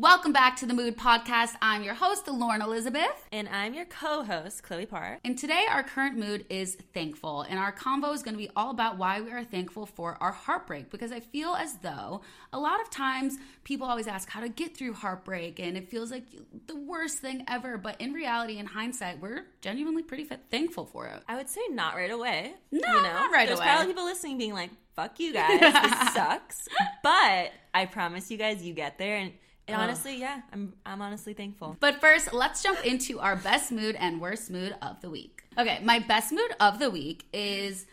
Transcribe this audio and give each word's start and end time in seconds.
Welcome 0.00 0.32
back 0.32 0.54
to 0.58 0.66
the 0.66 0.74
Mood 0.74 0.96
Podcast. 0.96 1.56
I'm 1.60 1.82
your 1.82 1.94
host, 1.94 2.28
Lauren 2.28 2.62
Elizabeth. 2.62 3.26
And 3.32 3.48
I'm 3.48 3.74
your 3.74 3.84
co 3.84 4.22
host, 4.22 4.62
Chloe 4.62 4.86
Parr. 4.86 5.18
And 5.24 5.36
today, 5.36 5.64
our 5.68 5.82
current 5.82 6.16
mood 6.16 6.46
is 6.48 6.76
thankful. 6.94 7.42
And 7.42 7.58
our 7.58 7.72
convo 7.72 8.14
is 8.14 8.22
going 8.22 8.34
to 8.34 8.38
be 8.38 8.48
all 8.54 8.70
about 8.70 8.96
why 8.96 9.20
we 9.20 9.32
are 9.32 9.42
thankful 9.42 9.86
for 9.86 10.16
our 10.20 10.30
heartbreak. 10.30 10.90
Because 10.90 11.10
I 11.10 11.18
feel 11.18 11.56
as 11.56 11.78
though 11.78 12.20
a 12.52 12.60
lot 12.60 12.80
of 12.80 12.90
times 12.90 13.38
people 13.64 13.88
always 13.88 14.06
ask 14.06 14.30
how 14.30 14.40
to 14.40 14.48
get 14.48 14.76
through 14.76 14.92
heartbreak, 14.92 15.58
and 15.58 15.76
it 15.76 15.90
feels 15.90 16.12
like 16.12 16.26
the 16.68 16.76
worst 16.76 17.18
thing 17.18 17.44
ever. 17.48 17.76
But 17.76 18.00
in 18.00 18.12
reality, 18.12 18.58
in 18.58 18.66
hindsight, 18.66 19.20
we're 19.20 19.46
genuinely 19.62 20.04
pretty 20.04 20.28
thankful 20.48 20.86
for 20.86 21.08
it. 21.08 21.24
I 21.26 21.34
would 21.34 21.48
say 21.48 21.62
not 21.70 21.96
right 21.96 22.12
away. 22.12 22.54
No, 22.70 22.78
you 22.78 23.02
know? 23.02 23.02
not 23.02 23.32
right 23.32 23.48
There's 23.48 23.58
away. 23.58 23.66
There's 23.66 23.76
probably 23.76 23.94
people 23.94 24.04
listening 24.04 24.38
being 24.38 24.54
like, 24.54 24.70
fuck 24.94 25.18
you 25.18 25.32
guys, 25.32 25.58
this 25.58 25.72
sucks. 26.14 26.68
But 27.02 27.50
I 27.74 27.86
promise 27.90 28.30
you 28.30 28.38
guys, 28.38 28.62
you 28.62 28.74
get 28.74 28.96
there. 28.96 29.16
And 29.16 29.32
and 29.68 29.76
oh. 29.76 29.80
honestly, 29.80 30.18
yeah, 30.18 30.40
I'm 30.52 30.72
I'm 30.84 31.02
honestly 31.02 31.34
thankful. 31.34 31.76
But 31.78 32.00
first, 32.00 32.32
let's 32.32 32.62
jump 32.62 32.84
into 32.84 33.20
our 33.20 33.36
best 33.36 33.70
mood 33.70 33.94
and 33.96 34.20
worst 34.20 34.50
mood 34.50 34.74
of 34.82 35.00
the 35.00 35.10
week. 35.10 35.42
Okay, 35.56 35.80
my 35.84 35.98
best 35.98 36.32
mood 36.32 36.50
of 36.58 36.78
the 36.78 36.90
week 36.90 37.26
is 37.32 37.86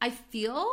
I 0.00 0.10
feel 0.10 0.66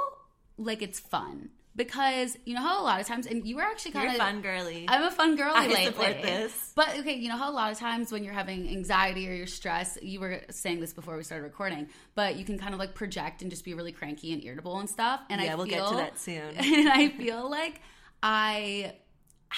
like 0.57 0.81
it's 0.81 0.99
fun 0.99 1.49
because 1.75 2.37
you 2.45 2.53
know 2.53 2.61
how 2.61 2.81
a 2.81 2.85
lot 2.85 3.01
of 3.01 3.07
times, 3.07 3.27
and 3.27 3.45
you 3.45 3.57
were 3.57 3.61
actually 3.61 3.91
kind 3.91 4.09
of 4.09 4.15
fun 4.15 4.41
girly. 4.41 4.85
I'm 4.87 5.03
a 5.03 5.11
fun 5.11 5.35
girly 5.35 5.51
I 5.55 5.67
lately. 5.67 5.85
Support 5.85 6.21
this. 6.21 6.71
But 6.73 6.97
okay, 6.99 7.15
you 7.15 7.27
know 7.27 7.37
how 7.37 7.51
a 7.51 7.53
lot 7.53 7.71
of 7.71 7.77
times 7.77 8.11
when 8.11 8.23
you're 8.23 8.33
having 8.33 8.69
anxiety 8.69 9.29
or 9.29 9.33
you're 9.33 9.47
stressed, 9.47 10.01
you 10.01 10.21
were 10.21 10.41
saying 10.49 10.79
this 10.79 10.93
before 10.93 11.17
we 11.17 11.23
started 11.23 11.43
recording, 11.43 11.89
but 12.15 12.37
you 12.37 12.45
can 12.45 12.57
kind 12.57 12.73
of 12.73 12.79
like 12.79 12.95
project 12.95 13.41
and 13.41 13.51
just 13.51 13.65
be 13.65 13.73
really 13.73 13.91
cranky 13.91 14.31
and 14.31 14.41
irritable 14.43 14.79
and 14.79 14.89
stuff. 14.89 15.19
And 15.29 15.41
yeah, 15.41 15.51
I 15.51 15.55
we'll 15.55 15.65
feel, 15.65 15.83
get 15.83 15.89
to 15.89 15.95
that 15.97 16.19
soon. 16.19 16.55
And 16.85 16.89
I 16.89 17.09
feel 17.09 17.49
like 17.49 17.81
I 18.23 18.93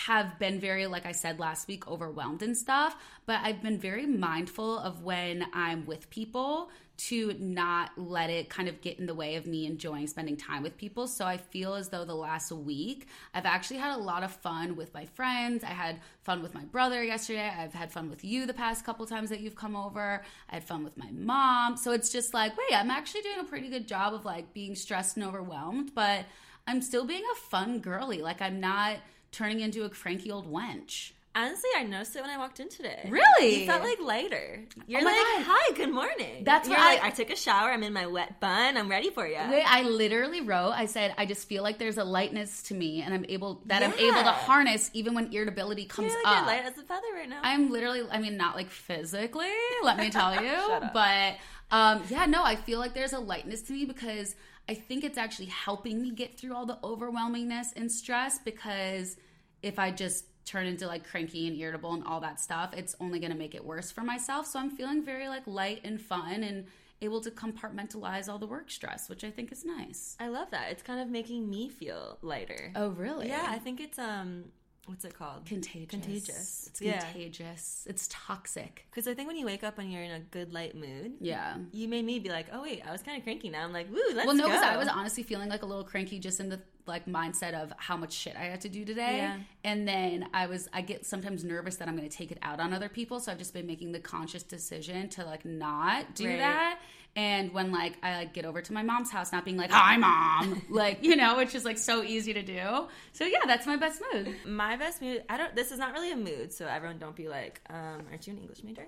have 0.05 0.37
been 0.37 0.59
very, 0.59 0.85
like 0.85 1.05
I 1.05 1.11
said 1.11 1.39
last 1.39 1.67
week, 1.67 1.87
overwhelmed 1.87 2.43
and 2.43 2.55
stuff, 2.55 2.95
but 3.25 3.39
I've 3.41 3.61
been 3.61 3.79
very 3.79 4.05
mindful 4.05 4.77
of 4.77 5.01
when 5.03 5.45
I'm 5.54 5.85
with 5.85 6.09
people 6.09 6.70
to 6.98 7.35
not 7.39 7.91
let 7.95 8.29
it 8.29 8.49
kind 8.49 8.67
of 8.67 8.81
get 8.81 8.99
in 8.99 9.05
the 9.05 9.13
way 9.13 9.35
of 9.35 9.45
me 9.45 9.65
enjoying 9.65 10.07
spending 10.07 10.35
time 10.35 10.63
with 10.63 10.77
people. 10.77 11.07
So 11.07 11.26
I 11.26 11.37
feel 11.37 11.76
as 11.76 11.89
though 11.89 12.05
the 12.05 12.15
last 12.15 12.51
week 12.51 13.07
I've 13.34 13.45
actually 13.45 13.77
had 13.77 13.95
a 13.95 14.01
lot 14.01 14.23
of 14.23 14.31
fun 14.31 14.76
with 14.76 14.93
my 14.93 15.05
friends. 15.05 15.63
I 15.63 15.67
had 15.67 15.99
fun 16.23 16.41
with 16.41 16.54
my 16.54 16.63
brother 16.65 17.04
yesterday. 17.04 17.51
I've 17.55 17.73
had 17.73 17.91
fun 17.91 18.09
with 18.09 18.23
you 18.23 18.45
the 18.45 18.54
past 18.54 18.84
couple 18.84 19.05
times 19.05 19.29
that 19.29 19.41
you've 19.41 19.55
come 19.55 19.76
over. 19.76 20.23
I 20.49 20.55
had 20.55 20.63
fun 20.63 20.84
with 20.84 20.98
my 20.98 21.09
mom. 21.11 21.77
So 21.77 21.91
it's 21.91 22.11
just 22.11 22.34
like, 22.34 22.57
wait, 22.57 22.76
I'm 22.76 22.91
actually 22.91 23.21
doing 23.21 23.39
a 23.39 23.45
pretty 23.45 23.70
good 23.70 23.87
job 23.87 24.13
of 24.13 24.26
like 24.26 24.54
being 24.54 24.76
stressed 24.76 25.17
and 25.17 25.26
overwhelmed, 25.26 25.93
but 25.93 26.26
I'm 26.67 26.82
still 26.82 27.05
being 27.05 27.23
a 27.32 27.35
fun 27.49 27.79
girly. 27.79 28.21
Like 28.21 28.41
I'm 28.41 28.59
not 28.59 28.98
turning 29.38 29.60
into 29.60 29.85
a 29.85 29.90
cranky 29.90 30.32
old 30.32 30.52
wench. 30.52 31.12
Honestly, 31.35 31.70
I 31.77 31.84
noticed 31.84 32.16
it 32.16 32.21
when 32.21 32.32
I 32.32 32.38
walked 32.40 32.60
in 32.60 32.68
today. 32.68 33.07
Really? 33.07 33.60
You 33.60 33.68
felt 33.68 33.84
like 33.84 33.99
lighter. 34.02 34.63
You're 34.88 35.02
oh 35.02 35.05
like, 35.05 35.13
God. 35.13 35.46
hi, 35.48 35.74
good 35.76 35.94
morning. 35.94 36.44
That's 36.44 36.68
You're 36.68 36.79
what 36.79 36.85
like, 36.96 37.04
I, 37.04 37.07
I 37.07 37.10
took 37.12 37.29
a 37.29 37.35
shower. 37.35 37.70
I'm 37.70 37.84
in 37.84 37.94
my 37.94 38.07
wet 38.07 38.40
bun. 38.40 38.76
I'm 38.76 38.90
ready 38.90 39.12
for 39.12 39.27
you. 39.27 39.38
Wait, 39.52 39.63
I 39.63 39.84
literally 39.84 40.41
wrote, 40.41 40.71
I 40.71 40.88
said, 40.88 41.13
I 41.16 41.27
just 41.27 41.48
feel 41.48 41.62
like 41.62 41.77
there's 41.77 41.99
a 41.99 42.04
lightness 42.04 42.63
to 42.63 42.74
me 42.74 43.04
and 43.04 43.13
I'm 43.13 43.24
able, 43.29 43.62
that 43.68 43.82
yeah. 43.82 43.90
I'm 43.90 43.99
able 43.99 44.24
to 44.24 44.32
harness 44.32 44.90
even 44.96 45.13
when 45.13 45.32
irritability 45.32 45.85
comes 45.85 46.12
You're 46.12 46.24
like 46.24 46.38
up. 46.38 46.48
light 46.48 46.66
as 46.66 46.76
a 46.79 46.82
feather 46.82 47.05
right 47.13 47.29
now. 47.29 47.41
I'm 47.44 47.70
literally, 47.70 48.01
I 48.10 48.18
mean, 48.18 48.35
not 48.35 48.55
like 48.55 48.72
physically, 48.72 49.54
let 49.84 49.98
me 49.99 50.10
tell 50.10 50.34
you, 50.44 50.90
but 50.91 51.35
um, 51.70 52.01
yeah, 52.10 52.26
no, 52.26 52.44
I 52.44 52.55
feel 52.55 52.79
like 52.79 52.96
there's 52.96 53.13
a 53.13 53.20
lightness 53.20 53.62
to 53.63 53.74
me 53.74 53.85
because 53.85 54.35
I 54.68 54.74
think 54.74 55.04
it's 55.04 55.20
actually 55.20 55.48
helping 55.48 56.01
me 56.01 56.10
get 56.10 56.35
through 56.35 56.55
all 56.55 56.66
the 56.66 56.79
overwhelmingness 56.84 57.76
and 57.76 57.91
stress 57.91 58.40
because 58.40 59.18
if 59.62 59.80
I 59.80 59.91
just 59.91 60.26
turn 60.46 60.66
into 60.66 60.88
like 60.88 61.08
cranky 61.08 61.48
and 61.48 61.58
irritable 61.58 61.94
and 61.94 62.04
all 62.05 62.22
that 62.22 62.40
stuff, 62.40 62.74
it's 62.76 62.96
only 63.00 63.20
going 63.20 63.32
to 63.32 63.38
make 63.38 63.54
it 63.54 63.63
worse 63.63 63.91
for 63.91 64.02
myself. 64.02 64.47
So 64.47 64.59
I'm 64.59 64.69
feeling 64.69 65.03
very 65.03 65.28
like 65.28 65.46
light 65.46 65.81
and 65.84 66.02
fun 66.02 66.44
and 66.44 66.66
able 67.02 67.22
to 67.22 67.30
compartmentalize 67.30 68.28
all 68.28 68.40
the 68.40 68.47
work 68.47 68.72
stress, 68.72 69.09
which 69.09 69.23
I 69.23 69.29
think 69.29 69.51
is 69.51 69.63
nice. 69.66 70.16
I 70.19 70.29
love 70.29 70.50
that. 70.51 70.72
It's 70.72 70.81
kind 70.81 71.00
of 71.00 71.09
making 71.09 71.50
me 71.50 71.69
feel 71.69 72.17
lighter. 72.22 72.72
Oh, 72.75 72.90
really? 72.90 73.28
Yeah, 73.28 73.46
I 73.47 73.59
think 73.59 73.79
it's 73.79 74.00
um 74.00 74.46
what's 74.87 75.05
it 75.05 75.13
called? 75.13 75.45
Contagious. 75.45 75.89
Contagious. 75.89 76.69
It's 76.71 76.79
contagious. 76.79 77.83
It's 77.87 78.07
toxic. 78.09 78.85
Because 78.89 79.07
I 79.07 79.13
think 79.13 79.27
when 79.27 79.37
you 79.37 79.45
wake 79.45 79.63
up 79.63 79.77
and 79.77 79.91
you're 79.91 80.01
in 80.01 80.11
a 80.11 80.19
good 80.19 80.53
light 80.53 80.75
mood, 80.75 81.13
yeah, 81.19 81.57
you 81.71 81.87
made 81.87 82.05
me 82.05 82.19
be 82.19 82.29
like, 82.29 82.47
oh 82.51 82.63
wait, 82.63 82.81
I 82.87 82.91
was 82.91 83.03
kind 83.03 83.17
of 83.17 83.23
cranky. 83.23 83.49
Now 83.49 83.63
I'm 83.63 83.73
like, 83.73 83.89
woo, 83.91 84.01
let's 84.13 84.25
well, 84.25 84.35
no, 84.35 84.47
because 84.47 84.63
I 84.63 84.77
was 84.77 84.87
honestly 84.87 85.23
feeling 85.23 85.49
like 85.49 85.61
a 85.61 85.65
little 85.65 85.83
cranky 85.83 86.19
just 86.19 86.39
in 86.39 86.49
the 86.49 86.61
like 86.85 87.05
mindset 87.05 87.53
of 87.53 87.73
how 87.77 87.97
much 87.97 88.13
shit 88.13 88.35
I 88.37 88.45
had 88.45 88.61
to 88.61 88.69
do 88.69 88.85
today. 88.85 89.17
Yeah. 89.17 89.37
And 89.63 89.87
then 89.87 90.29
I 90.33 90.47
was 90.47 90.69
I 90.73 90.81
get 90.81 91.05
sometimes 91.05 91.43
nervous 91.43 91.75
that 91.77 91.87
I'm 91.87 91.95
going 91.97 92.09
to 92.09 92.15
take 92.15 92.31
it 92.31 92.39
out 92.41 92.59
on 92.59 92.73
other 92.73 92.89
people, 92.89 93.19
so 93.19 93.31
I've 93.31 93.37
just 93.37 93.53
been 93.53 93.67
making 93.67 93.91
the 93.91 93.99
conscious 93.99 94.43
decision 94.43 95.09
to 95.09 95.25
like 95.25 95.45
not 95.45 96.15
do 96.15 96.27
right. 96.27 96.37
that. 96.37 96.79
And 97.17 97.51
when 97.51 97.72
like 97.72 97.97
I 98.03 98.17
like 98.17 98.33
get 98.33 98.45
over 98.45 98.61
to 98.61 98.73
my 98.73 98.83
mom's 98.83 99.09
house, 99.09 99.31
not 99.31 99.44
being 99.44 99.57
like, 99.57 99.72
"Hi, 99.72 99.97
mom," 99.97 100.61
like 100.69 101.03
you 101.03 101.16
know, 101.16 101.35
which 101.38 101.55
is 101.55 101.66
like 101.66 101.79
so 101.79 102.03
easy 102.03 102.31
to 102.31 102.44
do. 102.44 102.88
So 103.11 103.25
yeah, 103.25 103.39
that's 103.47 103.66
my 103.66 103.75
best 103.75 104.03
mood. 104.13 104.35
My 104.45 104.78
best 104.78 105.01
mood. 105.01 105.23
I 105.28 105.35
don't. 105.35 105.55
This 105.55 105.72
is 105.72 105.79
not 105.79 105.94
really 105.94 106.11
a 106.11 106.16
mood, 106.16 106.53
so 106.53 106.67
everyone 106.67 107.00
don't 107.00 107.16
be 107.16 107.28
like, 107.28 107.59
um, 107.72 108.05
"Aren't 108.11 108.28
you 108.28 108.33
an 108.33 108.39
English 108.39 108.63
major?" 108.63 108.88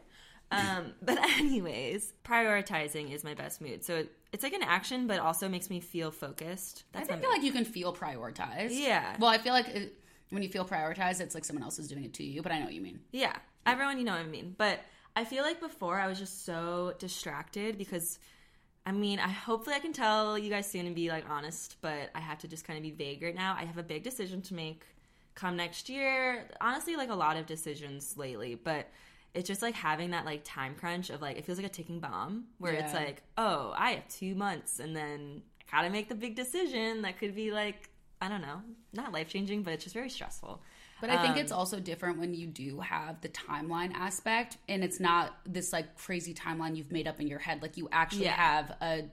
Um, 0.51 0.93
but 1.01 1.17
anyways, 1.17 2.13
prioritizing 2.23 3.11
is 3.11 3.23
my 3.23 3.33
best 3.33 3.61
mood. 3.61 3.83
So 3.83 3.95
it, 3.95 4.11
it's 4.31 4.43
like 4.43 4.53
an 4.53 4.63
action, 4.63 5.07
but 5.07 5.19
also 5.19 5.49
makes 5.49 5.71
me 5.71 5.79
feel 5.79 6.11
focused. 6.11 6.83
That's 6.91 7.09
I 7.09 7.17
feel 7.17 7.31
like 7.31 7.41
you 7.41 7.51
can 7.51 7.65
feel 7.65 7.95
prioritized. 7.95 8.69
Yeah. 8.71 9.15
Well, 9.17 9.31
I 9.31 9.39
feel 9.39 9.53
like 9.53 9.69
it, 9.69 9.95
when 10.29 10.43
you 10.43 10.49
feel 10.49 10.65
prioritized, 10.65 11.19
it's 11.19 11.33
like 11.33 11.45
someone 11.45 11.63
else 11.63 11.79
is 11.79 11.87
doing 11.87 12.03
it 12.03 12.13
to 12.13 12.23
you. 12.23 12.43
But 12.43 12.51
I 12.51 12.59
know 12.59 12.65
what 12.65 12.75
you 12.75 12.81
mean. 12.81 12.99
Yeah. 13.11 13.35
Everyone, 13.65 13.97
you 13.97 14.03
know 14.03 14.11
what 14.11 14.21
I 14.21 14.25
mean. 14.25 14.53
But 14.55 14.81
I 15.15 15.25
feel 15.25 15.43
like 15.43 15.59
before 15.59 15.99
I 15.99 16.07
was 16.07 16.19
just 16.19 16.45
so 16.45 16.93
distracted 16.99 17.77
because. 17.77 18.19
I 18.85 18.91
mean, 18.91 19.19
I 19.19 19.27
hopefully 19.27 19.75
I 19.75 19.79
can 19.79 19.93
tell 19.93 20.35
you 20.39 20.49
guys 20.49 20.65
soon 20.65 20.87
and 20.87 20.95
be 20.95 21.09
like 21.09 21.29
honest, 21.29 21.75
but 21.81 22.09
I 22.15 22.19
have 22.21 22.39
to 22.39 22.47
just 22.47 22.65
kind 22.65 22.77
of 22.77 22.81
be 22.81 22.89
vague 22.89 23.21
right 23.21 23.35
now. 23.35 23.55
I 23.59 23.65
have 23.65 23.77
a 23.77 23.83
big 23.83 24.01
decision 24.03 24.41
to 24.43 24.55
make 24.55 24.83
come 25.35 25.57
next 25.57 25.89
year. 25.89 26.45
Honestly, 26.59 26.95
like 26.95 27.09
a 27.09 27.15
lot 27.15 27.37
of 27.37 27.45
decisions 27.45 28.17
lately, 28.17 28.55
but 28.55 28.87
it's 29.35 29.47
just 29.47 29.61
like 29.61 29.75
having 29.75 30.11
that 30.11 30.25
like 30.25 30.41
time 30.43 30.73
crunch 30.75 31.09
of 31.11 31.21
like 31.21 31.37
it 31.37 31.45
feels 31.45 31.59
like 31.59 31.67
a 31.67 31.69
ticking 31.69 31.99
bomb 31.99 32.45
where 32.57 32.73
Yeah. 32.73 32.85
it's 32.85 32.93
like, 32.93 33.21
oh, 33.37 33.73
I 33.77 33.91
have 33.91 34.07
two 34.07 34.33
months 34.33 34.79
and 34.79 34.95
then 34.95 35.43
I 35.71 35.75
gotta 35.75 35.89
make 35.91 36.09
the 36.09 36.15
big 36.15 36.35
decision 36.35 37.03
that 37.03 37.19
could 37.19 37.35
be 37.35 37.51
like 37.51 37.89
I 38.21 38.27
don't 38.27 38.41
know, 38.41 38.61
not 38.91 39.13
life 39.13 39.29
changing, 39.29 39.61
but 39.63 39.73
it's 39.73 39.83
just 39.83 39.93
very 39.93 40.09
stressful. 40.09 40.61
But 41.01 41.09
I 41.09 41.21
think 41.21 41.33
Um, 41.35 41.39
it's 41.39 41.51
also 41.51 41.79
different 41.79 42.19
when 42.19 42.33
you 42.33 42.47
do 42.47 42.79
have 42.81 43.21
the 43.21 43.29
timeline 43.29 43.93
aspect 43.93 44.57
and 44.67 44.83
it's 44.83 44.99
not 44.99 45.37
this 45.45 45.71
like 45.71 45.97
crazy 45.97 46.33
timeline 46.33 46.75
you've 46.75 46.91
made 46.91 47.07
up 47.07 47.19
in 47.19 47.27
your 47.27 47.39
head. 47.39 47.61
Like 47.61 47.77
you 47.77 47.87
actually 47.91 48.25
Yeah. 48.25 48.35
have 48.35 48.71
a 48.81 49.09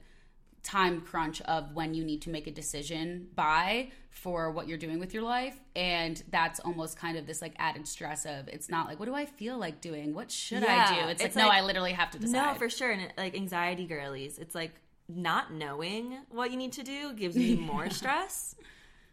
time 0.62 1.00
crunch 1.00 1.41
of 1.42 1.72
when 1.74 1.94
you 1.94 2.02
need 2.04 2.20
to 2.22 2.28
make 2.30 2.48
a 2.48 2.50
decision 2.50 3.28
by 3.36 3.88
for 4.10 4.50
what 4.50 4.66
you're 4.66 4.78
doing 4.78 4.98
with 4.98 5.14
your 5.14 5.22
life. 5.22 5.60
And 5.76 6.20
that's 6.32 6.58
almost 6.58 6.98
kind 6.98 7.16
of 7.16 7.24
this 7.26 7.41
like 7.41 7.54
added 7.58 7.86
stress 7.86 8.26
of 8.26 8.48
it's 8.48 8.68
not 8.68 8.88
like, 8.88 8.98
what 8.98 9.06
do 9.06 9.14
I 9.14 9.26
feel 9.26 9.58
like 9.58 9.80
doing? 9.80 10.12
What 10.12 10.30
should 10.32 10.64
I 10.64 10.92
do? 11.03 11.08
It's, 11.08 11.22
it's 11.22 11.36
like, 11.36 11.44
no, 11.44 11.50
I 11.50 11.60
literally 11.60 11.92
have 11.92 12.10
to 12.12 12.18
decide. 12.18 12.53
No, 12.53 12.54
for 12.58 12.68
sure. 12.68 12.91
And 12.91 13.03
it, 13.03 13.12
like 13.16 13.36
anxiety 13.36 13.86
girlies, 13.86 14.38
it's 14.38 14.56
like 14.56 14.72
not 15.08 15.53
knowing 15.53 16.18
what 16.30 16.50
you 16.50 16.56
need 16.56 16.72
to 16.72 16.82
do 16.82 17.12
gives 17.14 17.36
me 17.36 17.54
more 17.72 17.88
stress. 17.91 18.56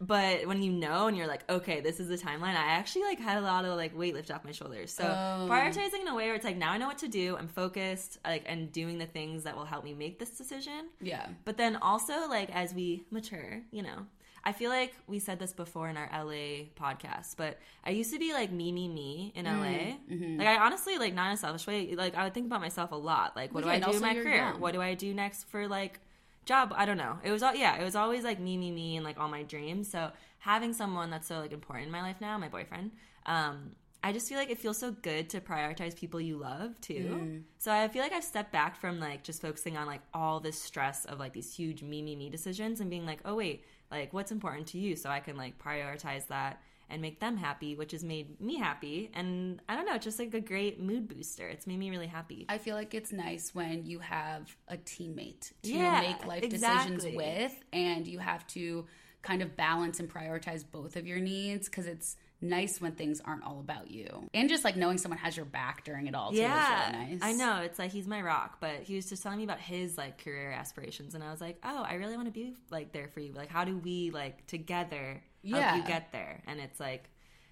But 0.00 0.46
when 0.46 0.62
you 0.62 0.72
know 0.72 1.06
and 1.06 1.16
you're 1.16 1.26
like, 1.26 1.48
okay, 1.48 1.80
this 1.80 2.00
is 2.00 2.08
the 2.08 2.16
timeline, 2.18 2.54
I 2.56 2.72
actually 2.72 3.02
like 3.04 3.20
had 3.20 3.38
a 3.38 3.40
lot 3.40 3.64
of 3.64 3.76
like 3.76 3.96
weight 3.96 4.14
lift 4.14 4.30
off 4.30 4.44
my 4.44 4.52
shoulders. 4.52 4.92
So 4.92 5.04
Oh. 5.04 5.46
prioritizing 5.50 6.00
in 6.02 6.08
a 6.08 6.14
way 6.14 6.26
where 6.26 6.34
it's 6.34 6.44
like 6.44 6.56
now 6.56 6.72
I 6.72 6.78
know 6.78 6.86
what 6.88 6.98
to 6.98 7.08
do, 7.08 7.36
I'm 7.36 7.48
focused, 7.48 8.18
like 8.24 8.42
and 8.46 8.70
doing 8.72 8.98
the 8.98 9.06
things 9.06 9.44
that 9.44 9.56
will 9.56 9.64
help 9.64 9.84
me 9.84 9.94
make 9.94 10.18
this 10.18 10.30
decision. 10.36 10.88
yeah. 11.00 11.26
But 11.44 11.56
then 11.56 11.76
also 11.76 12.28
like 12.28 12.50
as 12.54 12.74
we 12.74 13.04
mature, 13.10 13.62
you 13.70 13.82
know, 13.82 14.06
I 14.46 14.52
feel 14.52 14.68
like 14.68 14.92
we 15.06 15.20
said 15.20 15.38
this 15.38 15.54
before 15.54 15.88
in 15.88 15.96
our 15.96 16.10
LA 16.12 16.66
podcast, 16.78 17.36
but 17.38 17.58
I 17.82 17.90
used 17.90 18.12
to 18.12 18.18
be 18.18 18.34
like 18.34 18.52
me, 18.52 18.72
me, 18.72 18.88
me 18.88 19.32
in 19.34 19.46
LA. 19.46 19.96
Mm-hmm. 20.12 20.38
Like 20.38 20.48
I 20.48 20.56
honestly 20.66 20.98
like 20.98 21.14
not 21.14 21.28
in 21.28 21.32
a 21.32 21.36
selfish 21.38 21.66
way. 21.66 21.94
Like 21.94 22.14
I 22.14 22.24
would 22.24 22.34
think 22.34 22.46
about 22.46 22.60
myself 22.60 22.92
a 22.92 22.96
lot. 22.96 23.36
Like 23.36 23.54
what 23.54 23.64
yeah, 23.64 23.78
do 23.78 23.86
I 23.86 23.90
do 23.90 23.96
in 23.96 24.02
my 24.02 24.12
career? 24.14 24.36
young. 24.36 24.60
What 24.60 24.74
do 24.74 24.82
I 24.82 24.92
do 24.92 25.14
next 25.14 25.44
for 25.48 25.66
like 25.66 25.98
job? 26.44 26.72
I 26.76 26.84
don't 26.84 26.98
know. 26.98 27.18
It 27.22 27.30
was 27.30 27.42
all 27.42 27.54
yeah. 27.54 27.76
It 27.76 27.84
was 27.84 27.96
always 27.96 28.24
like 28.24 28.38
me, 28.38 28.56
me, 28.56 28.70
me, 28.70 28.96
and 28.96 29.04
like 29.04 29.18
all 29.18 29.28
my 29.28 29.42
dreams. 29.42 29.90
So 29.90 30.10
having 30.38 30.72
someone 30.72 31.10
that's 31.10 31.28
so 31.28 31.40
like 31.40 31.52
important 31.52 31.86
in 31.86 31.92
my 31.92 32.02
life 32.02 32.20
now, 32.20 32.36
my 32.38 32.48
boyfriend. 32.48 32.92
Um, 33.26 33.70
I 34.02 34.12
just 34.12 34.28
feel 34.28 34.36
like 34.36 34.50
it 34.50 34.58
feels 34.58 34.78
so 34.78 34.90
good 34.90 35.30
to 35.30 35.40
prioritize 35.40 35.96
people 35.96 36.20
you 36.20 36.36
love 36.36 36.78
too. 36.82 37.18
Mm. 37.18 37.42
So 37.58 37.72
I 37.72 37.88
feel 37.88 38.02
like 38.02 38.12
I've 38.12 38.22
stepped 38.22 38.52
back 38.52 38.76
from 38.76 39.00
like 39.00 39.24
just 39.24 39.40
focusing 39.40 39.78
on 39.78 39.86
like 39.86 40.02
all 40.12 40.40
this 40.40 40.60
stress 40.60 41.06
of 41.06 41.18
like 41.18 41.32
these 41.32 41.54
huge 41.54 41.82
me, 41.82 42.02
me, 42.02 42.14
me 42.14 42.28
decisions 42.28 42.80
and 42.80 42.90
being 42.90 43.06
like, 43.06 43.20
oh 43.24 43.34
wait, 43.34 43.64
like 43.90 44.12
what's 44.12 44.30
important 44.30 44.66
to 44.68 44.78
you 44.78 44.94
so 44.94 45.08
I 45.08 45.20
can 45.20 45.38
like 45.38 45.58
prioritize 45.58 46.26
that 46.26 46.60
and 46.94 47.02
make 47.02 47.18
them 47.18 47.36
happy, 47.36 47.74
which 47.74 47.90
has 47.90 48.04
made 48.04 48.40
me 48.40 48.56
happy. 48.56 49.10
And 49.14 49.60
I 49.68 49.74
don't 49.74 49.84
know, 49.84 49.96
it's 49.96 50.04
just 50.04 50.20
like 50.20 50.32
a 50.32 50.40
great 50.40 50.80
mood 50.80 51.08
booster. 51.08 51.48
It's 51.48 51.66
made 51.66 51.78
me 51.80 51.90
really 51.90 52.06
happy. 52.06 52.46
I 52.48 52.58
feel 52.58 52.76
like 52.76 52.94
it's 52.94 53.12
nice 53.12 53.52
when 53.52 53.84
you 53.84 53.98
have 53.98 54.56
a 54.68 54.76
teammate 54.76 55.52
to 55.64 55.72
Yeah, 55.72 56.00
make 56.00 56.24
life 56.24 56.44
exactly. 56.44 56.94
decisions 56.94 57.16
with, 57.16 57.64
and 57.72 58.06
you 58.06 58.20
have 58.20 58.46
to 58.48 58.86
kind 59.22 59.42
of 59.42 59.56
balance 59.56 59.98
and 59.98 60.08
prioritize 60.08 60.64
both 60.70 60.94
of 60.94 61.04
your 61.04 61.18
needs 61.18 61.68
because 61.68 61.86
it's 61.86 62.16
nice 62.40 62.80
when 62.80 62.92
things 62.92 63.20
aren't 63.24 63.42
all 63.42 63.58
about 63.58 63.90
you. 63.90 64.28
And 64.32 64.48
just 64.48 64.62
like 64.62 64.76
knowing 64.76 64.98
someone 64.98 65.18
has 65.18 65.36
your 65.36 65.46
back 65.46 65.82
during 65.82 66.06
it 66.06 66.14
all 66.14 66.30
too 66.30 66.36
yeah, 66.36 66.90
is 66.90 66.94
really 66.94 67.14
nice. 67.16 67.22
I 67.22 67.32
know. 67.32 67.62
It's 67.62 67.78
like 67.78 67.90
he's 67.90 68.06
my 68.06 68.22
rock, 68.22 68.58
but 68.60 68.82
he 68.84 68.94
was 68.94 69.08
just 69.08 69.24
telling 69.24 69.38
me 69.38 69.44
about 69.44 69.58
his 69.58 69.98
like 69.98 70.22
career 70.22 70.52
aspirations, 70.52 71.16
and 71.16 71.24
I 71.24 71.32
was 71.32 71.40
like, 71.40 71.58
oh, 71.64 71.82
I 71.82 71.94
really 71.94 72.14
want 72.14 72.28
to 72.28 72.32
be 72.32 72.54
like 72.70 72.92
there 72.92 73.08
for 73.08 73.18
you. 73.18 73.32
Like, 73.32 73.48
how 73.48 73.64
do 73.64 73.78
we 73.78 74.10
like 74.12 74.46
together 74.46 75.22
Yeah. 75.44 75.76
you 75.76 75.82
get 75.84 76.10
there? 76.12 76.42
And 76.46 76.60
it's 76.60 76.80
like. 76.80 77.10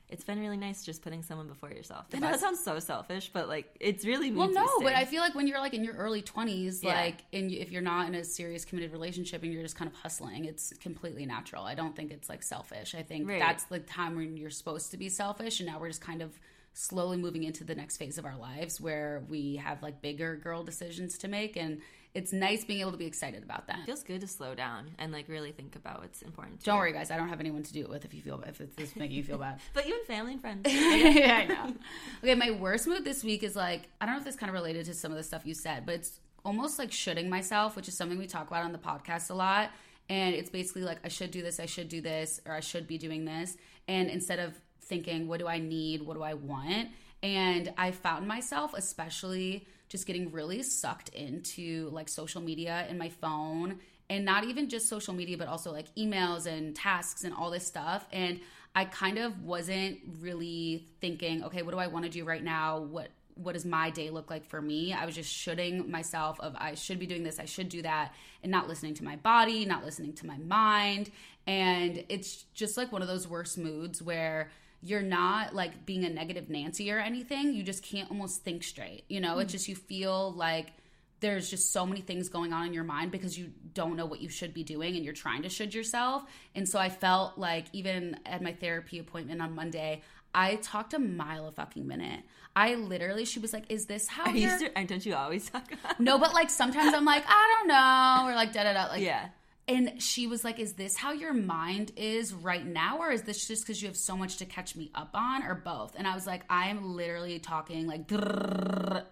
It's 0.09 0.25
been 0.25 0.39
really 0.41 0.59
nice 0.59 0.85
just 0.85 1.01
putting 1.01 1.23
someone 1.23 1.47
before 1.49 1.71
yourself. 1.71 2.05
I 2.13 2.19
know 2.19 2.31
that 2.33 2.39
sounds 2.39 2.63
so 2.63 2.79
selfish, 2.81 3.31
but 3.33 3.49
like 3.49 3.75
it's 3.81 4.05
really 4.05 4.31
Well, 4.31 4.51
no, 4.51 4.69
but. 4.83 4.93
I 4.95 5.07
feel 5.07 5.23
like 5.23 5.35
when 5.35 5.47
you're 5.47 5.59
like 5.59 5.73
in 5.73 5.83
your 5.85 5.95
early 5.95 6.21
20s, 6.21 6.83
Yeah. 6.83 6.93
like, 7.01 7.25
and 7.33 7.51
if 7.51 7.71
you're 7.71 7.81
not 7.81 8.09
in 8.09 8.15
a 8.15 8.23
serious 8.23 8.67
committed 8.67 8.93
relationship 8.93 9.43
and 9.43 9.51
you're 9.55 9.63
just 9.63 9.75
kind 9.77 9.91
of 9.91 9.97
hustling, 9.97 10.45
it's 10.45 10.71
completely 10.83 11.25
natural. 11.25 11.65
I 11.65 11.75
don't 11.75 11.97
think 11.97 12.11
it's 12.11 12.29
like 12.29 12.43
selfish. 12.43 12.95
I 12.95 13.03
think 13.03 13.27
Right. 13.27 13.39
that's 13.41 13.65
the 13.65 13.79
time 13.79 14.15
when 14.17 14.37
you're 14.37 14.51
supposed 14.51 14.91
to 14.91 14.99
be 14.99 15.09
selfish, 15.09 15.61
and 15.61 15.67
now 15.67 15.81
we're 15.81 15.89
just 15.89 16.03
kind 16.03 16.21
of 16.21 16.39
slowly 16.75 17.17
moving 17.17 17.45
into 17.45 17.65
the 17.65 17.75
next 17.75 17.97
phase 17.97 18.19
of 18.19 18.27
our 18.27 18.37
lives 18.37 18.83
where 18.83 19.25
we 19.31 19.57
have 19.57 19.83
like 19.83 20.03
bigger 20.03 20.37
girl 20.37 20.63
decisions 20.63 21.17
to 21.19 21.29
make, 21.29 21.57
and 21.57 21.81
it's 22.15 22.33
nice 22.33 22.65
being 22.65 22.81
able 22.81 22.93
to 22.93 22.99
be 22.99 23.07
excited 23.07 23.43
about 23.43 23.69
that. 23.69 23.79
It 23.81 23.87
feels 23.87 24.03
good 24.03 24.21
to 24.21 24.27
slow 24.27 24.55
down 24.55 24.91
and 24.99 25.13
like 25.13 25.29
really 25.29 25.51
think 25.51 25.77
about 25.77 26.03
what's 26.03 26.21
important. 26.21 26.61
To 26.61 26.67
Don't 26.67 26.75
you. 26.75 26.81
worry, 26.81 26.93
guys. 26.93 27.11
I 27.11 27.17
don't 27.17 27.29
have 27.31 27.41
anyone 27.41 27.63
to 27.63 27.73
do 27.73 27.81
it 27.81 27.89
with 27.89 28.05
if 28.05 28.13
you 28.13 28.21
feel 28.21 28.43
if 28.47 28.61
it's 28.61 28.77
this 28.77 28.95
making 28.97 29.17
you 29.17 29.23
feel 29.25 29.39
bad. 29.39 29.61
But 29.75 29.89
you 29.89 29.95
and 29.95 30.07
family 30.07 30.33
and 30.33 30.41
friends. 30.41 30.61
yeah, 30.67 31.39
I 31.39 31.45
know. 31.47 31.75
Okay, 32.23 32.35
my 32.35 32.51
worst 32.51 32.87
mood 32.87 33.05
this 33.05 33.25
week 33.25 33.43
is 33.43 33.57
like 33.57 33.89
I 34.01 34.05
don't 34.07 34.15
know 34.15 34.19
if 34.19 34.25
this 34.25 34.37
kind 34.37 34.51
of 34.51 34.55
related 34.55 34.85
to 34.87 34.95
some 34.95 35.11
of 35.11 35.17
the 35.17 35.25
stuff 35.25 35.47
you 35.47 35.55
said, 35.55 35.87
but 35.87 35.95
it's 35.95 36.21
almost 36.45 36.79
like 36.79 36.93
shoulding 36.93 37.31
myself, 37.31 37.77
which 37.77 37.89
is 37.89 37.97
something 37.97 38.19
we 38.19 38.27
talk 38.27 38.49
about 38.49 38.65
on 38.65 38.73
the 38.73 38.79
podcast 38.79 39.31
a 39.31 39.35
lot. 39.35 39.71
And 40.11 40.35
it's 40.35 40.51
basically 40.51 40.83
like 40.83 40.99
I 41.05 41.09
should 41.09 41.31
do 41.31 41.41
this, 41.43 41.61
I 41.61 41.67
should 41.67 41.89
do 41.89 42.03
this, 42.03 42.41
or 42.45 42.53
I 42.53 42.61
should 42.61 42.87
be 42.87 42.99
doing 42.99 43.25
this. 43.25 43.57
And 43.89 44.11
instead 44.11 44.39
of 44.39 44.61
thinking, 44.83 45.29
what 45.29 45.39
do 45.39 45.47
I 45.47 45.59
need? 45.59 46.03
What 46.03 46.15
do 46.15 46.23
I 46.23 46.35
want? 46.35 46.89
And 47.23 47.73
I 47.79 47.93
found 47.93 48.27
myself, 48.27 48.75
especially 48.75 49.67
just 49.93 50.07
getting 50.07 50.33
really 50.33 50.63
sucked 50.63 51.11
into 51.11 51.91
like 51.93 52.09
social 52.09 52.41
media 52.41 52.87
and 52.89 52.99
my 52.99 53.11
phone 53.11 53.79
and 54.09 54.25
not 54.25 54.43
even 54.43 54.71
just 54.71 54.89
social 54.89 55.13
media 55.13 55.37
but 55.37 55.49
also 55.49 55.71
like 55.71 55.95
emails 55.97 56.47
and 56.47 56.75
tasks 56.75 57.25
and 57.25 57.35
all 57.35 57.51
this 57.51 57.67
stuff. 57.67 58.07
And 58.11 58.41
i 58.75 58.87
kind 58.87 59.19
of 59.19 59.45
wasn't 59.45 59.99
really 60.21 60.89
thinking 61.03 61.45
okay 61.45 61.61
what 61.61 61.73
do 61.73 61.79
i 61.79 61.87
want 61.87 62.07
to 62.07 62.11
do 62.11 62.25
right 62.25 62.43
now? 62.43 62.79
What 62.79 63.11
what 63.35 63.53
does 63.53 63.65
my 63.65 63.91
day 63.91 64.09
look 64.11 64.31
like 64.31 64.47
for 64.47 64.61
me? 64.61 64.93
I 64.95 65.05
was 65.05 65.15
just 65.15 65.31
shoulding 65.31 65.91
myself 65.91 66.41
of 66.41 66.57
i 66.57 66.75
should 66.75 66.99
be 66.99 67.07
doing 67.07 67.23
this 67.23 67.39
i 67.39 67.45
should 67.45 67.69
do 67.69 67.83
that 67.83 68.15
and 68.43 68.51
not 68.51 68.69
listening 68.69 68.95
to 68.95 69.05
my 69.05 69.17
body 69.17 69.67
not 69.67 69.85
listening 69.85 70.15
to 70.15 70.27
my 70.27 70.39
mind. 70.39 71.11
And 71.47 72.05
it's 72.09 72.45
just 72.55 72.79
like 72.79 72.93
one 72.93 73.03
of 73.03 73.09
those 73.09 73.29
worst 73.29 73.59
moods 73.59 74.01
where 74.01 74.51
you're 74.83 75.03
not 75.03 75.55
like 75.55 75.87
being 75.87 76.05
a 76.05 76.11
negative 76.11 76.51
Nancy 76.51 76.91
or 76.91 76.99
anything. 76.99 77.55
You 77.55 77.63
just 77.63 77.83
can't 77.83 78.11
almost 78.11 78.43
think 78.43 78.65
straight. 78.65 79.05
You 79.09 79.21
know, 79.21 79.39
it's 79.39 79.51
mm. 79.51 79.53
just 79.53 79.69
you 79.69 79.77
feel 79.77 80.33
like 80.33 80.73
there's 81.21 81.49
just 81.49 81.73
so 81.73 81.87
many 81.87 82.01
things 82.01 82.29
going 82.29 82.53
on 82.53 82.67
in 82.67 82.75
your 82.75 82.83
mind 82.83 83.13
because 83.13 83.39
you 83.39 83.53
don't 83.75 83.97
know 83.97 84.07
what 84.07 84.21
you 84.21 84.29
should 84.29 84.53
be 84.53 84.65
doing 84.65 84.97
and 84.97 85.05
you're 85.05 85.15
trying 85.15 85.43
to 85.43 85.49
should 85.49 85.73
yourself. 85.73 86.25
And 86.57 86.69
so 86.69 86.81
I 86.81 86.89
felt 86.89 87.39
like 87.39 87.67
even 87.73 88.19
at 88.27 88.43
my 88.43 88.53
therapy 88.53 88.99
appointment 88.99 89.41
on 89.41 89.55
Monday, 89.55 90.03
I 90.35 90.57
talked 90.57 90.95
a 90.95 90.99
mile 90.99 91.47
a 91.47 91.53
fucking 91.53 91.87
minute. 91.87 92.21
I 92.57 92.75
literally, 92.75 93.25
she 93.25 93.39
was 93.39 93.53
like, 93.53 93.71
"Is 93.71 93.87
this 93.87 94.09
how 94.09 94.31
you 94.31 94.49
you're?" 94.49 94.71
and 94.75 94.89
don't 94.89 95.05
you 95.07 95.15
always 95.15 95.49
talk 95.49 95.73
about? 95.73 96.01
no, 96.01 96.19
but 96.19 96.35
like 96.35 96.51
sometimes 96.51 96.93
I'm 96.93 97.05
like, 97.05 97.25
I 97.27 97.57
don't 97.59 97.69
know, 97.69 98.31
or 98.31 98.35
like 98.35 98.53
da 98.53 98.65
da 98.65 98.73
da. 98.73 98.89
Like 98.89 99.03
Yeah. 99.03 99.29
And 99.69 100.03
she 100.03 100.27
was 100.27 100.43
like, 100.43 100.59
Is 100.59 100.73
this 100.73 100.97
how 100.97 101.13
your 101.13 101.33
mind 101.33 101.93
is 101.97 102.35
right 102.35 102.67
now? 102.67 102.99
Or 102.99 103.13
is 103.13 103.23
this 103.23 103.47
just 103.47 103.65
because 103.65 103.81
you 103.81 103.89
have 103.89 103.97
so 103.97 104.17
much 104.17 104.39
to 104.39 104.45
catch 104.45 104.75
me 104.75 104.91
up 104.95 105.11
on, 105.15 105.45
or 105.45 105.55
both? 105.55 105.95
And 105.97 106.07
I 106.07 106.15
was 106.15 106.27
like, 106.27 106.43
I 106.51 106.69
am 106.69 106.97
literally 106.97 107.39
talking 107.39 107.87
like 107.87 108.11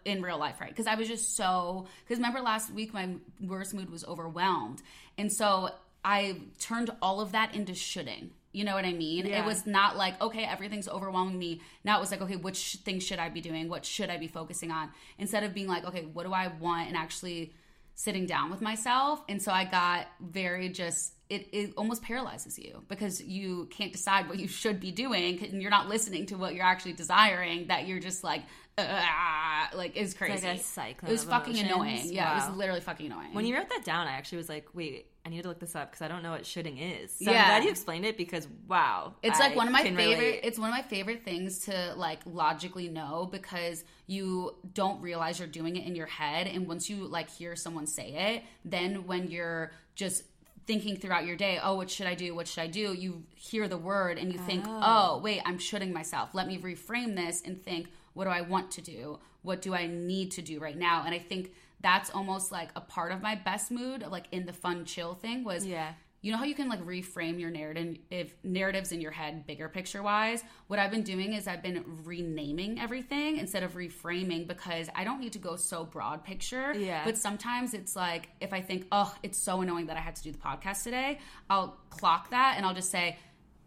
in 0.04 0.22
real 0.22 0.38
life, 0.38 0.60
right? 0.60 0.70
Because 0.70 0.86
I 0.86 0.96
was 0.96 1.06
just 1.06 1.36
so. 1.36 1.86
Because 2.02 2.18
remember 2.18 2.40
last 2.40 2.72
week, 2.72 2.92
my 2.92 3.10
worst 3.40 3.74
mood 3.74 3.90
was 3.90 4.04
overwhelmed. 4.04 4.82
And 5.16 5.32
so 5.32 5.70
I 6.04 6.40
turned 6.58 6.90
all 7.00 7.20
of 7.20 7.32
that 7.32 7.54
into 7.54 7.74
shoulding. 7.74 8.30
You 8.52 8.64
know 8.64 8.74
what 8.74 8.84
I 8.84 8.92
mean? 8.92 9.26
Yeah. 9.26 9.44
It 9.44 9.46
was 9.46 9.64
not 9.64 9.96
like, 9.96 10.20
okay, 10.20 10.44
everything's 10.44 10.88
overwhelming 10.88 11.38
me. 11.38 11.60
Now 11.84 11.98
it 11.98 12.00
was 12.00 12.10
like, 12.10 12.20
okay, 12.22 12.34
which 12.34 12.78
things 12.84 13.06
should 13.06 13.20
I 13.20 13.28
be 13.28 13.40
doing? 13.40 13.68
What 13.68 13.84
should 13.84 14.10
I 14.10 14.16
be 14.16 14.26
focusing 14.26 14.72
on? 14.72 14.90
Instead 15.18 15.44
of 15.44 15.54
being 15.54 15.68
like, 15.68 15.84
okay, 15.84 16.06
what 16.12 16.26
do 16.26 16.32
I 16.32 16.48
want? 16.48 16.88
And 16.88 16.96
actually 16.96 17.52
sitting 18.00 18.24
down 18.24 18.50
with 18.50 18.62
myself. 18.62 19.22
And 19.28 19.42
so 19.42 19.52
i 19.52 19.64
got 19.64 20.06
very 20.20 20.70
just 20.70 21.14
it, 21.28 21.48
it 21.52 21.74
almost 21.76 22.02
paralyzes 22.02 22.58
you 22.58 22.82
because 22.88 23.22
you 23.22 23.68
can't 23.70 23.92
decide 23.92 24.28
what 24.28 24.38
you 24.38 24.48
should 24.48 24.80
be 24.80 24.90
doing 24.90 25.40
and 25.44 25.62
you're 25.62 25.70
not 25.70 25.88
listening 25.88 26.26
to 26.26 26.36
what 26.36 26.54
you're 26.54 26.64
actually 26.64 26.94
desiring 26.94 27.68
that 27.68 27.86
you're 27.86 28.00
just 28.00 28.24
like 28.24 28.42
"Ah," 28.88 29.70
like 29.74 29.96
it's 29.96 30.14
crazy 30.14 30.46
like 30.46 30.58
a 30.58 30.62
cyclone 30.62 31.10
it 31.10 31.12
was 31.12 31.24
of 31.24 31.30
fucking 31.30 31.56
emotions. 31.56 31.72
annoying 31.74 32.12
yeah 32.12 32.32
it 32.32 32.48
was 32.48 32.56
literally 32.56 32.80
fucking 32.80 33.06
annoying 33.06 33.32
When 33.32 33.44
you 33.46 33.56
wrote 33.56 33.68
that 33.68 33.84
down, 33.84 34.06
I 34.06 34.12
actually 34.12 34.38
was 34.38 34.48
like, 34.48 34.68
wait, 34.74 35.06
I 35.24 35.28
need 35.28 35.42
to 35.42 35.48
look 35.48 35.60
this 35.60 35.76
up 35.76 35.90
because 35.90 36.02
I 36.02 36.08
don't 36.08 36.22
know 36.22 36.30
what 36.30 36.42
shitting 36.42 36.78
is. 37.04 37.12
So 37.12 37.30
Yeah. 37.30 37.42
I'm 37.42 37.48
glad 37.48 37.64
you 37.64 37.70
explained 37.70 38.04
it 38.06 38.16
because 38.16 38.48
wow. 38.66 39.14
It's 39.22 39.38
I 39.38 39.48
like 39.48 39.56
one 39.56 39.66
of 39.66 39.72
my 39.72 39.82
favorite. 39.82 40.08
relate. 40.08 40.40
It's 40.42 40.58
one 40.58 40.70
of 40.70 40.74
my 40.74 40.82
favorite 40.82 41.22
things 41.24 41.60
to 41.66 41.94
like 41.96 42.20
logically 42.24 42.88
know 42.88 43.28
because 43.30 43.84
you 44.06 44.56
don't 44.72 45.00
realize 45.02 45.38
you're 45.38 45.48
doing 45.48 45.76
it 45.76 45.86
in 45.86 45.94
your 45.94 46.06
head, 46.06 46.46
and 46.46 46.66
once 46.66 46.88
you 46.90 47.06
like 47.06 47.28
hear 47.30 47.54
someone 47.54 47.86
say 47.86 48.12
it, 48.34 48.44
then 48.64 49.06
when 49.06 49.30
you're 49.30 49.72
just 49.94 50.24
thinking 50.66 50.96
throughout 50.96 51.26
your 51.26 51.36
day, 51.36 51.58
oh, 51.62 51.74
what 51.74 51.90
should 51.90 52.06
I 52.06 52.14
do? 52.14 52.34
What 52.34 52.46
should 52.46 52.62
I 52.62 52.66
do? 52.68 52.92
You 52.94 53.24
hear 53.34 53.66
the 53.66 53.78
word 53.78 54.18
and 54.18 54.32
you 54.32 54.38
think, 54.38 54.64
oh, 54.68 55.18
wait, 55.22 55.42
I'm 55.44 55.58
shoulding 55.58 55.92
myself. 55.92 56.30
Let 56.32 56.46
me 56.46 56.58
reframe 56.58 57.16
this 57.16 57.42
and 57.44 57.60
think, 57.62 57.88
what 58.14 58.24
do 58.24 58.30
I 58.30 58.40
want 58.40 58.70
to 58.72 58.80
do? 58.82 59.18
What 59.42 59.62
do 59.62 59.74
I 59.74 59.86
need 59.86 60.32
to 60.32 60.42
do 60.42 60.58
right 60.60 60.76
now? 60.76 61.04
And 61.06 61.14
I 61.14 61.18
think 61.18 61.52
that's 61.80 62.10
almost 62.10 62.52
like 62.52 62.68
a 62.76 62.80
part 62.80 63.10
of 63.12 63.22
my 63.22 63.34
best 63.34 63.70
mood, 63.70 64.04
like 64.10 64.26
in 64.32 64.44
the 64.46 64.52
fun 64.52 64.84
chill 64.84 65.14
thing 65.14 65.44
was 65.44 65.64
Yeah. 65.64 65.92
you 66.22 66.30
know 66.30 66.36
how 66.36 66.44
you 66.44 66.54
can 66.54 66.68
like 66.68 66.84
reframe 66.84 67.40
your 67.40 67.50
narrative 67.50 67.96
if 68.10 68.34
narratives 68.44 68.92
in 68.92 69.00
your 69.00 69.10
head 69.12 69.46
bigger 69.46 69.70
picture 69.70 70.02
wise 70.02 70.44
what 70.66 70.78
i've 70.78 70.90
been 70.90 71.02
doing 71.02 71.32
is 71.32 71.48
i've 71.48 71.62
been 71.62 71.82
renaming 72.04 72.78
everything 72.78 73.38
instead 73.38 73.62
of 73.62 73.72
reframing 73.72 74.46
because 74.46 74.90
i 74.94 75.02
don't 75.02 75.18
need 75.18 75.32
to 75.32 75.38
go 75.38 75.56
so 75.56 75.82
broad 75.84 76.22
picture 76.22 76.74
Yeah. 76.74 77.02
but 77.06 77.16
sometimes 77.16 77.72
it's 77.72 77.96
like 77.96 78.28
if 78.38 78.52
i 78.52 78.60
think 78.60 78.86
oh 78.92 79.10
it's 79.22 79.38
so 79.38 79.62
annoying 79.62 79.86
that 79.86 79.96
i 79.96 80.00
had 80.00 80.14
to 80.16 80.22
do 80.22 80.30
the 80.30 80.38
podcast 80.38 80.82
today 80.84 81.18
i'll 81.48 81.78
clock 81.88 82.28
that 82.30 82.54
and 82.58 82.66
i'll 82.66 82.74
just 82.74 82.90
say 82.90 83.16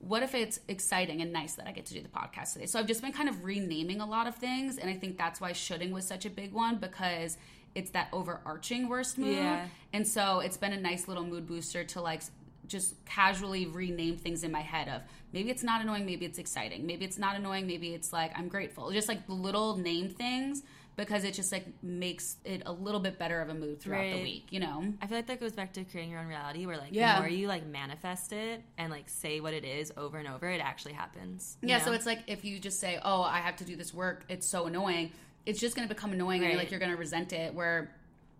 what 0.07 0.21
if 0.21 0.35
it's 0.35 0.59
exciting 0.67 1.21
and 1.21 1.31
nice 1.31 1.53
that 1.55 1.67
I 1.67 1.71
get 1.71 1.85
to 1.87 1.93
do 1.93 2.01
the 2.01 2.09
podcast 2.09 2.53
today? 2.53 2.65
So 2.65 2.79
I've 2.79 2.87
just 2.87 3.01
been 3.01 3.13
kind 3.13 3.29
of 3.29 3.43
renaming 3.43 4.01
a 4.01 4.05
lot 4.05 4.27
of 4.27 4.35
things, 4.35 4.77
and 4.77 4.89
I 4.89 4.93
think 4.93 5.17
that's 5.17 5.39
why 5.39 5.53
shoulding 5.53 5.91
was 5.91 6.05
such 6.05 6.25
a 6.25 6.29
big 6.29 6.51
one 6.51 6.77
because 6.77 7.37
it's 7.73 7.91
that 7.91 8.09
overarching 8.11 8.89
worst 8.89 9.17
mood. 9.17 9.37
Yeah. 9.37 9.65
And 9.93 10.07
so 10.07 10.39
it's 10.39 10.57
been 10.57 10.73
a 10.73 10.79
nice 10.79 11.07
little 11.07 11.23
mood 11.23 11.47
booster 11.47 11.83
to 11.85 12.01
like 12.01 12.21
just 12.67 13.03
casually 13.05 13.65
rename 13.65 14.17
things 14.17 14.43
in 14.43 14.51
my 14.51 14.61
head 14.61 14.87
of 14.87 15.01
maybe 15.31 15.49
it's 15.49 15.63
not 15.63 15.81
annoying, 15.81 16.05
maybe 16.05 16.25
it's 16.25 16.37
exciting, 16.37 16.85
maybe 16.85 17.05
it's 17.05 17.17
not 17.17 17.35
annoying, 17.35 17.67
maybe 17.67 17.93
it's 17.93 18.13
like 18.13 18.31
I'm 18.37 18.47
grateful. 18.47 18.91
Just 18.91 19.07
like 19.07 19.21
little 19.27 19.77
name 19.77 20.09
things 20.09 20.63
because 20.95 21.23
it 21.23 21.33
just 21.33 21.51
like 21.51 21.65
makes 21.81 22.37
it 22.45 22.63
a 22.65 22.71
little 22.71 22.99
bit 22.99 23.17
better 23.17 23.41
of 23.41 23.49
a 23.49 23.53
mood 23.53 23.79
throughout 23.81 24.11
the 24.11 24.21
week, 24.21 24.45
you 24.51 24.59
know? 24.59 24.93
I 25.01 25.07
feel 25.07 25.17
like 25.17 25.27
that 25.27 25.39
goes 25.39 25.53
back 25.53 25.73
to 25.73 25.83
creating 25.83 26.11
your 26.11 26.19
own 26.19 26.27
reality 26.27 26.65
where 26.65 26.77
like 26.77 26.89
Yeah. 26.91 27.15
the 27.15 27.21
more 27.21 27.29
you 27.29 27.47
like 27.47 27.65
manifest 27.65 28.31
it 28.33 28.61
and 28.77 28.91
like 28.91 29.09
say 29.09 29.39
what 29.39 29.53
it 29.53 29.65
is 29.65 29.91
over 29.97 30.17
and 30.17 30.27
over, 30.27 30.47
it 30.49 30.61
actually 30.61 30.93
happens. 30.93 31.57
Yeah, 31.61 31.77
know? 31.79 31.85
so 31.85 31.93
it's 31.93 32.05
like 32.05 32.19
if 32.27 32.45
you 32.45 32.59
just 32.59 32.79
say, 32.79 32.99
"Oh, 33.03 33.21
I 33.23 33.39
have 33.39 33.55
to 33.57 33.65
do 33.65 33.75
this 33.75 33.93
work," 33.93 34.25
it's 34.29 34.45
so 34.47 34.65
annoying. 34.67 35.11
It's 35.45 35.59
just 35.59 35.75
going 35.75 35.87
to 35.87 35.93
become 35.93 36.13
annoying, 36.13 36.41
and 36.41 36.51
you're 36.51 36.59
like 36.59 36.71
you're 36.71 36.79
going 36.79 36.91
to 36.91 36.97
resent 36.97 37.33
it. 37.33 37.53
Where 37.53 37.93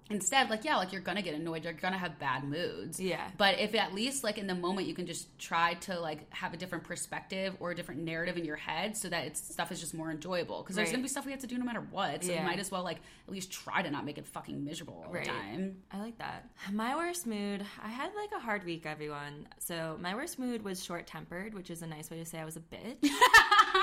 instead, 0.10 0.50
like 0.50 0.64
yeah, 0.66 0.76
like 0.78 0.92
you're 0.92 1.02
to 1.18 1.24
get 1.24 1.34
annoyed. 1.34 1.64
You're 1.64 1.74
to 1.94 2.00
have 2.00 2.20
bad 2.20 2.44
moods. 2.44 3.00
Yeah. 3.00 3.28
But 3.38 3.60
if 3.60 3.74
at 3.76 3.94
least 3.94 4.24
like 4.24 4.38
in 4.38 4.48
the 4.48 4.56
moment 4.56 4.88
you 4.88 4.94
can 4.94 5.06
just 5.06 5.38
try 5.40 5.74
to 5.76 6.00
like 6.00 6.32
have 6.34 6.54
a 6.54 6.58
different 6.58 6.84
perspective 6.84 7.56
or 7.60 7.72
a 7.72 7.76
different 7.76 8.02
narrative 8.02 8.38
in 8.38 8.46
your 8.46 8.56
head, 8.56 8.96
so 8.98 9.10
that 9.10 9.26
it's 9.26 9.42
stuff 9.54 9.72
is 9.72 9.80
just 9.80 9.94
more 9.94 10.12
enjoyable. 10.12 10.62
Because 10.62 10.76
there's 10.76 10.90
going 10.90 11.00
to 11.00 11.04
be 11.04 11.10
stuff 11.10 11.26
we 11.26 11.32
have 11.32 11.42
to 11.42 11.48
do 11.48 11.58
no 11.58 11.66
matter 11.66 11.82
what. 11.92 12.24
So 12.24 12.32
Yeah. 12.32 12.42
you 12.42 12.48
might 12.48 12.60
as 12.60 12.70
well 12.72 12.84
like 12.84 12.98
at 13.28 13.34
least 13.34 13.52
try 13.52 13.82
to 13.82 13.90
not 13.90 14.06
make 14.06 14.18
it 14.18 14.28
fucking 14.28 14.64
miserable 14.64 15.04
all 15.08 15.14
Right. 15.14 15.24
the 15.26 15.32
time. 15.32 15.78
I 15.92 16.00
like 16.00 16.18
that. 16.18 16.50
My 16.72 16.96
worst 16.96 17.26
mood, 17.28 17.66
I 17.84 17.90
had 17.90 18.12
like 18.16 18.32
a 18.36 18.40
hard 18.40 18.66
week, 18.66 18.86
everyone. 18.86 19.48
So 19.60 19.98
my 20.02 20.14
worst 20.16 20.38
mood 20.40 20.64
was 20.64 20.84
short 20.84 21.08
tempered, 21.08 21.54
which 21.54 21.70
is 21.70 21.82
a 21.82 21.88
nice 21.88 22.10
way 22.12 22.18
to 22.18 22.26
say 22.26 22.40
I 22.40 22.46
was 22.46 22.58
a 22.58 22.62
bitch. 22.62 23.10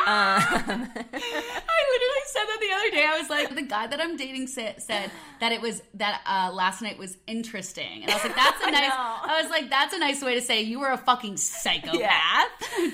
um, 0.06 0.90
I 0.94 1.78
literally 1.92 2.24
said 2.26 2.44
that 2.44 2.58
the 2.60 2.74
other 2.74 2.90
day. 2.90 3.06
I 3.06 3.18
was 3.18 3.30
like, 3.30 3.54
the 3.54 3.62
guy 3.62 3.86
that 3.86 4.00
I'm 4.00 4.16
dating 4.16 4.46
said, 4.46 4.82
said 4.82 5.10
that 5.40 5.52
it 5.52 5.60
was 5.60 5.82
that 5.94 6.22
uh, 6.26 6.52
last 6.52 6.82
night 6.82 6.98
was 6.98 7.16
interesting, 7.26 8.02
and 8.02 8.10
I 8.10 8.14
was 8.14 8.24
like, 8.24 8.34
that's 8.36 8.60
a 8.62 8.64
I 8.68 8.70
nice. 8.70 8.88
know. 8.88 8.94
I 8.96 9.42
was 9.42 9.50
like, 9.50 9.70
that's 9.70 9.94
a 9.94 9.98
nice 9.98 10.22
way 10.22 10.34
to 10.34 10.40
say 10.40 10.62
you 10.62 10.80
were 10.80 10.90
a 10.90 10.98
fucking 10.98 11.36
psychopath. 11.36 12.48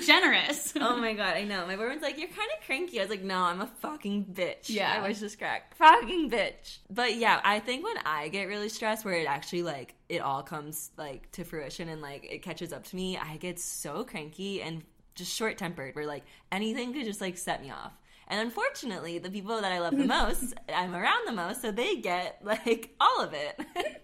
Generous. 0.05 0.73
oh 0.79 0.97
my 0.97 1.13
god, 1.13 1.35
I 1.35 1.43
know. 1.43 1.65
My 1.65 1.75
boyfriend's 1.75 2.03
like, 2.03 2.17
you're 2.17 2.27
kind 2.29 2.49
of 2.57 2.65
cranky. 2.65 2.99
I 2.99 3.03
was 3.03 3.09
like, 3.09 3.23
no, 3.23 3.39
I'm 3.39 3.61
a 3.61 3.67
fucking 3.67 4.25
bitch. 4.33 4.69
Yeah. 4.69 5.01
I 5.01 5.07
was 5.07 5.19
just 5.19 5.37
cracked. 5.37 5.77
Fucking 5.77 6.29
bitch. 6.29 6.79
But 6.89 7.15
yeah, 7.15 7.39
I 7.43 7.59
think 7.59 7.83
when 7.83 7.97
I 8.05 8.29
get 8.29 8.45
really 8.45 8.69
stressed, 8.69 9.05
where 9.05 9.15
it 9.15 9.27
actually 9.27 9.63
like 9.63 9.95
it 10.09 10.21
all 10.21 10.43
comes 10.43 10.91
like 10.97 11.31
to 11.33 11.43
fruition 11.43 11.89
and 11.89 12.01
like 12.01 12.25
it 12.29 12.41
catches 12.41 12.73
up 12.73 12.83
to 12.85 12.95
me, 12.95 13.17
I 13.17 13.37
get 13.37 13.59
so 13.59 14.03
cranky 14.03 14.61
and 14.61 14.83
just 15.17 15.35
short 15.35 15.57
tempered, 15.57 15.95
where 15.95 16.05
like 16.05 16.23
anything 16.51 16.93
could 16.93 17.05
just 17.05 17.21
like 17.21 17.37
set 17.37 17.61
me 17.61 17.71
off. 17.71 17.93
And 18.29 18.41
unfortunately, 18.41 19.19
the 19.19 19.29
people 19.29 19.61
that 19.61 19.71
I 19.71 19.79
love 19.79 19.97
the 19.97 20.05
most, 20.19 20.53
I'm 20.73 20.93
around 20.95 21.25
the 21.25 21.31
most, 21.31 21.61
so 21.61 21.71
they 21.71 21.95
get 21.97 22.39
like 22.43 22.93
all 22.99 23.21
of 23.21 23.33
it. 23.33 23.59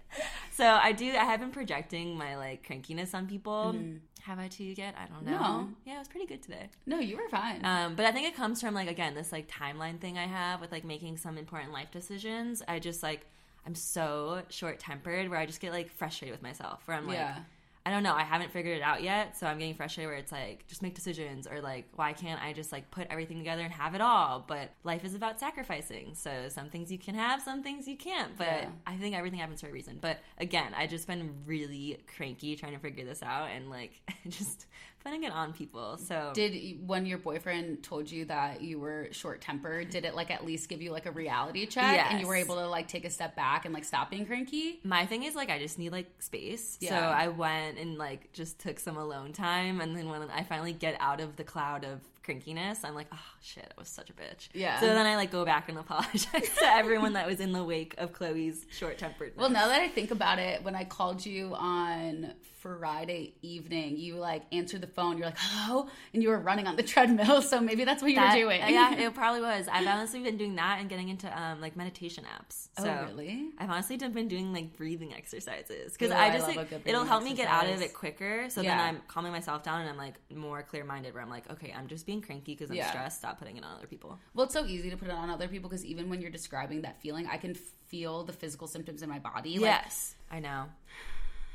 so 0.51 0.65
I 0.65 0.91
do. 0.91 1.09
I 1.09 1.25
have 1.25 1.39
been 1.39 1.51
projecting 1.51 2.17
my 2.17 2.37
like 2.37 2.67
crankiness 2.67 3.13
on 3.13 3.27
people. 3.27 3.73
Mm. 3.75 3.99
Have 4.21 4.39
I 4.39 4.47
to 4.47 4.63
you 4.63 4.73
yet? 4.77 4.95
I 4.97 5.05
don't 5.07 5.25
know. 5.25 5.37
No. 5.37 5.69
Yeah, 5.85 5.95
it 5.95 5.99
was 5.99 6.07
pretty 6.07 6.27
good 6.27 6.41
today. 6.41 6.69
No, 6.85 6.97
you 6.99 7.17
were 7.17 7.27
fine. 7.29 7.63
Um, 7.65 7.95
but 7.95 8.05
I 8.05 8.13
think 8.13 8.25
it 8.25 8.35
comes 8.37 8.61
from 8.61 8.73
like 8.73 8.89
again 8.89 9.15
this 9.15 9.33
like 9.33 9.49
timeline 9.49 9.99
thing 9.99 10.17
I 10.17 10.27
have 10.27 10.61
with 10.61 10.71
like 10.71 10.85
making 10.85 11.17
some 11.17 11.37
important 11.37 11.73
life 11.73 11.91
decisions. 11.91 12.63
I 12.65 12.79
just 12.79 13.03
like 13.03 13.25
I'm 13.67 13.75
so 13.75 14.43
short 14.49 14.79
tempered 14.79 15.29
where 15.29 15.39
I 15.39 15.45
just 15.45 15.59
get 15.59 15.73
like 15.73 15.91
frustrated 15.91 16.33
with 16.33 16.43
myself. 16.43 16.81
Where 16.85 16.95
I'm 16.95 17.07
like. 17.07 17.17
Yeah 17.17 17.39
I 17.85 17.91
don't 17.91 18.03
know. 18.03 18.13
I 18.13 18.23
haven't 18.23 18.51
figured 18.51 18.77
it 18.77 18.81
out 18.81 19.03
yet, 19.03 19.37
so 19.37 19.45
I'm 19.45 19.59
getting 19.59 19.75
frustrated 19.75 20.09
where 20.09 20.17
it's 20.17 20.31
like 20.31 20.65
just 20.67 20.81
make 20.81 20.95
decisions 20.95 21.47
or 21.47 21.59
like 21.61 21.85
why 21.95 22.13
can't 22.13 22.41
I 22.41 22.53
just 22.53 22.71
like 22.71 22.89
put 22.91 23.07
everything 23.09 23.37
together 23.39 23.61
and 23.61 23.73
have 23.73 23.93
it 23.93 23.99
all? 23.99 24.43
But 24.47 24.71
life 24.85 25.03
is 25.03 25.15
about 25.15 25.39
sacrificing. 25.39 26.15
So 26.15 26.47
some 26.47 26.69
things 26.69 26.91
you 26.91 26.97
can 26.97 27.15
have, 27.15 27.41
some 27.41 27.61
things 27.61 27.85
you 27.85 27.97
can't. 27.97 28.37
But 28.37 28.47
yeah. 28.47 28.69
I 28.87 28.95
think 28.95 29.15
everything 29.15 29.39
happens 29.39 29.59
for 29.59 29.67
a 29.67 29.71
reason. 29.71 29.97
But 29.99 30.19
again, 30.37 30.73
I 30.77 30.87
just 30.87 31.07
been 31.07 31.33
really 31.45 31.99
cranky 32.15 32.55
trying 32.55 32.73
to 32.73 32.79
figure 32.79 33.03
this 33.03 33.21
out 33.21 33.49
and 33.49 33.69
like 33.69 34.01
just 34.29 34.65
putting 35.03 35.23
it 35.23 35.31
on 35.31 35.53
people. 35.53 35.97
So 35.97 36.31
did 36.33 36.87
when 36.87 37.05
your 37.05 37.17
boyfriend 37.17 37.83
told 37.83 38.09
you 38.09 38.25
that 38.25 38.61
you 38.61 38.79
were 38.79 39.09
short 39.11 39.41
tempered, 39.41 39.89
did 39.89 40.05
it 40.05 40.15
like 40.15 40.31
at 40.31 40.45
least 40.45 40.69
give 40.69 40.81
you 40.81 40.91
like 40.91 41.05
a 41.05 41.11
reality 41.11 41.65
check 41.65 41.95
yes. 41.95 42.07
and 42.11 42.21
you 42.21 42.27
were 42.27 42.35
able 42.35 42.55
to 42.55 42.67
like 42.67 42.87
take 42.87 43.05
a 43.05 43.09
step 43.09 43.35
back 43.35 43.65
and 43.65 43.73
like 43.73 43.83
stop 43.83 44.09
being 44.09 44.25
cranky? 44.25 44.79
My 44.83 45.05
thing 45.05 45.23
is 45.23 45.35
like 45.35 45.49
I 45.49 45.59
just 45.59 45.77
need 45.77 45.91
like 45.91 46.09
space. 46.19 46.77
Yeah. 46.79 46.89
So 46.89 46.95
I 46.95 47.27
went 47.27 47.77
and 47.77 47.97
like 47.97 48.31
just 48.33 48.59
took 48.59 48.79
some 48.79 48.97
alone 48.97 49.33
time 49.33 49.81
and 49.81 49.95
then 49.95 50.09
when 50.09 50.29
I 50.29 50.43
finally 50.43 50.73
get 50.73 50.95
out 50.99 51.19
of 51.19 51.35
the 51.35 51.43
cloud 51.43 51.83
of 51.83 51.99
crankiness, 52.23 52.79
I'm 52.83 52.95
like, 52.95 53.07
oh 53.11 53.17
shit, 53.41 53.65
I 53.65 53.79
was 53.79 53.89
such 53.89 54.09
a 54.09 54.13
bitch. 54.13 54.49
Yeah. 54.53 54.79
So 54.79 54.87
then 54.87 55.05
I 55.05 55.15
like 55.15 55.31
go 55.31 55.45
back 55.45 55.69
and 55.69 55.77
apologize 55.83 56.25
to 56.31 56.65
everyone 56.65 57.13
that 57.13 57.27
was 57.27 57.39
in 57.39 57.51
the 57.51 57.63
wake 57.63 57.95
of 57.97 58.13
Chloe's 58.13 58.65
short 58.71 58.97
tempered. 58.97 59.33
Well, 59.35 59.49
now 59.49 59.67
that 59.67 59.81
I 59.81 59.89
think 59.89 60.11
about 60.11 60.39
it, 60.39 60.63
when 60.63 60.75
I 60.75 60.85
called 60.85 61.25
you 61.25 61.53
on 61.55 62.33
Friday 62.63 63.33
evening, 63.41 63.97
you 63.97 64.15
like 64.15 64.43
answered 64.53 64.79
the 64.79 64.87
phone, 64.87 65.17
you're 65.17 65.27
like, 65.27 65.37
hello, 65.37 65.89
and 66.13 66.23
you 66.23 66.29
were 66.29 66.39
running 66.39 66.65
on 66.65 66.77
the 66.77 66.83
treadmill. 66.93 67.41
So 67.41 67.59
maybe 67.59 67.83
that's 67.83 68.01
what 68.01 68.09
you 68.11 68.15
that, 68.15 68.33
were 68.33 68.41
doing. 68.41 68.61
yeah, 68.61 68.95
it 68.97 69.13
probably 69.13 69.41
was. 69.41 69.67
I've 69.67 69.85
honestly 69.85 70.23
been 70.23 70.37
doing 70.37 70.55
that 70.55 70.79
and 70.79 70.89
getting 70.89 71.09
into 71.09 71.27
um, 71.37 71.59
like 71.59 71.75
meditation 71.75 72.23
apps. 72.23 72.69
Oh, 72.77 72.83
so 72.83 72.89
oh, 72.89 73.05
really? 73.07 73.49
I've 73.59 73.69
honestly 73.69 73.97
been 73.97 74.29
doing 74.29 74.53
like 74.53 74.77
breathing 74.77 75.13
exercises 75.13 75.91
because 75.91 76.11
I 76.11 76.31
just 76.31 76.47
I 76.47 76.53
like, 76.55 76.71
it'll 76.85 77.03
help 77.03 77.23
exercise. 77.23 77.23
me 77.23 77.35
get 77.35 77.47
out 77.49 77.69
of 77.69 77.81
it 77.81 77.93
quicker. 77.93 78.45
So 78.49 78.61
yeah. 78.61 78.77
then 78.77 78.79
I'm 78.79 79.01
calming 79.09 79.33
myself 79.33 79.61
down 79.63 79.81
and 79.81 79.89
I'm 79.89 79.97
like 79.97 80.15
more 80.33 80.63
clear 80.63 80.85
minded 80.85 81.13
where 81.13 81.21
I'm 81.21 81.29
like, 81.29 81.51
okay, 81.51 81.73
I'm 81.77 81.87
just 81.87 82.05
being 82.05 82.21
cranky 82.21 82.53
because 82.53 82.69
I'm 82.69 82.77
yeah. 82.77 82.91
stressed. 82.91 83.17
Stop 83.17 83.39
putting 83.39 83.57
it 83.57 83.65
on 83.65 83.75
other 83.75 83.87
people. 83.87 84.19
Well, 84.33 84.45
it's 84.45 84.53
so 84.53 84.65
easy 84.65 84.89
to 84.89 84.95
put 84.95 85.09
it 85.09 85.13
on 85.13 85.29
other 85.29 85.49
people 85.49 85.69
because 85.69 85.83
even 85.83 86.09
when 86.09 86.21
you're 86.21 86.31
describing 86.31 86.83
that 86.83 87.01
feeling, 87.01 87.27
I 87.27 87.35
can 87.35 87.55
feel 87.55 88.23
the 88.23 88.33
physical 88.33 88.67
symptoms 88.67 89.01
in 89.01 89.09
my 89.09 89.19
body. 89.19 89.59
Like, 89.59 89.83
yes, 89.83 90.15
I 90.31 90.39
know. 90.39 90.67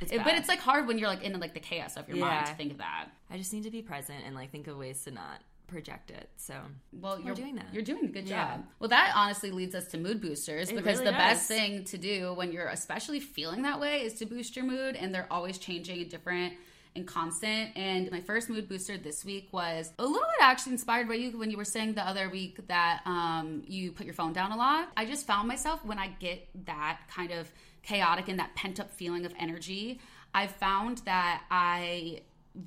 It's 0.01 0.13
it, 0.13 0.23
but 0.25 0.35
it's 0.35 0.49
like 0.49 0.61
hard 0.61 0.87
when 0.87 0.99
you're 0.99 1.09
like 1.09 1.23
in 1.23 1.39
like 1.41 1.55
the 1.55 1.61
chaos 1.61 1.97
of 1.97 2.09
your 2.09 2.19
yeah. 2.19 2.25
mind 2.25 2.47
to 2.47 2.55
think 2.55 2.73
of 2.73 2.79
that. 2.79 3.07
I 3.31 3.37
just 3.37 3.53
need 3.53 3.65
to 3.65 3.71
be 3.71 3.83
present 3.83 4.25
and 4.25 4.35
like 4.35 4.51
think 4.51 4.67
of 4.67 4.77
ways 4.77 5.03
to 5.05 5.11
not 5.11 5.41
project 5.69 6.11
it. 6.11 6.29
So 6.37 6.55
well, 6.93 7.21
you're 7.21 7.35
doing 7.35 7.57
that. 7.57 7.67
You're 7.73 7.83
doing 7.83 8.07
a 8.07 8.09
good 8.09 8.29
yeah. 8.29 8.57
job. 8.57 8.65
Well, 8.81 8.89
that 8.89 9.13
honestly 9.15 9.51
leads 9.51 9.75
us 9.75 9.87
to 9.89 9.99
mood 9.99 10.21
boosters 10.21 10.71
it 10.71 10.77
because 10.77 10.99
really 10.99 11.13
the 11.13 11.13
does. 11.13 11.19
best 11.19 11.49
thing 11.49 11.85
to 11.85 11.99
do 11.99 12.33
when 12.35 12.53
you're 12.53 12.69
especially 12.69 13.21
feeling 13.21 13.63
that 13.63 13.79
way 13.79 14.03
is 14.03 14.15
to 14.15 14.27
boost 14.27 14.57
your 14.57 14.65
mood, 14.65 14.97
and 14.97 15.15
they're 15.15 15.29
always 15.31 15.59
changing 15.59 16.01
and 16.01 16.11
different 16.11 16.55
and 16.97 17.07
constant. 17.07 17.77
And 17.77 18.11
my 18.11 18.21
first 18.21 18.49
mood 18.49 18.69
booster 18.69 18.97
this 18.97 19.25
week 19.25 19.49
was 19.53 19.93
a 19.99 20.03
little 20.03 20.19
bit 20.19 20.41
actually 20.41 20.73
inspired 20.73 21.07
by 21.07 21.15
you 21.15 21.39
when 21.39 21.51
you 21.51 21.57
were 21.57 21.65
saying 21.65 21.95
the 21.95 22.07
other 22.07 22.29
week 22.29 22.67
that 22.69 23.03
um, 23.05 23.63
you 23.67 23.93
put 23.93 24.07
your 24.07 24.15
phone 24.15 24.33
down 24.33 24.53
a 24.53 24.57
lot. 24.57 24.89
I 24.97 25.05
just 25.05 25.27
found 25.27 25.47
myself 25.49 25.85
when 25.85 25.99
I 25.99 26.09
get 26.09 26.49
that 26.67 27.01
kind 27.11 27.31
of 27.31 27.51
chaotic 27.89 28.29
and 28.29 28.39
that 28.39 28.55
pent 28.55 28.79
up 28.81 28.91
feeling 28.91 29.25
of 29.25 29.33
energy, 29.39 30.01
I've 30.35 30.53
found 30.53 30.99
that 30.99 31.43
I 31.51 32.21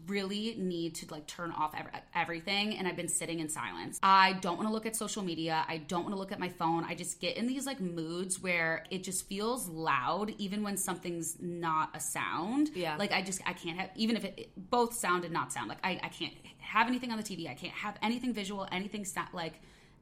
really 0.08 0.56
need 0.58 0.96
to 0.96 1.06
like 1.12 1.28
turn 1.28 1.52
off 1.52 1.76
everything 2.16 2.78
and 2.78 2.88
I've 2.88 2.96
been 2.96 3.10
sitting 3.10 3.40
in 3.40 3.50
silence. 3.50 4.00
I 4.02 4.34
don't 4.34 4.56
want 4.56 4.70
to 4.70 4.74
look 4.74 4.86
at 4.86 4.96
social 4.96 5.22
media. 5.22 5.66
I 5.68 5.78
don't 5.78 6.04
want 6.04 6.14
to 6.14 6.20
look 6.20 6.32
at 6.32 6.40
my 6.40 6.50
phone. 6.50 6.86
I 6.86 6.96
just 6.96 7.20
get 7.20 7.36
in 7.36 7.46
these 7.46 7.66
like 7.66 7.82
moods 7.82 8.42
where 8.42 8.86
it 8.90 9.04
just 9.04 9.28
feels 9.28 9.68
loud 9.68 10.34
even 10.38 10.64
when 10.64 10.78
something's 10.78 11.38
not 11.42 11.90
a 11.94 12.00
sound. 12.00 12.72
Yeah. 12.74 12.96
Like 12.98 13.12
I 13.12 13.22
just 13.22 13.42
I 13.46 13.54
can't 13.54 13.78
have 13.78 13.90
even 13.96 14.16
if 14.16 14.24
it, 14.24 14.52
both 14.70 14.94
sound 14.94 15.26
and 15.26 15.34
not 15.34 15.52
sound. 15.52 15.68
Like 15.68 15.84
I 15.84 16.00
I 16.02 16.08
can't 16.08 16.34
have 16.60 16.88
anything 16.88 17.12
on 17.12 17.18
the 17.18 17.24
TV. 17.24 17.50
I 17.50 17.54
can't 17.54 17.74
have 17.74 17.98
anything 18.02 18.34
visual, 18.34 18.68
anything 18.72 19.04
sta- 19.04 19.28
like 19.34 19.62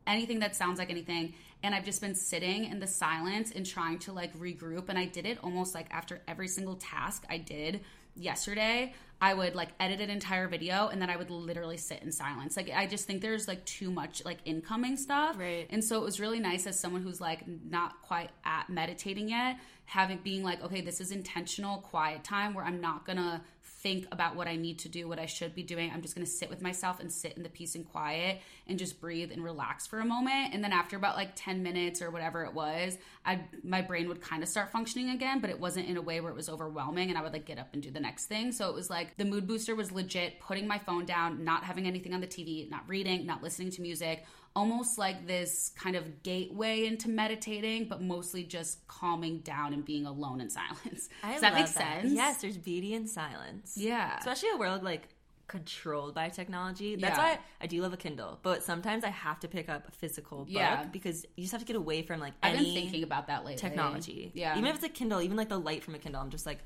anything 0.10 0.40
that 0.40 0.56
sounds 0.56 0.80
like 0.80 0.90
anything. 0.90 1.34
And 1.64 1.76
I've 1.76 1.86
just 1.86 2.02
been 2.02 2.16
sitting 2.16 2.66
in 2.66 2.80
the 2.80 2.88
silence 2.88 3.52
and 3.54 3.66
trying 3.66 4.00
to 4.00 4.14
like 4.14 4.38
regroup. 4.38 4.90
And 4.90 4.98
I 4.98 5.06
did 5.06 5.26
it 5.26 5.38
almost 5.44 5.76
like 5.76 5.88
after 5.92 6.22
every 6.28 6.48
single 6.48 6.76
task 6.76 7.26
I 7.30 7.38
did 7.38 7.82
yesterday. 8.16 8.94
I 9.22 9.34
would 9.34 9.54
like 9.54 9.70
edit 9.82 10.00
an 10.00 10.10
entire 10.10 10.48
video 10.48 10.88
and 10.88 11.02
then 11.02 11.10
I 11.10 11.18
would 11.18 11.30
literally 11.30 11.76
sit 11.76 12.02
in 12.02 12.12
silence. 12.12 12.56
Like 12.56 12.72
I 12.74 12.88
just 12.88 13.06
think 13.06 13.22
there's 13.22 13.48
like 13.50 13.66
too 13.66 13.92
much 13.92 14.24
like 14.24 14.38
incoming 14.46 14.96
stuff. 14.96 15.38
Right. 15.38 15.68
And 15.70 15.84
so 15.84 15.98
it 15.98 16.04
was 16.04 16.22
really 16.22 16.40
nice 16.40 16.66
as 16.66 16.80
someone 16.80 17.02
who's 17.02 17.20
like 17.20 17.44
not 17.70 18.02
quite 18.02 18.30
at 18.46 18.70
meditating 18.70 19.30
yet, 19.30 19.58
having 19.86 20.20
being 20.24 20.44
like, 20.44 20.64
okay, 20.64 20.80
this 20.80 21.02
is 21.02 21.12
intentional 21.12 21.80
quiet 21.80 22.24
time 22.24 22.54
where 22.54 22.64
I'm 22.64 22.80
not 22.80 23.06
gonna 23.06 23.44
think 23.82 24.08
about 24.12 24.36
what 24.36 24.48
I 24.48 24.56
need 24.56 24.80
to 24.80 24.90
do, 24.90 25.08
what 25.08 25.20
I 25.20 25.26
should 25.26 25.56
be 25.56 25.64
doing. 25.64 25.92
I'm 25.94 26.02
just 26.02 26.16
going 26.16 26.26
to 26.26 26.32
sit 26.32 26.50
with 26.50 26.62
myself 26.62 27.00
and 27.00 27.12
sit 27.12 27.38
in 27.38 27.44
the 27.44 27.50
peace 27.50 27.76
and 27.76 27.90
quiet 27.90 28.42
and 28.68 28.78
just 28.78 29.00
breathe 29.00 29.32
and 29.32 29.44
relax 29.44 29.88
for 29.88 30.00
a 30.00 30.06
moment. 30.06 30.54
And 30.54 30.64
then 30.64 30.74
after 30.74 30.98
about 30.98 31.16
like 31.16 31.32
10 31.36 31.64
minutes 31.64 32.02
or 32.02 32.12
whatever 32.12 32.44
it 32.44 32.54
was, 32.54 32.98
I 33.26 33.42
my 33.64 33.82
brain 33.82 34.08
would 34.10 34.22
kind 34.22 34.44
of 34.44 34.50
start 34.50 34.72
functioning 34.72 35.12
again, 35.12 35.40
but 35.40 35.50
it 35.50 35.60
wasn't 35.60 35.88
in 35.88 35.98
a 35.98 36.02
way 36.02 36.20
where 36.20 36.32
it 36.32 36.36
was 36.36 36.50
overwhelming 36.50 37.10
and 37.10 37.18
I 37.18 37.22
would 37.22 37.34
like 37.34 37.46
get 37.46 37.58
up 37.58 37.70
and 37.74 37.82
do 37.82 37.90
the 37.92 38.00
next 38.00 38.26
thing. 38.26 38.52
So 38.52 38.70
it 38.70 38.76
was 38.76 38.90
like 38.90 39.18
the 39.18 39.26
mood 39.26 39.48
booster 39.48 39.76
was 39.76 39.92
legit 39.92 40.40
putting 40.40 40.68
my 40.68 40.78
phone 40.78 41.06
down, 41.06 41.44
not 41.44 41.64
having 41.64 41.88
anything 41.88 42.14
on 42.14 42.22
the 42.22 42.28
TV, 42.28 42.70
not 42.70 42.84
reading, 42.88 43.26
not 43.26 43.42
listening 43.42 43.72
to 43.72 43.82
music, 43.82 44.26
almost 44.56 44.98
like 44.98 45.28
this 45.28 45.72
kind 45.76 45.96
of 45.96 46.24
gateway 46.24 46.86
into 46.86 47.10
meditating, 47.10 47.88
but 47.88 48.02
mostly 48.02 48.44
just 48.44 48.86
calming 48.88 49.40
down 49.40 49.74
and 49.74 49.86
being 49.86 50.06
alone 50.06 50.42
in 50.42 50.50
silence. 50.50 51.10
I 51.24 51.34
Does 51.34 51.42
that 51.42 51.54
make 51.54 51.68
that. 51.68 52.02
sense? 52.02 52.14
Yes, 52.14 52.42
there's 52.42 52.58
beauty 52.58 52.94
in 52.94 53.08
silence. 53.08 53.76
Yeah. 53.78 54.18
Especially 54.18 54.50
a 54.54 54.58
world 54.58 54.84
like 54.84 55.08
controlled 55.48 56.14
by 56.14 56.30
technology. 56.30 56.96
That's 56.96 57.18
yeah. 57.18 57.36
why 57.36 57.40
I 57.60 57.68
do 57.68 57.82
love 57.82 57.94
a 57.94 57.98
Kindle, 57.98 58.40
but 58.44 58.64
sometimes 58.64 59.04
I 59.04 59.10
have 59.10 59.40
to 59.42 59.48
pick 59.48 59.68
up 59.68 59.88
a 59.88 59.92
physical 59.92 60.40
book 60.40 60.50
yeah. 60.50 60.86
because 60.86 61.26
you 61.36 61.44
just 61.44 61.52
have 61.52 61.62
to 61.62 61.68
get 61.68 61.76
away 61.76 62.02
from 62.04 62.20
like 62.20 62.34
I've 62.42 62.58
been 62.58 62.74
thinking 62.74 63.04
about 63.04 63.28
that 63.28 63.44
lately. 63.44 63.60
Technology. 63.60 64.32
Yeah. 64.34 64.58
Even 64.58 64.68
if 64.68 64.76
it's 64.76 64.84
a 64.86 64.90
Kindle, 64.90 65.22
even 65.22 65.36
like 65.36 65.50
the 65.50 65.60
light 65.60 65.84
from 65.84 65.96
a 65.96 66.00
Kindle, 66.00 66.22
I'm 66.22 66.30
just 66.30 66.46
like, 66.46 66.60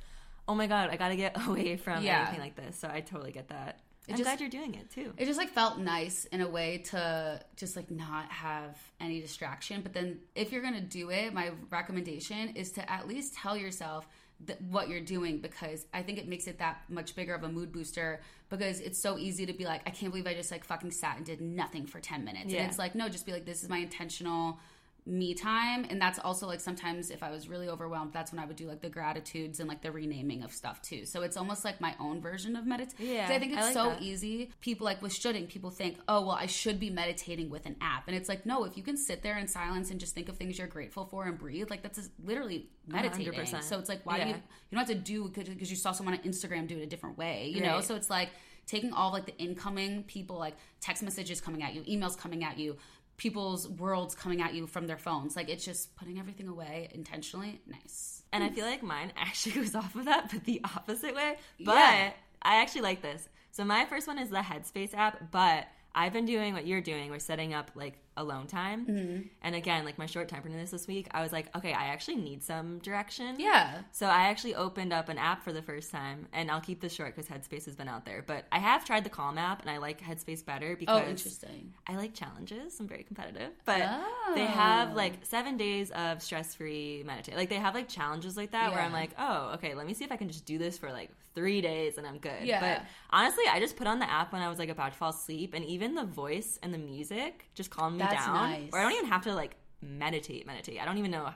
oh 0.47 0.53
my 0.53 0.67
god, 0.67 0.89
I 0.91 0.97
got 0.97 1.09
to 1.09 1.15
get 1.15 1.35
away 1.47 1.77
from 1.77 2.03
yeah. 2.03 2.21
anything 2.21 2.39
like 2.39 2.55
this. 2.55 2.77
So 2.77 2.89
I 2.91 3.01
totally 3.01 3.31
get 3.31 3.49
that. 3.49 3.79
It 4.07 4.11
I'm 4.11 4.17
just, 4.17 4.27
glad 4.27 4.41
you're 4.41 4.49
doing 4.49 4.75
it 4.75 4.89
too. 4.89 5.13
It 5.17 5.25
just 5.25 5.37
like 5.37 5.49
felt 5.49 5.79
nice 5.79 6.25
in 6.25 6.41
a 6.41 6.49
way 6.49 6.79
to 6.89 7.39
just 7.55 7.77
like 7.77 7.89
not 7.89 8.29
have 8.31 8.77
any 8.99 9.21
distraction. 9.21 9.81
But 9.81 9.93
then 9.93 10.19
if 10.35 10.51
you're 10.51 10.61
gonna 10.61 10.81
do 10.81 11.09
it, 11.09 11.33
my 11.33 11.51
recommendation 11.69 12.49
is 12.49 12.71
to 12.73 12.91
at 12.91 13.07
least 13.07 13.35
tell 13.35 13.55
yourself 13.55 14.07
that 14.45 14.61
what 14.61 14.89
you're 14.89 14.99
doing 14.99 15.39
because 15.39 15.85
I 15.93 16.01
think 16.01 16.17
it 16.17 16.27
makes 16.27 16.47
it 16.47 16.59
that 16.59 16.81
much 16.89 17.15
bigger 17.15 17.33
of 17.33 17.43
a 17.43 17.49
mood 17.49 17.71
booster 17.71 18.19
because 18.49 18.81
it's 18.81 18.99
so 18.99 19.17
easy 19.17 19.45
to 19.45 19.53
be 19.53 19.63
like, 19.63 19.81
I 19.85 19.89
can't 19.89 20.11
believe 20.11 20.27
I 20.27 20.33
just 20.33 20.51
like 20.51 20.65
fucking 20.65 20.91
sat 20.91 21.17
and 21.17 21.25
did 21.25 21.39
nothing 21.39 21.85
for 21.85 21.99
10 21.99 22.25
minutes. 22.25 22.51
Yeah. 22.51 22.61
And 22.61 22.69
it's 22.69 22.79
like, 22.79 22.95
no, 22.95 23.07
just 23.07 23.25
be 23.25 23.31
like, 23.31 23.45
this 23.45 23.63
is 23.63 23.69
my 23.69 23.77
intentional 23.77 24.59
me 25.05 25.33
time 25.33 25.85
and 25.89 26.01
that's 26.01 26.17
also 26.19 26.47
like 26.47 26.61
sometimes 26.61 27.11
if 27.11 27.21
i 27.23 27.29
was 27.29 27.49
really 27.49 27.67
overwhelmed 27.67 28.13
that's 28.13 28.31
when 28.31 28.39
i 28.39 28.45
would 28.45 28.55
do 28.55 28.67
like 28.67 28.79
the 28.79 28.89
gratitudes 28.89 29.59
and 29.59 29.67
like 29.67 29.81
the 29.81 29.91
renaming 29.91 30.43
of 30.43 30.51
stuff 30.51 30.81
too 30.81 31.05
so 31.05 31.23
it's 31.23 31.35
almost 31.35 31.65
like 31.65 31.81
my 31.81 31.93
own 31.99 32.21
version 32.21 32.55
of 32.55 32.65
meditation 32.65 33.13
yeah 33.13 33.27
i 33.29 33.37
think 33.37 33.51
it's 33.51 33.61
I 33.61 33.65
like 33.65 33.73
so 33.73 33.89
that. 33.89 34.01
easy 34.01 34.49
people 34.61 34.85
like 34.85 35.01
with 35.01 35.13
shoulding 35.13 35.45
people 35.45 35.71
think 35.71 35.97
oh 36.07 36.21
well 36.21 36.37
i 36.39 36.45
should 36.45 36.79
be 36.79 36.89
meditating 36.89 37.49
with 37.49 37.65
an 37.65 37.75
app 37.81 38.07
and 38.07 38.15
it's 38.15 38.29
like 38.29 38.45
no 38.45 38.63
if 38.63 38.77
you 38.77 38.83
can 38.83 38.95
sit 38.95 39.21
there 39.21 39.37
in 39.37 39.47
silence 39.47 39.91
and 39.91 39.99
just 39.99 40.15
think 40.15 40.29
of 40.29 40.37
things 40.37 40.57
you're 40.57 40.67
grateful 40.67 41.05
for 41.05 41.25
and 41.25 41.37
breathe 41.37 41.69
like 41.69 41.83
that's 41.83 42.09
literally 42.23 42.69
meditating 42.87 43.33
100%. 43.33 43.61
so 43.61 43.77
it's 43.77 43.89
like 43.89 44.05
why 44.05 44.17
yeah. 44.17 44.23
do 44.23 44.29
you 44.29 44.35
you 44.35 44.77
don't 44.77 44.87
have 44.87 44.95
to 44.97 45.03
do 45.03 45.27
because 45.27 45.69
you 45.69 45.75
saw 45.75 45.91
someone 45.91 46.15
on 46.15 46.21
instagram 46.21 46.65
do 46.65 46.77
it 46.77 46.83
a 46.83 46.87
different 46.87 47.17
way 47.17 47.51
you 47.53 47.61
right. 47.61 47.71
know 47.71 47.81
so 47.81 47.95
it's 47.95 48.09
like 48.09 48.29
taking 48.65 48.93
all 48.93 49.11
like 49.11 49.25
the 49.25 49.37
incoming 49.37 50.03
people 50.03 50.37
like 50.37 50.55
text 50.79 51.03
messages 51.03 51.41
coming 51.41 51.61
at 51.61 51.73
you 51.73 51.81
emails 51.81 52.17
coming 52.17 52.43
at 52.43 52.57
you 52.57 52.77
people's 53.17 53.67
worlds 53.67 54.15
coming 54.15 54.41
at 54.41 54.53
you 54.53 54.67
from 54.67 54.87
their 54.87 54.97
phones. 54.97 55.35
Like 55.35 55.49
it's 55.49 55.65
just 55.65 55.95
putting 55.95 56.19
everything 56.19 56.47
away 56.47 56.89
intentionally. 56.93 57.61
Nice. 57.67 58.23
And 58.31 58.43
I 58.43 58.49
feel 58.49 58.65
like 58.65 58.81
mine 58.81 59.13
actually 59.17 59.53
goes 59.53 59.75
off 59.75 59.95
of 59.95 60.05
that, 60.05 60.31
but 60.31 60.43
the 60.45 60.61
opposite 60.63 61.15
way. 61.15 61.37
But 61.59 61.75
yeah. 61.75 62.13
I 62.41 62.55
actually 62.61 62.81
like 62.81 63.01
this. 63.01 63.29
So 63.51 63.63
my 63.63 63.85
first 63.85 64.07
one 64.07 64.17
is 64.17 64.29
the 64.29 64.37
Headspace 64.37 64.95
app, 64.95 65.31
but 65.31 65.67
I've 65.93 66.13
been 66.13 66.25
doing 66.25 66.53
what 66.53 66.65
you're 66.65 66.81
doing. 66.81 67.11
We're 67.11 67.19
setting 67.19 67.53
up 67.53 67.71
like 67.75 67.99
alone 68.17 68.47
time. 68.47 68.85
Mm-hmm. 68.85 69.21
And 69.41 69.55
again, 69.55 69.85
like 69.85 69.97
my 69.97 70.05
short 70.05 70.27
time 70.27 70.43
temperedness 70.43 70.71
this 70.71 70.83
this 70.83 70.87
week, 70.87 71.07
I 71.11 71.21
was 71.21 71.31
like, 71.31 71.55
okay, 71.55 71.73
I 71.73 71.85
actually 71.85 72.17
need 72.17 72.43
some 72.43 72.79
direction. 72.79 73.35
Yeah. 73.39 73.81
So 73.91 74.07
I 74.07 74.23
actually 74.23 74.55
opened 74.55 74.91
up 74.91 75.09
an 75.09 75.17
app 75.17 75.43
for 75.43 75.53
the 75.53 75.61
first 75.61 75.91
time, 75.91 76.27
and 76.33 76.49
I'll 76.51 76.61
keep 76.61 76.81
this 76.81 76.93
short 76.93 77.15
because 77.15 77.29
Headspace 77.29 77.65
has 77.65 77.75
been 77.75 77.87
out 77.87 78.05
there. 78.05 78.23
But 78.25 78.45
I 78.51 78.59
have 78.59 78.85
tried 78.85 79.03
the 79.03 79.09
Calm 79.09 79.37
app, 79.37 79.61
and 79.61 79.69
I 79.69 79.77
like 79.77 80.01
Headspace 80.01 80.45
better 80.45 80.75
because 80.75 81.01
Oh, 81.01 81.09
interesting. 81.09 81.73
I 81.87 81.95
like 81.95 82.13
challenges. 82.13 82.79
I'm 82.79 82.87
very 82.87 83.03
competitive, 83.03 83.51
but 83.65 83.81
Oh. 83.83 84.31
they 84.35 84.45
have 84.45 84.93
like 84.95 85.13
seven 85.23 85.57
days 85.57 85.91
of 85.91 86.21
stress 86.21 86.55
free 86.55 87.03
meditation. 87.05 87.37
Like 87.37 87.49
they 87.49 87.55
have 87.55 87.73
like 87.75 87.87
challenges 87.87 88.35
like 88.37 88.51
that 88.51 88.71
where 88.73 88.81
I'm 88.81 88.93
like, 88.93 89.11
oh, 89.17 89.51
okay, 89.55 89.73
let 89.75 89.85
me 89.87 89.93
see 89.93 90.03
if 90.03 90.11
I 90.11 90.17
can 90.17 90.27
just 90.27 90.45
do 90.45 90.57
this 90.57 90.77
for 90.77 90.91
like 90.91 91.09
three 91.35 91.61
days 91.61 91.97
and 91.97 92.05
I'm 92.05 92.19
good. 92.19 92.43
Yeah. 92.43 92.59
But 92.59 92.85
honestly, 93.09 93.43
I 93.51 93.59
just 93.59 93.75
put 93.75 93.87
on 93.87 93.99
the 93.99 94.09
app 94.09 94.31
when 94.33 94.41
I 94.41 94.49
was 94.49 94.59
like 94.59 94.69
about 94.69 94.91
to 94.91 94.97
fall 94.97 95.09
asleep, 95.09 95.53
and 95.53 95.65
even 95.65 95.95
the 95.95 96.05
voice 96.05 96.59
and 96.61 96.73
the 96.73 96.77
music 96.77 97.45
just 97.55 97.69
calmed 97.69 97.97
me 97.97 98.02
That's 98.11 98.25
down. 98.25 98.33
nice. 98.35 98.69
Or 98.73 98.79
I 98.79 98.83
don't 98.83 98.93
even 98.93 99.05
have 99.07 99.23
to 99.23 99.33
like 99.33 99.55
meditate, 99.81 100.45
meditate. 100.47 100.79
I 100.81 100.85
don't 100.85 100.97
even 100.97 101.11
know. 101.11 101.29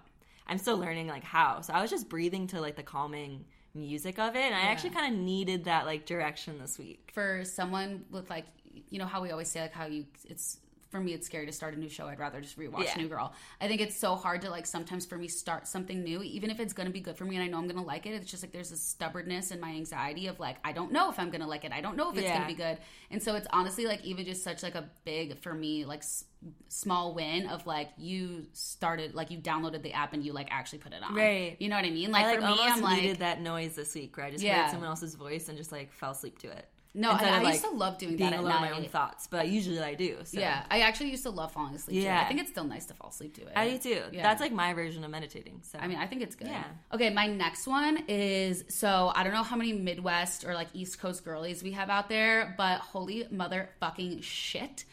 I'm 0.48 0.58
still 0.58 0.78
learning 0.78 1.08
like 1.08 1.24
how. 1.24 1.62
So 1.62 1.74
I 1.74 1.82
was 1.82 1.92
just 1.92 2.08
breathing 2.10 2.48
to 2.48 2.62
like 2.62 2.76
the 2.76 2.84
calming 2.84 3.46
music 3.74 4.18
of 4.18 4.36
it, 4.36 4.40
and 4.42 4.56
I 4.56 4.64
Yeah. 4.64 4.70
actually 4.70 4.92
kind 4.92 5.14
of 5.14 5.20
needed 5.20 5.66
that 5.66 5.86
like 5.86 6.06
direction 6.06 6.58
this 6.60 6.78
week. 6.80 7.12
For 7.14 7.44
someone 7.46 8.06
with 8.12 8.30
like, 8.30 8.46
you 8.90 8.98
know 9.00 9.06
how 9.06 9.22
we 9.22 9.32
always 9.32 9.50
say 9.50 9.62
like 9.62 9.74
how 9.74 9.86
you 9.86 10.06
it's 10.26 10.60
for 10.90 11.00
me 11.00 11.14
it's 11.14 11.26
scary 11.26 11.46
to 11.46 11.52
start 11.52 11.74
a 11.76 11.80
new 11.80 11.90
show. 11.90 12.08
I'd 12.08 12.20
rather 12.20 12.40
just 12.42 12.58
rewatch 12.58 12.86
Yeah. 12.86 12.96
New 12.98 13.08
Girl. 13.08 13.34
I 13.60 13.68
think 13.68 13.82
it's 13.82 13.96
so 13.96 14.16
hard 14.16 14.42
to 14.44 14.50
like 14.50 14.66
sometimes 14.66 15.06
for 15.06 15.18
me 15.18 15.28
start 15.28 15.68
something 15.68 16.04
new, 16.04 16.22
even 16.24 16.50
if 16.50 16.60
it's 16.60 16.74
gonna 16.74 16.90
be 16.90 17.00
good 17.02 17.18
for 17.18 17.26
me 17.26 17.36
and 17.36 17.44
I 17.44 17.48
know 17.48 17.58
I'm 17.58 17.68
gonna 17.68 17.84
like 17.84 18.06
it. 18.06 18.12
It's 18.12 18.30
just 18.32 18.44
like 18.44 18.52
there's 18.52 18.70
this 18.70 18.82
stubbornness 18.82 19.52
and 19.52 19.60
my 19.60 19.70
anxiety 19.72 20.28
of 20.28 20.40
like 20.40 20.58
I 20.64 20.72
don't 20.72 20.92
know 20.92 21.10
if 21.10 21.20
I'm 21.20 21.30
gonna 21.30 21.48
like 21.48 21.66
it. 21.66 21.72
I 21.72 21.82
don't 21.82 21.98
know 21.98 22.10
if 22.10 22.16
it's 22.18 22.24
Yeah. 22.26 22.36
gonna 22.36 22.48
be 22.48 22.54
good. 22.54 22.78
And 23.12 23.22
so 23.22 23.36
it's 23.36 23.48
honestly 23.52 23.86
like 23.86 24.04
even 24.06 24.26
just 24.26 24.44
such 24.44 24.64
like 24.64 24.76
a 24.76 24.90
big 25.06 25.38
for 25.40 25.54
me 25.54 25.86
like 25.86 26.00
s- 26.00 26.24
small 26.70 27.14
win 27.16 27.48
of 27.48 27.66
like 27.66 27.90
you 27.98 28.46
started 28.54 29.16
like 29.16 29.32
you 29.32 29.40
downloaded 29.40 29.82
the 29.82 29.94
app 29.94 30.14
and 30.14 30.24
you 30.24 30.34
like 30.34 30.48
actually 30.52 30.80
put 30.80 30.94
it 30.94 31.04
on. 31.04 31.16
Right. 31.16 31.58
You 31.60 31.68
know 31.70 31.76
what 31.76 31.86
I 31.86 31.90
mean? 31.90 32.12
Like, 32.12 32.26
I 32.26 32.32
like 32.32 32.40
for 32.42 32.46
me, 32.48 32.58
I'm 32.62 32.82
like 32.82 33.02
needed 33.02 33.20
that 33.20 33.42
noise 33.42 33.76
this 33.76 33.94
week 33.96 34.16
where 34.18 34.26
I 34.26 34.32
just 34.32 34.44
Yeah. 34.44 34.64
heard 34.64 34.72
someone 34.72 34.90
else's 34.90 35.16
voice 35.16 35.50
and 35.50 35.58
just 35.58 35.72
like 35.72 35.92
fell 35.92 36.12
asleep 36.12 36.40
to 36.40 36.48
it. 36.50 36.68
No, 36.98 37.12
I, 37.12 37.24
I 37.24 37.42
used 37.52 37.64
like, 37.64 37.72
to 37.72 37.78
love 37.78 37.98
doing 38.00 38.18
being 38.18 38.32
that 38.32 38.38
at 38.38 38.40
alone 38.42 38.62
night. 38.62 38.72
my 38.72 38.78
own 38.78 38.86
thoughts, 38.86 39.28
but 39.28 39.48
usually 39.48 39.80
I 39.80 39.94
do. 39.94 40.18
So. 40.24 40.40
Yeah, 40.40 40.64
I 40.72 40.80
actually 40.82 41.12
used 41.12 41.24
to 41.24 41.30
love 41.30 41.52
falling 41.52 41.76
asleep. 41.76 41.96
Yeah, 41.98 42.16
Yeah. 42.16 42.22
I 42.22 42.26
think 42.28 42.40
it's 42.42 42.50
still 42.50 42.64
nice 42.64 42.86
to 42.88 42.96
fall 42.96 43.10
asleep 43.12 43.36
to 43.36 43.42
it. 43.44 43.54
I 43.56 43.70
do 43.70 43.78
too. 43.78 44.02
Yeah. 44.12 44.24
That's 44.24 44.42
like 44.42 44.52
my 44.52 44.74
version 44.74 45.04
of 45.04 45.12
meditating. 45.12 45.60
So 45.62 45.78
I 45.80 45.86
mean, 45.88 46.00
I 46.00 46.08
think 46.08 46.24
it's 46.24 46.36
good. 46.36 46.48
Yeah. 46.48 46.64
Okay, 46.94 47.12
my 47.12 47.28
next 47.28 47.68
one 47.68 48.04
is 48.08 48.64
so 48.70 49.12
I 49.16 49.24
don't 49.24 49.34
know 49.34 49.44
how 49.44 49.56
many 49.56 49.74
Midwest 49.74 50.44
or 50.44 50.56
like 50.56 50.70
East 50.74 51.00
Coast 51.00 51.24
girlies 51.24 51.62
we 51.62 51.72
have 51.74 51.90
out 51.90 52.10
there, 52.10 52.56
but 52.58 52.80
holy 52.80 53.26
motherfucking 53.26 54.24
shit, 54.24 54.86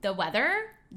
the 0.00 0.12
weather 0.12 0.50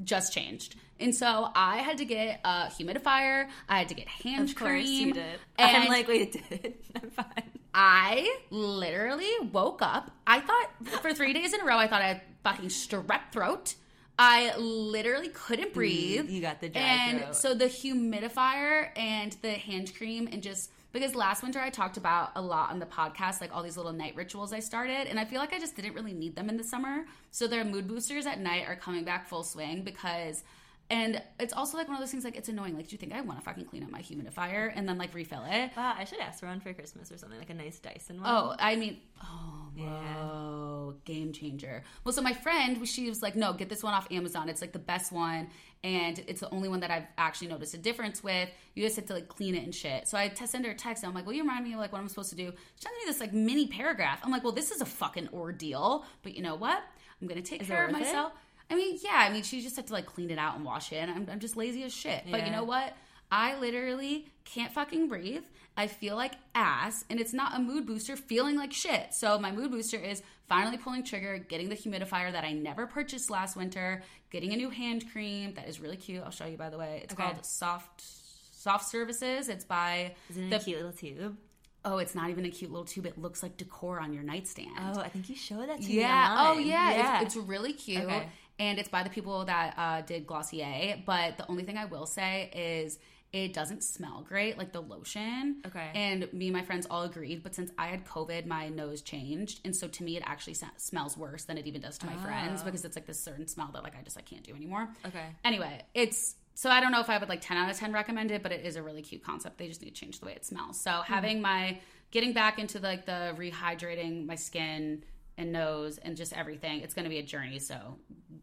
just 0.04 0.32
changed. 0.32 0.76
And 0.98 1.14
so 1.14 1.50
I 1.54 1.78
had 1.78 1.98
to 1.98 2.04
get 2.06 2.40
a 2.44 2.68
humidifier. 2.68 3.48
I 3.68 3.78
had 3.78 3.88
to 3.88 3.94
get 3.94 4.08
hand 4.08 4.48
of 4.48 4.56
course 4.56 4.70
cream. 4.70 5.08
you 5.08 5.14
did. 5.14 5.38
And 5.58 5.76
I'm 5.76 5.88
like, 5.88 6.08
wait, 6.08 6.34
it 6.34 6.48
did. 6.62 6.74
I'm 6.94 7.10
fine. 7.10 7.50
I 7.78 8.38
literally 8.48 9.30
woke 9.52 9.82
up. 9.82 10.10
I 10.26 10.40
thought 10.40 10.70
for 11.02 11.12
three 11.12 11.34
days 11.34 11.52
in 11.52 11.60
a 11.60 11.64
row, 11.64 11.76
I 11.76 11.86
thought 11.86 12.00
I 12.00 12.08
had 12.08 12.22
fucking 12.42 12.70
strep 12.70 13.30
throat. 13.32 13.74
I 14.18 14.56
literally 14.56 15.28
couldn't 15.28 15.74
breathe. 15.74 16.30
You 16.30 16.40
got 16.40 16.62
the 16.62 16.70
dry 16.70 16.80
and 16.80 17.20
throat. 17.20 17.36
so 17.36 17.54
the 17.54 17.66
humidifier 17.66 18.88
and 18.96 19.36
the 19.42 19.50
hand 19.50 19.94
cream 19.94 20.26
and 20.32 20.42
just 20.42 20.70
because 20.92 21.14
last 21.14 21.42
winter 21.42 21.60
I 21.60 21.68
talked 21.68 21.98
about 21.98 22.30
a 22.34 22.40
lot 22.40 22.70
on 22.70 22.78
the 22.78 22.86
podcast, 22.86 23.42
like 23.42 23.54
all 23.54 23.62
these 23.62 23.76
little 23.76 23.92
night 23.92 24.16
rituals 24.16 24.54
I 24.54 24.60
started, 24.60 25.06
and 25.06 25.20
I 25.20 25.26
feel 25.26 25.40
like 25.40 25.52
I 25.52 25.58
just 25.58 25.76
didn't 25.76 25.92
really 25.92 26.14
need 26.14 26.34
them 26.34 26.48
in 26.48 26.56
the 26.56 26.64
summer. 26.64 27.04
So 27.30 27.46
their 27.46 27.62
mood 27.62 27.86
boosters 27.86 28.24
at 28.24 28.40
night 28.40 28.64
are 28.66 28.76
coming 28.76 29.04
back 29.04 29.28
full 29.28 29.44
swing 29.44 29.82
because. 29.82 30.44
And 30.88 31.20
it's 31.40 31.52
also 31.52 31.76
like 31.76 31.88
one 31.88 31.96
of 31.96 32.00
those 32.00 32.12
things 32.12 32.22
like 32.24 32.36
it's 32.36 32.48
annoying. 32.48 32.76
Like, 32.76 32.86
do 32.88 32.92
you 32.92 32.98
think 32.98 33.12
I 33.12 33.20
want 33.20 33.40
to 33.40 33.44
fucking 33.44 33.64
clean 33.64 33.82
up 33.82 33.90
my 33.90 34.02
humidifier 34.02 34.70
and 34.74 34.88
then 34.88 34.98
like 34.98 35.12
refill 35.14 35.42
it? 35.44 35.70
Wow, 35.76 35.94
I 35.98 36.04
should 36.04 36.20
ask 36.20 36.38
for 36.40 36.46
one 36.46 36.60
for 36.60 36.72
Christmas 36.72 37.10
or 37.10 37.18
something 37.18 37.38
like 37.38 37.50
a 37.50 37.54
nice 37.54 37.78
Dyson 37.80 38.20
one. 38.20 38.30
Oh, 38.32 38.54
I 38.58 38.76
mean, 38.76 38.98
oh, 39.22 39.68
Yeah. 39.74 40.92
game 41.04 41.32
changer. 41.32 41.82
Well, 42.04 42.12
so 42.12 42.22
my 42.22 42.32
friend, 42.32 42.86
she 42.86 43.08
was 43.08 43.22
like, 43.22 43.34
no, 43.36 43.52
get 43.52 43.68
this 43.68 43.82
one 43.82 43.94
off 43.94 44.06
Amazon. 44.12 44.48
It's 44.48 44.60
like 44.60 44.72
the 44.72 44.78
best 44.78 45.10
one, 45.12 45.48
and 45.82 46.18
it's 46.28 46.40
the 46.40 46.50
only 46.50 46.68
one 46.68 46.80
that 46.80 46.90
I've 46.90 47.06
actually 47.18 47.48
noticed 47.48 47.74
a 47.74 47.78
difference 47.78 48.22
with. 48.22 48.48
You 48.74 48.84
just 48.84 48.96
have 48.96 49.06
to 49.06 49.14
like 49.14 49.28
clean 49.28 49.54
it 49.54 49.64
and 49.64 49.74
shit. 49.74 50.06
So 50.08 50.16
I 50.16 50.28
t- 50.28 50.46
send 50.46 50.64
her 50.66 50.70
a 50.70 50.74
text. 50.74 51.02
And 51.02 51.10
I'm 51.10 51.14
like, 51.14 51.26
will 51.26 51.32
you 51.34 51.42
remind 51.42 51.64
me 51.64 51.72
of 51.74 51.80
like 51.80 51.92
what 51.92 52.00
I'm 52.00 52.08
supposed 52.08 52.30
to 52.30 52.36
do? 52.36 52.52
She 52.76 52.82
sends 52.82 52.96
me 52.98 53.02
this 53.06 53.20
like 53.20 53.32
mini 53.32 53.66
paragraph. 53.66 54.20
I'm 54.22 54.30
like, 54.30 54.44
well, 54.44 54.52
this 54.52 54.70
is 54.70 54.80
a 54.80 54.86
fucking 54.86 55.28
ordeal, 55.32 56.04
but 56.22 56.34
you 56.36 56.42
know 56.42 56.54
what? 56.54 56.80
I'm 57.20 57.26
gonna 57.28 57.42
take 57.42 57.62
Is 57.62 57.68
care 57.68 57.86
of 57.86 57.92
myself. 57.92 58.32
it? 58.32 58.38
I 58.70 58.74
mean, 58.74 58.98
yeah. 59.02 59.24
I 59.28 59.32
mean, 59.32 59.42
she 59.42 59.62
just 59.62 59.76
had 59.76 59.86
to 59.88 59.92
like 59.92 60.06
clean 60.06 60.30
it 60.30 60.38
out 60.38 60.56
and 60.56 60.64
wash 60.64 60.92
it. 60.92 60.96
And 60.96 61.10
I'm, 61.10 61.28
I'm 61.30 61.40
just 61.40 61.56
lazy 61.56 61.82
as 61.84 61.94
shit. 61.94 62.24
But 62.30 62.44
you 62.46 62.52
know 62.52 62.64
what? 62.64 62.94
I 63.30 63.58
literally 63.58 64.26
can't 64.44 64.72
fucking 64.72 65.08
breathe. 65.08 65.42
I 65.76 65.88
feel 65.88 66.16
like 66.16 66.32
ass, 66.54 67.04
and 67.10 67.20
it's 67.20 67.34
not 67.34 67.54
a 67.54 67.58
mood 67.58 67.86
booster 67.86 68.16
feeling 68.16 68.56
like 68.56 68.72
shit. 68.72 69.12
So, 69.12 69.38
my 69.38 69.52
mood 69.52 69.70
booster 69.70 69.98
is 69.98 70.22
finally 70.48 70.78
pulling 70.78 71.04
trigger, 71.04 71.36
getting 71.36 71.68
the 71.68 71.74
humidifier 71.76 72.32
that 72.32 72.44
I 72.44 72.52
never 72.52 72.86
purchased 72.86 73.30
last 73.30 73.56
winter, 73.56 74.02
getting 74.30 74.52
a 74.54 74.56
new 74.56 74.70
hand 74.70 75.04
cream 75.12 75.52
that 75.54 75.68
is 75.68 75.78
really 75.78 75.96
cute. 75.98 76.22
I'll 76.24 76.30
show 76.30 76.46
you, 76.46 76.56
by 76.56 76.70
the 76.70 76.78
way. 76.78 77.00
It's 77.04 77.12
Okay. 77.12 77.22
called 77.24 77.44
Soft 77.44 78.00
Soft 78.00 78.88
Services. 78.88 79.48
It's 79.50 79.64
by 79.64 80.14
Is 80.30 80.38
it 80.38 80.48
the 80.50 80.56
a 80.56 80.60
cute 80.60 80.76
little 80.78 80.92
tube? 80.92 81.36
oh, 81.84 81.98
it's 81.98 82.16
not 82.16 82.30
even 82.30 82.44
a 82.44 82.50
cute 82.50 82.70
little 82.72 82.84
tube. 82.86 83.06
It 83.06 83.16
looks 83.16 83.42
like 83.44 83.56
decor 83.56 84.00
on 84.00 84.12
your 84.12 84.24
nightstand. 84.24 84.72
Oh, 84.76 84.98
I 85.00 85.08
think 85.08 85.28
you 85.28 85.36
showed 85.36 85.68
that 85.68 85.80
to 85.82 85.86
me. 85.88 86.00
Yeah. 86.00 86.34
Oh, 86.36 86.50
online. 86.52 86.66
yeah. 86.66 87.20
It's, 87.22 87.36
it's 87.36 87.46
really 87.46 87.72
cute. 87.74 88.02
Okay. 88.02 88.28
And 88.58 88.78
it's 88.78 88.88
by 88.88 89.02
the 89.02 89.10
people 89.10 89.44
that 89.44 89.74
uh, 89.76 90.00
did 90.02 90.26
Glossier. 90.26 91.02
But 91.04 91.36
the 91.38 91.46
only 91.50 91.64
thing 91.64 91.76
I 91.76 91.84
will 91.84 92.06
say 92.06 92.50
is 92.54 92.98
it 93.32 93.52
doesn't 93.52 93.82
smell 93.84 94.24
great, 94.26 94.56
like 94.56 94.72
the 94.72 94.80
lotion. 94.80 95.60
Okay. 95.66 95.90
And 95.94 96.32
me 96.32 96.46
and 96.46 96.56
my 96.56 96.62
friends 96.62 96.86
all 96.88 97.02
agreed. 97.02 97.42
But 97.42 97.54
since 97.54 97.70
I 97.76 97.88
had 97.88 98.06
COVID, 98.06 98.46
my 98.46 98.68
nose 98.68 99.02
changed. 99.02 99.60
And 99.64 99.76
so 99.76 99.88
to 99.88 100.02
me, 100.04 100.16
it 100.16 100.22
actually 100.24 100.54
sa- 100.54 100.68
smells 100.78 101.18
worse 101.18 101.44
than 101.44 101.58
it 101.58 101.66
even 101.66 101.80
does 101.82 101.98
to 101.98 102.06
my 102.06 102.16
friends 102.16 102.60
Oh. 102.62 102.64
because 102.64 102.84
it's 102.84 102.96
like 102.96 103.04
this 103.06 103.20
certain 103.20 103.46
smell 103.46 103.68
that 103.74 103.82
like 103.82 103.94
I 103.98 104.02
just 104.02 104.16
like 104.16 104.24
can't 104.26 104.42
do 104.44 104.54
anymore. 104.54 104.88
Okay. 105.04 105.26
Anyway, 105.44 105.82
it's 105.92 106.36
so 106.54 106.70
I 106.70 106.80
don't 106.80 106.92
know 106.92 107.00
if 107.00 107.10
I 107.10 107.18
would 107.18 107.28
like 107.28 107.42
10 107.42 107.58
out 107.58 107.70
of 107.70 107.76
10 107.76 107.92
recommend 107.92 108.30
it, 108.30 108.42
but 108.42 108.52
it 108.52 108.64
is 108.64 108.76
a 108.76 108.82
really 108.82 109.02
cute 109.02 109.22
concept. 109.22 109.58
They 109.58 109.68
just 109.68 109.82
need 109.82 109.94
to 109.94 110.00
change 110.00 110.20
the 110.20 110.26
way 110.26 110.32
it 110.32 110.46
smells. 110.46 110.80
So 110.80 110.90
having 111.04 111.42
my 111.42 111.80
getting 112.12 112.32
back 112.32 112.58
into 112.58 112.78
like 112.78 113.04
the 113.04 113.34
rehydrating 113.36 114.24
my 114.26 114.36
skin 114.36 115.02
and 115.38 115.52
nose 115.52 115.98
and 115.98 116.16
just 116.16 116.32
everything, 116.32 116.80
it's 116.80 116.94
going 116.94 117.04
to 117.04 117.10
be 117.10 117.18
a 117.18 117.22
journey. 117.22 117.58
So 117.58 117.76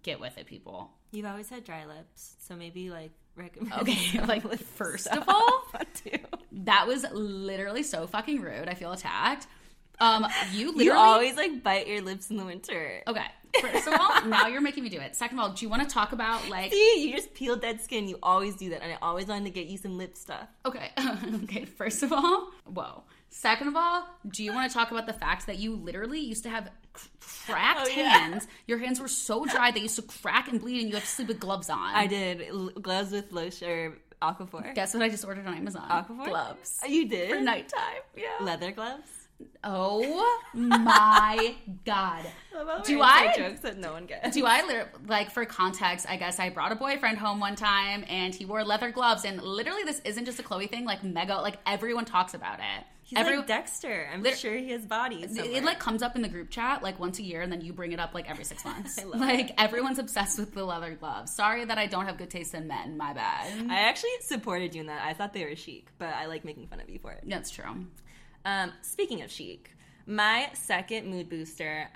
get 0.03 0.19
with 0.19 0.37
it, 0.37 0.45
people. 0.45 0.91
You've 1.11 1.25
always 1.25 1.49
had 1.49 1.63
dry 1.63 1.85
lips, 1.85 2.35
so 2.39 2.55
maybe 2.55 2.89
like 2.89 3.11
recommend. 3.35 3.73
Okay, 3.81 4.19
like 4.27 4.43
first 4.59 5.07
of 5.11 5.23
all, 5.27 5.63
that 6.51 6.87
was 6.87 7.05
literally 7.11 7.83
so 7.83 8.07
fucking 8.07 8.41
rude. 8.41 8.67
I 8.67 8.73
feel 8.73 8.91
attacked. 8.91 9.47
Um, 9.99 10.25
you 10.51 10.67
literally 10.67 10.85
You 10.85 10.93
always 10.93 11.35
like 11.37 11.61
bite 11.63 11.87
your 11.87 12.01
lips 12.01 12.29
in 12.31 12.37
the 12.37 12.45
winter. 12.45 13.03
okay. 13.07 13.25
First 13.61 13.87
of 13.87 13.93
all, 13.99 14.25
now 14.25 14.47
you're 14.47 14.61
making 14.61 14.83
me 14.83 14.89
do 14.89 14.99
it. 14.99 15.15
Second 15.15 15.37
of 15.37 15.43
all, 15.43 15.51
do 15.51 15.63
you 15.63 15.69
want 15.69 15.87
to 15.87 15.93
talk 15.93 16.11
about 16.11 16.49
like 16.49 16.71
See, 16.71 17.07
you 17.07 17.15
just 17.15 17.35
peel 17.35 17.55
dead 17.55 17.79
skin. 17.81 18.07
You 18.07 18.17
always 18.23 18.55
do 18.55 18.71
that, 18.71 18.81
and 18.81 18.91
I 18.91 18.97
always 18.99 19.27
wanted 19.27 19.43
to 19.45 19.51
get 19.51 19.67
you 19.67 19.77
some 19.77 19.95
lip 19.95 20.17
stuff. 20.17 20.47
Okay. 20.65 20.89
okay. 21.43 21.65
First 21.65 22.01
of 22.01 22.11
all, 22.11 22.49
whoa. 22.65 23.03
Second 23.35 23.67
of 23.69 23.75
all, 23.75 24.07
do 24.29 24.43
you 24.43 24.53
want 24.53 24.69
to 24.71 24.73
talk 24.77 24.91
about 24.91 25.07
the 25.07 25.13
fact 25.13 25.47
that 25.47 25.57
you 25.57 25.75
literally 25.75 26.19
used 26.19 26.43
to 26.43 26.49
have 26.49 26.69
cracked 27.47 27.79
Oh, 27.83 27.87
yeah. 27.89 28.09
hands? 28.09 28.47
Your 28.67 28.77
hands 28.77 28.99
were 28.99 29.07
so 29.07 29.43
dry 29.45 29.71
they 29.71 29.79
used 29.81 29.95
to 29.95 30.03
crack 30.03 30.47
and 30.49 30.61
bleed, 30.61 30.79
and 30.81 30.87
you 30.89 30.93
had 30.95 31.01
to 31.01 31.09
sleep 31.09 31.27
with 31.29 31.39
gloves 31.39 31.67
on. 31.69 31.95
I 31.95 32.05
did 32.05 32.43
L- 32.47 32.69
gloves 32.69 33.11
with 33.11 33.31
lotion 33.31 33.69
or 33.69 33.97
aquaphor. 34.21 34.73
Guess 34.75 34.93
what 34.93 35.01
I 35.01 35.09
just 35.09 35.25
ordered 35.25 35.47
on 35.47 35.55
Amazon? 35.55 35.89
Aquaphor 35.89 36.25
Gloves 36.27 36.79
You 36.87 37.07
did 37.09 37.31
for 37.31 37.41
nighttime. 37.41 38.01
Yeah. 38.15 38.27
leather 38.39 38.71
gloves. 38.71 39.09
Oh 39.63 40.39
my 40.53 41.55
god. 41.85 42.25
Do 42.85 43.01
I 43.01 43.33
jokes 43.35 43.61
that 43.61 43.77
no 43.79 43.93
one 43.93 44.05
gets? 44.05 44.35
Do 44.35 44.45
I 44.45 44.85
like 45.07 45.31
for 45.31 45.43
context? 45.45 46.05
I 46.07 46.17
guess 46.17 46.39
I 46.39 46.49
brought 46.49 46.71
a 46.71 46.75
boyfriend 46.75 47.17
home 47.17 47.39
one 47.39 47.55
time, 47.55 48.05
and 48.07 48.33
he 48.33 48.45
wore 48.45 48.63
leather 48.63 48.91
gloves. 48.91 49.25
And 49.25 49.41
literally, 49.41 49.83
this 49.83 49.99
isn't 50.05 50.25
just 50.25 50.39
a 50.39 50.43
Chloe 50.43 50.67
thing. 50.67 50.85
Like 50.85 51.03
mega, 51.03 51.35
like 51.37 51.57
everyone 51.65 52.05
talks 52.05 52.35
about 52.35 52.59
it. 52.59 52.85
He's 53.15 53.19
Every- 53.19 53.37
like 53.37 53.47
Dexter. 53.47 54.09
I'm 54.11 54.23
sure 54.35 54.55
he 54.55 54.71
has 54.71 54.85
bodies. 54.85 55.37
It, 55.37 55.45
it, 55.45 55.63
like 55.63 55.79
comes 55.79 56.01
up 56.01 56.15
in 56.15 56.23
the 56.23 56.27
group 56.27 56.49
chat 56.49 56.81
like 56.81 56.99
once 56.99 57.19
a 57.19 57.23
year, 57.23 57.41
and 57.41 57.51
then 57.51 57.61
you 57.61 57.73
bring 57.73 57.91
it 57.91 57.99
up 57.99 58.13
like 58.13 58.29
every 58.29 58.43
six 58.43 58.65
months. 58.65 58.97
I 58.99 59.03
love 59.03 59.19
like 59.19 59.53
everyone's 59.57 59.99
obsessed 59.99 60.39
with 60.39 60.53
the 60.53 60.63
leather 60.63 60.95
gloves. 60.95 61.33
Sorry 61.35 61.63
that 61.65 61.77
I 61.77 61.85
don't 61.85 62.05
have 62.07 62.17
good 62.17 62.29
taste 62.29 62.53
in 62.53 62.67
men. 62.67 62.97
My 62.97 63.13
bad. 63.13 63.69
I 63.69 63.81
actually 63.81 64.11
supported 64.21 64.73
you 64.73 64.81
in 64.81 64.87
that. 64.87 65.05
I 65.05 65.13
thought 65.13 65.33
they 65.33 65.45
were 65.45 65.55
chic, 65.55 65.87
but 65.99 66.09
I 66.09 66.25
like 66.25 66.43
making 66.43 66.67
fun 66.67 66.79
of 66.79 66.89
you 66.89 66.99
for 66.99 67.11
it. 67.11 67.23
That's 67.27 67.51
true. 67.51 67.85
Um, 68.45 68.71
speaking 68.81 69.21
of 69.21 69.31
chic, 69.31 69.71
my 70.05 70.49
second 70.53 71.07
mood 71.07 71.29
booster, 71.29 71.89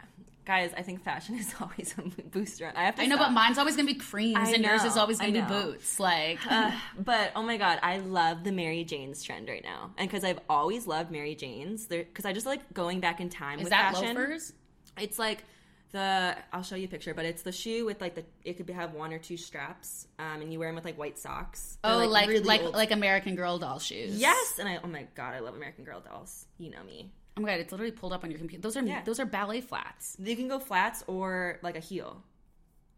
guys. 0.47 0.71
I 0.75 0.81
think 0.81 1.03
fashion 1.03 1.36
is 1.36 1.53
always 1.62 1.93
a 1.97 2.01
booster. 2.23 2.71
I 2.75 2.86
have 2.86 2.95
to. 2.95 3.03
I 3.03 3.05
know, 3.05 3.15
stop. 3.17 3.27
but 3.27 3.33
mine's 3.33 3.57
always 3.60 3.75
gonna 3.75 3.86
be 3.86 3.93
creams, 3.95 4.49
I 4.49 4.51
and 4.53 4.63
yours 4.63 4.83
is 4.83 4.97
always 4.97 5.19
gonna 5.19 5.33
be 5.33 5.41
boots. 5.41 5.99
Like, 5.99 6.39
Uh, 6.49 6.71
but 6.99 7.31
oh 7.36 7.43
my 7.43 7.57
god, 7.57 7.79
I 7.83 7.97
love 7.99 8.43
the 8.43 8.51
Mary 8.51 8.83
Jane's 8.83 9.21
trend 9.21 9.49
right 9.49 9.63
now, 9.63 9.91
and 9.97 10.10
because 10.10 10.23
I've 10.23 10.39
always 10.49 10.88
loved 10.88 11.12
Mary 11.12 11.36
Jane's, 11.36 11.86
because 11.86 12.25
I 12.25 12.33
just 12.33 12.45
like 12.45 12.73
going 12.73 12.99
back 12.99 13.19
in 13.19 13.29
time 13.29 13.60
is 13.60 13.65
with 13.65 13.71
that 13.71 13.93
fashion. 13.93 14.15
loafers? 14.15 14.53
It's 14.97 15.19
like 15.19 15.43
the 15.91 16.36
I'll 16.51 16.63
show 16.63 16.75
you 16.75 16.86
a 16.86 16.89
picture, 16.89 17.13
but 17.13 17.25
it's 17.25 17.43
the 17.43 17.51
shoe 17.51 17.86
with 17.86 18.01
like 18.01 18.15
the 18.15 18.23
it 18.43 18.57
could 18.57 18.69
have 18.69 18.93
one 18.93 19.13
or 19.13 19.19
two 19.19 19.38
straps, 19.38 20.07
um, 20.19 20.41
and 20.41 20.51
you 20.51 20.60
wear 20.60 20.69
them 20.69 20.75
with 20.75 20.86
like 20.86 20.97
white 20.97 21.17
socks. 21.17 21.77
They're, 21.83 21.93
Oh, 21.93 22.07
like 22.07 22.27
really 22.27 22.43
like 22.43 22.62
like 22.73 22.91
American 22.91 23.36
Girl 23.36 23.57
doll 23.60 23.79
shoes. 23.79 24.17
yes, 24.17 24.60
and 24.60 24.67
I 24.67 24.79
oh 24.83 24.88
my 24.88 25.07
god, 25.15 25.33
I 25.33 25.39
love 25.39 25.55
American 25.55 25.83
Girl 25.83 25.99
dolls. 25.99 26.45
You 26.57 26.71
know 26.71 26.83
me. 26.83 27.12
Oh 27.38 27.41
my 27.41 27.50
god, 27.50 27.60
it's 27.60 27.71
literally 27.71 27.91
pulled 27.91 28.13
up 28.13 28.23
on 28.23 28.32
your 28.32 28.39
computer. 28.39 28.62
Those 28.62 28.76
are 28.78 28.84
Yeah. 28.84 29.04
those 29.04 29.19
are 29.19 29.26
ballet 29.26 29.62
flats. 29.62 30.15
You 30.19 30.36
can 30.36 30.47
go 30.47 30.58
flats 30.60 31.04
or 31.08 31.60
like 31.62 31.76
a 31.76 31.80
heel, 31.80 32.23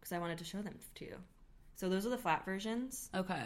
because 0.00 0.12
I 0.12 0.18
wanted 0.18 0.38
to 0.38 0.44
show 0.44 0.62
them 0.62 0.78
to 0.96 1.04
you. 1.04 1.16
So 1.76 1.88
those 1.88 2.04
are 2.06 2.10
the 2.10 2.18
flat 2.18 2.44
versions 2.44 3.08
Okay. 3.14 3.42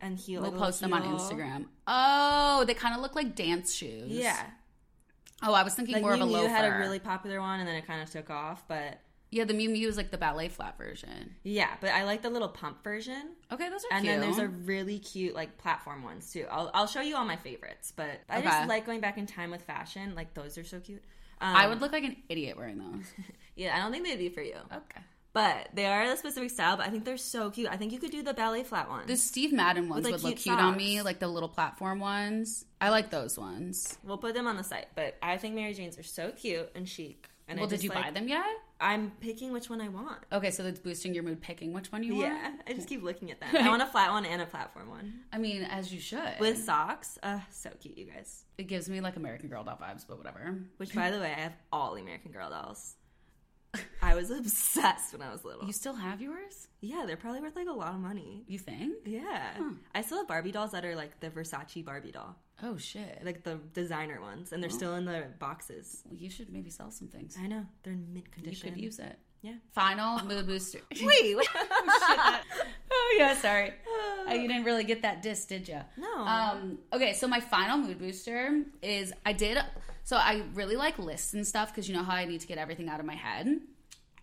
and 0.00 0.16
heel. 0.18 0.40
We'll 0.42 0.50
like 0.50 0.56
a 0.58 0.60
little 0.60 0.66
post 0.66 0.80
them 0.80 0.92
on. 0.92 1.02
Instagram. 1.02 1.66
Oh, 1.86 2.64
they 2.64 2.74
kind 2.74 2.94
of 2.94 3.00
look 3.00 3.14
like 3.14 3.34
dance 3.34 3.74
shoes. 3.74 4.10
Yeah, 4.10 4.40
Oh, 5.42 5.52
I 5.52 5.62
was 5.64 5.74
thinking 5.74 5.92
like 5.94 6.02
more 6.02 6.14
of 6.14 6.20
a 6.20 6.24
loafer. 6.24 6.48
had 6.48 6.64
a 6.64 6.78
really 6.78 6.98
popular 6.98 7.40
one, 7.40 7.60
and 7.60 7.68
then 7.68 7.76
it 7.76 7.86
kind 7.86 8.00
of 8.02 8.10
took 8.10 8.30
off. 8.30 8.66
But 8.68 8.98
yeah, 9.36 9.44
the 9.44 9.54
Miu 9.54 9.68
Miu 9.70 9.86
is 9.86 9.96
like 9.96 10.10
the 10.10 10.18
ballet 10.18 10.48
flat 10.48 10.76
version. 10.78 11.34
yeah, 11.42 11.74
but 11.80 11.90
I 11.90 12.04
like 12.04 12.22
the 12.22 12.30
little 12.30 12.48
pump 12.48 12.82
version. 12.82 13.32
Okay, 13.52 13.68
those 13.68 13.82
are 13.84 13.92
And 13.96 14.04
cute. 14.04 14.12
then 14.14 14.20
there's 14.20 14.38
a 14.38 14.48
really 14.48 14.98
cute 14.98 15.34
like 15.34 15.58
platform 15.58 16.02
ones 16.02 16.32
too. 16.32 16.46
I'll 16.50 16.70
I'll 16.74 16.86
show 16.86 17.00
you 17.00 17.16
all 17.16 17.24
my 17.24 17.36
favorites, 17.36 17.92
but 17.94 18.20
I 18.28 18.38
Okay. 18.38 18.48
just 18.48 18.68
like 18.68 18.86
going 18.86 19.00
back 19.00 19.18
in 19.18 19.26
time 19.26 19.50
with 19.50 19.62
fashion. 19.62 20.14
Like 20.14 20.34
those 20.34 20.56
are 20.58 20.64
so 20.64 20.80
cute. 20.80 21.02
Um, 21.40 21.54
I 21.54 21.68
would 21.68 21.80
look 21.82 21.92
like 21.92 22.04
an 22.04 22.16
idiot 22.28 22.56
wearing 22.56 22.78
those. 22.78 23.04
Yeah, 23.56 23.74
I 23.74 23.78
don't 23.80 23.90
think 23.92 24.04
they'd 24.04 24.18
be 24.18 24.28
for 24.28 24.42
you, 24.42 24.56
Okay. 24.70 25.00
but 25.32 25.68
they 25.72 25.86
are 25.86 26.02
a 26.02 26.16
specific 26.18 26.50
style. 26.50 26.76
But 26.76 26.86
I 26.88 26.90
think 26.90 27.04
they're 27.06 27.16
so 27.16 27.50
cute. 27.50 27.70
I 27.70 27.76
think 27.78 27.90
you 27.92 27.98
could 27.98 28.10
do 28.10 28.22
the 28.22 28.34
ballet 28.34 28.64
flat 28.64 28.88
ones. 28.90 29.06
The 29.06 29.16
Steve 29.16 29.50
Madden 29.52 29.88
ones 29.88 30.04
like, 30.04 30.12
would 30.12 30.22
look 30.22 30.36
cute 30.36 30.44
cute 30.54 30.58
on 30.58 30.76
me, 30.76 31.00
like 31.00 31.20
the 31.20 31.28
little 31.28 31.48
platform 31.48 31.98
ones. 32.00 32.64
I 32.82 32.90
like 32.90 33.10
those 33.10 33.38
ones. 33.38 33.96
We'll 34.04 34.18
put 34.18 34.34
them 34.34 34.46
on 34.46 34.56
the 34.58 34.62
site, 34.64 34.88
but 34.94 35.16
I 35.22 35.38
think 35.38 35.54
Mary 35.54 35.72
Jane's 35.72 35.98
are 35.98 36.02
so 36.02 36.32
cute 36.32 36.70
and 36.74 36.86
chic. 36.88 37.28
And 37.48 37.58
well, 37.58 37.66
I 37.66 37.70
did 37.70 37.76
just, 37.76 37.84
you 37.84 37.90
buy 37.90 38.10
them 38.10 38.28
yet? 38.28 38.44
I'm 38.80 39.12
picking 39.20 39.52
which 39.52 39.70
one 39.70 39.80
I 39.80 39.88
want. 39.88 40.18
Okay, 40.32 40.50
so 40.50 40.62
that's 40.62 40.78
boosting 40.78 41.14
your 41.14 41.22
mood 41.22 41.40
picking 41.40 41.72
which 41.72 41.90
one 41.90 42.02
you 42.02 42.16
want. 42.16 42.26
Yeah, 42.28 42.52
I 42.66 42.72
just 42.74 42.88
keep 42.88 43.02
looking 43.02 43.30
at 43.30 43.40
them. 43.40 43.48
I 43.58 43.68
want 43.68 43.80
a 43.82 43.86
flat 43.86 44.10
one 44.10 44.26
and 44.26 44.42
a 44.42 44.46
platform 44.46 44.90
one 44.90 45.20
I 45.32 45.38
mean, 45.38 45.62
as 45.62 45.92
you 45.92 46.00
should. 46.00 46.34
with 46.40 46.58
socks. 46.62 47.18
Uh, 47.22 47.40
so 47.50 47.70
cute, 47.80 47.96
you 47.96 48.04
guys. 48.04 48.44
it 48.58 48.64
gives 48.64 48.88
me 48.90 49.00
like 49.00 49.16
American 49.16 49.48
Girl 49.48 49.64
doll 49.64 49.78
vibes, 49.80 50.04
but 50.06 50.18
whatever. 50.18 50.58
Which, 50.76 50.94
by 50.94 51.10
the 51.10 51.18
way, 51.20 51.32
I 51.36 51.40
have 51.40 51.54
all 51.72 51.94
the 51.94 52.02
American 52.02 52.32
Girl 52.32 52.50
dolls. 52.50 52.96
I 54.02 54.14
was 54.14 54.30
obsessed 54.38 55.12
when 55.12 55.22
I 55.22 55.30
was 55.32 55.44
little. 55.44 55.66
You 55.66 55.72
still 55.72 55.94
have 55.94 56.20
yours? 56.20 56.68
Yeah, 56.80 57.04
they're 57.06 57.16
probably 57.16 57.40
worth 57.40 57.56
like 57.56 57.68
a 57.68 57.72
lot 57.72 57.94
of 57.94 58.00
money. 58.00 58.44
You 58.46 58.58
think? 58.58 58.94
Yeah. 59.04 59.52
I 59.94 60.02
still 60.02 60.18
have 60.18 60.28
Barbie 60.28 60.52
dolls 60.52 60.72
that 60.72 60.84
are 60.84 60.94
like 60.96 61.20
the 61.20 61.30
Versace 61.30 61.84
Barbie 61.84 62.12
doll, 62.12 62.36
Oh 62.62 62.78
shit! 62.78 63.20
like 63.24 63.42
the 63.42 63.60
designer 63.74 64.20
ones, 64.20 64.52
and 64.52 64.62
they're 64.62 64.70
still 64.70 64.94
in 64.94 65.04
the 65.04 65.24
boxes. 65.38 66.02
Well, 66.06 66.16
you 66.16 66.30
should 66.30 66.50
maybe 66.50 66.70
sell 66.70 66.90
some 66.90 67.08
things. 67.08 67.36
I 67.38 67.46
know 67.46 67.66
they're 67.82 67.92
in 67.92 68.12
mint 68.14 68.30
condition. 68.32 68.68
You 68.68 68.72
condition. 68.72 68.74
could 68.74 68.82
use 68.82 68.98
it. 68.98 69.18
Yeah. 69.42 69.52
Final 69.72 70.24
mood 70.24 70.46
booster. 70.46 70.80
Wait, 71.02 71.36
oh 71.54 73.16
yeah, 73.18 73.34
sorry. 73.36 73.72
Uh, 74.28 74.34
you 74.34 74.48
didn't 74.48 74.64
really 74.64 74.82
get 74.82 75.02
that 75.02 75.22
diss, 75.22 75.44
did 75.44 75.68
you? 75.68 75.78
No. 75.96 76.18
Um. 76.18 76.78
Okay, 76.92 77.12
so 77.12 77.28
my 77.28 77.38
final 77.38 77.78
mood 77.78 78.00
booster 78.00 78.64
is 78.82 79.12
I 79.24 79.32
did. 79.32 79.56
So 80.02 80.16
I 80.16 80.42
really 80.54 80.74
like 80.74 80.98
lists 80.98 81.32
and 81.32 81.46
stuff 81.46 81.72
because 81.72 81.88
you 81.88 81.94
know 81.94 82.02
how 82.02 82.14
I 82.14 82.24
need 82.24 82.40
to 82.40 82.46
get 82.48 82.58
everything 82.58 82.88
out 82.88 82.98
of 82.98 83.06
my 83.06 83.14
head, 83.14 83.60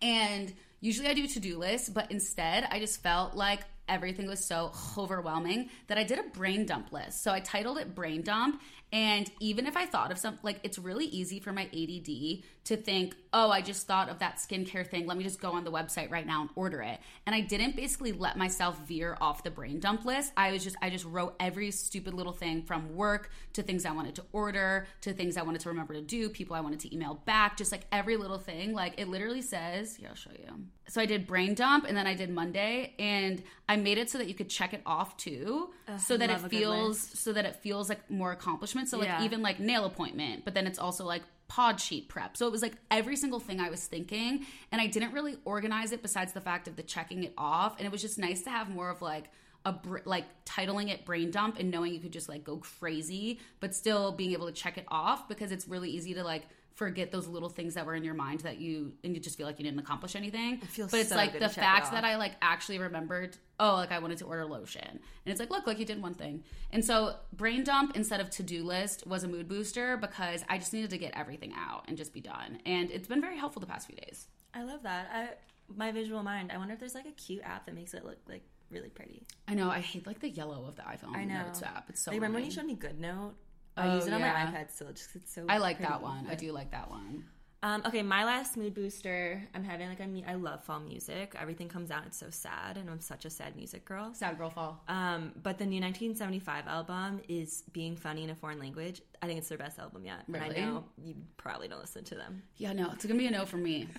and 0.01 0.53
usually 0.81 1.07
I 1.07 1.13
do 1.13 1.25
to 1.25 1.39
do 1.39 1.57
lists, 1.57 1.87
but 1.87 2.11
instead 2.11 2.67
I 2.69 2.79
just 2.79 3.01
felt 3.01 3.33
like 3.33 3.61
everything 3.87 4.27
was 4.27 4.43
so 4.43 4.71
overwhelming 4.97 5.69
that 5.87 5.97
I 5.97 6.03
did 6.03 6.19
a 6.19 6.23
brain 6.23 6.65
dump 6.65 6.91
list. 6.91 7.23
So 7.23 7.31
I 7.31 7.39
titled 7.39 7.77
it 7.77 7.95
brain 7.95 8.21
dump. 8.21 8.61
And 8.93 9.29
even 9.39 9.65
if 9.65 9.75
I 9.75 9.87
thought 9.87 10.11
of 10.11 10.19
something, 10.19 10.39
like 10.43 10.59
it's 10.61 10.77
really 10.77 11.05
easy 11.05 11.39
for 11.39 11.51
my 11.51 11.63
ADD 11.63 12.43
to 12.65 12.77
think, 12.77 13.15
oh, 13.33 13.49
I 13.49 13.61
just 13.61 13.87
thought 13.87 14.07
of 14.07 14.19
that 14.19 14.37
skincare 14.37 14.87
thing. 14.87 15.07
Let 15.07 15.17
me 15.17 15.23
just 15.23 15.41
go 15.41 15.51
on 15.51 15.63
the 15.63 15.71
website 15.71 16.11
right 16.11 16.27
now 16.27 16.41
and 16.41 16.49
order 16.55 16.81
it. 16.83 16.99
And 17.25 17.35
I 17.35 17.41
didn't 17.41 17.75
basically 17.75 18.11
let 18.11 18.37
myself 18.37 18.79
veer 18.87 19.17
off 19.19 19.43
the 19.43 19.49
brain 19.49 19.79
dump 19.79 20.05
list. 20.05 20.31
I 20.37 20.51
was 20.51 20.63
just, 20.63 20.75
I 20.81 20.91
just 20.91 21.05
wrote 21.05 21.35
every 21.39 21.71
stupid 21.71 22.13
little 22.13 22.31
thing 22.31 22.61
from 22.61 22.95
work 22.95 23.31
to 23.53 23.63
things 23.63 23.83
I 23.83 23.91
wanted 23.91 24.13
to 24.15 24.25
order 24.31 24.85
to 25.01 25.11
things 25.11 25.37
I 25.37 25.41
wanted 25.41 25.61
to 25.61 25.69
remember 25.69 25.95
to 25.95 26.01
do, 26.01 26.29
people 26.29 26.55
I 26.55 26.61
wanted 26.61 26.79
to 26.81 26.93
email 26.93 27.15
back, 27.25 27.57
just 27.57 27.71
like 27.71 27.87
every 27.91 28.15
little 28.15 28.37
thing. 28.37 28.73
Like 28.73 28.93
it 28.97 29.07
literally 29.07 29.41
says, 29.41 29.95
here, 29.95 30.09
I'll 30.09 30.15
show 30.15 30.29
you. 30.31 30.65
So 30.87 31.01
I 31.01 31.05
did 31.05 31.25
brain 31.25 31.55
dump 31.55 31.85
and 31.87 31.95
then 31.97 32.05
I 32.05 32.13
did 32.13 32.29
Monday 32.29 32.93
and 32.99 33.41
I 33.67 33.77
made 33.77 33.97
it 33.97 34.09
so 34.09 34.17
that 34.17 34.27
you 34.27 34.33
could 34.33 34.49
check 34.49 34.73
it 34.73 34.81
off 34.85 35.17
too. 35.17 35.71
so 35.97 36.17
that 36.17 36.29
it 36.29 36.33
love 36.33 36.45
a 36.45 36.49
good 36.49 36.57
feels 36.57 36.99
so 36.99 37.33
that 37.33 37.45
it 37.45 37.55
feels 37.57 37.89
like 37.89 38.09
more 38.11 38.31
accomplishment. 38.31 38.82
So 38.85 38.97
like 38.97 39.07
Yeah. 39.07 39.23
even 39.23 39.41
like 39.41 39.59
nail 39.59 39.85
appointment, 39.85 40.45
but 40.45 40.53
then 40.53 40.67
it's 40.67 40.79
also 40.79 41.05
like 41.05 41.23
pod 41.47 41.79
sheet 41.79 42.09
prep. 42.09 42.35
So 42.37 42.47
it 42.47 42.51
was 42.51 42.61
like 42.61 42.73
every 42.89 43.15
single 43.15 43.39
thing 43.39 43.59
I 43.59 43.69
was 43.69 43.85
thinking 43.85 44.45
and 44.71 44.81
I 44.81 44.87
didn't 44.87 45.13
really 45.13 45.37
organize 45.45 45.91
it 45.91 46.01
besides 46.01 46.33
the 46.33 46.41
fact 46.41 46.67
of 46.67 46.75
the 46.75 46.83
checking 46.83 47.23
it 47.23 47.33
off 47.37 47.77
and 47.77 47.85
it 47.85 47.91
was 47.91 48.01
just 48.01 48.17
nice 48.17 48.41
to 48.43 48.49
have 48.49 48.69
more 48.69 48.89
of 48.89 49.01
like 49.01 49.25
a 49.65 49.71
br- 49.73 49.99
like 50.05 50.25
titling 50.45 50.89
it 50.89 51.05
brain 51.05 51.31
dump 51.31 51.57
and 51.59 51.69
knowing 51.71 51.93
you 51.93 51.99
could 51.99 52.11
just 52.11 52.27
like 52.27 52.43
go 52.43 52.57
crazy 52.57 53.39
but 53.59 53.73
still 53.75 54.11
being 54.11 54.31
able 54.33 54.45
to 54.47 54.51
check 54.51 54.77
it 54.77 54.85
off 54.89 55.27
because 55.29 55.51
it's 55.51 55.67
really 55.67 55.89
easy 55.89 56.13
to 56.13 56.23
like 56.23 56.43
forget 56.75 57.11
those 57.11 57.27
little 57.27 57.49
things 57.49 57.75
that 57.75 57.85
were 57.85 57.95
in 57.95 58.03
your 58.03 58.13
mind 58.13 58.41
that 58.41 58.57
you 58.59 58.93
and 59.03 59.13
you 59.13 59.21
just 59.21 59.37
feel 59.37 59.45
like 59.45 59.59
you 59.59 59.65
didn't 59.65 59.79
accomplish 59.79 60.15
anything. 60.15 60.57
feels 60.59 60.91
but 60.91 60.99
it's 60.99 61.09
so 61.09 61.15
like 61.15 61.33
good 61.33 61.41
the 61.41 61.47
to 61.47 61.53
check 61.53 61.63
it 61.63 61.67
fact 61.67 61.91
that 61.91 62.03
I 62.03 62.17
like 62.17 62.33
actually 62.41 62.79
remembered, 62.79 63.37
oh, 63.59 63.73
like 63.73 63.91
I 63.91 63.99
wanted 63.99 64.17
to 64.19 64.25
order 64.25 64.45
lotion. 64.45 64.87
And 64.87 64.99
it's 65.25 65.39
like, 65.39 65.49
look, 65.49 65.67
like 65.67 65.79
you 65.79 65.85
did 65.85 66.01
one 66.01 66.13
thing. 66.13 66.43
And 66.71 66.83
so 66.83 67.15
brain 67.33 67.63
dump 67.63 67.95
instead 67.95 68.19
of 68.19 68.29
to-do 68.31 68.63
list 68.63 69.05
was 69.05 69.23
a 69.23 69.27
mood 69.27 69.47
booster 69.47 69.97
because 69.97 70.43
I 70.49 70.57
just 70.57 70.73
needed 70.73 70.89
to 70.91 70.97
get 70.97 71.13
everything 71.15 71.53
out 71.55 71.85
and 71.87 71.97
just 71.97 72.13
be 72.13 72.21
done. 72.21 72.59
And 72.65 72.89
it's 72.91 73.07
been 73.07 73.21
very 73.21 73.37
helpful 73.37 73.59
the 73.59 73.67
past 73.67 73.87
few 73.87 73.95
days. 73.95 74.27
I 74.53 74.63
love 74.63 74.83
that. 74.83 75.09
I 75.13 75.29
my 75.75 75.91
visual 75.91 76.23
mind. 76.23 76.51
I 76.51 76.57
wonder 76.57 76.73
if 76.73 76.79
there's 76.79 76.95
like 76.95 77.05
a 77.05 77.11
cute 77.11 77.41
app 77.43 77.65
that 77.65 77.75
makes 77.75 77.93
it 77.93 78.03
look 78.05 78.17
like 78.27 78.43
really 78.69 78.89
pretty. 78.89 79.23
I 79.47 79.53
know 79.53 79.69
I 79.69 79.79
hate 79.79 80.05
like 80.07 80.19
the 80.19 80.29
yellow 80.29 80.65
of 80.67 80.75
the 80.75 80.81
iPhone 80.81 81.15
I 81.15 81.23
know. 81.25 81.43
Notes 81.43 81.61
app. 81.61 81.89
It's 81.89 82.03
so 82.03 82.11
like, 82.11 82.17
remember 82.17 82.37
when 82.37 82.45
you 82.45 82.51
showed 82.51 82.65
me 82.65 82.75
Good 82.75 82.99
Note? 82.99 83.35
Oh, 83.77 83.81
I 83.81 83.95
use 83.95 84.05
it 84.07 84.13
on 84.13 84.19
yeah. 84.19 84.51
my 84.51 84.51
iPad 84.59 84.71
still. 84.71 84.91
Just 84.91 85.07
'cause 85.13 85.21
it's 85.23 85.33
so. 85.33 85.45
I 85.49 85.57
like 85.57 85.77
pretty. 85.77 85.91
that 85.91 86.01
one. 86.01 86.27
I 86.29 86.35
do 86.35 86.51
like 86.51 86.71
that 86.71 86.89
one. 86.89 87.25
Um, 87.63 87.81
okay, 87.85 88.01
my 88.01 88.25
last 88.25 88.57
mood 88.57 88.73
booster. 88.73 89.41
I'm 89.55 89.63
having 89.63 89.87
like 89.87 90.01
I 90.01 90.05
mean 90.05 90.25
I 90.27 90.33
love 90.33 90.65
fall 90.65 90.81
music. 90.81 91.33
Everything 91.39 91.69
comes 91.69 91.91
out. 91.91 92.03
It's 92.05 92.17
so 92.17 92.29
sad, 92.29 92.77
and 92.77 92.89
I'm 92.89 92.99
such 92.99 93.23
a 93.23 93.29
sad 93.29 93.55
music 93.55 93.85
girl. 93.85 94.13
Sad 94.13 94.37
girl 94.37 94.49
fall. 94.49 94.83
Um, 94.89 95.31
but 95.41 95.57
the 95.57 95.65
new 95.65 95.79
1975 95.79 96.67
album 96.67 97.21
is 97.29 97.63
being 97.71 97.95
funny 97.95 98.25
in 98.25 98.29
a 98.31 98.35
foreign 98.35 98.59
language. 98.59 99.01
I 99.21 99.27
think 99.27 99.39
it's 99.39 99.47
their 99.47 99.57
best 99.57 99.79
album 99.79 100.05
yet. 100.05 100.23
And 100.27 100.35
Really? 100.35 100.57
I 100.57 100.65
know 100.65 100.83
you 101.01 101.15
probably 101.37 101.69
don't 101.69 101.79
listen 101.79 102.03
to 102.03 102.15
them. 102.15 102.43
Yeah, 102.57 102.73
no, 102.73 102.91
it's 102.91 103.05
gonna 103.05 103.17
be 103.17 103.27
a 103.27 103.31
no 103.31 103.45
for 103.45 103.57
me. 103.57 103.87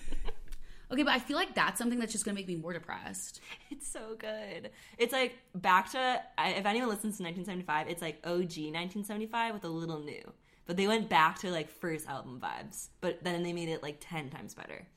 Okay, 0.91 1.03
but 1.03 1.13
I 1.13 1.19
feel 1.19 1.37
like 1.37 1.55
that's 1.55 1.77
something 1.77 1.99
that's 1.99 2.11
just 2.11 2.25
gonna 2.25 2.35
make 2.35 2.47
me 2.47 2.55
more 2.55 2.73
depressed. 2.73 3.41
It's 3.71 3.87
so 3.87 4.15
good. 4.17 4.71
It's 4.97 5.11
like 5.11 5.37
back 5.53 5.91
to 5.91 6.21
if 6.39 6.65
anyone 6.65 6.89
listens 6.89 7.17
to 7.17 7.23
1975, 7.23 7.87
it's 7.89 8.01
like 8.01 8.19
OG 8.23 8.71
1975 8.71 9.53
with 9.53 9.63
a 9.63 9.69
little 9.69 9.99
new. 9.99 10.21
But 10.65 10.77
they 10.77 10.87
went 10.87 11.09
back 11.09 11.39
to 11.39 11.51
like 11.51 11.69
first 11.69 12.07
album 12.07 12.41
vibes, 12.41 12.87
but 13.01 13.23
then 13.23 13.43
they 13.43 13.53
made 13.53 13.69
it 13.69 13.83
like 13.83 13.97
10 13.99 14.29
times 14.29 14.53
better. 14.53 14.87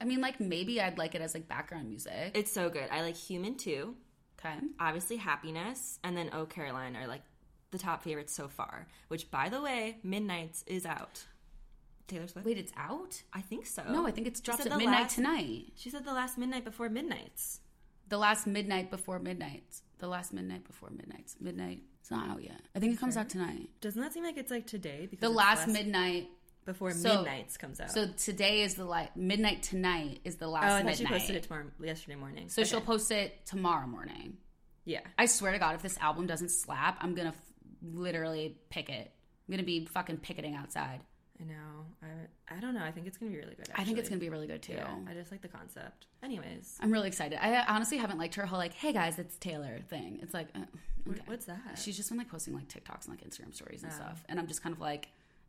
I 0.00 0.04
mean, 0.04 0.20
like 0.20 0.40
maybe 0.40 0.80
I'd 0.80 0.98
like 0.98 1.14
it 1.14 1.20
as 1.20 1.34
like 1.34 1.48
background 1.48 1.88
music. 1.88 2.32
It's 2.34 2.52
so 2.52 2.68
good. 2.70 2.88
I 2.90 3.02
like 3.02 3.16
Human 3.16 3.56
too. 3.56 3.96
Okay. 4.38 4.56
Obviously 4.78 5.16
Happiness 5.16 5.98
and 6.04 6.16
then 6.16 6.30
Oh 6.32 6.46
Caroline 6.46 6.96
are 6.96 7.06
like 7.06 7.22
the 7.70 7.78
top 7.78 8.02
favorites 8.02 8.34
so 8.34 8.48
far, 8.48 8.86
which 9.08 9.30
by 9.30 9.48
the 9.48 9.60
way, 9.60 9.98
Midnights 10.02 10.64
is 10.66 10.86
out. 10.86 11.24
Taylor 12.08 12.26
Swift? 12.26 12.46
Wait, 12.46 12.58
it's 12.58 12.72
out? 12.76 13.22
I 13.32 13.40
think 13.40 13.66
so. 13.66 13.82
No, 13.88 14.06
I 14.06 14.10
think 14.10 14.26
it's 14.26 14.40
drops 14.40 14.62
said 14.62 14.72
at 14.72 14.78
midnight 14.78 15.02
last- 15.02 15.14
tonight. 15.14 15.72
She 15.76 15.90
said 15.90 16.04
the 16.04 16.12
last 16.12 16.36
midnight 16.38 16.64
before 16.64 16.88
midnights. 16.88 17.60
The 18.08 18.18
last 18.18 18.46
midnight 18.46 18.90
before 18.90 19.18
midnight's. 19.18 19.82
The 19.98 20.08
last 20.08 20.32
midnight 20.32 20.64
before 20.66 20.90
midnight's. 20.90 21.36
Midnight. 21.40 21.82
It's 22.00 22.10
not 22.10 22.30
out 22.30 22.42
yet. 22.42 22.60
I 22.74 22.78
think 22.80 22.94
it 22.94 22.98
comes 23.00 23.16
out 23.16 23.28
tonight. 23.28 23.68
Doesn't 23.80 24.00
that 24.00 24.12
seem 24.14 24.24
like 24.24 24.38
it's 24.38 24.50
like 24.50 24.66
today? 24.66 25.06
Because 25.10 25.20
The 25.20 25.26
it's 25.28 25.36
last 25.36 25.68
midnight. 25.68 26.28
before 26.64 26.90
so- 26.92 27.16
midnights 27.16 27.56
comes 27.56 27.80
out. 27.80 27.90
So 27.90 28.06
today 28.16 28.62
is 28.62 28.74
the 28.74 28.84
like 28.84 29.16
midnight 29.16 29.62
tonight 29.62 30.20
is 30.24 30.36
the 30.36 30.46
oh, 30.46 30.50
last 30.50 30.64
I 30.64 30.68
thought 30.68 30.84
midnight. 30.86 30.96
she 30.98 31.04
posted 31.06 31.36
it 31.36 31.42
tomorrow, 31.44 31.66
yesterday 31.82 32.14
morning. 32.16 32.48
So 32.48 32.62
Okay. 32.62 32.70
she'll 32.70 32.80
post 32.80 33.10
it 33.10 33.44
tomorrow 33.46 33.86
morning. 33.86 34.38
yeah. 34.84 35.00
I 35.18 35.26
swear 35.26 35.52
to 35.52 35.58
God, 35.58 35.74
if 35.74 35.82
this 35.82 35.98
album 35.98 36.26
doesn't 36.26 36.50
slap, 36.50 36.96
I'm 37.02 37.14
gonna 37.14 37.30
f- 37.30 37.52
literally 37.82 38.56
pick 38.70 38.88
it. 38.88 39.12
I'm 39.46 39.52
gonna 39.52 39.62
be 39.64 39.84
fucking 39.86 40.18
picketing 40.18 40.54
outside. 40.54 41.00
I 41.40 41.44
know. 41.44 41.86
I, 42.02 42.56
I 42.56 42.60
don't 42.60 42.74
know. 42.74 42.82
I 42.82 42.90
think 42.90 43.06
it's 43.06 43.16
gonna 43.16 43.30
be 43.30 43.38
really 43.38 43.54
good. 43.54 43.68
I 43.74 43.84
think 43.84 43.98
it's 43.98 44.08
gonna 44.08 44.20
be 44.20 44.28
really 44.28 44.46
good 44.46 44.62
too. 44.62 44.74
Yeah, 44.74 44.94
I 45.08 45.14
just 45.14 45.30
like 45.30 45.40
the 45.40 45.48
concept. 45.48 46.06
Anyways, 46.22 46.78
I'm 46.80 46.90
really 46.90 47.08
excited. 47.08 47.38
I 47.40 47.64
honestly 47.66 47.96
haven't 47.98 48.18
liked 48.18 48.34
her 48.34 48.46
whole 48.46 48.58
like, 48.58 48.74
"Hey 48.74 48.92
guys, 48.92 49.18
it's 49.18 49.36
Taylor" 49.36 49.80
thing. 49.88 50.18
It's 50.22 50.34
like, 50.34 50.48
uh, 50.54 50.60
okay. 51.10 51.20
what's 51.26 51.46
that? 51.46 51.78
She's 51.78 51.96
just 51.96 52.08
been 52.08 52.18
like 52.18 52.28
posting 52.28 52.54
like 52.54 52.68
TikToks 52.68 53.06
and 53.06 53.10
like 53.10 53.28
Instagram 53.28 53.54
stories 53.54 53.82
and 53.82 53.92
stuff, 53.92 54.24
and 54.28 54.38
I'm 54.38 54.46
just 54.46 54.62
kind 54.62 54.74
of 54.74 54.80
like, 54.80 55.08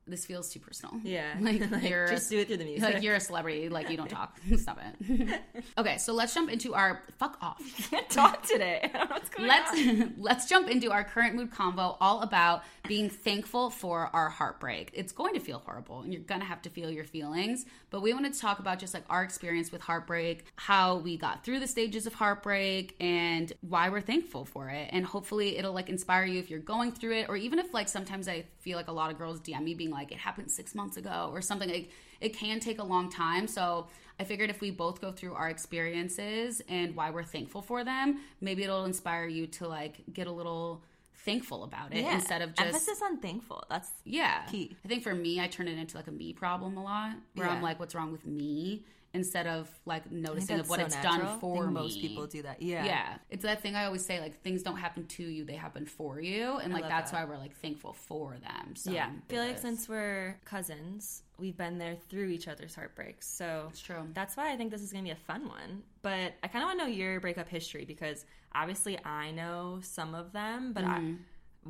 this 0.10 0.26
feels 0.26 0.50
too 0.52 0.60
personal. 0.60 1.00
Yeah. 1.04 1.36
like 1.39 1.60
Like, 1.72 1.84
you're 1.89 2.08
just 2.08 2.30
do 2.30 2.39
it 2.39 2.48
through 2.48 2.58
the 2.58 2.65
music. 2.65 2.93
Like 2.93 3.04
you're 3.04 3.15
a 3.15 3.19
celebrity, 3.19 3.69
like 3.69 3.89
you 3.89 3.98
don't 3.98 4.10
talk. 4.10 4.39
Stop 4.58 4.80
it. 4.82 5.41
okay, 5.78 5.98
so 5.98 6.13
let's 6.13 6.34
jump 6.34 6.52
into 6.52 6.74
our 6.74 7.04
fuck 7.17 7.38
off. 7.41 7.62
can't 7.89 8.10
talk 8.10 8.43
today. 8.43 8.80
I 8.84 8.98
don't 8.98 9.10
know 9.10 9.15
what's 9.15 9.30
going 9.30 9.48
Let's 9.48 9.72
on. 9.72 10.13
let's 10.17 10.50
jump 10.50 10.69
into 10.69 10.91
our 10.91 11.04
current 11.04 11.36
mood 11.36 11.52
convo, 11.52 11.95
all 12.02 12.22
about 12.22 12.63
being 12.88 13.10
thankful 13.10 13.69
for 13.69 14.10
our 14.13 14.30
heartbreak. 14.30 14.91
It's 14.93 15.12
going 15.12 15.34
to 15.36 15.39
feel 15.39 15.60
horrible 15.60 16.02
and 16.02 16.13
you're 16.13 16.24
going 16.24 16.41
to 16.41 16.48
have 16.48 16.62
to 16.63 16.69
feel 16.69 16.89
your 16.89 17.04
feelings. 17.04 17.65
But 17.91 18.02
we 18.02 18.13
wanted 18.13 18.34
to 18.34 18.39
talk 18.39 18.60
about 18.60 18.80
just 18.80 18.93
like 18.93 19.04
our 19.10 19.24
experience 19.24 19.72
with 19.72 19.82
heartbreak, 19.82 20.45
how 20.56 20.98
we 20.98 21.17
got 21.17 21.43
through 21.43 21.60
the 21.60 21.67
stages 21.67 22.08
of 22.08 22.13
heartbreak, 22.13 22.95
and 23.00 23.52
why 23.62 23.89
we're 23.89 24.02
thankful 24.02 24.45
for 24.45 24.69
it. 24.69 24.89
And 24.91 25.06
hopefully 25.06 25.58
it'll 25.58 25.74
like 25.74 25.89
inspire 25.89 26.26
you 26.26 26.39
if 26.39 26.50
you're 26.50 26.60
going 26.60 26.91
through 26.91 27.17
it, 27.17 27.30
or 27.30 27.36
even 27.36 27.60
if 27.60 27.74
like 27.74 27.89
sometimes 27.89 28.28
I 28.28 28.45
feel 28.60 28.78
like 28.78 28.88
a 28.88 28.91
lot 28.91 29.12
of 29.12 29.17
girls 29.17 29.39
DM 29.41 29.63
me 29.63 29.74
being 29.74 29.91
like, 29.91 29.98
it 30.12 30.17
happened 30.17 30.49
six 30.51 30.73
months 30.73 30.97
ago 30.97 31.29
or 31.33 31.41
something. 31.41 31.69
Like 31.69 31.89
it 32.21 32.29
can 32.29 32.59
take 32.59 32.79
a 32.79 32.83
long 32.83 33.09
time. 33.09 33.47
So 33.47 33.88
I 34.19 34.23
figured 34.23 34.49
if 34.49 34.59
we 34.62 34.71
both 34.71 34.99
go 35.01 35.12
through 35.12 35.33
our 35.35 35.49
experiences 35.49 36.62
and 36.67 36.95
why 36.95 37.09
we're 37.09 37.23
thankful 37.23 37.62
for 37.62 37.83
them, 37.83 38.19
maybe 38.41 38.63
it'll 38.63 38.85
inspire 38.85 39.27
you 39.27 39.47
to 39.47 39.67
like 39.67 40.01
get 40.12 40.27
a 40.27 40.31
little 40.31 40.83
thankful 41.25 41.63
about 41.63 41.93
it 41.93 42.01
Yeah. 42.03 42.15
instead 42.15 42.41
of 42.41 42.53
just 42.55 42.67
emphasis 42.67 43.01
on 43.03 43.19
thankful. 43.19 43.63
That's 43.69 43.89
yeah. 44.05 44.43
Key. 44.45 44.75
I 44.83 44.88
think 44.88 45.03
for 45.03 45.13
me, 45.13 45.39
I 45.41 45.47
turn 45.47 45.67
it 45.67 45.77
into 45.77 45.95
like 45.97 46.07
a 46.07 46.12
me 46.12 46.33
problem 46.33 46.77
a 46.77 46.83
lot, 46.83 47.13
where 47.35 47.47
I'm 47.49 47.62
like, 47.62 47.79
what's 47.79 47.93
wrong 47.95 48.12
with 48.12 48.25
me, 48.25 48.85
instead 49.13 49.48
of 49.48 49.69
like 49.86 50.12
noticing 50.12 50.60
of 50.60 50.69
what 50.69 50.80
so 50.80 50.86
it's 50.86 50.95
natural. 50.95 51.26
done 51.26 51.39
for 51.39 51.67
me. 51.67 51.74
Most 51.74 52.00
people 52.00 52.28
do 52.28 52.41
that. 52.43 52.62
Yeah. 52.62 52.86
Yeah. 52.86 53.17
it's 53.30 53.43
that 53.43 53.62
thing 53.62 53.76
I 53.76 53.86
always 53.86 54.06
say, 54.06 54.19
like 54.19 54.41
things 54.41 54.63
don't 54.63 54.78
happen 54.78 55.06
to 55.08 55.24
you; 55.24 55.45
they 55.45 55.56
happen 55.56 55.86
for 55.86 56.19
you, 56.19 56.58
and 56.58 56.74
like 56.74 56.88
that's 56.88 57.12
that. 57.12 57.26
why 57.28 57.32
we're 57.32 57.39
like 57.39 57.56
thankful 57.58 57.93
for 57.93 58.38
them. 58.41 58.76
So 58.76 58.91
yeah. 58.91 59.10
I 59.10 59.32
feel 59.34 59.43
like 59.43 59.58
since 59.60 59.89
we're 59.89 60.39
cousins, 60.45 61.24
we've 61.38 61.58
been 61.58 61.78
there 61.78 61.95
through 62.10 62.28
each 62.28 62.48
other's 62.48 62.76
heartbreaks. 62.76 63.28
So 63.28 63.67
it's 63.69 63.82
true. 63.82 64.08
that's 64.13 64.38
why 64.38 64.52
I 64.52 64.58
think 64.58 64.72
this 64.72 64.82
is 64.82 64.91
going 64.91 65.04
to 65.06 65.08
be 65.08 65.13
a 65.13 65.15
fun 65.15 65.48
one. 65.48 65.84
But 66.02 66.34
I 66.43 66.48
kind 66.48 66.63
of 66.63 66.67
want 66.69 66.80
to 66.80 66.86
know 66.86 66.91
your 66.91 67.19
breakup 67.19 67.50
history 67.50 67.86
because 67.86 68.26
obviously 68.54 69.04
I 69.06 69.32
know 69.32 69.80
some 69.82 70.13
of 70.15 70.32
them, 70.34 70.74
but 70.74 70.84
Mm-hmm. 70.84 71.13
I, 71.13 71.15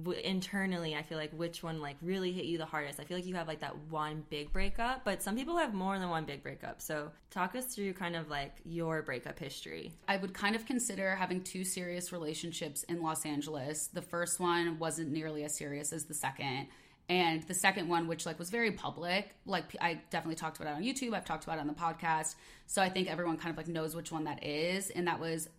w- 0.03 0.19
internally 0.19 0.95
I 0.95 1.03
feel 1.03 1.17
like 1.17 1.31
which 1.31 1.63
one 1.63 1.81
like 1.81 1.95
really 2.01 2.31
hit 2.31 2.45
you 2.45 2.57
the 2.57 2.65
hardest. 2.65 2.99
I 2.99 3.03
feel 3.03 3.17
like 3.17 3.25
you 3.25 3.35
have 3.35 3.47
like 3.47 3.59
that 3.61 3.77
one 3.89 4.23
big 4.29 4.51
breakup, 4.51 5.03
but 5.05 5.21
some 5.21 5.35
people 5.35 5.57
have 5.57 5.73
more 5.73 5.97
than 5.99 6.09
one 6.09 6.25
big 6.25 6.43
breakup. 6.43 6.81
So 6.81 7.11
talk 7.29 7.55
us 7.55 7.65
through 7.65 7.93
kind 7.93 8.15
of 8.15 8.29
like 8.29 8.55
your 8.65 9.01
breakup 9.01 9.39
history. 9.39 9.93
I 10.07 10.17
would 10.17 10.33
kind 10.33 10.55
of 10.55 10.65
consider 10.65 11.15
having 11.15 11.41
two 11.41 11.63
serious 11.63 12.11
relationships 12.11 12.83
in 12.83 13.01
Los 13.01 13.25
Angeles. 13.25 13.87
The 13.87 14.01
first 14.01 14.39
one 14.39 14.79
wasn't 14.79 15.11
nearly 15.11 15.43
as 15.43 15.55
serious 15.55 15.93
as 15.93 16.05
the 16.05 16.13
second. 16.13 16.67
And 17.09 17.41
the 17.43 17.55
second 17.55 17.89
one, 17.89 18.07
which 18.07 18.27
like 18.27 18.37
was 18.37 18.51
very 18.51 18.71
public, 18.71 19.33
like 19.47 19.75
I 19.81 19.99
definitely 20.11 20.35
talked 20.35 20.59
about 20.59 20.73
it 20.73 20.75
on 20.75 20.83
YouTube. 20.83 21.15
I've 21.15 21.25
talked 21.25 21.43
about 21.43 21.57
it 21.57 21.61
on 21.61 21.67
the 21.67 21.73
podcast. 21.73 22.35
So 22.67 22.83
I 22.83 22.89
think 22.89 23.09
everyone 23.09 23.37
kind 23.37 23.49
of 23.49 23.57
like 23.57 23.67
knows 23.67 23.95
which 23.95 24.11
one 24.11 24.25
that 24.25 24.43
is. 24.43 24.91
And 24.91 25.07
that 25.07 25.19
was 25.19 25.49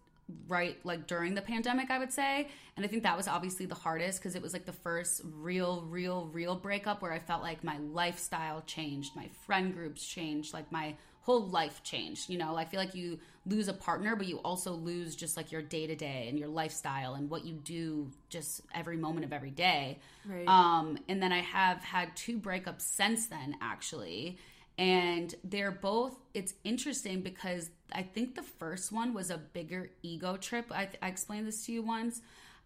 right 0.49 0.77
like 0.85 1.07
during 1.07 1.35
the 1.35 1.43
pandemic, 1.43 1.90
I 1.90 1.99
would 1.99 2.12
say. 2.12 2.49
And 2.77 2.85
I 2.85 2.88
think 2.88 3.03
that 3.03 3.16
was 3.16 3.29
obviously 3.29 3.66
the 3.66 3.75
hardest 3.75 4.21
because 4.21 4.35
it 4.35 4.43
was 4.43 4.53
like 4.53 4.66
the 4.66 4.73
first 4.73 5.23
real, 5.25 5.83
real, 5.83 6.31
real 6.33 6.55
breakup 6.55 7.03
where 7.03 7.12
I 7.12 7.19
felt 7.19 7.43
like 7.43 7.62
my 7.64 7.79
lifestyle 7.79 8.62
changed, 8.66 9.14
my 9.16 9.29
friend 9.47 9.75
groups 9.75 10.07
changed, 10.07 10.55
like 10.55 10.71
my 10.73 10.95
whole 11.23 11.47
life 11.47 11.83
changed. 11.83 12.31
You 12.31 12.38
know, 12.38 12.57
I 12.57 12.64
feel 12.64 12.81
like 12.81 12.95
you 12.95 13.19
lose 13.47 13.69
a 13.69 13.73
partner, 13.73 14.16
but 14.16 14.27
you 14.27 14.38
also 14.38 14.73
lose 14.73 15.16
just 15.16 15.37
like 15.37 15.53
your 15.53 15.62
day 15.62 15.87
to 15.87 15.95
day 15.95 16.27
and 16.29 16.38
your 16.38 16.49
lifestyle 16.49 17.14
and 17.14 17.29
what 17.31 17.45
you 17.45 17.55
do 17.55 18.11
just 18.29 18.62
every 18.75 18.97
moment 18.97 19.25
of 19.25 19.33
every 19.33 19.51
day. 19.51 19.99
Right. 20.27 20.47
Um, 20.47 20.99
and 21.09 21.23
then 21.23 21.33
I 21.33 21.40
have 21.40 21.79
had 21.83 22.14
two 22.16 22.38
breakups 22.38 22.83
since 22.83 23.27
then, 23.27 23.57
actually. 23.61 24.38
And 24.81 25.35
they're 25.45 25.71
both, 25.71 26.14
it's 26.33 26.55
interesting 26.64 27.21
because 27.21 27.69
I 27.93 28.03
think 28.03 28.35
the 28.35 28.43
first 28.43 28.90
one 28.90 29.12
was 29.12 29.29
a 29.29 29.37
bigger 29.37 29.90
ego 30.03 30.37
trip. 30.37 30.73
I, 30.73 30.88
I 31.03 31.09
explained 31.09 31.47
this 31.47 31.66
to 31.66 31.73
you 31.73 31.83
once. 31.83 32.23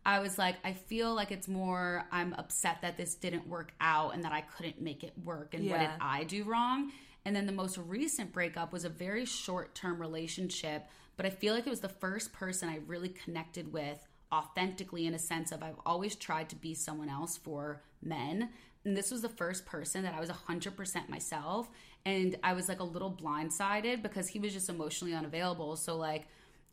I 0.06 0.20
was 0.20 0.38
like, 0.38 0.54
I 0.62 0.74
feel 0.74 1.12
like 1.12 1.32
it's 1.32 1.48
more, 1.48 2.04
I'm 2.12 2.32
upset 2.34 2.82
that 2.82 2.96
this 2.96 3.16
didn't 3.16 3.48
work 3.48 3.72
out 3.80 4.14
and 4.14 4.22
that 4.22 4.30
I 4.30 4.42
couldn't 4.42 4.80
make 4.80 5.02
it 5.02 5.12
work. 5.24 5.54
And 5.54 5.68
what 5.68 5.80
did 5.80 5.90
I 6.00 6.22
do 6.22 6.44
wrong? 6.44 6.92
And 7.24 7.34
then 7.34 7.46
the 7.46 7.52
most 7.52 7.78
recent 7.78 8.32
breakup 8.32 8.72
was 8.72 8.84
a 8.84 8.90
very 8.90 9.24
short 9.24 9.74
term 9.74 10.00
relationship, 10.00 10.86
but 11.16 11.26
I 11.26 11.30
feel 11.30 11.52
like 11.52 11.66
it 11.66 11.70
was 11.70 11.80
the 11.80 11.88
first 11.88 12.32
person 12.32 12.68
I 12.68 12.78
really 12.86 13.08
connected 13.08 13.72
with 13.72 14.06
authentically 14.32 15.06
in 15.06 15.14
a 15.14 15.18
sense 15.18 15.50
of 15.50 15.64
I've 15.64 15.80
always 15.84 16.14
tried 16.14 16.48
to 16.50 16.56
be 16.56 16.74
someone 16.74 17.08
else 17.08 17.36
for 17.36 17.82
men. 18.00 18.50
And 18.84 18.96
this 18.96 19.10
was 19.10 19.22
the 19.22 19.28
first 19.28 19.64
person 19.64 20.02
that 20.02 20.14
I 20.14 20.20
was 20.20 20.30
100% 20.30 21.08
myself. 21.08 21.70
And 22.06 22.36
I 22.42 22.52
was 22.52 22.68
like 22.68 22.80
a 22.80 22.84
little 22.84 23.10
blindsided 23.10 24.02
because 24.02 24.28
he 24.28 24.38
was 24.38 24.52
just 24.52 24.68
emotionally 24.68 25.14
unavailable. 25.14 25.76
So, 25.76 25.96
like, 25.96 26.26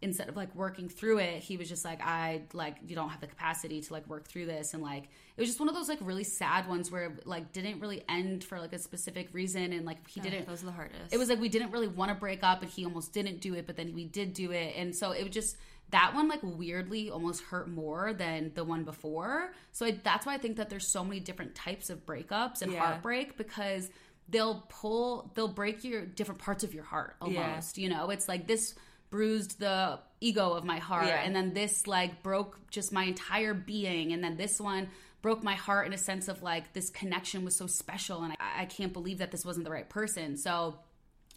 instead 0.04 0.28
of 0.28 0.36
like 0.36 0.54
working 0.56 0.90
through 0.90 1.20
it 1.20 1.44
he 1.44 1.58
was 1.58 1.70
just 1.70 1.86
like 1.86 2.02
i 2.02 2.42
like 2.54 2.76
you 2.88 2.96
don't 2.96 3.10
have 3.10 3.22
the 3.22 3.28
capacity 3.28 3.80
to 3.82 3.94
like 3.94 4.08
work 4.08 4.28
through 4.28 4.48
this 4.48 4.74
and 4.74 4.82
like 4.82 5.04
it 5.04 5.40
was 5.40 5.48
just 5.48 5.60
one 5.60 5.70
of 5.70 5.76
those 5.76 5.88
like 5.88 6.00
really 6.02 6.24
sad 6.24 6.68
ones 6.68 6.90
where 6.90 7.04
it, 7.04 7.28
like 7.28 7.54
didn't 7.54 7.80
really 7.80 8.04
end 8.10 8.44
for 8.44 8.60
like 8.60 8.74
a 8.74 8.80
specific 8.80 9.30
reason 9.32 9.72
and 9.74 9.86
like 9.86 9.98
he 10.10 10.20
didn't 10.20 10.48
Those 10.48 10.64
are 10.64 10.66
the 10.66 10.72
hardest. 10.72 11.14
it 11.14 11.20
was 11.20 11.30
like 11.30 11.40
we 11.40 11.50
didn't 11.50 11.70
really 11.70 11.88
want 11.88 12.10
to 12.10 12.16
break 12.16 12.40
up 12.42 12.64
and 12.64 12.72
he 12.72 12.84
almost 12.84 13.14
didn't 13.14 13.42
do 13.42 13.54
it 13.54 13.68
but 13.68 13.76
then 13.78 13.94
we 13.94 14.06
did 14.06 14.34
do 14.34 14.52
it 14.52 14.74
and 14.76 14.96
so 14.96 15.12
it 15.12 15.22
was 15.24 15.32
just 15.34 15.56
that 15.92 16.16
one 16.16 16.28
like 16.28 16.40
weirdly 16.42 17.12
almost 17.12 17.44
hurt 17.44 17.70
more 17.70 18.12
than 18.12 18.52
the 18.56 18.64
one 18.64 18.84
before 18.84 19.54
so 19.72 19.86
I, 19.86 19.92
that's 20.04 20.26
why 20.26 20.34
i 20.34 20.40
think 20.40 20.58
that 20.58 20.72
there's 20.72 20.88
so 20.88 21.04
many 21.04 21.20
different 21.20 21.54
types 21.54 21.92
of 21.92 22.08
breakups 22.08 22.64
and 22.64 22.72
Yeah. 22.72 22.80
heartbreak 22.80 23.38
because 23.38 23.88
they'll 24.32 24.64
pull 24.70 25.32
they'll 25.36 25.48
break 25.48 25.84
your 25.84 26.06
different 26.06 26.42
parts 26.42 26.64
of 26.64 26.74
your 26.74 26.84
heart 26.84 27.16
Yeah. 27.26 27.42
almost 27.50 27.78
you 27.78 27.90
know 27.90 28.10
it's 28.10 28.28
like 28.28 28.48
this 28.48 28.74
bruised 29.10 29.60
the 29.60 30.00
ego 30.22 30.54
of 30.54 30.64
my 30.64 30.78
heart 30.80 31.08
Yeah. 31.08 31.22
and 31.24 31.36
then 31.36 31.54
this 31.54 31.86
like 31.88 32.24
broke 32.24 32.58
just 32.72 32.92
my 32.94 33.04
entire 33.04 33.54
being 33.54 34.14
and 34.14 34.24
then 34.24 34.38
this 34.38 34.60
one 34.60 34.90
broke 35.22 35.44
my 35.44 35.56
heart 35.56 35.86
in 35.86 35.94
a 35.94 35.98
sense 35.98 36.28
of 36.30 36.42
like 36.42 36.74
this 36.74 36.90
connection 36.90 37.44
was 37.46 37.56
so 37.56 37.68
special 37.68 38.24
and 38.24 38.34
i, 38.40 38.62
I 38.62 38.66
can't 38.66 38.94
believe 38.94 39.18
that 39.20 39.32
this 39.32 39.44
wasn't 39.46 39.66
the 39.66 39.72
right 39.72 39.88
person 39.90 40.38
so 40.38 40.80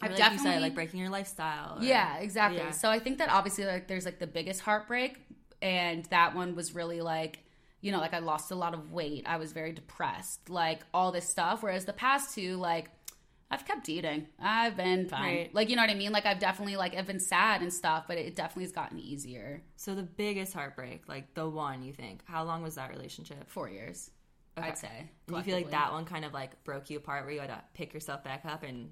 I've 0.01 0.09
like 0.11 0.17
definitely 0.17 0.47
you 0.49 0.53
said, 0.55 0.61
like 0.61 0.75
breaking 0.75 0.99
your 0.99 1.09
lifestyle. 1.09 1.79
or- 1.79 1.81
yeah, 1.81 2.17
exactly. 2.17 2.59
Yeah. 2.59 2.71
So 2.71 2.89
I 2.89 2.99
think 2.99 3.19
that 3.19 3.29
obviously 3.29 3.63
like 3.65 3.87
there's 3.87 4.03
like 4.03 4.19
the 4.19 4.27
biggest 4.27 4.59
heartbreak 4.59 5.17
and 5.61 6.03
that 6.07 6.35
one 6.35 6.53
was 6.53 6.75
really 6.75 6.99
like 6.99 7.39
you 7.85 7.91
know, 7.91 7.99
like 7.99 8.15
I 8.15 8.19
lost 8.19 8.49
a 8.49 8.55
lot 8.55 8.73
of 8.73 8.91
weight. 8.91 9.25
I 9.27 9.37
was 9.37 9.51
very 9.51 9.71
depressed, 9.71 10.49
like 10.49 10.81
all 10.91 11.11
this 11.11 11.29
stuff. 11.29 11.61
Whereas 11.61 11.85
the 11.85 11.93
past 11.93 12.33
two, 12.33 12.55
like 12.55 12.89
I've 13.51 13.63
kept 13.63 13.87
eating. 13.89 14.25
I've 14.39 14.75
been 14.75 15.07
fine. 15.07 15.21
Right. 15.21 15.53
Like 15.53 15.69
you 15.69 15.75
know 15.75 15.83
what 15.83 15.91
I 15.91 15.93
mean? 15.93 16.11
Like 16.11 16.25
I've 16.25 16.39
definitely 16.39 16.77
like 16.77 16.95
I've 16.95 17.05
been 17.05 17.19
sad 17.19 17.61
and 17.61 17.71
stuff, 17.71 18.05
but 18.07 18.17
it 18.17 18.35
definitely 18.35 18.63
has 18.63 18.71
gotten 18.71 18.99
easier. 18.99 19.61
So 19.75 19.93
the 19.93 20.01
biggest 20.01 20.51
heartbreak, 20.51 21.07
like 21.07 21.35
the 21.35 21.47
one 21.47 21.83
you 21.83 21.93
think, 21.93 22.21
how 22.25 22.43
long 22.43 22.63
was 22.63 22.73
that 22.73 22.89
relationship? 22.89 23.47
Four 23.51 23.69
years, 23.69 24.09
Okay. 24.57 24.67
I'd 24.67 24.77
say. 24.79 25.09
Do 25.27 25.35
you 25.35 25.43
feel 25.43 25.55
like 25.55 25.69
that 25.69 25.91
one 25.91 26.05
kind 26.05 26.25
of 26.25 26.33
like 26.33 26.63
broke 26.63 26.89
you 26.89 26.97
apart, 26.97 27.23
where 27.25 27.35
you 27.35 27.39
had 27.39 27.49
to 27.49 27.61
pick 27.75 27.93
yourself 27.93 28.23
back 28.23 28.45
up 28.45 28.63
and 28.63 28.89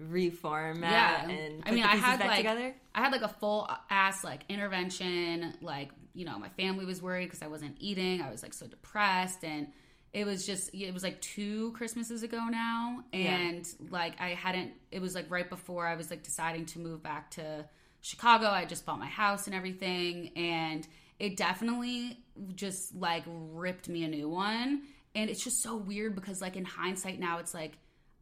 reformat 0.00 0.80
Yeah. 0.90 1.28
and 1.28 1.62
put 1.62 1.70
I 1.70 1.74
mean, 1.74 1.84
I 1.84 1.96
had 1.96 2.18
back 2.20 2.28
like 2.28 2.36
together? 2.38 2.74
I 2.94 3.00
had 3.02 3.12
like 3.12 3.20
a 3.22 3.28
full 3.28 3.68
ass 3.90 4.24
like 4.24 4.44
intervention. 4.48 5.52
Like 5.60 5.90
you 6.14 6.24
know, 6.24 6.38
my 6.38 6.48
family 6.50 6.84
was 6.84 7.00
worried 7.02 7.26
because 7.26 7.42
I 7.42 7.46
wasn't 7.48 7.76
eating. 7.78 8.20
I 8.22 8.30
was 8.30 8.42
like 8.42 8.54
so 8.54 8.66
depressed, 8.66 9.44
and 9.44 9.68
it 10.12 10.24
was 10.26 10.44
just 10.46 10.74
it 10.74 10.92
was 10.92 11.02
like 11.02 11.20
two 11.20 11.72
Christmases 11.72 12.22
ago 12.22 12.44
now, 12.50 13.04
and 13.12 13.66
like 13.90 14.20
I 14.20 14.30
hadn't. 14.30 14.72
It 14.90 15.00
was 15.00 15.14
like 15.14 15.30
right 15.30 15.48
before 15.48 15.86
I 15.86 15.96
was 15.96 16.10
like 16.10 16.22
deciding 16.22 16.66
to 16.66 16.78
move 16.78 17.02
back 17.02 17.30
to 17.32 17.64
Chicago. 18.00 18.46
I 18.48 18.64
just 18.64 18.84
bought 18.86 18.98
my 18.98 19.06
house 19.08 19.46
and 19.46 19.54
everything, 19.54 20.30
and 20.36 20.86
it 21.18 21.36
definitely 21.36 22.18
just 22.54 22.94
like 22.94 23.24
ripped 23.26 23.88
me 23.88 24.04
a 24.04 24.08
new 24.08 24.28
one. 24.28 24.82
And 25.14 25.28
it's 25.28 25.42
just 25.42 25.62
so 25.62 25.76
weird 25.76 26.14
because 26.14 26.40
like 26.40 26.56
in 26.56 26.64
hindsight 26.64 27.18
now, 27.20 27.38
it's 27.38 27.54
like. 27.54 27.72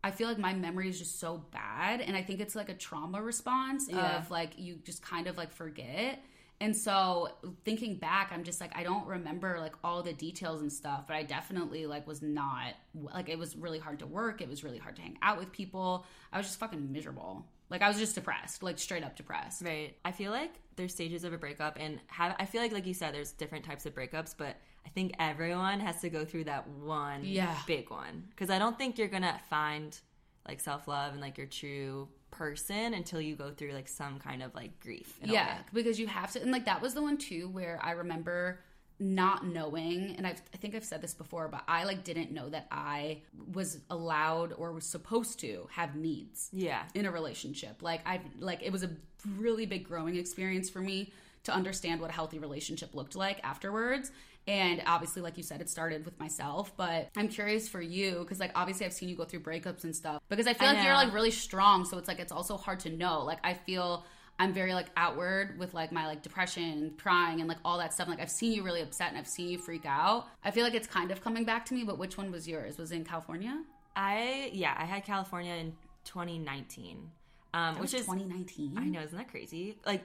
I 0.04 0.12
feel 0.12 0.28
like 0.28 0.38
my 0.38 0.54
memory 0.54 0.88
is 0.88 0.96
just 0.96 1.18
so 1.18 1.42
bad, 1.50 2.00
and 2.00 2.16
I 2.16 2.22
think 2.22 2.38
it's 2.38 2.54
like 2.54 2.68
a 2.68 2.74
trauma 2.74 3.20
response 3.20 3.88
Yeah. 3.90 4.18
of 4.18 4.30
like 4.30 4.52
you 4.56 4.76
just 4.84 5.02
kind 5.02 5.26
of 5.26 5.36
like 5.36 5.50
forget. 5.50 6.22
And 6.60 6.76
so 6.76 7.28
thinking 7.64 7.96
back, 7.98 8.30
I'm 8.32 8.42
just 8.42 8.60
like 8.60 8.76
I 8.76 8.82
don't 8.82 9.06
remember 9.06 9.58
like 9.60 9.74
all 9.84 10.02
the 10.02 10.12
details 10.12 10.60
and 10.60 10.72
stuff, 10.72 11.04
but 11.06 11.14
I 11.14 11.22
definitely 11.22 11.86
like 11.86 12.06
was 12.06 12.20
not 12.20 12.74
like 12.94 13.28
it 13.28 13.38
was 13.38 13.54
really 13.56 13.78
hard 13.78 14.00
to 14.00 14.06
work. 14.06 14.40
It 14.40 14.48
was 14.48 14.64
really 14.64 14.78
hard 14.78 14.96
to 14.96 15.02
hang 15.02 15.18
out 15.22 15.38
with 15.38 15.52
people. 15.52 16.04
I 16.32 16.38
was 16.38 16.46
just 16.46 16.58
fucking 16.58 16.90
miserable. 16.92 17.46
Like 17.70 17.82
I 17.82 17.88
was 17.88 17.98
just 17.98 18.14
depressed, 18.14 18.62
like 18.62 18.78
straight 18.78 19.04
up 19.04 19.14
depressed. 19.14 19.62
Right. 19.62 19.94
I 20.04 20.10
feel 20.10 20.32
like 20.32 20.52
there's 20.76 20.92
stages 20.92 21.22
of 21.24 21.32
a 21.32 21.38
breakup, 21.38 21.76
and 21.78 22.00
have 22.08 22.34
I 22.40 22.44
feel 22.46 22.62
like, 22.62 22.72
like 22.72 22.86
you 22.86 22.94
said, 22.94 23.14
there's 23.14 23.32
different 23.32 23.64
types 23.64 23.84
of 23.86 23.94
breakups, 23.94 24.34
but 24.36 24.56
I 24.86 24.88
think 24.90 25.12
everyone 25.20 25.78
has 25.80 26.00
to 26.00 26.08
go 26.10 26.24
through 26.24 26.44
that 26.44 26.66
one 26.66 27.24
Yeah. 27.24 27.54
big 27.66 27.90
one 27.90 28.24
because 28.30 28.48
I 28.50 28.58
don't 28.58 28.76
think 28.78 28.98
you're 28.98 29.06
gonna 29.08 29.38
find 29.50 29.96
like 30.48 30.60
self 30.60 30.88
love 30.88 31.12
and 31.12 31.20
like 31.20 31.36
your 31.38 31.46
true 31.46 32.08
person 32.30 32.94
until 32.94 33.20
you 33.20 33.34
go 33.36 33.50
through 33.50 33.72
like 33.72 33.88
some 33.88 34.18
kind 34.18 34.42
of 34.42 34.54
like 34.54 34.78
grief. 34.80 35.18
yeah 35.24 35.58
because 35.72 35.98
you 35.98 36.06
have 36.06 36.30
to 36.32 36.40
and 36.42 36.52
like 36.52 36.66
that 36.66 36.80
was 36.82 36.94
the 36.94 37.02
one 37.02 37.16
too 37.16 37.48
where 37.48 37.80
i 37.82 37.92
remember 37.92 38.60
not 39.00 39.46
knowing 39.46 40.14
and 40.16 40.26
I've, 40.26 40.42
i 40.52 40.56
think 40.56 40.74
i've 40.74 40.84
said 40.84 41.00
this 41.00 41.14
before 41.14 41.48
but 41.48 41.62
i 41.68 41.84
like 41.84 42.04
didn't 42.04 42.30
know 42.32 42.48
that 42.48 42.66
i 42.70 43.22
was 43.52 43.78
allowed 43.90 44.52
or 44.52 44.72
was 44.72 44.84
supposed 44.84 45.38
to 45.40 45.68
have 45.72 45.94
needs 45.96 46.48
Yeah. 46.52 46.82
in 46.94 47.06
a 47.06 47.10
relationship 47.10 47.82
like 47.82 48.00
i've 48.06 48.22
like 48.38 48.62
it 48.62 48.72
was 48.72 48.82
a 48.82 48.90
really 49.36 49.66
big 49.66 49.84
growing 49.88 50.16
experience 50.16 50.68
for 50.68 50.80
me 50.80 51.12
to 51.44 51.52
understand 51.52 52.00
what 52.00 52.10
a 52.10 52.12
healthy 52.12 52.38
relationship 52.38 52.94
looked 52.94 53.14
like 53.16 53.38
afterwards. 53.44 54.10
And 54.48 54.82
obviously, 54.86 55.20
like 55.20 55.36
you 55.36 55.42
said, 55.42 55.60
it 55.60 55.68
started 55.68 56.06
with 56.06 56.18
myself. 56.18 56.74
But 56.74 57.10
I'm 57.18 57.28
curious 57.28 57.68
for 57.68 57.82
you 57.82 58.20
because, 58.20 58.40
like, 58.40 58.50
obviously, 58.54 58.86
I've 58.86 58.94
seen 58.94 59.10
you 59.10 59.14
go 59.14 59.24
through 59.24 59.40
breakups 59.40 59.84
and 59.84 59.94
stuff. 59.94 60.22
Because 60.30 60.46
I 60.46 60.54
feel 60.54 60.70
I 60.70 60.72
like 60.72 60.84
you're 60.84 60.94
like 60.94 61.12
really 61.12 61.30
strong. 61.30 61.84
So 61.84 61.98
it's 61.98 62.08
like 62.08 62.18
it's 62.18 62.32
also 62.32 62.56
hard 62.56 62.80
to 62.80 62.90
know. 62.90 63.24
Like, 63.24 63.40
I 63.44 63.52
feel 63.52 64.06
I'm 64.38 64.54
very 64.54 64.72
like 64.72 64.86
outward 64.96 65.58
with 65.58 65.74
like 65.74 65.92
my 65.92 66.06
like 66.06 66.22
depression, 66.22 66.62
and 66.64 66.98
crying, 66.98 67.40
and 67.40 67.48
like 67.48 67.58
all 67.62 67.76
that 67.76 67.92
stuff. 67.92 68.08
Like, 68.08 68.20
I've 68.20 68.30
seen 68.30 68.52
you 68.52 68.62
really 68.62 68.80
upset 68.80 69.10
and 69.10 69.18
I've 69.18 69.28
seen 69.28 69.50
you 69.50 69.58
freak 69.58 69.84
out. 69.84 70.28
I 70.42 70.50
feel 70.50 70.64
like 70.64 70.74
it's 70.74 70.88
kind 70.88 71.10
of 71.10 71.22
coming 71.22 71.44
back 71.44 71.66
to 71.66 71.74
me. 71.74 71.84
But 71.84 71.98
which 71.98 72.16
one 72.16 72.32
was 72.32 72.48
yours? 72.48 72.78
Was 72.78 72.90
it 72.90 72.96
in 72.96 73.04
California? 73.04 73.62
I 73.94 74.48
yeah, 74.54 74.74
I 74.78 74.86
had 74.86 75.04
California 75.04 75.52
in 75.52 75.74
2019, 76.06 77.10
um, 77.52 77.74
which 77.74 77.92
was 77.92 77.94
is 77.94 78.06
2019. 78.06 78.78
I 78.78 78.84
know, 78.84 79.00
isn't 79.02 79.18
that 79.18 79.28
crazy? 79.28 79.76
Like 79.84 80.04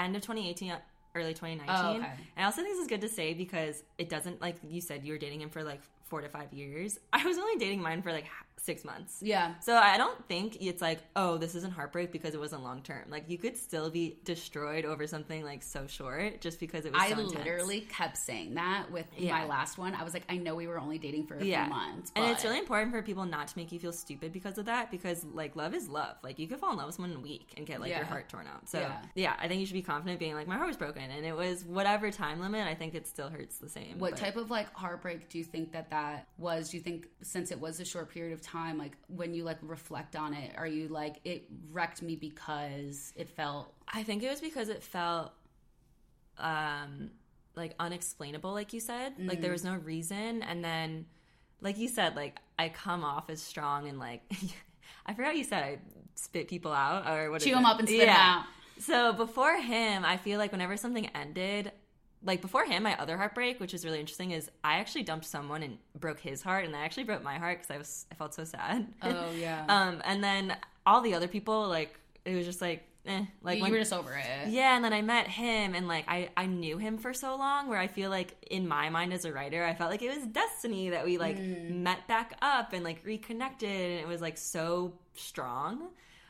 end 0.00 0.16
of 0.16 0.22
2018, 0.22 0.72
uh, 0.72 0.78
early 1.14 1.34
2019. 1.34 1.66
Oh, 1.68 1.96
okay. 1.96 2.10
And 2.36 2.44
I 2.44 2.44
also 2.44 2.62
think 2.62 2.74
this 2.74 2.82
is 2.82 2.88
good 2.88 3.00
to 3.02 3.08
say 3.08 3.34
because 3.34 3.82
it 3.98 4.08
doesn't 4.08 4.40
like 4.40 4.56
you 4.68 4.80
said 4.80 5.04
you 5.04 5.12
were 5.12 5.18
dating 5.18 5.40
him 5.40 5.50
for 5.50 5.62
like 5.62 5.80
four 6.04 6.20
to 6.20 6.28
five 6.28 6.52
years. 6.52 6.98
I 7.12 7.24
was 7.26 7.38
only 7.38 7.56
dating 7.56 7.82
mine 7.82 8.02
for 8.02 8.12
like 8.12 8.26
six 8.64 8.84
months. 8.84 9.18
Yeah. 9.20 9.54
So 9.60 9.74
I 9.76 9.98
don't 9.98 10.26
think 10.26 10.56
it's 10.60 10.80
like, 10.80 11.00
oh, 11.16 11.36
this 11.36 11.54
isn't 11.54 11.72
heartbreak 11.72 12.10
because 12.12 12.34
it 12.34 12.40
wasn't 12.40 12.62
long 12.62 12.82
term. 12.82 13.04
Like 13.10 13.24
you 13.28 13.36
could 13.36 13.56
still 13.56 13.90
be 13.90 14.18
destroyed 14.24 14.84
over 14.86 15.06
something 15.06 15.44
like 15.44 15.62
so 15.62 15.86
short 15.86 16.40
just 16.40 16.58
because 16.60 16.86
it 16.86 16.92
was. 16.92 17.02
I 17.02 17.10
so 17.10 17.16
literally 17.20 17.82
kept 17.82 18.16
saying 18.16 18.54
that 18.54 18.90
with 18.90 19.06
Yeah. 19.16 19.32
my 19.32 19.44
last 19.44 19.76
one. 19.76 19.94
I 19.94 20.02
was 20.02 20.14
like, 20.14 20.24
I 20.28 20.38
know 20.38 20.54
we 20.54 20.66
were 20.66 20.78
only 20.78 20.98
dating 20.98 21.26
for 21.26 21.36
a 21.36 21.44
yeah. 21.44 21.64
few 21.66 21.74
months, 21.74 22.12
and 22.16 22.24
it's 22.30 22.42
really 22.44 22.58
important 22.58 22.92
for 22.92 23.02
people 23.02 23.24
not 23.26 23.48
to 23.48 23.58
make 23.58 23.70
you 23.70 23.78
feel 23.78 23.92
stupid 23.92 24.32
because 24.32 24.56
of 24.58 24.64
that 24.66 24.90
because 24.90 25.24
like 25.24 25.56
love 25.56 25.74
is 25.74 25.88
love. 25.88 26.16
Like 26.22 26.38
you 26.38 26.48
could 26.48 26.58
fall 26.58 26.72
in 26.72 26.78
love 26.78 26.86
with 26.86 26.94
someone 26.96 27.10
in 27.12 27.18
a 27.18 27.20
week 27.20 27.52
and 27.56 27.66
get 27.66 27.80
like 27.80 27.94
your 27.94 28.04
heart 28.04 28.28
torn 28.28 28.46
out. 28.46 28.68
So 28.68 28.80
Yeah. 28.80 29.02
yeah. 29.14 29.34
I 29.38 29.48
think 29.48 29.60
you 29.60 29.66
should 29.66 29.74
be 29.74 29.82
confident 29.82 30.18
being 30.18 30.34
like 30.34 30.46
my 30.48 30.56
heart 30.56 30.68
was 30.68 30.76
broken 30.76 31.02
and 31.02 31.26
it 31.26 31.36
was 31.36 31.64
whatever 31.64 32.10
time 32.10 32.40
limit. 32.40 32.66
I 32.66 32.74
think 32.74 32.94
it 32.94 33.06
still 33.06 33.28
hurts 33.28 33.58
the 33.58 33.68
same. 33.68 33.98
What 33.98 34.12
but- 34.12 34.20
type 34.20 34.36
of 34.36 34.50
like 34.50 34.72
heartbreak 34.74 35.28
do 35.28 35.36
you 35.38 35.44
think 35.44 35.72
that 35.72 35.90
that 35.90 36.28
was? 36.38 36.70
Do 36.70 36.78
you 36.78 36.82
think 36.82 37.08
since 37.22 37.50
it 37.50 37.60
was 37.60 37.78
a 37.80 37.84
short 37.84 38.08
period 38.10 38.32
of 38.32 38.40
time, 38.40 38.53
like 38.78 38.96
when 39.08 39.34
you 39.34 39.44
like 39.44 39.58
reflect 39.62 40.16
on 40.16 40.34
it, 40.34 40.52
are 40.56 40.66
you 40.66 40.88
like 40.88 41.16
it 41.24 41.46
wrecked 41.72 42.02
me 42.02 42.16
because 42.16 43.12
it 43.16 43.28
felt 43.28 43.72
I 43.92 44.02
think 44.02 44.22
it 44.22 44.30
was 44.30 44.40
because 44.40 44.68
it 44.68 44.82
felt 44.82 45.32
um 46.38 47.10
like 47.56 47.74
unexplainable 47.78 48.52
like 48.52 48.72
you 48.72 48.80
said. 48.80 49.14
Like 49.18 49.38
Mm. 49.38 49.42
there 49.42 49.52
was 49.52 49.64
no 49.64 49.74
reason 49.76 50.42
and 50.42 50.64
then 50.64 51.06
like 51.60 51.78
you 51.78 51.88
said 51.88 52.16
like 52.16 52.38
I 52.58 52.68
come 52.68 53.04
off 53.04 53.30
as 53.30 53.40
strong 53.42 53.88
and 53.88 53.98
like 53.98 54.22
I 55.06 55.14
forgot 55.14 55.36
you 55.36 55.44
said 55.44 55.62
I 55.62 55.78
spit 56.14 56.48
people 56.48 56.72
out 56.72 57.06
or 57.08 57.30
what 57.30 57.42
chew 57.42 57.54
them 57.54 57.64
up 57.66 57.78
and 57.78 57.88
spit 57.88 58.00
them 58.00 58.08
Yeah. 58.08 58.38
out? 58.40 58.44
So 58.78 59.12
before 59.12 59.56
him, 59.56 60.04
I 60.04 60.16
feel 60.16 60.38
like 60.38 60.50
whenever 60.50 60.76
something 60.76 61.06
ended, 61.14 61.70
like 62.24 62.40
before 62.40 62.64
him, 62.64 62.82
my 62.82 62.98
other 62.98 63.16
heartbreak, 63.16 63.60
which 63.60 63.74
is 63.74 63.84
really 63.84 64.00
interesting, 64.00 64.30
is 64.30 64.50
I 64.62 64.78
actually 64.78 65.02
dumped 65.02 65.26
someone 65.26 65.62
and 65.62 65.78
broke 65.98 66.20
his 66.20 66.42
heart, 66.42 66.64
and 66.64 66.74
I 66.74 66.80
actually 66.80 67.04
broke 67.04 67.22
my 67.22 67.38
heart 67.38 67.58
because 67.58 67.70
I 67.70 67.78
was 67.78 68.06
I 68.10 68.14
felt 68.14 68.34
so 68.34 68.44
sad. 68.44 68.86
Oh 69.02 69.30
yeah, 69.38 69.64
um, 69.68 70.00
and 70.04 70.24
then 70.24 70.56
all 70.86 71.00
the 71.00 71.14
other 71.14 71.28
people, 71.28 71.68
like 71.68 71.98
it 72.24 72.34
was 72.34 72.46
just 72.46 72.62
like, 72.62 72.82
eh, 73.06 73.24
like 73.42 73.58
you, 73.58 73.62
when, 73.62 73.72
were 73.72 73.78
just 73.78 73.92
over 73.92 74.12
it. 74.12 74.48
yeah, 74.48 74.74
and 74.74 74.84
then 74.84 74.92
I 74.92 75.02
met 75.02 75.28
him, 75.28 75.74
and 75.74 75.86
like 75.86 76.06
I 76.08 76.30
I 76.36 76.46
knew 76.46 76.78
him 76.78 76.96
for 76.96 77.12
so 77.12 77.36
long, 77.36 77.68
where 77.68 77.78
I 77.78 77.88
feel 77.88 78.10
like 78.10 78.34
in 78.50 78.66
my 78.66 78.88
mind 78.88 79.12
as 79.12 79.24
a 79.24 79.32
writer, 79.32 79.62
I 79.62 79.74
felt 79.74 79.90
like 79.90 80.02
it 80.02 80.16
was 80.16 80.26
destiny 80.26 80.90
that 80.90 81.04
we 81.04 81.18
like 81.18 81.38
met 81.38 82.08
back 82.08 82.36
up 82.40 82.72
and 82.72 82.82
like 82.82 83.00
reconnected, 83.04 83.90
and 83.90 84.00
it 84.00 84.08
was 84.08 84.22
like 84.22 84.38
so 84.38 84.94
strong 85.14 85.88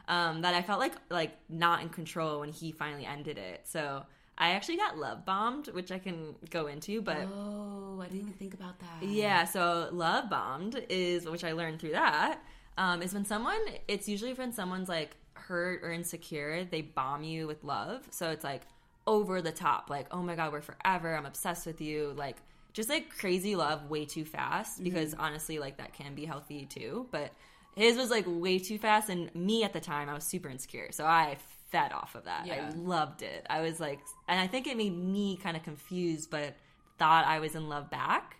um, 0.09 0.42
that 0.42 0.54
I 0.54 0.62
felt 0.62 0.80
like 0.80 0.94
like 1.11 1.37
not 1.48 1.83
in 1.83 1.88
control 1.88 2.40
when 2.40 2.50
he 2.50 2.72
finally 2.72 3.07
ended 3.07 3.38
it. 3.38 3.62
So 3.64 4.04
I 4.37 4.51
actually 4.51 4.77
got 4.77 4.99
love 4.99 5.25
bombed, 5.25 5.68
which 5.68 5.92
I 5.92 5.99
can 5.99 6.35
go 6.51 6.66
into, 6.66 7.01
but. 7.01 7.29
Oh, 7.33 8.01
I 8.01 8.07
didn't 8.07 8.20
even 8.20 8.33
think 8.33 8.55
about 8.55 8.79
that. 8.81 9.07
Yeah, 9.07 9.44
so 9.44 9.88
love 9.92 10.29
bombed 10.29 10.85
is 10.88 11.27
which 11.27 11.44
I 11.44 11.53
learned 11.53 11.81
through 11.81 11.92
that. 11.92 12.40
Um, 12.77 13.03
is 13.03 13.14
when 13.14 13.25
someone 13.25 13.61
it's 13.87 14.09
usually 14.09 14.35
when 14.35 14.53
someone's 14.53 14.88
like 14.88 15.16
hurt 15.35 15.83
or 15.85 15.92
insecure, 15.92 16.64
they 16.64 16.83
bomb 16.83 17.23
you 17.23 17.47
with 17.47 17.62
love. 17.62 18.07
So 18.11 18.31
it's 18.31 18.42
like 18.44 18.62
over 19.07 19.40
the 19.40 19.53
top, 19.53 19.90
like, 19.90 20.07
oh 20.11 20.23
my 20.23 20.35
god, 20.35 20.53
we're 20.53 20.62
forever, 20.62 21.14
I'm 21.14 21.27
obsessed 21.27 21.66
with 21.66 21.81
you, 21.81 22.12
like 22.16 22.37
just 22.73 22.88
like 22.88 23.16
crazy 23.16 23.55
love 23.55 23.88
way 23.88 24.05
too 24.05 24.25
fast 24.25 24.83
because 24.83 25.14
honestly 25.14 25.61
like 25.61 25.77
that 25.77 25.92
can 25.92 26.14
be 26.14 26.25
healthy 26.25 26.66
too. 26.66 27.07
But 27.12 27.33
his 27.77 27.97
was 27.97 28.11
like 28.11 28.25
way 28.27 28.59
too 28.59 28.79
fast 28.79 29.09
and 29.09 29.33
me 29.35 29.62
at 29.62 29.73
the 29.73 29.81
time 29.81 30.09
I 30.09 30.14
was 30.14 30.25
super 30.25 30.49
insecure. 30.49 30.88
So 30.90 31.05
I 31.05 31.37
fed 31.70 31.92
off 31.92 32.14
of 32.14 32.24
that. 32.24 32.46
Yeah. 32.46 32.70
I 32.72 32.77
loved 32.77 33.22
it. 33.22 33.46
I 33.50 33.61
was 33.61 33.81
like 33.81 34.00
and 34.29 34.38
I 34.38 34.46
think 34.46 34.66
it 34.66 34.77
made 34.77 34.96
me 34.96 35.37
kind 35.37 35.57
of 35.57 35.62
confused 35.62 36.31
but 36.31 36.57
thought 36.98 37.27
I 37.27 37.40
was 37.40 37.55
in 37.55 37.68
love 37.68 37.90
back. 37.90 38.37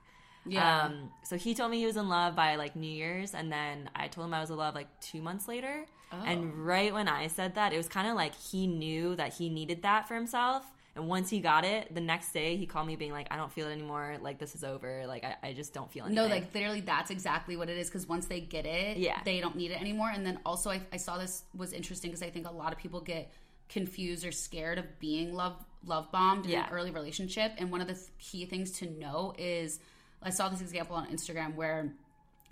Yeah. 0.47 0.85
Um, 0.85 1.11
so 1.25 1.37
he 1.37 1.55
told 1.55 1.71
me 1.71 1.79
he 1.79 1.87
was 1.87 1.97
in 1.97 2.09
love 2.09 2.37
by 2.37 2.57
like 2.57 2.77
New 2.77 2.91
Year's, 2.91 3.35
and 3.35 3.51
then 3.51 3.89
I 3.95 4.09
told 4.09 4.27
him 4.27 4.35
I 4.35 4.41
was 4.41 4.51
in 4.51 4.57
love 4.57 4.75
like 4.75 4.89
two 5.01 5.23
months 5.23 5.49
later. 5.49 5.87
Oh. 6.13 6.23
And 6.25 6.67
right 6.67 6.93
when 6.93 7.09
I 7.09 7.29
said 7.29 7.55
that, 7.55 7.73
it 7.73 7.77
was 7.77 7.89
kind 7.89 8.09
of 8.09 8.15
like 8.15 8.35
he 8.35 8.67
knew 8.67 9.17
that 9.17 9.35
he 9.35 9.49
needed 9.49 9.83
that 9.83 10.07
for 10.07 10.15
himself. 10.15 10.65
And 10.97 11.09
once 11.09 11.29
he 11.29 11.41
got 11.41 11.65
it, 11.65 11.93
the 11.93 12.01
next 12.01 12.33
day 12.33 12.57
he 12.57 12.67
called 12.67 12.87
me 12.87 12.95
being 12.95 13.11
like, 13.11 13.27
"I 13.31 13.37
don't 13.37 13.51
feel 13.53 13.67
it 13.69 13.73
anymore. 13.73 14.17
Like 14.21 14.39
this 14.39 14.55
is 14.55 14.63
over. 14.63 15.07
Like 15.09 15.25
I, 15.25 15.49
I 15.49 15.53
just 15.53 15.75
don't 15.75 15.91
feel 15.91 16.05
anything." 16.05 16.23
No, 16.25 16.31
like 16.31 16.55
literally, 16.55 16.83
that's 16.83 17.11
exactly 17.11 17.57
what 17.57 17.69
it 17.69 17.77
is. 17.77 17.89
Because 17.89 18.07
once 18.07 18.27
they 18.27 18.41
get 18.41 18.65
it, 18.65 18.99
Yeah. 18.99 19.19
they 19.25 19.41
don't 19.41 19.57
need 19.57 19.73
it 19.73 19.81
anymore. 19.81 20.11
And 20.15 20.25
then 20.25 20.39
also, 20.47 20.71
I, 20.71 20.81
I 20.93 20.97
saw 20.99 21.19
this 21.19 21.43
was 21.57 21.73
interesting 21.73 22.11
because 22.11 22.23
I 22.23 22.31
think 22.31 22.47
a 22.49 22.53
lot 22.53 22.73
of 22.73 22.79
people 22.79 23.01
get 23.01 23.33
confused 23.69 24.25
or 24.25 24.31
scared 24.31 24.79
of 24.79 24.99
being 25.01 25.35
love 25.35 25.57
love 25.85 26.13
bombed 26.13 26.45
in 26.47 26.53
Yeah. 26.53 26.67
an 26.69 26.73
early 26.73 26.93
relationship. 26.93 27.53
And 27.59 27.73
one 27.73 27.81
of 27.81 27.89
the 27.89 27.95
th- 27.95 28.07
key 28.19 28.47
things 28.47 28.71
to 28.79 28.89
know 28.89 29.35
is, 29.37 29.81
I 30.23 30.31
saw 30.31 30.49
this 30.49 30.61
example 30.61 30.95
on 30.97 31.09
Instagram 31.09 31.57
where, 31.57 31.93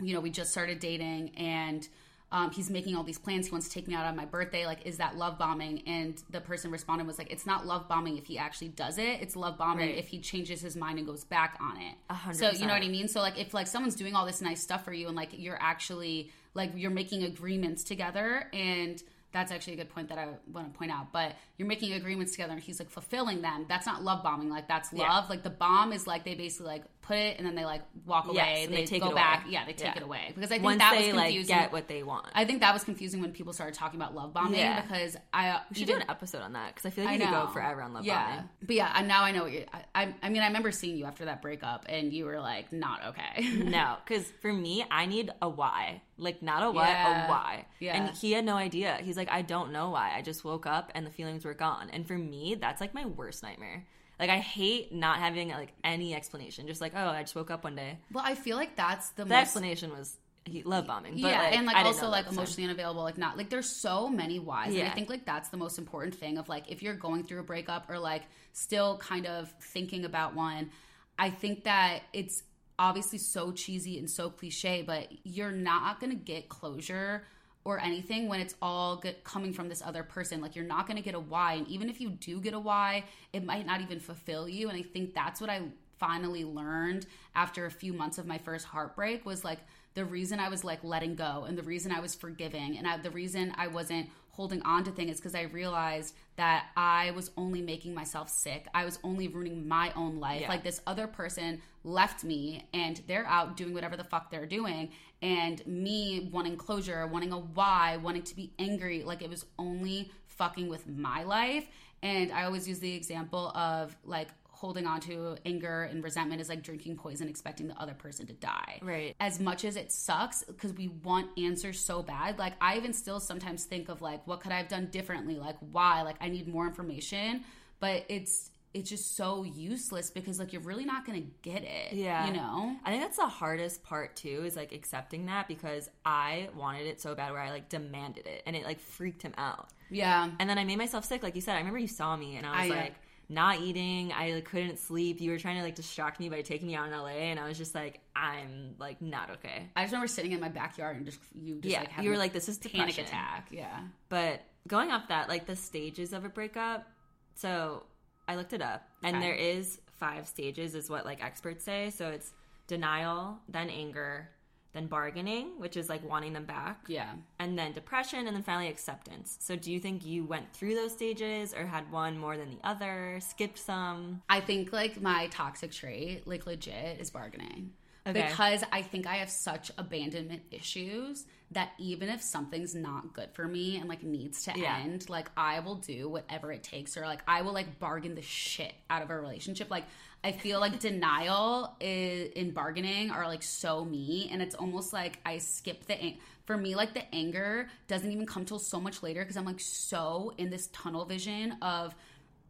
you 0.01 0.15
know, 0.15 0.21
we 0.21 0.31
just 0.31 0.51
started 0.51 0.81
dating 0.81 1.37
and. 1.37 1.87
Um, 2.33 2.51
he's 2.51 2.71
making 2.71 2.97
all 2.97 3.05
these 3.05 3.19
plans. 3.19 3.47
He 3.47 3.53
wants 3.53 3.69
to 3.69 3.75
take 3.75 3.87
me 3.87 3.95
out 3.95 4.07
on 4.07 4.17
my 4.17 4.25
birthday. 4.25 4.67
Like, 4.67 4.87
is 4.87 4.97
that 4.97 5.17
love 5.17 5.39
bombing? 5.39 5.83
And 5.87 6.21
the 6.31 6.41
person 6.41 6.71
responded 6.71 7.07
was 7.07 7.19
like, 7.19 7.31
"It's 7.31 7.47
not 7.47 7.67
love 7.67 7.87
bombing 7.89 8.17
if 8.17 8.25
he 8.27 8.39
actually 8.39 8.69
does 8.69 8.97
it. 8.99 9.21
It's 9.21 9.37
love 9.37 9.59
bombing 9.59 9.89
Right. 9.91 9.99
if 9.99 10.09
he 10.09 10.19
changes 10.19 10.61
his 10.63 10.75
mind 10.75 10.99
and 10.99 11.07
goes 11.07 11.25
back 11.25 11.59
on 11.61 11.77
it." 11.77 11.95
A 12.11 12.15
hundred 12.15 12.39
So 12.39 12.51
you 12.51 12.67
know 12.67 12.73
what 12.75 12.83
I 12.83 12.89
mean? 12.89 13.07
So 13.07 13.21
like 13.21 13.39
if 13.39 13.53
like 13.55 13.67
someone's 13.67 13.95
doing 13.95 14.15
all 14.17 14.27
this 14.27 14.41
nice 14.41 14.61
stuff 14.63 14.85
for 14.85 14.93
you 14.93 15.07
and 15.09 15.17
like 15.17 15.31
you're 15.39 15.59
actually 15.61 16.31
like 16.55 16.73
you're 16.75 16.91
making 16.91 17.23
agreements 17.23 17.85
together 17.85 18.49
and 18.53 19.03
that's 19.33 19.51
actually 19.51 19.73
a 19.73 19.77
good 19.77 19.89
point 19.89 20.11
that 20.11 20.19
I 20.19 20.29
want 20.53 20.71
to 20.71 20.79
point 20.79 20.91
out. 20.93 21.11
But 21.11 21.37
you're 21.57 21.67
making 21.69 21.95
agreements 21.95 22.33
together 22.33 22.53
and 22.53 22.63
he's 22.63 22.79
like 22.79 22.91
fulfilling 22.91 23.41
them. 23.41 23.65
That's 23.67 23.87
not 23.87 24.03
love 24.03 24.23
bombing. 24.23 24.51
Like 24.51 24.69
that's 24.69 24.93
love. 24.93 25.25
Yeah. 25.25 25.27
Like 25.31 25.43
the 25.43 25.49
bomb 25.51 25.93
is 25.95 26.07
like 26.07 26.25
they 26.25 26.35
basically 26.35 26.67
like 26.67 26.85
put 27.03 27.17
it 27.17 27.37
and 27.39 27.47
then 27.47 27.55
they 27.55 27.65
like 27.65 27.83
walk 28.07 28.27
away. 28.27 28.37
Yes, 28.37 28.65
and 28.67 28.73
they, 28.73 28.81
they 28.83 28.87
take 28.87 29.03
go 29.03 29.11
it 29.11 29.15
back. 29.15 29.43
away. 29.45 29.53
Yeah, 29.53 29.65
they 29.67 29.73
take 29.73 29.95
Yeah. 29.95 29.97
it 29.97 30.03
away. 30.03 30.33
Because 30.35 30.51
I 30.51 30.55
think 30.55 30.65
once 30.65 30.79
that 30.79 30.93
they 30.97 31.09
was 31.09 31.17
like 31.17 31.25
confusing. 31.27 31.57
get 31.57 31.73
what 31.73 31.89
they 31.89 32.03
want. 32.03 32.27
I 32.35 32.45
think 32.45 32.61
that 32.61 32.73
was 32.73 32.85
confusing 32.85 33.21
when 33.21 33.33
people 33.33 33.53
started 33.53 33.75
talking 33.75 34.01
about 34.01 34.15
love 34.15 34.33
bombing 34.33 34.59
Yeah. 34.61 34.81
because 34.83 35.17
I 35.35 35.49
uh, 35.51 35.61
we 35.71 35.75
should 35.75 35.83
even- 35.89 35.97
do 35.97 36.03
an 36.03 36.11
episode 36.11 36.43
on 36.43 36.53
that 36.55 36.75
because 36.75 36.87
I 36.87 36.91
feel 36.91 37.05
like 37.05 37.15
I 37.15 37.17
we 37.19 37.25
could 37.25 37.31
know. 37.33 37.47
go 37.47 37.53
forever 37.53 37.83
on 37.83 37.93
love 37.93 38.05
yeah. 38.05 38.25
bombing. 38.37 38.49
But 38.63 38.77
yeah, 38.77 38.93
and 38.97 39.09
now 39.09 39.25
I 39.25 39.33
know 39.33 39.43
what 39.43 39.53
you're. 39.53 39.65
I, 39.73 39.85
I, 40.05 40.15
I 40.23 40.29
mean, 40.29 40.43
I 40.43 40.47
remember 40.47 40.71
seeing 40.71 40.97
you 40.97 41.05
after 41.05 41.25
that 41.27 41.43
breakup, 41.43 41.87
and 41.89 42.13
you 42.13 42.25
were 42.25 42.41
like 42.41 42.73
not 42.73 43.01
okay. 43.09 43.47
No, 43.65 43.97
because 44.07 44.25
for 44.41 44.53
me, 44.53 44.85
I 44.91 45.07
need 45.07 45.31
a 45.43 45.49
why. 45.49 46.03
Like 46.19 46.41
not 46.43 46.63
a 46.63 46.71
what, 46.71 46.87
Yeah. 46.89 47.27
a 47.27 47.31
why. 47.31 47.67
Yeah. 47.81 47.97
And 47.97 48.17
he 48.17 48.31
had 48.33 48.45
no 48.45 48.55
idea. 48.55 48.99
He's 49.03 49.17
like, 49.17 49.31
I 49.31 49.43
don't 49.43 49.73
know 49.73 49.91
why. 49.91 50.13
I 50.17 50.23
just 50.23 50.45
woke 50.45 50.67
up 50.67 50.93
and 50.95 51.05
the 51.05 51.11
feelings 51.11 51.45
were 51.45 51.55
gone. 51.55 51.91
And 51.93 52.07
for 52.07 52.17
me, 52.17 52.55
that's 52.61 52.81
like 52.81 52.95
my 52.95 53.07
worst 53.07 53.43
nightmare. 53.43 53.85
Like 54.23 54.31
I 54.31 54.39
hate 54.39 54.93
not 54.95 55.19
having 55.19 55.49
like 55.49 55.73
any 55.83 56.15
explanation. 56.15 56.69
Just 56.69 56.81
like, 56.81 56.93
oh, 56.95 57.09
I 57.09 57.23
just 57.23 57.35
woke 57.35 57.51
up 57.51 57.65
one 57.65 57.75
day. 57.75 57.99
well, 58.13 58.23
I 58.25 58.37
feel 58.37 58.57
like 58.57 58.77
that's 58.77 59.09
the 59.11 59.25
The 59.25 59.31
most. 59.31 59.39
explanation 59.43 59.91
was 59.91 60.17
he 60.45 60.63
love 60.63 60.87
bombing. 60.87 61.15
But, 61.15 61.23
yeah, 61.33 61.43
like, 61.43 61.57
and 61.57 61.67
like 61.67 61.75
I 61.75 61.83
also 61.83 62.09
like 62.09 62.27
the 62.27 62.31
time. 62.31 62.39
emotionally 62.39 62.69
unavailable, 62.69 63.03
like 63.03 63.19
not 63.19 63.37
like 63.37 63.51
there's 63.51 63.69
so 63.69 64.09
many 64.09 64.39
whys. 64.39 64.75
And 64.77 64.87
I 64.87 64.91
think 64.93 65.11
like 65.11 65.27
that's 65.27 65.49
the 65.49 65.57
most 65.57 65.77
important 65.77 66.15
thing 66.15 66.39
of 66.39 66.49
like 66.49 66.71
if 66.71 66.85
you're 66.85 66.95
going 66.95 67.25
through 67.25 67.41
a 67.41 67.43
breakup 67.43 67.91
or 67.91 67.99
like 67.99 68.23
still 68.53 68.97
kind 68.99 69.27
of 69.27 69.53
thinking 69.61 70.05
about 70.05 70.37
one. 70.37 70.71
I 71.19 71.31
think 71.31 71.65
that 71.65 72.03
it's 72.13 72.45
obviously 72.79 73.19
so 73.19 73.51
cheesy 73.51 73.99
and 73.99 74.09
so 74.09 74.31
cliche, 74.31 74.83
but 74.87 75.09
you're 75.25 75.51
not 75.51 75.99
gonna 75.99 76.15
get 76.15 76.49
closure 76.49 77.25
or 77.65 77.79
anything 77.81 78.29
when 78.29 78.41
it's 78.41 78.55
all 78.61 79.03
coming 79.25 79.53
from 79.53 79.69
this 79.69 79.83
other 79.83 80.03
person. 80.03 80.41
Like 80.41 80.57
you're 80.57 80.65
not 80.65 80.87
gonna 80.87 81.01
get 81.01 81.15
a 81.15 81.21
why, 81.21 81.55
and 81.55 81.69
even 81.69 81.89
if 81.89 82.01
you 82.01 82.11
do 82.11 82.41
get 82.41 82.55
a 82.55 82.59
why, 82.59 83.05
it 83.33 83.45
might 83.45 83.67
not 83.67 83.81
even 83.81 84.01
fulfill 84.01 84.49
you. 84.49 84.69
And 84.69 84.79
I 84.79 84.83
think 84.83 85.15
that's 85.15 85.41
what 85.41 85.51
I 85.51 85.63
finally 85.99 86.45
learned 86.45 87.07
after 87.37 87.67
a 87.67 87.71
few 87.71 87.93
months 87.93 88.19
of 88.19 88.27
my 88.27 88.37
first 88.37 88.67
heartbreak 88.67 89.25
was 89.25 89.45
like 89.45 89.61
the 89.95 90.05
reason 90.05 90.41
I 90.41 90.49
was 90.49 90.65
like 90.65 90.83
letting 90.83 91.15
go 91.15 91.45
and 91.47 91.57
the 91.57 91.63
reason 91.63 91.93
I 91.93 92.01
was 92.01 92.15
forgiving 92.15 92.77
and 92.77 92.89
I, 92.89 92.97
the 92.97 93.11
reason 93.11 93.53
I 93.57 93.69
wasn't 93.69 94.09
holding 94.33 94.63
on 94.63 94.83
to 94.85 94.91
things 94.91 95.19
because 95.19 95.35
I 95.35 95.43
realized 95.43 96.15
that 96.37 96.67
I 96.75 97.11
was 97.11 97.31
only 97.37 97.61
making 97.61 97.95
myself 97.95 98.31
sick. 98.31 98.67
I 98.75 98.85
was 98.85 98.99
only 99.05 99.29
ruining 99.29 99.69
my 99.69 99.93
own 99.95 100.21
life. 100.21 100.41
Yeah. 100.41 100.49
Like 100.49 100.65
this 100.65 100.81
other 100.87 101.07
person 101.07 101.61
left 101.85 102.25
me 102.25 102.67
and 102.73 103.01
they're 103.07 103.27
out 103.27 103.57
doing 103.59 103.75
whatever 103.75 103.97
the 103.97 104.05
fuck 104.05 104.31
they're 104.31 104.47
doing. 104.47 104.91
And 105.21 105.65
me 105.67 106.31
wanting 106.33 106.57
closure, 106.57 107.07
wanting 107.07 107.33
a 107.33 107.39
why, 107.39 107.99
wanting 107.99 108.23
to 108.23 108.35
be 108.35 108.53
angry, 108.59 109.03
like 109.05 109.21
it 109.21 109.29
was 109.29 109.45
only 109.59 110.11
fucking 110.27 110.69
with 110.69 110.89
my 110.89 111.23
life. 111.25 111.69
And 112.03 112.33
I 112.33 112.45
always 112.45 112.67
use 112.67 112.79
the 112.79 112.95
example 112.95 113.49
of 113.55 113.95
like 114.03 114.29
holding 114.63 114.87
on 114.87 115.01
to 115.01 115.37
anger 115.45 115.83
and 115.83 116.05
resentment 116.05 116.41
is 116.41 116.49
like 116.49 116.63
drinking 116.63 116.97
poison 116.97 117.29
expecting 117.29 117.67
the 117.67 117.77
other 117.83 117.95
person 117.95 118.25
to 118.29 118.33
die. 118.33 118.79
Right. 118.81 119.17
As 119.19 119.41
much 119.41 119.65
as 119.65 119.75
it 119.75 119.91
sucks 119.91 120.45
because 120.45 120.73
we 120.73 120.87
want 120.87 121.37
answers 121.37 121.81
so 121.81 122.01
bad, 122.01 122.39
like 122.39 122.53
I 122.61 122.77
even 122.77 122.93
still 122.93 123.19
sometimes 123.19 123.65
think 123.65 123.89
of 123.89 124.01
like 124.01 124.25
what 124.25 124.39
could 124.39 124.53
I 124.53 124.59
have 124.59 124.69
done 124.69 124.87
differently? 124.87 125.35
Like 125.35 125.57
why? 125.73 126.03
Like 126.03 126.15
I 126.21 126.29
need 126.29 126.47
more 126.47 126.65
information, 126.69 127.43
but 127.81 128.05
it's 128.09 128.51
it's 128.73 128.89
just 128.89 129.17
so 129.17 129.43
useless 129.43 130.11
because 130.11 130.39
like 130.39 130.53
you're 130.53 130.63
really 130.63 130.85
not 130.85 131.05
gonna 131.05 131.25
get 131.43 131.65
it. 131.65 131.95
Yeah. 131.95 132.29
You 132.29 132.33
know? 132.33 132.77
I 132.85 132.91
think 132.91 133.03
that's 133.03 133.17
the 133.17 133.27
hardest 133.27 133.83
part 133.83 134.15
too, 134.15 134.45
is 134.47 134.55
like 134.55 134.71
accepting 134.71 135.27
that 135.27 135.49
because 135.49 135.91
I 136.05 136.51
wanted 136.57 136.87
it 136.87 137.01
so 137.01 137.17
bad 137.17 137.33
where 137.33 137.41
I 137.41 137.51
like 137.51 137.69
demanded 137.69 138.29
it 138.29 138.45
and 138.47 138.55
it 138.55 138.65
like 138.65 138.79
freaked 138.79 139.23
him 139.23 139.35
out. 139.37 139.71
Yeah. 139.91 140.31
And 140.39 140.49
then 140.49 140.57
I 140.57 140.63
made 140.63 140.79
myself 140.79 141.05
sick, 141.05 141.25
like 141.25 141.35
you 141.35 141.41
said. 141.41 141.57
I 141.57 141.59
remember 141.59 141.81
you 141.81 141.89
saw 141.89 142.17
me 142.17 142.37
and 142.37 142.47
I 142.47 142.63
was 142.63 142.71
I, 142.71 142.75
uh, 142.75 142.81
like 142.81 142.95
not 143.29 143.61
eating. 143.61 144.13
I 144.13 144.33
like 144.33 144.45
couldn't 144.45 144.79
sleep. 144.79 145.21
You 145.21 145.31
were 145.31 145.39
trying 145.39 145.57
to 145.57 145.63
like 145.63 145.75
distract 145.75 146.21
me 146.21 146.29
by 146.29 146.43
taking 146.43 146.69
me 146.69 146.75
out 146.75 146.87
in 146.87 146.93
LA 146.93 147.09
and 147.09 147.41
I 147.41 147.49
was 147.49 147.57
just 147.57 147.75
like, 147.75 148.01
I'm 148.15 148.75
like 148.79 149.01
not 149.01 149.31
okay. 149.31 149.69
I 149.75 149.83
just 149.83 149.93
remember 149.93 150.09
sitting 150.09 150.33
in 150.33 150.41
my 150.41 150.49
backyard 150.49 150.97
and 150.97 151.07
just 151.07 151.21
you 151.35 151.61
just 151.61 151.73
yeah. 151.73 151.81
like 151.81 151.91
you 152.01 152.11
were 152.11 152.19
like, 152.19 152.33
this 152.33 152.49
is 152.49 152.59
a 152.59 152.61
panic 152.61 152.97
depression. 152.97 153.05
attack. 153.05 153.49
Yeah. 153.51 153.81
But 154.09 154.43
going 154.67 154.91
off 154.91 155.09
that, 155.09 155.29
like 155.29 155.47
the 155.47 155.57
stages 155.57 156.13
of 156.13 156.25
a 156.25 156.29
breakup. 156.29 156.87
So 157.35 157.85
I 158.29 158.37
looked 158.37 158.53
it 158.53 158.63
up, 158.63 158.87
and 159.03 159.23
there 159.23 159.35
is 159.35 159.81
five 159.99 160.27
stages, 160.29 160.75
is 160.75 160.91
what 160.91 161.05
like 161.05 161.25
experts 161.25 161.65
say. 161.65 161.91
So 161.91 162.09
it's 162.09 162.33
denial, 162.67 163.39
then 163.49 163.71
anger, 163.71 164.29
then 164.73 164.87
bargaining, 164.87 165.59
which 165.59 165.77
is 165.77 165.89
like 165.89 166.03
wanting 166.09 166.33
them 166.33 166.45
back, 166.47 166.85
Yeah. 166.89 167.13
and 167.39 167.59
then 167.59 167.73
depression, 167.73 168.27
and 168.27 168.35
then 168.35 168.43
finally 168.43 168.69
acceptance. 168.69 169.37
So 169.41 169.55
do 169.57 169.71
you 169.71 169.79
think 169.79 170.05
you 170.07 170.25
went 170.25 170.53
through 170.55 170.75
those 170.75 170.93
stages, 170.93 171.53
or 171.55 171.67
had 171.67 171.91
one 171.93 172.19
more 172.19 172.37
than 172.37 172.51
the 172.51 172.67
other, 172.67 173.19
skipped 173.21 173.59
some? 173.59 174.23
I 174.29 174.41
think 174.41 174.73
like 174.73 175.01
my 175.01 175.27
toxic 175.29 175.73
trait, 175.73 176.27
like 176.27 176.47
legit, 176.47 177.01
is 177.01 177.11
bargaining. 177.11 177.73
Okay. 178.05 178.21
Because 178.29 178.65
I 178.73 178.83
think 178.83 179.07
I 179.07 179.17
have 179.17 179.31
such 179.31 179.71
abandonment 179.79 180.43
issues 180.51 181.25
that 181.53 181.71
even 181.79 182.09
if 182.09 182.21
something's 182.21 182.75
not 182.75 183.13
good 183.13 183.31
for 183.33 183.47
me 183.47 183.77
and 183.77 183.89
like 183.89 184.03
needs 184.03 184.43
to 184.45 184.59
Yeah. 184.59 184.79
end, 184.79 185.09
like 185.09 185.31
I 185.37 185.61
will 185.61 185.77
do 185.77 186.09
whatever 186.09 186.51
it 186.51 186.63
takes, 186.65 186.97
or 186.97 187.03
like 187.03 187.21
I 187.29 187.43
will 187.43 187.53
like 187.53 187.79
bargain 187.79 188.15
the 188.17 188.23
shit 188.23 188.73
out 188.91 189.03
of 189.03 189.11
a 189.11 189.21
relationship. 189.21 189.71
Like 189.71 189.85
I 190.25 190.33
feel 190.33 190.61
like 190.61 190.79
denial 190.79 191.75
is, 191.81 192.31
in 192.33 192.53
bargaining 192.53 193.11
are 193.11 193.27
like 193.27 193.43
so 193.43 193.85
me, 193.85 194.29
and 194.33 194.41
it's 194.41 194.55
almost 194.55 194.93
like 194.93 195.19
I 195.27 195.39
skip 195.39 195.87
the. 195.87 196.01
Ang- 196.01 196.19
for 196.45 196.57
me, 196.57 196.75
like 196.75 196.95
the 196.95 197.03
anger 197.15 197.69
doesn't 197.89 198.11
even 198.11 198.27
come 198.27 198.45
till 198.45 198.59
so 198.59 198.81
much 198.81 199.03
later 199.03 199.21
because 199.21 199.37
I'm 199.37 199.45
like 199.45 199.61
so 199.61 200.33
in 200.39 200.51
this 200.51 200.69
tunnel 200.69 201.05
vision 201.05 201.57
of 201.63 201.95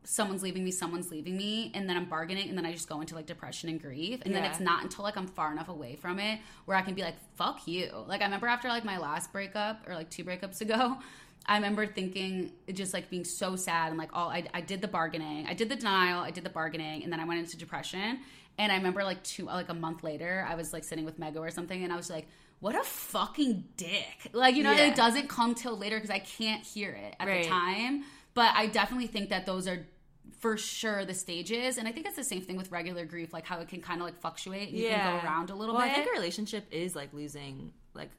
someone's 0.05 0.43
leaving 0.43 0.65
me, 0.65 0.71
someone's 0.71 1.11
leaving 1.11 1.37
me, 1.37 1.71
and 1.75 1.89
then 1.89 1.97
I'm 1.97 2.07
bargaining, 2.07 2.49
and 2.49 2.59
then 2.59 2.67
I 2.67 2.73
just 2.73 2.89
go 2.89 3.01
into 3.01 3.15
like 3.15 3.27
depression 3.27 3.69
and 3.69 3.81
grief. 3.81 4.21
And 4.25 4.35
then 4.35 4.45
it's 4.45 4.61
not 4.61 4.83
until 4.83 5.05
like 5.05 5.17
I'm 5.17 5.27
far 5.27 5.53
enough 5.53 5.69
away 5.69 5.97
from 5.97 6.19
it 6.19 6.41
where 6.65 6.77
I 6.77 6.83
can 6.83 6.95
be 6.95 7.03
like, 7.03 7.15
fuck 7.37 7.67
you. 7.67 7.91
Like 8.07 8.21
I 8.21 8.25
remember 8.25 8.49
after 8.49 8.69
like 8.69 8.85
my 8.85 8.99
last 8.99 9.33
breakup 9.33 9.89
or 9.89 9.95
like 9.95 10.11
two 10.11 10.25
breakups 10.25 10.61
ago, 10.61 10.99
I 11.47 11.57
remember 11.57 11.87
thinking 11.87 12.53
just 12.73 12.95
like 12.95 13.11
being 13.11 13.25
so 13.25 13.57
sad 13.57 13.89
and 13.91 13.99
like 13.99 14.11
all 14.13 14.29
I, 14.29 14.45
I 14.55 14.61
did 14.61 14.81
the 14.81 14.89
bargaining, 14.89 15.47
I 15.47 15.55
did 15.55 15.69
the 15.69 15.77
denial, 15.77 16.21
I 16.21 16.31
did 16.31 16.45
the 16.45 16.51
bargaining, 16.51 17.03
and 17.03 17.13
then 17.13 17.21
I 17.21 17.25
went 17.25 17.41
into 17.41 17.57
depression. 17.57 18.21
And 18.59 18.71
I 18.71 18.77
remember 18.77 19.03
like 19.03 19.23
two 19.25 19.47
like 19.47 19.69
a 19.71 19.75
month 19.75 20.03
later, 20.05 20.47
I 20.49 20.55
was 20.55 20.73
like 20.73 20.85
sitting 20.85 21.05
with 21.05 21.19
Mego 21.19 21.39
or 21.39 21.51
something, 21.51 21.83
and 21.83 21.93
I 21.93 21.97
was 21.97 22.11
like, 22.11 22.29
what 22.61 22.77
a 22.77 22.85
fucking 22.85 23.65
dick. 23.77 24.29
Like, 24.33 24.55
you 24.55 24.63
know, 24.63 24.71
Yeah. 24.73 24.87
it 24.87 24.95
doesn't 24.95 25.29
come 25.29 25.55
till 25.57 25.77
later 25.77 25.97
because 25.97 26.11
I 26.11 26.21
can't 26.21 26.63
hear 26.63 26.93
it 26.93 27.17
at 27.19 27.27
Right. 27.27 27.43
the 27.43 27.49
time. 27.49 28.05
But 28.35 28.53
I 28.55 28.67
definitely 28.67 29.09
think 29.09 29.31
that 29.31 29.47
those 29.47 29.67
are 29.67 29.85
for 30.39 30.57
sure 30.57 31.05
the 31.05 31.15
stages. 31.15 31.77
And 31.77 31.89
I 31.89 31.93
think 31.93 32.07
it's 32.07 32.15
the 32.17 32.23
same 32.25 32.43
thing 32.43 32.57
with 32.57 32.71
regular 32.71 33.05
grief, 33.05 33.33
like 33.33 33.47
how 33.47 33.59
it 33.61 33.69
can 33.69 33.81
kind 33.81 34.01
of 34.01 34.07
like 34.07 34.21
fluctuate. 34.21 34.69
And 34.69 34.79
You 34.79 34.89
can 34.89 35.21
go 35.21 35.27
around 35.27 35.51
a 35.51 35.55
little 35.57 35.75
well, 35.75 35.85
bit. 35.85 35.91
I 35.91 35.95
think 35.97 36.07
a 36.09 36.13
relationship 36.13 36.67
is 36.71 36.95
like 36.95 37.13
losing 37.13 37.73
like 37.95 38.11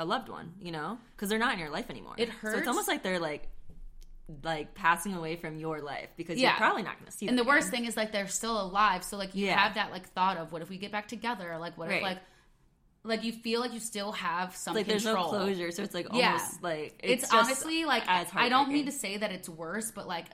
a 0.00 0.04
loved 0.04 0.28
one, 0.28 0.54
you 0.60 0.72
know, 0.72 0.98
because 1.14 1.28
they're 1.28 1.38
not 1.38 1.52
in 1.52 1.60
your 1.60 1.70
life 1.70 1.90
anymore. 1.90 2.14
It 2.16 2.28
So 2.28 2.34
hurts. 2.40 2.58
it's 2.58 2.68
almost 2.68 2.88
like 2.88 3.02
they're 3.04 3.20
like 3.20 3.46
like 4.44 4.74
passing 4.74 5.12
away 5.14 5.34
from 5.36 5.58
your 5.58 5.80
life 5.80 6.08
because 6.16 6.38
Yeah. 6.38 6.50
you're 6.50 6.56
probably 6.58 6.82
not 6.82 6.94
going 6.98 7.06
to 7.06 7.12
see 7.12 7.26
and 7.26 7.36
them 7.36 7.44
the 7.44 7.48
worst 7.48 7.68
again. 7.68 7.80
thing 7.80 7.88
is 7.88 7.96
like 7.96 8.12
they're 8.12 8.28
still 8.28 8.60
alive. 8.60 9.02
So 9.04 9.16
like 9.16 9.34
you 9.34 9.46
Yeah. 9.46 9.58
have 9.58 9.74
that 9.74 9.90
like 9.90 10.08
thought 10.10 10.36
of 10.36 10.52
what 10.52 10.62
if 10.62 10.68
we 10.70 10.78
get 10.78 10.90
back 10.92 11.08
together? 11.08 11.56
Like 11.58 11.76
what 11.76 11.88
Right. 11.88 11.96
if 11.98 12.02
like 12.02 12.18
like 13.02 13.24
you 13.24 13.32
feel 13.32 13.60
like 13.60 13.72
you 13.72 13.80
still 13.80 14.12
have 14.12 14.54
some 14.54 14.74
like 14.74 14.86
there's 14.86 15.04
control. 15.04 15.32
no 15.32 15.38
closure, 15.38 15.70
so 15.72 15.82
it's 15.82 15.94
like 15.94 16.06
Yeah. 16.12 16.32
almost 16.32 16.62
like 16.62 17.00
it's, 17.02 17.22
just 17.22 17.34
honestly 17.34 17.84
like 17.84 18.04
I 18.08 18.48
don't 18.48 18.70
mean 18.70 18.86
to 18.86 18.92
say 18.92 19.16
that 19.16 19.32
it's 19.32 19.48
worse, 19.48 19.90
but 19.90 20.06
like 20.06 20.26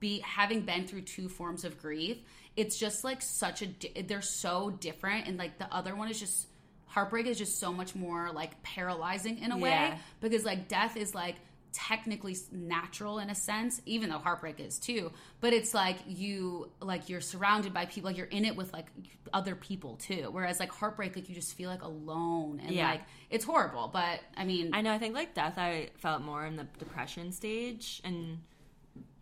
be 0.00 0.20
having 0.20 0.60
been 0.62 0.86
through 0.86 1.02
two 1.02 1.28
forms 1.28 1.64
of 1.64 1.78
grief, 1.80 2.18
it's 2.56 2.78
just 2.78 3.04
like 3.04 3.20
such 3.22 3.60
a 3.62 3.66
di- 3.66 4.02
they're 4.02 4.22
so 4.22 4.70
different, 4.70 5.26
and 5.26 5.36
like 5.36 5.58
the 5.58 5.72
other 5.74 5.94
one 5.94 6.08
is 6.08 6.18
just 6.18 6.48
heartbreak 6.96 7.26
is 7.26 7.36
just 7.36 7.60
so 7.60 7.70
much 7.74 7.94
more 7.94 8.30
like 8.32 8.62
paralyzing 8.62 9.38
in 9.40 9.52
a 9.52 9.58
way 9.58 9.92
because 10.22 10.46
like 10.46 10.66
death 10.66 10.96
is 10.96 11.14
like 11.14 11.34
technically 11.74 12.34
natural 12.50 13.18
in 13.18 13.28
a 13.28 13.34
sense 13.34 13.82
even 13.84 14.08
though 14.08 14.16
heartbreak 14.16 14.58
is 14.60 14.78
too 14.78 15.12
but 15.42 15.52
it's 15.52 15.74
like 15.74 15.98
you 16.06 16.70
like 16.80 17.10
you're 17.10 17.20
surrounded 17.20 17.74
by 17.74 17.84
people 17.84 18.08
like 18.08 18.16
you're 18.16 18.26
in 18.38 18.46
it 18.46 18.56
with 18.56 18.72
like 18.72 18.86
other 19.34 19.54
people 19.54 19.96
too 19.96 20.30
whereas 20.32 20.58
like 20.58 20.70
heartbreak 20.72 21.14
like 21.14 21.28
you 21.28 21.34
just 21.34 21.54
feel 21.54 21.68
like 21.68 21.82
alone 21.82 22.62
and 22.64 22.70
Yeah. 22.74 22.92
like 22.92 23.02
it's 23.28 23.44
horrible 23.44 23.90
but 23.92 24.20
i 24.38 24.46
mean 24.46 24.70
I 24.72 24.80
know. 24.80 24.90
I 24.94 24.98
think 24.98 25.14
like 25.14 25.34
death, 25.34 25.58
I 25.58 25.90
felt 25.98 26.22
more 26.22 26.46
in 26.46 26.56
the 26.56 26.64
depression 26.78 27.30
stage, 27.30 28.00
and 28.04 28.38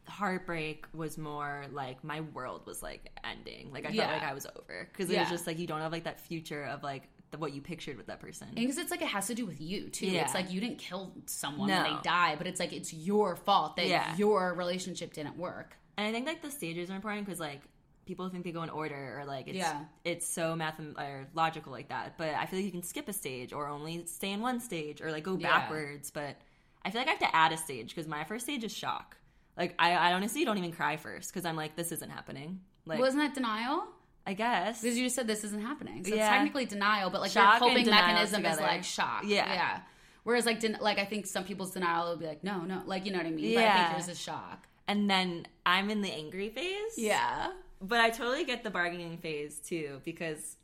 heartbreak 0.06 0.86
was 0.92 1.16
more 1.18 1.64
like 1.72 2.04
my 2.04 2.20
world 2.20 2.66
was 2.66 2.82
like 2.82 3.10
ending. 3.24 3.72
Like 3.72 3.86
I 3.86 3.88
Yeah. 3.90 4.02
felt 4.08 4.20
like 4.20 4.30
I 4.30 4.34
was 4.34 4.46
over 4.46 4.88
because 4.92 5.10
it 5.10 5.14
Yeah. 5.14 5.20
was 5.22 5.30
just 5.30 5.46
like 5.48 5.58
you 5.58 5.66
don't 5.66 5.80
have 5.80 5.90
like 5.92 6.04
that 6.04 6.20
future 6.20 6.62
of 6.64 6.82
like 6.82 7.08
what 7.40 7.52
you 7.54 7.60
pictured 7.60 7.96
with 7.96 8.06
that 8.06 8.20
person. 8.20 8.48
because 8.54 8.78
it's 8.78 8.90
like 8.90 9.02
it 9.02 9.08
has 9.08 9.26
to 9.28 9.34
do 9.34 9.46
with 9.46 9.60
you 9.60 9.88
too. 9.88 10.06
Yeah. 10.06 10.22
It's 10.24 10.34
like 10.34 10.52
you 10.52 10.60
didn't 10.60 10.78
kill 10.78 11.12
someone 11.26 11.68
No. 11.68 11.82
they 11.82 12.02
die, 12.02 12.34
but 12.36 12.46
it's 12.46 12.60
like 12.60 12.72
it's 12.72 12.92
your 12.92 13.36
fault 13.36 13.76
that 13.76 13.86
Yeah. 13.86 14.14
your 14.16 14.54
relationship 14.54 15.12
didn't 15.12 15.36
work. 15.36 15.76
And 15.96 16.06
I 16.06 16.12
think 16.12 16.26
like 16.26 16.42
the 16.42 16.50
stages 16.50 16.90
are 16.90 16.96
important 16.96 17.24
because 17.26 17.40
like 17.40 17.60
people 18.06 18.28
think 18.28 18.44
they 18.44 18.52
go 18.52 18.62
in 18.62 18.68
order 18.70 19.18
or 19.18 19.24
like 19.24 19.48
it's 19.48 19.56
Yeah. 19.56 19.84
it's 20.04 20.26
so 20.28 20.54
math 20.54 20.78
or 20.98 21.26
logical 21.34 21.72
like 21.72 21.88
that. 21.88 22.18
But 22.18 22.34
I 22.34 22.46
feel 22.46 22.58
like 22.58 22.66
you 22.66 22.72
can 22.72 22.82
skip 22.82 23.08
a 23.08 23.12
stage 23.12 23.52
or 23.52 23.68
only 23.68 24.04
stay 24.06 24.32
in 24.32 24.40
one 24.40 24.60
stage 24.60 25.00
or 25.00 25.10
like 25.10 25.24
go 25.24 25.36
Yeah. 25.38 25.48
backwards. 25.48 26.10
But 26.10 26.36
I 26.84 26.90
feel 26.90 27.00
like 27.00 27.08
I 27.08 27.12
have 27.12 27.20
to 27.20 27.34
add 27.34 27.52
a 27.52 27.56
stage 27.56 27.88
because 27.94 28.06
my 28.06 28.24
first 28.24 28.44
stage 28.44 28.62
is 28.64 28.72
shock. 28.76 29.16
Like 29.56 29.74
I, 29.78 29.92
I 29.92 30.12
honestly 30.12 30.44
don't 30.44 30.58
even 30.58 30.72
cry 30.72 30.96
first 30.96 31.32
because 31.32 31.44
I'm 31.46 31.56
like 31.56 31.76
this 31.76 31.92
isn't 31.92 32.10
happening. 32.10 32.60
Like 32.86 32.98
Wasn't 32.98 33.22
that 33.22 33.34
denial? 33.34 33.84
I 34.26 34.32
guess 34.34 34.80
Because 34.80 34.96
you 34.96 35.04
just 35.04 35.16
said 35.16 35.26
this 35.26 35.44
isn't 35.44 35.60
happening. 35.60 36.04
So 36.04 36.14
Yeah. 36.14 36.22
it's 36.22 36.28
technically 36.30 36.64
denial, 36.66 37.10
but 37.10 37.20
like 37.20 37.30
Shock 37.30 37.60
your 37.60 37.68
coping 37.70 37.86
mechanism 37.90 38.44
is 38.46 38.58
like 38.58 38.82
shock. 38.84 39.22
Yeah. 39.24 39.52
Yeah. 39.52 39.80
Whereas 40.22 40.46
like 40.46 40.60
den- 40.60 40.78
like 40.80 40.98
I 40.98 41.04
think 41.04 41.26
some 41.26 41.44
people's 41.44 41.72
denial 41.72 42.08
will 42.08 42.16
be 42.16 42.26
like, 42.26 42.42
no, 42.42 42.60
no, 42.62 42.82
like 42.86 43.04
you 43.04 43.12
know 43.12 43.18
what 43.18 43.26
I 43.26 43.30
mean? 43.30 43.54
But 43.54 43.60
I 43.60 43.66
Yeah. 43.66 43.86
think 43.88 43.98
yours 43.98 44.08
is 44.08 44.20
shock. 44.20 44.66
and 44.86 45.08
then 45.08 45.46
I'm 45.64 45.88
in 45.90 46.02
the 46.02 46.10
angry 46.12 46.48
phase. 46.50 46.96
Yeah. 46.98 47.52
but 47.80 48.00
I 48.00 48.08
totally 48.08 48.44
get 48.44 48.64
the 48.64 48.70
bargaining 48.70 49.18
phase 49.18 49.58
too 49.58 50.00
because 50.04 50.56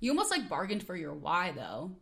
You 0.00 0.10
almost 0.12 0.30
like 0.30 0.48
bargained 0.48 0.82
for 0.82 0.94
your 0.96 1.12
why 1.14 1.52
though. 1.52 1.92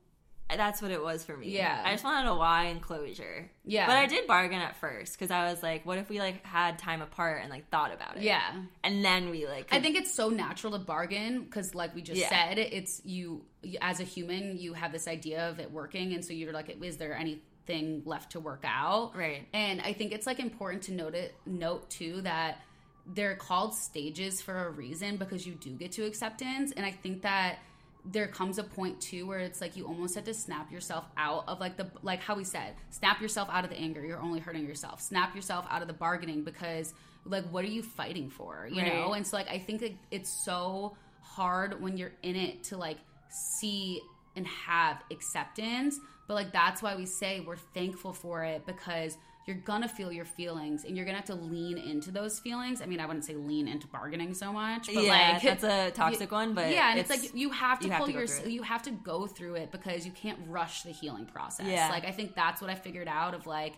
That's 0.57 0.81
what 0.81 0.91
it 0.91 1.03
was 1.03 1.25
for 1.25 1.37
me. 1.37 1.51
Yeah. 1.51 1.83
I 1.85 1.93
just 1.93 2.05
wanted 2.05 2.29
a 2.29 2.35
why 2.35 2.65
and 2.65 2.81
closure. 2.81 3.51
Yeah. 3.65 3.87
But 3.87 3.97
I 3.97 4.07
did 4.07 4.27
bargain 4.27 4.61
at 4.61 4.77
first 4.77 5.13
because 5.13 5.31
I 5.31 5.51
was 5.51 5.63
like, 5.63 5.85
what 5.85 5.99
if 5.99 6.09
we 6.09 6.19
like 6.21 6.45
had 6.45 6.79
time 6.79 7.03
apart 7.03 7.41
and 7.43 7.51
like 7.51 7.69
thought 7.69 7.93
about 7.93 8.17
it? 8.17 8.23
Yeah. 8.23 8.55
And 8.83 9.05
then 9.05 9.31
we 9.31 9.47
like. 9.47 9.69
I 9.71 9.81
think 9.81 9.97
it's 9.97 10.15
so 10.15 10.31
natural 10.31 10.73
to 10.73 10.79
bargain 10.79 11.43
because, 11.43 11.75
like 11.75 11.95
we 11.95 12.03
just 12.03 12.21
Yeah. 12.21 12.29
said, 12.31 12.59
it's 12.59 13.03
you, 13.05 13.45
you 13.63 13.79
as 13.83 14.01
a 14.01 14.05
human, 14.05 14.57
you 14.59 14.73
have 14.73 14.93
this 14.93 15.07
idea 15.07 15.49
of 15.51 15.61
it 15.61 15.71
working, 15.71 16.15
and 16.15 16.25
so 16.25 16.33
you're 16.33 16.53
like, 16.53 16.75
is 16.83 16.97
there 16.97 17.15
anything 17.15 18.03
left 18.07 18.33
to 18.33 18.41
work 18.41 18.65
out? 18.65 19.15
Right. 19.15 19.47
And 19.53 19.83
I 19.83 19.93
think 19.93 20.13
it's 20.13 20.27
like 20.27 20.41
important 20.41 20.85
to 20.85 20.93
note 20.93 21.15
it, 21.15 21.35
note 21.45 21.91
too 21.91 22.23
that 22.23 22.63
they're 23.07 23.37
called 23.37 23.75
stages 23.75 24.41
for 24.41 24.67
a 24.67 24.71
reason 24.71 25.17
because 25.17 25.47
you 25.47 25.55
do 25.55 25.71
get 25.71 25.93
to 25.93 26.07
acceptance, 26.07 26.73
and 26.73 26.87
I 26.87 26.91
think 26.91 27.23
that 27.23 27.59
there 28.05 28.27
comes 28.29 28.59
a 28.59 28.63
point 28.65 29.01
too 29.01 29.27
where 29.27 29.41
it's 29.41 29.61
like 29.61 29.77
you 29.77 29.87
almost 29.87 30.15
have 30.15 30.25
to 30.25 30.35
snap 30.35 30.71
yourself 30.73 31.05
out 31.17 31.45
of 31.49 31.61
like 31.61 31.77
the 31.77 31.91
like 32.03 32.23
how 32.23 32.35
we 32.35 32.45
said 32.45 32.75
snap 32.91 33.21
yourself 33.21 33.49
out 33.53 33.65
of 33.65 33.71
the 33.71 33.77
anger. 33.77 34.05
You're 34.05 34.21
only 34.21 34.41
hurting 34.41 34.67
yourself. 34.67 35.01
Snap 35.03 35.35
yourself 35.35 35.67
out 35.71 35.83
of 35.83 35.89
the 35.89 35.95
bargaining 35.95 36.45
because 36.45 36.95
like 37.25 37.45
what 37.51 37.65
are 37.65 37.69
you 37.69 37.83
fighting 37.83 38.31
for? 38.31 38.69
You 38.71 38.83
Right. 38.83 38.95
know? 38.95 39.13
And 39.13 39.27
so 39.27 39.37
like 39.37 39.49
i 39.51 39.59
think 39.59 39.81
that 39.81 39.93
it's 40.11 40.31
so 40.31 40.97
hard 41.21 41.81
when 41.83 41.97
you're 41.97 42.13
in 42.23 42.37
it 42.37 42.65
to 42.65 42.77
like 42.77 42.99
see 43.29 44.01
and 44.37 44.47
have 44.47 45.03
acceptance. 45.11 45.99
But 46.27 46.35
like 46.35 46.53
that's 46.53 46.83
why 46.83 46.95
we 46.97 47.07
say 47.07 47.41
we're 47.41 47.57
thankful 47.57 48.13
for 48.13 48.45
it 48.45 48.65
because 48.67 49.17
you're 49.49 49.57
gonna 49.57 49.89
feel 49.89 50.13
your 50.13 50.27
feelings 50.27 50.85
and 50.85 50.97
you're 50.97 51.07
gonna 51.07 51.17
have 51.17 51.27
to 51.27 51.35
lean 51.35 51.79
into 51.79 52.11
those 52.11 52.39
feelings 52.39 52.83
i 52.83 52.87
mean 52.87 53.01
i 53.01 53.07
wouldn't 53.07 53.25
say 53.25 53.35
lean 53.35 53.67
into 53.67 53.87
bargaining 53.89 54.35
so 54.35 54.53
much 54.53 54.89
but 54.95 55.05
yeah, 55.05 55.33
like 55.33 55.43
that's 55.43 55.65
a 55.65 55.91
toxic 55.95 56.31
one, 56.31 56.55
but 56.55 56.71
yeah, 56.71 56.91
and 56.91 57.01
it's, 57.01 57.11
like 57.11 57.35
you 57.35 57.51
have 57.51 57.79
to 57.81 57.87
you 57.87 57.91
have 57.91 57.99
pull 57.99 58.07
to 58.07 58.13
your 58.13 58.27
you 58.47 58.63
have 58.63 58.83
to 58.83 58.91
go 58.91 59.27
through 59.27 59.55
it 59.55 59.71
because 59.71 60.07
you 60.07 60.13
can't 60.13 60.39
rush 60.47 60.83
the 60.83 60.91
healing 60.91 61.27
process. 61.27 61.67
Yeah. 61.67 61.89
Like 61.89 62.05
I 62.05 62.11
think 62.11 62.35
that's 62.35 62.61
what 62.61 62.71
I 62.71 62.75
figured 62.75 63.09
out 63.09 63.35
of 63.35 63.47
like 63.47 63.75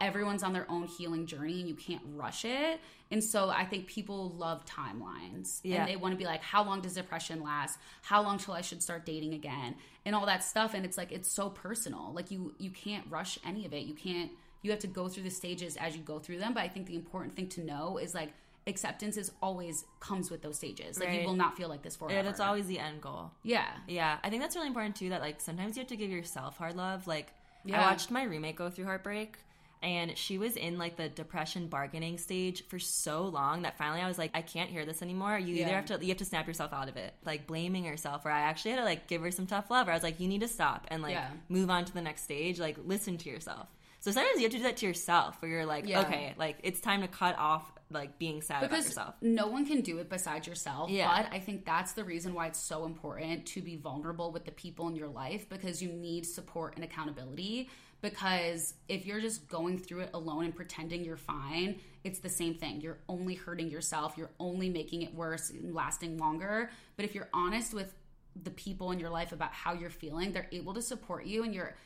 everyone's 0.00 0.42
on 0.42 0.52
their 0.52 0.68
own 0.68 0.84
healing 0.84 1.26
journey 1.26 1.60
and 1.60 1.68
you 1.68 1.74
can't 1.74 2.02
rush 2.14 2.44
it. 2.44 2.80
And 3.10 3.22
so 3.22 3.50
I 3.50 3.64
think 3.64 3.86
people 3.86 4.30
love 4.30 4.64
timelines. 4.64 5.60
Yeah. 5.62 5.80
And 5.80 5.88
they 5.88 5.96
want 5.96 6.12
to 6.12 6.18
be 6.18 6.24
like, 6.24 6.42
how 6.42 6.64
long 6.64 6.80
does 6.80 6.94
depression 6.94 7.42
last? 7.42 7.78
How 8.02 8.22
long 8.22 8.38
till 8.38 8.54
I 8.54 8.62
should 8.62 8.82
start 8.82 9.06
dating 9.06 9.34
again? 9.34 9.76
And 10.04 10.14
all 10.14 10.26
that 10.26 10.42
stuff. 10.42 10.74
And 10.74 10.84
it's 10.84 10.96
like 10.96 11.12
it's 11.12 11.30
so 11.30 11.50
personal. 11.50 12.12
Like 12.12 12.30
you 12.30 12.54
you 12.58 12.70
can't 12.70 13.04
rush 13.08 13.38
any 13.46 13.64
of 13.66 13.72
it. 13.72 13.84
You 13.84 13.94
can't 13.94 14.30
you 14.62 14.70
have 14.70 14.80
to 14.80 14.86
go 14.86 15.08
through 15.08 15.24
the 15.24 15.30
stages 15.30 15.76
as 15.76 15.96
you 15.96 16.02
go 16.02 16.18
through 16.18 16.38
them. 16.38 16.54
But 16.54 16.62
I 16.62 16.68
think 16.68 16.86
the 16.86 16.94
important 16.96 17.34
thing 17.36 17.48
to 17.50 17.64
know 17.64 17.98
is 17.98 18.14
like 18.14 18.32
acceptance 18.66 19.16
is 19.16 19.32
always 19.42 19.84
comes 20.00 20.30
with 20.30 20.40
those 20.42 20.56
stages. 20.56 20.98
Like 20.98 21.08
Right. 21.08 21.20
you 21.22 21.26
will 21.26 21.34
not 21.34 21.56
feel 21.56 21.68
like 21.68 21.82
this 21.82 21.96
forever. 21.96 22.14
Yeah, 22.14 22.22
that's 22.22 22.40
always 22.40 22.66
the 22.66 22.78
end 22.78 23.00
goal. 23.02 23.32
Yeah. 23.42 23.66
Yeah, 23.88 24.18
I 24.22 24.30
think 24.30 24.40
that's 24.40 24.54
really 24.54 24.68
important 24.68 24.96
too. 24.96 25.08
That 25.10 25.20
like 25.20 25.40
sometimes 25.40 25.76
you 25.76 25.80
have 25.80 25.88
to 25.88 25.96
give 25.96 26.10
yourself 26.10 26.56
hard 26.58 26.76
love. 26.76 27.06
Like 27.06 27.32
Yeah. 27.64 27.80
I 27.80 27.90
watched 27.90 28.10
my 28.10 28.22
roommate 28.22 28.56
go 28.56 28.70
through 28.70 28.84
heartbreak, 28.84 29.36
and 29.82 30.16
she 30.16 30.38
was 30.38 30.54
in 30.54 30.78
like 30.78 30.94
the 30.96 31.08
depression 31.08 31.66
bargaining 31.66 32.16
stage 32.18 32.64
for 32.68 32.78
so 32.78 33.24
long 33.24 33.62
that 33.62 33.76
finally 33.76 34.00
I 34.00 34.06
was 34.06 34.16
like, 34.16 34.30
I 34.32 34.42
can't 34.42 34.70
hear 34.70 34.84
this 34.86 35.02
anymore. 35.02 35.36
You 35.38 35.56
either 35.56 35.74
have 35.74 35.86
to 35.86 35.98
you 36.00 36.08
have 36.10 36.18
to 36.18 36.24
snap 36.24 36.46
yourself 36.46 36.72
out 36.72 36.88
of 36.88 36.96
it, 36.96 37.12
like 37.24 37.48
blaming 37.48 37.84
yourself. 37.84 38.24
Or 38.24 38.30
I 38.30 38.42
actually 38.42 38.70
had 38.72 38.78
to 38.78 38.84
like 38.84 39.08
give 39.08 39.22
her 39.22 39.32
some 39.32 39.48
tough 39.48 39.72
love. 39.72 39.86
Where 39.88 39.92
I 39.92 39.96
was 39.96 40.04
like, 40.04 40.20
you 40.20 40.28
need 40.28 40.42
to 40.42 40.46
stop 40.48 40.86
and 40.88 41.02
like 41.02 41.14
Yeah. 41.14 41.30
move 41.48 41.68
on 41.68 41.84
to 41.84 41.92
the 41.92 42.00
next 42.02 42.22
stage. 42.22 42.60
Like 42.60 42.76
listen 42.84 43.18
to 43.18 43.28
yourself. 43.28 43.66
So 44.02 44.10
sometimes 44.10 44.38
you 44.38 44.42
have 44.42 44.50
to 44.52 44.56
do 44.58 44.62
that 44.64 44.76
to 44.78 44.86
yourself, 44.86 45.40
where 45.40 45.50
you're 45.50 45.64
like, 45.66 45.86
Yeah. 45.88 46.00
okay, 46.00 46.34
like 46.36 46.58
it's 46.64 46.80
time 46.80 47.02
to 47.02 47.08
cut 47.08 47.38
off 47.38 47.70
like 47.88 48.18
being 48.18 48.42
sad 48.42 48.64
about 48.64 48.82
yourself. 48.84 49.14
no 49.20 49.46
one 49.46 49.64
can 49.66 49.80
do 49.82 49.98
it 49.98 50.08
besides 50.08 50.46
yourself. 50.46 50.90
Yeah. 50.90 51.08
But 51.22 51.32
I 51.32 51.38
think 51.38 51.64
that's 51.64 51.92
the 51.92 52.02
reason 52.04 52.34
why 52.34 52.48
it's 52.48 52.58
so 52.58 52.84
important 52.84 53.46
to 53.46 53.62
be 53.62 53.76
vulnerable 53.76 54.32
with 54.32 54.44
the 54.44 54.50
people 54.50 54.88
in 54.88 54.96
your 54.96 55.08
life 55.08 55.48
because 55.48 55.80
you 55.82 55.92
need 55.92 56.26
support 56.26 56.74
and 56.74 56.84
accountability. 56.84 57.68
Because 58.00 58.74
if 58.88 59.06
you're 59.06 59.20
just 59.20 59.46
going 59.46 59.78
through 59.78 60.00
it 60.00 60.10
alone 60.14 60.46
and 60.46 60.56
pretending 60.56 61.04
you're 61.04 61.16
fine, 61.16 61.78
it's 62.02 62.18
the 62.18 62.28
same 62.28 62.54
thing. 62.54 62.80
You're 62.80 62.98
only 63.08 63.34
hurting 63.34 63.70
yourself, 63.70 64.14
you're 64.16 64.32
only 64.40 64.68
making 64.68 65.02
it 65.02 65.14
worse 65.14 65.50
and 65.50 65.72
lasting 65.72 66.18
longer. 66.18 66.70
But 66.96 67.04
if 67.04 67.14
you're 67.14 67.28
honest 67.32 67.72
with 67.72 67.94
the 68.42 68.50
people 68.50 68.90
in 68.90 68.98
your 68.98 69.10
life 69.10 69.30
about 69.30 69.52
how 69.52 69.74
you're 69.74 69.90
feeling, 69.90 70.32
they're 70.32 70.48
able 70.50 70.74
to 70.74 70.82
support 70.82 71.26
you 71.26 71.44
and 71.44 71.54
you're 71.54 71.76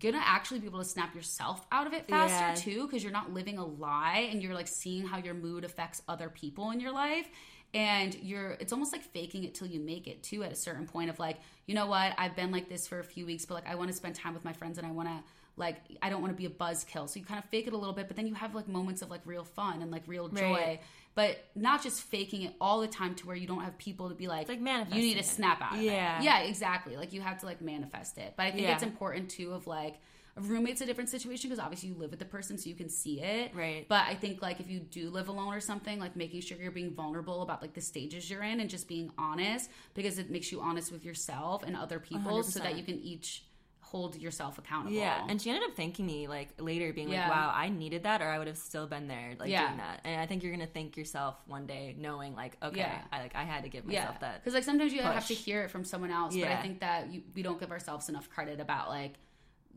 gonna 0.00 0.20
actually 0.22 0.60
be 0.60 0.66
able 0.66 0.78
to 0.80 0.84
snap 0.84 1.14
yourself 1.14 1.66
out 1.72 1.86
of 1.86 1.92
it 1.92 2.08
faster 2.08 2.46
Yeah. 2.46 2.54
too 2.54 2.86
because 2.86 3.02
you're 3.02 3.12
not 3.12 3.32
living 3.32 3.58
a 3.58 3.64
lie 3.64 4.28
and 4.30 4.42
you're 4.42 4.54
like 4.54 4.68
seeing 4.68 5.06
how 5.06 5.18
your 5.18 5.34
mood 5.34 5.64
affects 5.64 6.02
other 6.08 6.28
people 6.28 6.70
in 6.70 6.80
your 6.80 6.92
life 6.92 7.28
and 7.74 8.14
you're 8.16 8.52
it's 8.60 8.72
almost 8.72 8.92
like 8.92 9.02
faking 9.02 9.44
it 9.44 9.54
till 9.54 9.66
you 9.66 9.78
make 9.80 10.06
it 10.06 10.22
too 10.22 10.42
at 10.42 10.50
a 10.50 10.54
certain 10.56 10.86
point 10.86 11.10
of 11.10 11.18
like 11.18 11.38
you 11.66 11.74
know 11.74 11.86
what 11.86 12.14
i've 12.16 12.34
been 12.34 12.50
like 12.50 12.68
this 12.68 12.88
for 12.88 12.98
a 12.98 13.04
few 13.04 13.26
weeks 13.26 13.44
but 13.44 13.54
like 13.54 13.68
i 13.68 13.74
want 13.74 13.90
to 13.90 13.96
spend 13.96 14.14
time 14.14 14.32
with 14.32 14.44
my 14.44 14.52
friends 14.54 14.78
and 14.78 14.86
i 14.86 14.90
want 14.90 15.06
to 15.08 15.22
like 15.58 15.76
i 16.02 16.08
don't 16.10 16.22
want 16.22 16.32
to 16.32 16.36
be 16.36 16.46
a 16.46 16.50
buzzkill 16.50 17.08
so 17.08 17.18
you 17.18 17.24
kind 17.26 17.38
of 17.42 17.44
fake 17.50 17.66
it 17.66 17.72
a 17.72 17.76
little 17.76 17.94
bit 17.94 18.06
but 18.08 18.16
then 18.16 18.26
you 18.26 18.34
have 18.34 18.54
like 18.54 18.68
moments 18.68 19.02
of 19.02 19.10
like 19.10 19.20
real 19.24 19.44
fun 19.44 19.82
and 19.82 19.90
like 19.90 20.02
real 20.06 20.28
joy 20.28 20.52
Right. 20.52 20.80
but 21.14 21.38
not 21.54 21.82
just 21.82 22.00
faking 22.02 22.42
it 22.42 22.54
all 22.60 22.80
the 22.80 22.86
time 22.88 23.14
to 23.16 23.26
where 23.26 23.36
you 23.36 23.46
don't 23.46 23.62
have 23.62 23.76
people 23.78 24.08
to 24.08 24.14
be 24.14 24.28
like, 24.28 24.48
like 24.48 24.58
you 24.92 25.02
need 25.02 25.16
to 25.16 25.22
snap 25.24 25.60
out 25.60 25.74
of 25.74 25.82
Yeah. 25.82 26.18
it. 26.20 26.24
Yeah, 26.24 26.40
exactly. 26.42 26.96
Like 26.96 27.12
you 27.12 27.20
have 27.22 27.38
to 27.40 27.46
like 27.46 27.60
manifest 27.60 28.18
it. 28.18 28.34
But 28.36 28.46
I 28.46 28.50
think 28.52 28.62
Yeah. 28.62 28.74
it's 28.74 28.84
important 28.84 29.28
too 29.28 29.52
of 29.52 29.66
like 29.66 29.98
a 30.36 30.40
roommate's 30.40 30.80
a 30.80 30.86
different 30.86 31.10
situation 31.10 31.50
because 31.50 31.58
obviously 31.62 31.88
you 31.88 31.96
live 31.96 32.10
with 32.10 32.20
the 32.20 32.24
person 32.24 32.56
so 32.56 32.68
you 32.68 32.76
can 32.76 32.88
see 32.88 33.20
it. 33.20 33.50
Right. 33.52 33.84
But 33.88 34.02
I 34.06 34.14
think 34.14 34.40
like 34.42 34.60
if 34.60 34.70
you 34.70 34.78
do 34.78 35.10
live 35.10 35.26
alone 35.28 35.52
or 35.52 35.58
something, 35.60 35.98
like 35.98 36.14
making 36.14 36.42
sure 36.42 36.56
you're 36.56 36.70
being 36.70 36.94
vulnerable 36.94 37.42
about 37.42 37.60
like 37.62 37.74
the 37.74 37.80
stages 37.80 38.30
you're 38.30 38.44
in 38.44 38.60
and 38.60 38.70
just 38.70 38.86
being 38.86 39.10
honest 39.18 39.68
because 39.94 40.18
it 40.20 40.30
makes 40.30 40.52
you 40.52 40.60
honest 40.60 40.92
with 40.92 41.04
yourself 41.04 41.64
and 41.66 41.74
other 41.76 41.98
people 41.98 42.44
so 42.44 42.60
that 42.60 42.76
you 42.76 42.84
can 42.84 43.00
each 43.00 43.42
hold 43.90 44.16
yourself 44.16 44.58
accountable. 44.58 44.96
Yeah, 44.96 45.24
and 45.28 45.40
she 45.40 45.50
ended 45.50 45.68
up 45.68 45.74
thanking 45.76 46.06
me 46.06 46.28
like 46.28 46.48
later, 46.60 46.92
being 46.92 47.08
Yeah. 47.08 47.28
like, 47.28 47.30
"Wow, 47.36 47.52
I 47.54 47.68
needed 47.68 48.02
that, 48.04 48.20
or 48.22 48.26
I 48.28 48.38
would 48.38 48.46
have 48.46 48.58
still 48.58 48.86
been 48.86 49.08
there, 49.08 49.34
like 49.38 49.48
Yeah. 49.50 49.66
doing 49.66 49.78
that." 49.78 50.00
And 50.04 50.20
I 50.20 50.26
think 50.26 50.42
you're 50.42 50.52
gonna 50.52 50.66
thank 50.66 50.96
yourself 50.96 51.36
one 51.46 51.66
day, 51.66 51.94
knowing 51.98 52.34
like, 52.34 52.56
okay, 52.62 52.78
Yeah. 52.80 53.00
I 53.10 53.20
like 53.22 53.34
I 53.34 53.44
had 53.44 53.62
to 53.64 53.68
give 53.68 53.84
myself 53.86 54.20
that. 54.20 54.40
because 54.40 54.54
like 54.54 54.64
sometimes 54.64 54.92
you 54.92 55.02
have 55.02 55.26
to 55.28 55.34
hear 55.34 55.62
it 55.62 55.70
from 55.70 55.84
someone 55.84 56.10
else. 56.10 56.34
But 56.36 56.48
I 56.48 56.60
think 56.62 56.80
that 56.80 57.10
you, 57.12 57.22
we 57.34 57.42
don't 57.42 57.58
give 57.58 57.70
ourselves 57.70 58.08
enough 58.08 58.28
credit 58.30 58.60
about 58.60 58.88
like 58.90 59.14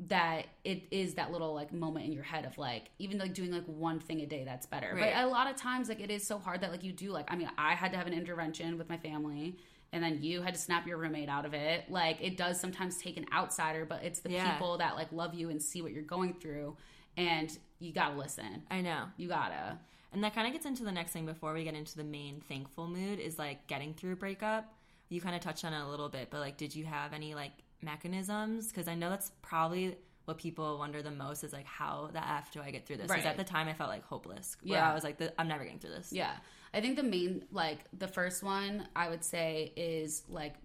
that 0.08 0.48
it 0.64 0.84
is 0.90 1.14
that 1.16 1.32
little 1.32 1.54
like 1.54 1.72
moment 1.72 2.06
in 2.06 2.12
your 2.12 2.24
head 2.24 2.46
of 2.46 2.58
like 2.58 2.90
even 2.98 3.18
like 3.20 3.34
doing 3.34 3.52
like 3.52 3.66
one 3.66 4.00
thing 4.00 4.22
a 4.22 4.26
day 4.26 4.44
that's 4.44 4.66
better. 4.66 4.94
Right. 4.96 5.14
But 5.14 5.24
a 5.24 5.28
lot 5.28 5.50
of 5.50 5.56
times 5.58 5.90
like 5.90 6.00
it 6.00 6.10
is 6.10 6.26
so 6.26 6.40
hard 6.40 6.62
that 6.62 6.72
like 6.72 6.84
you 6.84 6.92
do 6.92 7.12
like 7.12 7.32
I 7.32 7.36
mean 7.36 7.50
I 7.58 7.76
had 7.76 7.92
to 7.92 7.98
have 7.98 8.08
an 8.08 8.14
intervention 8.14 8.78
with 8.78 8.90
my 8.90 8.98
family. 8.98 9.58
And 9.94 10.02
then 10.04 10.20
you 10.22 10.42
had 10.42 10.54
to 10.54 10.60
snap 10.60 10.88
your 10.88 10.98
roommate 10.98 11.28
out 11.28 11.46
of 11.46 11.54
it. 11.54 11.90
Like 11.90 12.18
it 12.22 12.38
does 12.38 12.60
sometimes 12.60 12.98
take 12.98 13.18
an 13.18 13.26
outsider, 13.34 13.86
but 13.86 14.04
it's 14.04 14.20
the 14.20 14.32
Yeah. 14.32 14.52
people 14.54 14.78
that 14.78 14.96
like 14.96 15.12
love 15.12 15.34
you 15.34 15.50
and 15.50 15.62
see 15.62 15.82
what 15.82 15.92
you're 15.92 16.04
going 16.04 16.34
through, 16.36 16.78
and 17.18 17.56
you 17.80 17.92
gotta 17.92 18.16
listen. 18.18 18.64
I 18.72 18.80
know, 18.82 19.06
You 19.18 19.28
gotta. 19.28 19.78
and 20.14 20.24
that 20.24 20.34
kind 20.34 20.48
of 20.48 20.54
gets 20.54 20.66
into 20.66 20.84
the 20.86 20.92
next 20.94 21.12
thing 21.12 21.26
before 21.26 21.54
we 21.54 21.64
get 21.66 21.74
into 21.74 21.98
the 21.98 22.04
main 22.06 22.40
thankful 22.42 22.88
mood 22.88 23.20
is 23.20 23.38
like 23.38 23.68
getting 23.68 23.94
through 23.94 24.14
a 24.14 24.16
breakup. 24.16 24.74
You 25.10 25.20
kind 25.20 25.36
of 25.36 25.42
touched 25.42 25.66
on 25.66 25.74
it 25.74 25.82
a 25.82 25.88
little 25.90 26.08
bit, 26.08 26.30
but 26.32 26.40
like, 26.40 26.56
did 26.56 26.74
you 26.74 26.86
have 26.86 27.12
any 27.12 27.36
like 27.36 27.52
mechanisms? 27.82 28.68
Because 28.70 28.88
I 28.88 28.96
know 28.96 29.10
that's 29.10 29.32
probably 29.42 29.98
what 30.26 30.38
people 30.38 30.78
wonder 30.78 31.02
the 31.02 31.12
most 31.12 31.44
is 31.44 31.52
like, 31.52 31.66
how 31.66 32.10
the 32.14 32.26
f 32.26 32.52
do 32.52 32.62
I 32.62 32.72
get 32.72 32.86
through 32.86 32.98
this? 32.98 33.08
Because 33.08 33.26
Right. 33.26 33.32
at 33.32 33.38
the 33.38 33.44
time 33.44 33.68
I 33.68 33.74
felt 33.74 33.90
like 33.90 34.06
hopeless. 34.06 34.56
Where 34.64 34.78
Yeah. 34.80 34.90
I 34.90 34.94
was 34.94 35.04
like, 35.04 35.18
I'm 35.38 35.48
never 35.50 35.64
getting 35.66 35.80
through 35.80 35.92
this. 35.92 36.14
Yeah. 36.14 36.38
I 36.74 36.82
think 36.82 36.96
the 36.96 37.04
main, 37.04 37.46
like, 37.52 37.80
the 37.98 38.08
first 38.08 38.44
one 38.44 38.88
I 38.96 39.10
would 39.10 39.24
say 39.24 39.74
is 39.76 40.24
like 40.30 40.56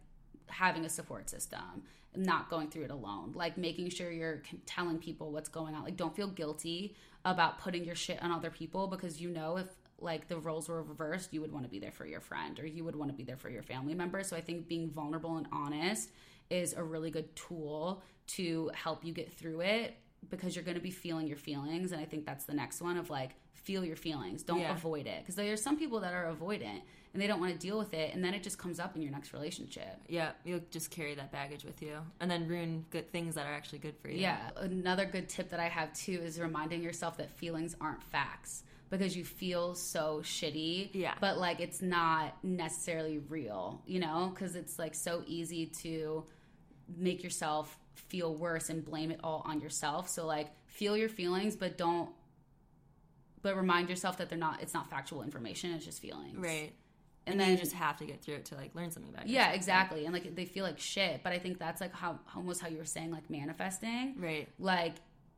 having 0.49 0.85
a 0.85 0.89
support 0.89 1.29
system, 1.29 1.83
not 2.15 2.49
going 2.49 2.69
through 2.69 2.85
it 2.85 2.91
alone. 2.91 3.33
Like, 3.35 3.59
making 3.59 3.91
sure 3.91 4.11
you're 4.11 4.43
telling 4.67 4.99
people 4.99 5.33
what's 5.33 5.49
going 5.49 5.75
on. 5.75 5.85
Like, 5.85 5.97
don't 5.97 6.15
feel 6.15 6.29
guilty 6.29 6.95
about 7.25 7.59
putting 7.59 7.85
your 7.85 7.97
shit 7.97 8.23
on 8.23 8.31
other 8.31 8.51
people 8.51 8.87
because 8.87 9.21
you 9.21 9.31
know 9.31 9.57
if 9.57 9.67
like 9.99 10.29
the 10.29 10.39
roles 10.39 10.69
were 10.69 10.83
reversed, 10.83 11.33
you 11.33 11.41
would 11.41 11.53
want 11.53 11.65
to 11.65 11.71
be 11.71 11.79
there 11.79 11.91
for 11.91 12.07
your 12.07 12.21
friend 12.21 12.61
or 12.61 12.67
you 12.67 12.85
would 12.85 12.95
want 12.95 13.11
to 13.11 13.17
be 13.17 13.25
there 13.25 13.37
for 13.37 13.51
your 13.51 13.63
family 13.63 13.95
member. 13.95 14.23
So 14.23 14.37
I 14.37 14.41
think 14.41 14.69
being 14.69 14.91
vulnerable 14.91 15.37
and 15.37 15.47
honest 15.53 16.11
is 16.51 16.75
a 16.75 16.83
really 16.83 17.11
good 17.11 17.35
tool 17.35 18.03
to 18.29 18.71
help 18.75 19.05
you 19.05 19.13
get 19.13 19.33
through 19.33 19.63
it 19.63 19.97
because 20.31 20.55
you're 20.57 20.65
going 20.65 20.77
to 20.77 20.83
be 20.83 20.91
feeling 20.91 21.27
your 21.27 21.37
feelings 21.37 21.93
and 21.93 22.01
i 22.01 22.05
think 22.05 22.25
that's 22.27 22.45
the 22.45 22.55
next 22.55 22.81
one 22.81 22.97
of 22.97 23.11
like 23.11 23.33
feel 23.55 23.85
your 23.85 23.97
feelings 23.97 24.43
don't 24.45 24.61
Yeah. 24.61 24.73
avoid 24.77 25.07
it 25.07 25.21
because 25.21 25.35
there's 25.35 25.61
some 25.63 25.77
people 25.77 26.01
that 26.01 26.13
are 26.15 26.33
avoidant 26.33 26.83
and 27.13 27.21
they 27.23 27.27
don't 27.27 27.41
want 27.41 27.53
to 27.53 27.59
deal 27.59 27.79
with 27.79 27.95
it 27.95 28.15
and 28.15 28.23
then 28.23 28.33
it 28.35 28.43
just 28.43 28.59
comes 28.59 28.79
up 28.79 28.95
in 28.95 29.03
your 29.03 29.11
next 29.11 29.33
relationship 29.33 29.97
Yeah, 30.09 30.31
you'll 30.45 30.61
just 30.71 30.91
carry 30.91 31.15
that 31.17 31.33
baggage 31.33 31.65
with 31.65 31.81
you, 31.83 31.97
and 32.21 32.31
then 32.31 32.47
ruin 32.47 32.85
good 32.91 33.11
things 33.11 33.35
that 33.35 33.47
are 33.47 33.53
actually 33.55 33.79
good 33.79 33.97
for 33.99 34.09
you. 34.09 34.21
yeah 34.21 34.51
another 34.57 35.05
good 35.05 35.29
tip 35.29 35.51
that 35.51 35.59
i 35.61 35.69
have 35.69 35.93
too 35.95 36.21
is 36.23 36.39
reminding 36.39 36.83
yourself 36.83 37.17
that 37.17 37.31
feelings 37.31 37.75
aren't 37.81 38.03
facts 38.05 38.63
because 38.89 39.17
you 39.17 39.25
feel 39.25 39.75
so 39.75 40.21
shitty 40.23 40.91
Yeah. 40.93 41.15
but 41.21 41.39
like 41.39 41.59
it's 41.61 41.83
not 41.83 42.37
necessarily 42.45 43.19
real 43.19 43.83
you 43.87 43.99
know 43.99 44.31
because 44.33 44.55
it's 44.55 44.79
like 44.79 44.95
so 44.95 45.25
easy 45.27 45.67
to 45.83 46.25
make 46.97 47.25
yourself 47.25 47.77
feel 47.97 48.35
worse 48.35 48.69
and 48.69 48.85
blame 48.85 49.11
it 49.11 49.21
all 49.25 49.43
on 49.47 49.61
yourself. 49.61 50.09
So 50.09 50.27
like 50.27 50.49
feel 50.67 50.97
your 50.97 51.09
feelings 51.09 51.57
but 51.57 51.77
don't 51.79 52.11
but 53.43 53.57
remind 53.57 53.89
yourself 53.89 54.19
that 54.19 54.29
they're 54.29 54.39
not 54.39 54.63
it's 54.63 54.75
not 54.75 54.91
factual 54.91 55.23
information 55.23 55.73
it's 55.73 55.85
just 55.85 56.01
feelings. 56.01 56.37
Right. 56.39 56.73
and, 57.27 57.33
And, 57.35 57.41
then 57.41 57.51
you 57.51 57.57
just 57.57 57.73
have 57.73 57.97
to 57.99 58.05
get 58.05 58.23
through 58.23 58.35
it 58.37 58.47
to 58.47 58.55
like 58.57 58.75
learn 58.75 58.91
something 58.91 59.13
about 59.13 59.29
yeah 59.29 59.53
exactly. 59.53 60.05
And 60.05 60.13
like 60.13 60.35
they 60.35 60.45
feel 60.45 60.65
like 60.65 60.79
shit 60.79 61.23
but 61.23 61.33
i 61.33 61.39
think 61.39 61.59
that's 61.59 61.81
like 61.81 61.95
how 61.95 62.19
almost 62.35 62.61
how 62.61 62.69
you 62.69 62.79
were 62.79 62.85
saying 62.85 63.11
like 63.11 63.29
manifesting. 63.31 64.15
Right. 64.19 64.49
like 64.59 64.95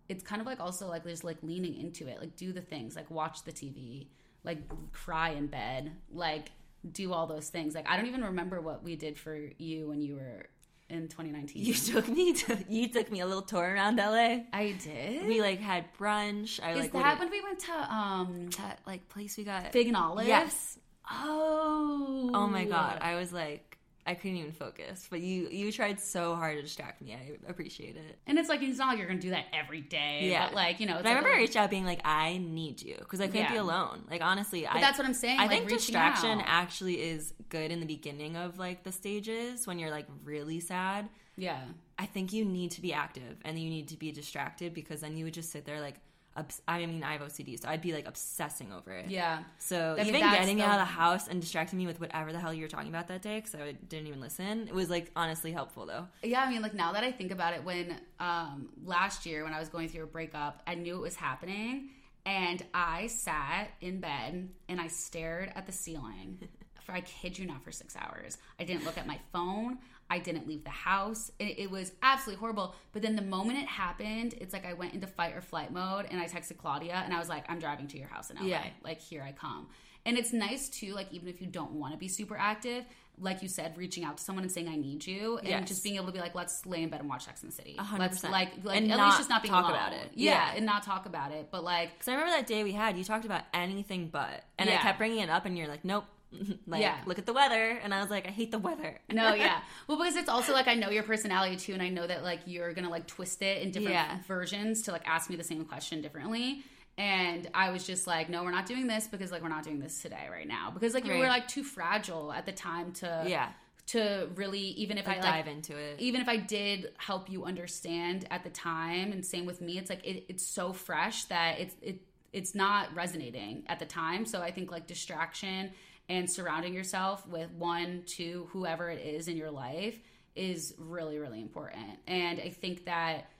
it's 0.08 0.24
kind 0.24 0.40
of 0.40 0.46
like 0.46 0.58
also 0.58 0.88
like 0.88 1.04
there's 1.04 1.22
like 1.22 1.38
leaning 1.42 1.76
into 1.76 2.08
it. 2.08 2.18
Like 2.18 2.34
do 2.36 2.52
the 2.52 2.62
things 2.62 2.96
like 2.96 3.10
watch 3.10 3.44
the 3.44 3.52
tv 3.52 4.06
like 4.44 4.58
cry 4.92 5.30
in 5.30 5.46
bed 5.46 5.92
like 6.12 6.50
do 6.90 7.12
all 7.12 7.26
those 7.26 7.48
things. 7.50 7.74
Like 7.74 7.88
i 7.88 7.96
don't 7.96 8.06
even 8.06 8.24
remember 8.24 8.60
what 8.60 8.82
we 8.82 8.96
did 8.96 9.18
for 9.18 9.36
you 9.58 9.88
when 9.88 10.00
you 10.00 10.16
were 10.16 10.46
in 10.90 11.08
2019 11.08 11.62
You 11.64 11.74
took 11.74 12.08
me 12.08 12.32
to 12.32 12.58
you 12.68 12.88
took 12.88 13.10
me 13.10 13.20
a 13.20 13.26
little 13.26 13.42
tour 13.42 13.62
around 13.74 13.96
LA. 13.96 14.40
i 14.52 14.74
did 14.82 15.26
We 15.26 15.40
like 15.40 15.60
had 15.60 15.84
brunch. 15.98 16.60
I 16.62 16.72
is 16.72 16.78
like 16.80 16.92
that 16.92 17.18
when 17.18 17.30
we 17.30 17.42
went 17.42 17.58
to 17.60 17.72
um 17.94 18.48
that 18.58 18.80
like 18.86 19.08
place 19.08 19.36
we 19.36 19.44
got. 19.44 19.72
fig 19.72 19.88
and 19.88 19.96
olive 19.96 20.26
Yes. 20.26 20.78
oh 21.10 22.30
Oh 22.34 22.46
my 22.46 22.64
god. 22.64 22.98
I 23.00 23.16
was 23.16 23.32
like 23.32 23.77
I 24.08 24.14
couldn't 24.14 24.38
even 24.38 24.52
focus. 24.52 25.06
But 25.10 25.20
you 25.20 25.48
you 25.50 25.70
tried 25.70 26.00
so 26.00 26.34
hard 26.34 26.56
to 26.56 26.62
distract 26.62 27.02
me. 27.02 27.14
I 27.14 27.50
appreciate 27.50 27.96
it. 27.96 28.18
and 28.26 28.38
it's 28.38 28.48
like 28.48 28.62
it's 28.62 28.78
not 28.78 28.88
like 28.88 28.98
you're 28.98 29.06
gonna 29.06 29.20
do 29.20 29.30
that 29.30 29.44
every 29.52 29.80
day 29.82 30.30
Yeah. 30.30 30.46
but 30.46 30.54
like 30.54 30.80
you 30.80 30.86
know 30.86 30.94
it's 30.94 31.02
But 31.02 31.10
I 31.10 31.12
remember 31.12 31.30
oh. 31.30 31.34
I 31.34 31.36
a- 31.36 31.40
reached 31.40 31.56
out 31.56 31.70
being 31.70 31.84
like, 31.84 32.00
I 32.04 32.38
need 32.38 32.82
you 32.82 32.96
because 32.98 33.20
I 33.20 33.28
couldn't 33.28 33.50
be 33.52 33.56
alone. 33.58 34.04
Like 34.10 34.22
honestly, 34.22 34.62
but 34.62 34.76
I 34.76 34.80
that's 34.80 34.98
what 34.98 35.06
i'm 35.06 35.14
saying 35.14 35.38
I 35.38 35.42
like, 35.46 35.50
think 35.50 35.68
distraction 35.68 36.38
out. 36.40 36.44
actually 36.46 36.94
is 37.02 37.34
good 37.50 37.70
in 37.70 37.80
the 37.80 37.86
beginning 37.86 38.36
of 38.36 38.58
like 38.58 38.82
the 38.82 38.92
stages 38.92 39.66
when 39.66 39.78
you're 39.78 39.90
like 39.90 40.06
really 40.24 40.60
sad. 40.60 41.08
yeah 41.36 41.60
I 42.00 42.06
think 42.06 42.32
you 42.32 42.44
need 42.44 42.70
to 42.72 42.80
be 42.80 42.92
active 42.92 43.36
and 43.44 43.58
you 43.58 43.68
need 43.70 43.88
to 43.88 43.96
be 43.96 44.12
distracted 44.12 44.72
because 44.72 45.00
then 45.00 45.16
you 45.16 45.24
would 45.24 45.34
just 45.34 45.50
sit 45.50 45.64
there 45.64 45.80
like, 45.80 45.96
obs- 46.38 46.62
I 46.66 46.84
mean, 46.86 47.02
I 47.02 47.12
have 47.12 47.20
OCD, 47.22 47.60
so 47.60 47.68
I'd 47.68 47.82
be 47.82 47.92
like 47.92 48.06
obsessing 48.08 48.72
over 48.72 48.92
it. 48.92 49.10
Yeah. 49.10 49.42
So 49.58 49.96
I 49.98 50.02
even 50.02 50.20
getting 50.20 50.58
the- 50.58 50.64
out 50.64 50.80
of 50.80 50.86
the 50.86 50.92
house 50.92 51.28
and 51.28 51.40
distracting 51.40 51.78
me 51.78 51.86
with 51.86 52.00
whatever 52.00 52.32
the 52.32 52.40
hell 52.40 52.54
you 52.54 52.62
were 52.62 52.68
talking 52.68 52.88
about 52.88 53.08
that 53.08 53.22
day, 53.22 53.36
because 53.40 53.54
I 53.54 53.72
didn't 53.72 54.06
even 54.06 54.20
listen, 54.20 54.68
it 54.68 54.74
was 54.74 54.88
like 54.90 55.10
honestly 55.16 55.52
helpful 55.52 55.86
though. 55.86 56.06
Yeah, 56.22 56.42
I 56.42 56.50
mean, 56.50 56.62
like 56.62 56.74
now 56.74 56.92
that 56.92 57.04
I 57.04 57.10
think 57.12 57.32
about 57.32 57.54
it, 57.54 57.64
when 57.64 57.96
um, 58.20 58.68
last 58.84 59.26
year 59.26 59.44
when 59.44 59.52
I 59.52 59.60
was 59.60 59.68
going 59.68 59.88
through 59.88 60.04
a 60.04 60.06
breakup, 60.08 60.62
I 60.66 60.74
knew 60.74 60.96
it 60.96 61.02
was 61.02 61.16
happening, 61.16 61.90
and 62.26 62.64
I 62.74 63.06
sat 63.08 63.70
in 63.80 64.00
bed 64.00 64.48
and 64.68 64.80
I 64.80 64.86
stared 64.88 65.52
at 65.54 65.66
the 65.66 65.72
ceiling 65.72 66.38
for 66.84 66.92
I 66.92 67.00
kid 67.02 67.38
you 67.38 67.46
not 67.46 67.62
for 67.64 67.72
six 67.72 67.94
hours. 67.96 68.38
I 68.58 68.64
didn't 68.64 68.84
look 68.84 68.96
at 68.98 69.06
my 69.06 69.18
phone. 69.32 69.78
I 70.10 70.18
didn't 70.18 70.46
leave 70.48 70.64
the 70.64 70.70
house. 70.70 71.30
It, 71.38 71.58
it 71.58 71.70
was 71.70 71.92
absolutely 72.02 72.40
horrible. 72.40 72.74
But 72.92 73.02
then 73.02 73.14
the 73.16 73.22
moment 73.22 73.58
it 73.58 73.66
happened, 73.66 74.34
it's 74.40 74.52
like 74.52 74.64
I 74.66 74.72
went 74.72 74.94
into 74.94 75.06
fight 75.06 75.34
or 75.34 75.40
flight 75.42 75.70
mode, 75.72 76.06
and 76.10 76.20
I 76.20 76.26
texted 76.26 76.56
Claudia, 76.56 77.02
and 77.04 77.12
I 77.12 77.18
was 77.18 77.28
like, 77.28 77.44
"I'm 77.50 77.58
driving 77.58 77.86
to 77.88 77.98
your 77.98 78.08
house 78.08 78.30
in 78.30 78.36
LA. 78.38 78.46
Yeah. 78.46 78.64
Like 78.82 79.00
here 79.00 79.22
I 79.22 79.32
come." 79.32 79.68
And 80.06 80.16
it's 80.16 80.32
nice 80.32 80.68
too, 80.70 80.94
like 80.94 81.12
even 81.12 81.28
if 81.28 81.40
you 81.42 81.46
don't 81.46 81.72
want 81.72 81.92
to 81.92 81.98
be 81.98 82.08
super 82.08 82.36
active, 82.38 82.84
like 83.20 83.42
you 83.42 83.48
said, 83.48 83.76
reaching 83.76 84.04
out 84.04 84.16
to 84.16 84.22
someone 84.22 84.44
and 84.44 84.50
saying 84.50 84.68
I 84.68 84.76
need 84.76 85.06
you, 85.06 85.36
and 85.38 85.48
Yes. 85.48 85.68
just 85.68 85.82
being 85.82 85.96
able 85.96 86.06
to 86.06 86.12
be 86.12 86.20
like, 86.20 86.34
let's 86.34 86.64
lay 86.64 86.82
in 86.82 86.88
bed 86.88 87.00
and 87.00 87.08
watch 87.10 87.24
Sex 87.26 87.42
and 87.42 87.50
the 87.52 87.56
City. 87.56 87.76
hundred 87.76 88.04
Let's 88.04 88.22
like 88.24 88.52
like 88.64 88.76
And 88.80 88.90
at 88.92 88.98
least 88.98 89.18
just 89.18 89.28
not 89.28 89.42
being 89.42 89.52
talk 89.52 89.64
alone. 89.64 89.76
about 89.76 89.92
it. 89.92 90.12
Yeah, 90.14 90.30
Yeah. 90.52 90.56
and 90.56 90.64
not 90.64 90.84
talk 90.84 91.04
about 91.04 91.32
it. 91.32 91.48
But 91.50 91.64
like 91.64 91.92
Because 91.94 92.08
I 92.08 92.12
remember 92.12 92.32
that 92.32 92.46
day 92.46 92.64
we 92.64 92.72
had, 92.72 92.96
you 92.96 93.04
talked 93.04 93.26
about 93.26 93.42
anything 93.52 94.08
but, 94.08 94.44
and 94.58 94.70
I 94.70 94.76
kept 94.76 94.96
bringing 94.98 95.18
it 95.18 95.28
up, 95.28 95.44
and 95.44 95.58
you're 95.58 95.68
like, 95.68 95.84
nope. 95.84 96.04
like, 96.66 96.80
Yeah. 96.82 96.98
look 97.06 97.18
at 97.18 97.26
the 97.26 97.32
weather, 97.32 97.78
and 97.82 97.92
I 97.94 98.00
was 98.00 98.10
like, 98.10 98.26
I 98.26 98.30
hate 98.30 98.50
the 98.50 98.58
weather. 98.58 98.98
no, 99.10 99.34
yeah. 99.34 99.60
Well, 99.86 99.98
because 99.98 100.16
it's 100.16 100.28
also 100.28 100.52
like 100.52 100.68
I 100.68 100.74
know 100.74 100.90
your 100.90 101.02
personality 101.02 101.56
too, 101.56 101.72
and 101.72 101.82
I 101.82 101.88
know 101.88 102.06
that 102.06 102.22
like 102.22 102.40
you're 102.46 102.72
gonna 102.74 102.90
like 102.90 103.06
twist 103.06 103.42
it 103.42 103.62
in 103.62 103.70
different 103.70 103.94
Yeah. 103.94 104.18
versions 104.26 104.82
to 104.82 104.92
like 104.92 105.06
ask 105.06 105.30
me 105.30 105.36
the 105.36 105.44
same 105.44 105.64
question 105.64 106.02
differently. 106.02 106.62
And 106.98 107.48
I 107.54 107.70
was 107.70 107.86
just 107.86 108.08
like, 108.08 108.28
no, 108.28 108.42
we're 108.42 108.50
not 108.50 108.66
doing 108.66 108.88
this 108.88 109.06
because 109.06 109.30
like 109.30 109.40
we're 109.42 109.48
not 109.48 109.62
doing 109.62 109.78
this 109.78 110.02
today 110.02 110.26
right 110.30 110.48
now 110.48 110.72
because 110.72 110.94
like 110.94 111.04
you 111.06 111.12
were 111.12 111.20
Right. 111.22 111.28
like 111.28 111.48
too 111.48 111.62
fragile 111.62 112.32
at 112.32 112.44
the 112.44 112.50
time 112.52 112.92
to 112.94 113.22
yeah, 113.26 113.50
to 113.86 114.28
really 114.34 114.60
even 114.60 114.98
if 114.98 115.06
like, 115.06 115.18
I 115.18 115.20
like 115.22 115.44
dive 115.44 115.54
into 115.54 115.76
it. 115.76 116.00
even 116.00 116.20
if 116.20 116.28
I 116.28 116.36
did 116.36 116.92
help 116.98 117.30
you 117.30 117.44
understand 117.44 118.26
at 118.32 118.42
the 118.42 118.50
time, 118.50 119.12
and 119.12 119.24
same 119.24 119.46
with 119.46 119.60
me, 119.60 119.78
it's 119.78 119.88
like 119.90 120.04
it, 120.04 120.24
it's 120.28 120.44
so 120.44 120.72
fresh 120.72 121.24
that 121.26 121.60
it's 121.60 121.76
it 121.80 122.00
it's 122.32 122.54
not 122.54 122.92
resonating 122.94 123.62
at 123.68 123.78
the 123.78 123.86
time. 123.86 124.26
So 124.26 124.42
I 124.42 124.50
think 124.50 124.70
like 124.72 124.86
distraction 124.88 125.70
and 126.08 126.30
surrounding 126.30 126.72
yourself 126.72 127.26
with 127.26 127.50
one, 127.52 128.02
two, 128.06 128.48
whoever 128.52 128.90
it 128.90 129.04
is 129.04 129.28
in 129.28 129.36
your 129.36 129.50
life 129.50 129.98
is 130.34 130.74
really 130.78 131.18
really 131.18 131.40
important. 131.40 131.98
And 132.06 132.40
I 132.40 132.50
think 132.50 132.84
that 132.84 133.30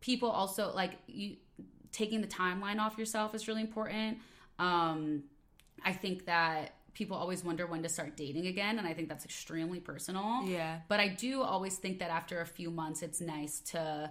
people 0.00 0.30
also 0.30 0.72
like 0.74 0.92
you 1.06 1.36
taking 1.92 2.20
the 2.20 2.26
timeline 2.26 2.78
off 2.78 2.98
yourself 2.98 3.34
is 3.34 3.48
really 3.48 3.62
important. 3.62 4.18
Um, 4.58 5.24
I 5.84 5.92
think 5.92 6.26
that 6.26 6.74
people 6.94 7.16
always 7.16 7.44
wonder 7.44 7.66
when 7.66 7.82
to 7.82 7.88
start 7.88 8.16
dating 8.16 8.46
again, 8.48 8.78
and 8.78 8.86
I 8.86 8.92
think 8.92 9.08
that's 9.08 9.24
extremely 9.24 9.80
personal. 9.80 10.42
Yeah. 10.44 10.80
But 10.88 11.00
I 11.00 11.08
do 11.08 11.42
always 11.42 11.76
think 11.76 12.00
that 12.00 12.10
after 12.10 12.40
a 12.40 12.46
few 12.46 12.70
months, 12.70 13.02
it's 13.02 13.20
nice 13.20 13.60
to 13.72 14.10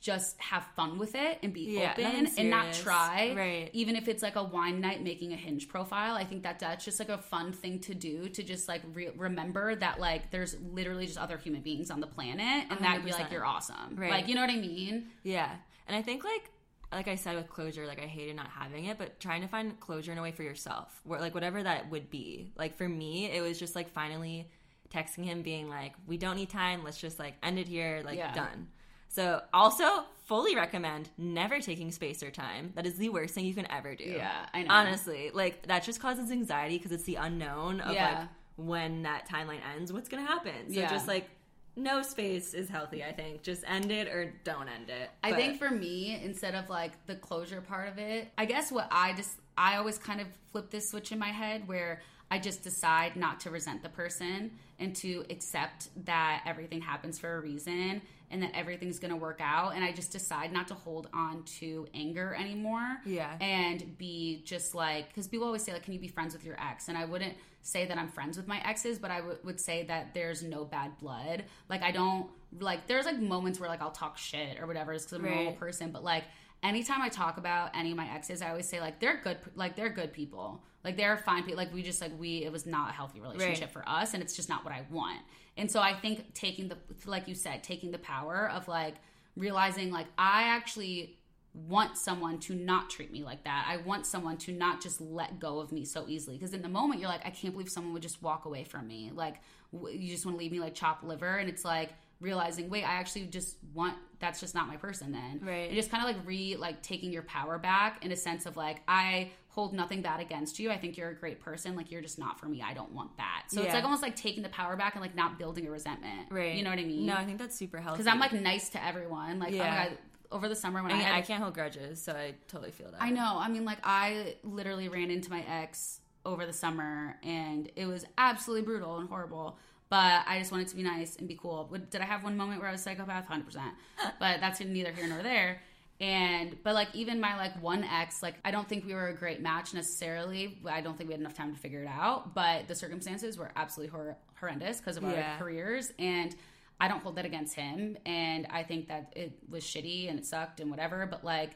just 0.00 0.40
have 0.40 0.64
fun 0.76 0.98
with 0.98 1.14
it 1.14 1.38
and 1.42 1.52
be 1.52 1.76
Yeah, 1.78 1.92
open 1.92 2.26
and 2.38 2.50
not 2.50 2.72
try. 2.72 3.34
Right. 3.36 3.70
Even 3.74 3.96
if 3.96 4.08
it's 4.08 4.22
like 4.22 4.36
a 4.36 4.42
wine 4.42 4.80
night 4.80 5.02
making 5.02 5.32
a 5.32 5.36
hinge 5.36 5.68
profile, 5.68 6.14
I 6.14 6.24
think 6.24 6.42
that 6.44 6.58
that's 6.58 6.84
just 6.84 6.98
like 6.98 7.10
a 7.10 7.18
fun 7.18 7.52
thing 7.52 7.78
to 7.80 7.94
do 7.94 8.28
to 8.30 8.42
just 8.42 8.66
like 8.66 8.82
re- 8.94 9.10
remember 9.16 9.74
that 9.76 10.00
like 10.00 10.30
there's 10.30 10.56
literally 10.72 11.06
just 11.06 11.18
other 11.18 11.36
human 11.36 11.60
beings 11.60 11.90
on 11.90 12.00
the 12.00 12.06
planet 12.06 12.66
and 12.70 12.80
that 12.80 13.04
be 13.04 13.12
like 13.12 13.30
you're 13.30 13.44
awesome. 13.44 13.96
Right. 13.96 14.10
Like, 14.10 14.28
you 14.28 14.34
know 14.34 14.40
what 14.40 14.50
I 14.50 14.56
mean? 14.56 15.08
Yeah. 15.22 15.50
And 15.86 15.94
I 15.96 16.02
think 16.02 16.24
like 16.24 16.50
like 16.92 17.06
I 17.06 17.14
said 17.14 17.36
with 17.36 17.48
closure, 17.48 17.86
like 17.86 18.00
I 18.02 18.06
hated 18.06 18.34
not 18.34 18.48
having 18.48 18.86
it, 18.86 18.98
but 18.98 19.20
trying 19.20 19.42
to 19.42 19.48
find 19.48 19.78
closure 19.78 20.10
in 20.12 20.18
a 20.18 20.22
way 20.22 20.32
for 20.32 20.42
yourself. 20.42 21.00
Where 21.04 21.20
like 21.20 21.34
whatever 21.34 21.62
that 21.62 21.90
would 21.90 22.10
be. 22.10 22.52
Like 22.56 22.76
for 22.76 22.88
me, 22.88 23.30
it 23.30 23.42
was 23.42 23.58
just 23.58 23.76
like 23.76 23.90
finally 23.92 24.48
texting 24.92 25.24
him 25.24 25.42
being 25.42 25.68
like, 25.68 25.92
We 26.06 26.16
don't 26.16 26.36
need 26.36 26.48
time, 26.48 26.82
let's 26.84 26.98
just 26.98 27.18
like 27.18 27.34
end 27.42 27.58
it 27.58 27.68
here, 27.68 28.02
like 28.04 28.16
Yeah. 28.18 28.32
done. 28.34 28.68
So 29.10 29.42
also 29.52 30.04
fully 30.24 30.54
recommend 30.54 31.08
never 31.18 31.58
taking 31.60 31.90
space 31.90 32.22
or 32.22 32.30
time. 32.30 32.72
That 32.76 32.86
is 32.86 32.94
the 32.96 33.08
worst 33.08 33.34
thing 33.34 33.44
you 33.44 33.54
can 33.54 33.68
ever 33.70 33.96
do. 33.96 34.04
Yeah, 34.04 34.46
I 34.54 34.62
know. 34.62 34.72
Honestly. 34.72 35.30
Like 35.34 35.66
that 35.66 35.82
just 35.82 36.00
causes 36.00 36.30
anxiety 36.30 36.78
because 36.78 36.92
it's 36.92 37.02
the 37.02 37.16
unknown 37.16 37.80
of 37.80 37.94
Yeah. 37.94 38.20
like 38.20 38.28
when 38.56 39.02
that 39.02 39.28
timeline 39.28 39.58
ends, 39.74 39.92
what's 39.92 40.08
gonna 40.08 40.24
happen. 40.24 40.72
So 40.72 40.78
Yeah. 40.80 40.88
just 40.88 41.08
like 41.08 41.28
no 41.74 42.02
space 42.02 42.54
is 42.54 42.68
healthy, 42.68 43.02
I 43.02 43.12
think. 43.12 43.42
Just 43.42 43.64
end 43.66 43.90
it 43.90 44.06
or 44.06 44.32
don't 44.44 44.68
end 44.68 44.90
it. 44.90 45.10
I 45.24 45.32
think 45.32 45.58
for 45.58 45.70
me, 45.70 46.20
instead 46.22 46.54
of 46.54 46.68
like 46.68 46.92
the 47.06 47.16
closure 47.16 47.60
part 47.60 47.88
of 47.88 47.98
it, 47.98 48.28
I 48.38 48.44
guess 48.44 48.70
what 48.70 48.86
I 48.92 49.12
just 49.14 49.36
I 49.58 49.76
always 49.76 49.98
kind 49.98 50.20
of 50.20 50.28
flip 50.52 50.70
this 50.70 50.88
switch 50.88 51.10
in 51.10 51.18
my 51.18 51.30
head 51.30 51.66
where 51.66 52.00
I 52.30 52.38
just 52.38 52.62
decide 52.62 53.16
not 53.16 53.40
to 53.40 53.50
resent 53.50 53.82
the 53.82 53.88
person 53.88 54.52
and 54.78 54.94
to 54.96 55.24
accept 55.30 55.88
that 56.04 56.42
everything 56.46 56.80
happens 56.80 57.18
for 57.18 57.36
a 57.36 57.40
reason 57.40 58.02
and 58.30 58.42
that 58.42 58.52
everything's 58.54 58.98
going 58.98 59.10
to 59.10 59.16
work 59.16 59.40
out 59.42 59.74
and 59.74 59.84
I 59.84 59.92
just 59.92 60.12
decide 60.12 60.52
not 60.52 60.68
to 60.68 60.74
hold 60.74 61.08
on 61.12 61.42
to 61.58 61.86
anger 61.94 62.34
anymore. 62.38 62.98
Yeah. 63.04 63.36
And 63.40 63.98
be 63.98 64.42
just 64.44 64.74
like 64.74 65.12
cuz 65.14 65.26
people 65.28 65.46
always 65.46 65.62
say 65.64 65.72
like 65.72 65.82
can 65.82 65.92
you 65.94 66.00
be 66.00 66.08
friends 66.08 66.32
with 66.34 66.44
your 66.44 66.56
ex? 66.60 66.88
And 66.88 66.96
I 66.96 67.04
wouldn't 67.06 67.34
say 67.62 67.86
that 67.86 67.98
I'm 67.98 68.08
friends 68.08 68.36
with 68.36 68.46
my 68.48 68.60
exes, 68.66 68.98
but 68.98 69.10
I 69.10 69.18
w- 69.18 69.38
would 69.44 69.60
say 69.60 69.82
that 69.84 70.14
there's 70.14 70.42
no 70.42 70.64
bad 70.64 70.96
blood. 70.98 71.44
Like 71.68 71.82
I 71.82 71.90
don't 71.90 72.30
like 72.60 72.86
there's 72.86 73.04
like 73.04 73.18
moments 73.20 73.58
where 73.60 73.68
like 73.68 73.82
I'll 73.82 73.90
talk 73.90 74.16
shit 74.16 74.60
or 74.60 74.66
whatever 74.66 74.92
cuz 74.92 75.12
I'm 75.12 75.24
a 75.24 75.28
normal 75.30 75.52
person, 75.54 75.90
but 75.90 76.02
like 76.04 76.24
anytime 76.62 77.02
I 77.02 77.08
talk 77.08 77.36
about 77.36 77.74
any 77.76 77.90
of 77.90 77.96
my 77.96 78.08
exes, 78.14 78.42
I 78.42 78.50
always 78.50 78.68
say 78.68 78.80
like 78.80 79.00
they're 79.00 79.20
good 79.22 79.38
like 79.56 79.74
they're 79.76 79.90
good 79.90 80.12
people. 80.12 80.62
Like 80.84 80.96
they're 80.96 81.16
fine 81.18 81.42
people. 81.42 81.56
Like 81.58 81.74
we 81.74 81.82
just 81.82 82.00
like 82.00 82.12
we 82.18 82.44
it 82.44 82.52
was 82.52 82.64
not 82.64 82.90
a 82.90 82.92
healthy 82.92 83.20
relationship 83.20 83.74
Right. 83.74 83.84
for 83.84 83.88
us 83.88 84.14
and 84.14 84.22
it's 84.22 84.34
just 84.36 84.48
not 84.48 84.64
what 84.64 84.72
I 84.72 84.82
want. 84.90 85.20
And 85.60 85.70
so 85.70 85.80
I 85.80 85.92
think 85.94 86.34
taking 86.34 86.68
the 86.68 86.76
like 87.06 87.28
you 87.28 87.34
said, 87.34 87.62
taking 87.62 87.90
the 87.92 87.98
power 87.98 88.50
of 88.50 88.66
like 88.66 88.94
realizing 89.36 89.92
like 89.92 90.06
I 90.18 90.44
actually 90.44 91.18
want 91.52 91.98
someone 91.98 92.38
to 92.38 92.54
not 92.54 92.90
treat 92.90 93.12
me 93.12 93.22
like 93.24 93.44
that. 93.44 93.66
I 93.68 93.76
want 93.78 94.06
someone 94.06 94.36
to 94.38 94.52
not 94.52 94.80
just 94.80 95.00
let 95.00 95.38
go 95.38 95.58
of 95.60 95.70
me 95.72 95.84
so 95.84 96.04
easily 96.08 96.36
because 96.38 96.54
in 96.54 96.62
the 96.62 96.68
moment 96.68 97.00
you're 97.00 97.08
like 97.10 97.26
I 97.26 97.30
can't 97.30 97.52
believe 97.52 97.68
someone 97.68 97.92
would 97.92 98.02
just 98.02 98.22
walk 98.22 98.44
away 98.46 98.64
from 98.64 98.86
me. 98.88 99.10
Like 99.14 99.36
you 99.72 100.08
just 100.08 100.24
want 100.24 100.36
to 100.36 100.42
leave 100.42 100.52
me 100.52 100.60
like 100.60 100.74
chopped 100.74 101.04
liver 101.04 101.36
and 101.36 101.48
it's 101.48 101.64
like 101.64 101.90
realizing 102.20 102.68
wait 102.68 102.84
I 102.84 102.92
actually 102.94 103.26
just 103.26 103.56
want 103.74 103.96
that's 104.18 104.40
just 104.40 104.54
not 104.54 104.68
my 104.68 104.76
person 104.76 105.10
then 105.12 105.40
Right. 105.42 105.68
and 105.68 105.74
just 105.74 105.90
kind 105.90 106.02
of 106.08 106.14
like 106.14 106.26
re 106.26 106.56
like 106.56 106.82
taking 106.82 107.12
your 107.12 107.22
power 107.22 107.58
back 107.58 108.04
in 108.04 108.12
a 108.12 108.16
sense 108.16 108.46
of 108.46 108.56
like 108.56 108.82
I 108.86 109.30
hold 109.60 109.72
nothing 109.74 110.00
bad 110.02 110.20
against 110.20 110.58
you 110.58 110.70
I 110.70 110.78
think 110.78 110.96
you're 110.96 111.10
a 111.10 111.14
great 111.14 111.38
person 111.40 111.76
like 111.76 111.90
you're 111.90 112.00
just 112.00 112.18
not 112.18 112.40
for 112.40 112.46
me 112.46 112.62
I 112.62 112.72
don't 112.72 112.92
want 112.92 113.16
that 113.18 113.44
so 113.48 113.62
it's 113.62 113.74
like 113.74 113.84
almost 113.84 114.02
like 114.02 114.16
taking 114.16 114.42
the 114.42 114.48
power 114.48 114.74
back 114.76 114.94
and 114.94 115.02
like 115.02 115.14
not 115.14 115.38
building 115.38 115.66
a 115.66 115.70
resentment 115.70 116.28
Right. 116.30 116.54
you 116.54 116.62
know 116.64 116.70
what 116.70 116.78
I 116.78 116.84
mean 116.84 117.04
No, 117.06 117.14
I 117.14 117.24
think 117.26 117.38
that's 117.38 117.56
super 117.56 117.78
healthy. 117.78 117.98
because 117.98 118.10
I'm 118.12 118.18
like 118.20 118.32
nice 118.32 118.70
to 118.70 118.84
everyone 118.84 119.38
like 119.38 119.52
oh 119.54 119.58
my 119.58 119.64
God, 119.64 119.98
over 120.32 120.48
the 120.48 120.56
summer 120.56 120.82
when 120.82 120.92
I 120.92 120.96
I, 120.96 120.98
had 121.02 121.14
I 121.16 121.20
can't 121.22 121.42
hold 121.42 121.54
grudges, 121.54 122.00
so 122.00 122.12
I 122.12 122.34
totally 122.48 122.70
feel 122.70 122.90
that. 122.92 123.02
I 123.02 123.10
know. 123.10 123.36
I 123.38 123.48
mean, 123.48 123.64
like 123.64 123.78
I 123.82 124.36
literally 124.44 124.88
ran 124.88 125.10
into 125.10 125.28
my 125.28 125.42
ex 125.42 126.00
over 126.24 126.46
the 126.46 126.52
summer, 126.52 127.16
and 127.24 127.68
it 127.74 127.86
was 127.86 128.04
absolutely 128.16 128.64
brutal 128.64 128.98
and 128.98 129.08
horrible. 129.08 129.58
But 129.88 130.22
I 130.28 130.38
just 130.38 130.52
wanted 130.52 130.68
to 130.68 130.76
be 130.76 130.84
nice 130.84 131.16
and 131.16 131.26
be 131.26 131.34
cool. 131.34 131.68
Did 131.90 132.00
I 132.00 132.04
have 132.04 132.22
one 132.22 132.36
moment 132.36 132.60
where 132.60 132.68
I 132.68 132.72
was 132.72 132.80
psychopath? 132.80 133.26
Hundred 133.26 133.46
percent. 133.46 133.74
But 134.20 134.38
that's 134.40 134.60
neither 134.60 134.92
here 134.92 135.08
nor 135.08 135.20
there. 135.22 135.60
And 136.00 136.56
but 136.64 136.74
like 136.74 136.88
even 136.94 137.20
my 137.20 137.36
like 137.36 137.60
one 137.62 137.84
ex, 137.84 138.22
like 138.22 138.36
I 138.44 138.50
don't 138.50 138.68
think 138.68 138.86
we 138.86 138.94
were 138.94 139.08
a 139.08 139.14
great 139.14 139.40
match 139.42 139.74
necessarily. 139.74 140.58
I 140.66 140.80
don't 140.80 140.96
think 140.96 141.08
we 141.08 141.12
had 141.14 141.20
enough 141.20 141.34
time 141.34 141.54
to 141.54 141.60
figure 141.60 141.82
it 141.82 141.88
out. 141.88 142.34
But 142.34 142.68
the 142.68 142.74
circumstances 142.74 143.36
were 143.36 143.50
absolutely 143.56 143.90
hor- 143.96 144.16
horrendous 144.38 144.78
because 144.78 144.96
of 144.96 145.02
Yeah. 145.04 145.32
our 145.32 145.38
careers 145.38 145.92
and. 145.98 146.34
I 146.82 146.88
don't 146.88 147.02
hold 147.02 147.16
that 147.16 147.26
against 147.26 147.54
him, 147.56 147.98
and 148.06 148.46
I 148.48 148.62
think 148.62 148.88
that 148.88 149.12
it 149.14 149.32
was 149.50 149.62
shitty 149.62 150.08
and 150.08 150.18
it 150.18 150.24
sucked 150.24 150.60
and 150.60 150.70
whatever. 150.70 151.04
But 151.04 151.22
like, 151.22 151.50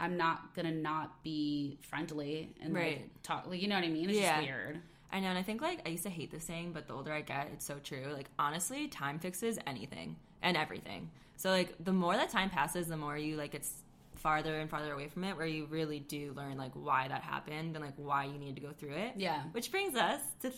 I'm 0.00 0.16
not 0.16 0.52
gonna 0.56 0.72
not 0.72 1.22
be 1.22 1.78
friendly 1.82 2.52
and 2.60 2.74
Right. 2.74 2.96
like 3.02 3.22
talk. 3.22 3.46
Like, 3.46 3.62
you 3.62 3.68
know 3.68 3.76
what 3.76 3.84
I 3.84 3.88
mean? 3.88 4.10
It's 4.10 4.18
Yeah. 4.18 4.38
just 4.40 4.48
weird. 4.48 4.82
I 5.12 5.20
know, 5.20 5.28
and 5.28 5.38
I 5.38 5.44
think 5.44 5.62
like 5.62 5.82
I 5.86 5.90
used 5.90 6.02
to 6.02 6.10
hate 6.10 6.32
this 6.32 6.42
saying, 6.42 6.72
but 6.72 6.88
the 6.88 6.94
older 6.94 7.12
I 7.12 7.20
get, 7.20 7.50
it's 7.52 7.64
so 7.64 7.78
true. 7.78 8.06
Like 8.12 8.28
honestly, 8.36 8.88
time 8.88 9.20
fixes 9.20 9.60
anything 9.64 10.16
and 10.42 10.56
everything. 10.56 11.08
So 11.36 11.50
like 11.50 11.76
the 11.78 11.92
more 11.92 12.16
that 12.16 12.30
time 12.30 12.50
passes, 12.50 12.88
the 12.88 12.96
more 12.96 13.16
you 13.16 13.36
like 13.36 13.52
get 13.52 13.60
s- 13.60 13.83
farther 14.24 14.58
and 14.58 14.68
farther 14.68 14.92
away 14.92 15.06
from 15.06 15.22
it, 15.22 15.36
where 15.36 15.46
you 15.46 15.66
really 15.66 16.00
do 16.00 16.32
learn 16.36 16.56
like 16.58 16.72
why 16.74 17.06
that 17.06 17.22
happened 17.22 17.76
and 17.76 17.84
like 17.84 17.94
why 17.96 18.24
you 18.24 18.38
need 18.38 18.56
to 18.56 18.60
go 18.60 18.72
through 18.72 18.94
it. 18.94 19.12
Yeah. 19.16 19.42
Which 19.52 19.70
brings 19.70 19.94
us 19.94 20.20
to 20.42 20.50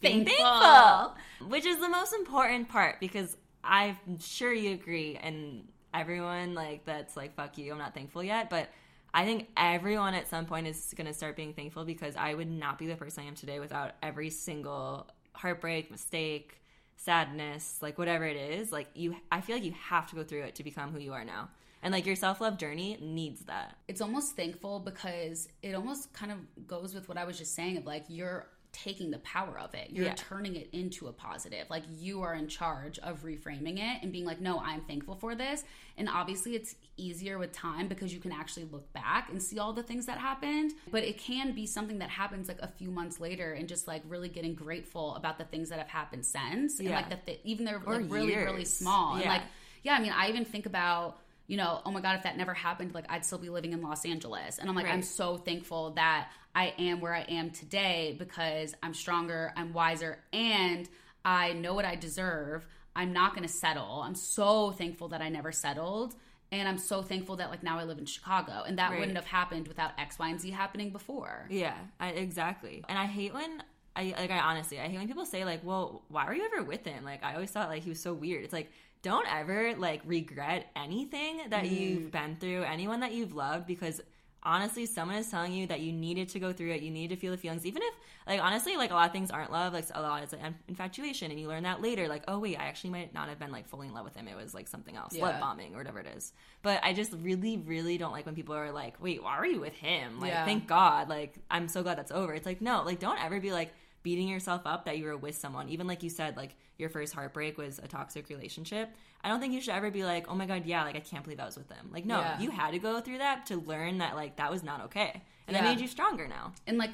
being 0.00 0.24
Thankful. 0.24 0.46
thankful, 0.46 1.48
which 1.48 1.66
is 1.66 1.78
the 1.78 1.88
most 1.88 2.12
important 2.14 2.68
part 2.68 2.98
because 2.98 3.36
I'm 3.62 3.96
sure 4.18 4.52
you 4.52 4.72
agree, 4.72 5.16
and 5.22 5.68
everyone 5.94 6.54
like 6.54 6.84
that's 6.84 7.16
like 7.16 7.36
fuck 7.36 7.56
you, 7.58 7.70
I'm 7.70 7.78
not 7.78 7.94
thankful 7.94 8.24
yet, 8.24 8.50
but. 8.50 8.68
I 9.12 9.24
think 9.24 9.48
everyone 9.56 10.14
at 10.14 10.28
some 10.28 10.46
point 10.46 10.68
is 10.68 10.94
going 10.96 11.08
to 11.08 11.12
start 11.12 11.34
being 11.34 11.52
thankful 11.52 11.84
because 11.84 12.14
I 12.14 12.32
would 12.32 12.48
not 12.48 12.78
be 12.78 12.86
the 12.86 12.94
person 12.94 13.24
I 13.24 13.26
am 13.26 13.34
today 13.34 13.58
without 13.58 13.90
every 14.04 14.30
single 14.30 15.08
heartbreak, 15.32 15.90
mistake, 15.90 16.60
sadness, 16.94 17.78
like 17.82 17.98
whatever 17.98 18.24
it 18.24 18.36
is. 18.36 18.70
Like 18.70 18.86
you, 18.94 19.16
I 19.32 19.40
feel 19.40 19.56
like 19.56 19.64
you 19.64 19.74
have 19.88 20.08
to 20.10 20.14
go 20.14 20.22
through 20.22 20.42
it 20.42 20.54
to 20.54 20.62
become 20.62 20.92
who 20.92 21.00
you 21.00 21.12
are 21.12 21.24
now. 21.24 21.48
And 21.82 21.92
like 21.92 22.04
your 22.06 22.16
self 22.16 22.40
love 22.40 22.58
journey 22.58 22.98
needs 23.00 23.42
that. 23.46 23.76
It's 23.88 24.00
almost 24.00 24.36
thankful 24.36 24.80
because 24.80 25.48
it 25.62 25.74
almost 25.74 26.12
kind 26.12 26.30
of 26.32 26.38
goes 26.66 26.94
with 26.94 27.08
what 27.08 27.16
I 27.16 27.24
was 27.24 27.38
just 27.38 27.54
saying 27.54 27.76
of 27.78 27.86
like 27.86 28.04
you're 28.08 28.46
taking 28.72 29.10
the 29.10 29.18
power 29.20 29.58
of 29.58 29.74
it. 29.74 29.90
You're 29.90 30.04
Yeah. 30.06 30.14
turning 30.16 30.54
it 30.54 30.68
into 30.72 31.08
a 31.08 31.12
positive. 31.12 31.68
Like 31.70 31.82
you 31.90 32.22
are 32.22 32.34
in 32.34 32.46
charge 32.46 33.00
of 33.00 33.24
reframing 33.24 33.78
it 33.80 34.00
and 34.02 34.12
being 34.12 34.24
like, 34.24 34.40
no, 34.40 34.60
I'm 34.60 34.82
thankful 34.82 35.16
for 35.16 35.34
this. 35.34 35.64
And 35.96 36.08
obviously, 36.08 36.54
it's 36.54 36.76
easier 36.96 37.36
with 37.36 37.50
time 37.50 37.88
because 37.88 38.14
you 38.14 38.20
can 38.20 38.30
actually 38.30 38.66
look 38.66 38.92
back 38.92 39.28
and 39.30 39.42
see 39.42 39.58
all 39.58 39.72
the 39.72 39.82
things 39.82 40.06
that 40.06 40.18
happened. 40.18 40.72
But 40.88 41.02
it 41.02 41.18
can 41.18 41.52
be 41.52 41.66
something 41.66 41.98
that 41.98 42.10
happens 42.10 42.46
like 42.46 42.60
a 42.60 42.68
few 42.68 42.90
months 42.92 43.18
later 43.18 43.54
and 43.54 43.66
just 43.68 43.88
like 43.88 44.02
really 44.06 44.28
getting 44.28 44.54
grateful 44.54 45.16
about 45.16 45.38
the 45.38 45.44
things 45.44 45.70
that 45.70 45.78
have 45.80 45.88
happened 45.88 46.24
since. 46.24 46.78
And 46.78 46.88
Yeah. 46.88 46.96
like 46.96 47.08
that, 47.10 47.40
even 47.42 47.64
they're 47.64 47.80
like 47.84 48.04
really, 48.08 48.36
really 48.36 48.64
small. 48.66 49.14
And 49.14 49.22
Yeah. 49.24 49.32
like, 49.32 49.42
yeah, 49.82 49.94
I 49.94 50.00
mean, 50.00 50.12
I 50.12 50.28
even 50.28 50.44
think 50.44 50.66
about, 50.66 51.18
you 51.50 51.56
know, 51.56 51.80
oh 51.84 51.90
my 51.90 52.00
God, 52.00 52.14
if 52.14 52.22
that 52.22 52.36
never 52.36 52.54
happened, 52.54 52.94
like 52.94 53.06
I'd 53.08 53.24
still 53.24 53.38
be 53.38 53.48
living 53.48 53.72
in 53.72 53.82
Los 53.82 54.04
Angeles. 54.06 54.58
And 54.58 54.68
I'm 54.68 54.76
like, 54.76 54.84
Right. 54.84 54.94
I'm 54.94 55.02
so 55.02 55.36
thankful 55.36 55.90
that 55.94 56.28
I 56.54 56.72
am 56.78 57.00
where 57.00 57.12
I 57.12 57.22
am 57.22 57.50
today 57.50 58.14
because 58.16 58.72
I'm 58.84 58.94
stronger, 58.94 59.52
I'm 59.56 59.72
wiser, 59.72 60.20
and 60.32 60.88
I 61.24 61.52
know 61.54 61.74
what 61.74 61.84
I 61.84 61.96
deserve. 61.96 62.68
I'm 62.94 63.12
not 63.12 63.34
going 63.34 63.42
to 63.42 63.52
settle. 63.52 64.02
I'm 64.04 64.14
so 64.14 64.70
thankful 64.70 65.08
that 65.08 65.22
I 65.22 65.28
never 65.28 65.50
settled. 65.50 66.14
And 66.52 66.68
I'm 66.68 66.78
so 66.78 67.02
thankful 67.02 67.36
that 67.36 67.50
like 67.50 67.64
now 67.64 67.80
I 67.80 67.84
live 67.84 67.98
in 67.98 68.06
Chicago 68.06 68.62
and 68.64 68.78
that 68.78 68.90
Right. 68.92 69.00
wouldn't 69.00 69.16
have 69.16 69.26
happened 69.26 69.66
without 69.66 69.90
X, 69.98 70.20
Y, 70.20 70.28
and 70.28 70.40
Z 70.40 70.50
happening 70.52 70.90
before. 70.90 71.46
Yeah, 71.50 71.74
I, 71.98 72.10
exactly. 72.10 72.84
And 72.88 72.96
I 72.96 73.06
hate 73.06 73.34
when 73.34 73.62
I 73.96 74.14
like. 74.16 74.30
I 74.30 74.38
honestly, 74.38 74.78
I 74.78 74.86
hate 74.86 74.98
when 74.98 75.08
people 75.08 75.26
say 75.26 75.44
like, 75.44 75.64
"Well, 75.64 76.02
why 76.08 76.26
were 76.26 76.34
you 76.34 76.44
ever 76.44 76.62
with 76.62 76.84
him?" 76.86 77.04
Like, 77.04 77.24
I 77.24 77.34
always 77.34 77.50
thought 77.50 77.68
like 77.68 77.82
he 77.82 77.88
was 77.90 78.00
so 78.00 78.12
weird. 78.14 78.44
It's 78.44 78.52
like, 78.52 78.70
don't 79.02 79.26
ever 79.32 79.74
like 79.76 80.02
regret 80.04 80.66
anything 80.76 81.40
that 81.48 81.66
you've 81.68 82.04
mm. 82.04 82.10
been 82.10 82.36
through, 82.38 82.62
anyone 82.62 83.00
that 83.00 83.12
you've 83.12 83.34
loved, 83.34 83.66
because 83.66 84.00
honestly, 84.42 84.86
someone 84.86 85.16
is 85.16 85.30
telling 85.30 85.52
you 85.52 85.66
that 85.66 85.80
you 85.80 85.92
needed 85.92 86.28
to 86.30 86.38
go 86.38 86.52
through 86.52 86.70
it. 86.70 86.82
You 86.82 86.90
needed 86.90 87.14
to 87.14 87.20
feel 87.20 87.32
the 87.32 87.38
feelings, 87.38 87.66
even 87.66 87.82
if 87.82 87.94
like 88.26 88.40
honestly, 88.40 88.76
like 88.76 88.90
a 88.90 88.94
lot 88.94 89.06
of 89.06 89.12
things 89.12 89.30
aren't 89.30 89.52
love. 89.52 89.72
Like 89.72 89.86
a 89.94 90.02
lot 90.02 90.22
is 90.22 90.32
like 90.32 90.42
infatuation, 90.68 91.30
and 91.30 91.40
you 91.40 91.48
learn 91.48 91.62
that 91.64 91.80
later. 91.80 92.08
Like, 92.08 92.24
oh 92.28 92.38
wait, 92.38 92.56
I 92.58 92.64
actually 92.64 92.90
might 92.90 93.14
not 93.14 93.28
have 93.28 93.38
been 93.38 93.52
like 93.52 93.68
fully 93.68 93.86
in 93.86 93.94
love 93.94 94.04
with 94.04 94.16
him. 94.16 94.28
It 94.28 94.36
was 94.36 94.54
like 94.54 94.68
something 94.68 94.96
else, 94.96 95.14
Yeah. 95.14 95.24
love 95.24 95.40
bombing 95.40 95.74
or 95.74 95.78
whatever 95.78 96.00
it 96.00 96.06
is. 96.16 96.32
But 96.62 96.80
I 96.82 96.92
just 96.92 97.12
really, 97.20 97.56
really 97.56 97.98
don't 97.98 98.12
like 98.12 98.26
when 98.26 98.34
people 98.34 98.54
are 98.54 98.70
like, 98.70 99.02
wait, 99.02 99.22
why 99.22 99.32
are 99.36 99.46
you 99.46 99.60
with 99.60 99.74
him? 99.74 100.20
Like, 100.20 100.32
Yeah. 100.32 100.44
thank 100.44 100.66
God. 100.66 101.08
Like, 101.08 101.38
I'm 101.50 101.68
so 101.68 101.82
glad 101.82 101.98
that's 101.98 102.12
over. 102.12 102.34
It's 102.34 102.46
like, 102.46 102.60
no, 102.60 102.82
like, 102.82 102.98
don't 102.98 103.22
ever 103.22 103.40
be 103.40 103.52
like 103.52 103.72
beating 104.02 104.28
yourself 104.28 104.62
up 104.64 104.84
that 104.86 104.98
you 104.98 105.04
were 105.04 105.16
with 105.16 105.36
someone. 105.36 105.68
Even 105.68 105.86
like 105.86 106.02
you 106.02 106.10
said, 106.10 106.36
like, 106.36 106.56
your 106.78 106.88
first 106.88 107.12
heartbreak 107.14 107.58
was 107.58 107.78
a 107.78 107.86
toxic 107.88 108.28
relationship. 108.30 108.88
I 109.22 109.28
don't 109.28 109.40
think 109.40 109.52
you 109.52 109.60
should 109.60 109.74
ever 109.74 109.90
be 109.90 110.04
like, 110.04 110.26
oh 110.28 110.34
my 110.34 110.46
God, 110.46 110.64
yeah, 110.64 110.84
like, 110.84 110.96
I 110.96 111.00
can't 111.00 111.22
believe 111.22 111.40
I 111.40 111.44
was 111.44 111.56
with 111.56 111.68
them. 111.68 111.90
Like, 111.92 112.06
no, 112.06 112.20
Yeah. 112.20 112.40
you 112.40 112.50
had 112.50 112.70
to 112.72 112.78
go 112.78 113.00
through 113.00 113.18
that 113.18 113.46
to 113.46 113.56
learn 113.56 113.98
that, 113.98 114.14
like, 114.16 114.36
that 114.36 114.50
was 114.50 114.62
not 114.62 114.82
okay. 114.86 115.22
And 115.46 115.54
that 115.56 115.64
made 115.64 115.80
you 115.80 115.86
stronger 115.88 116.26
now. 116.28 116.52
and 116.66 116.78
like 116.78 116.92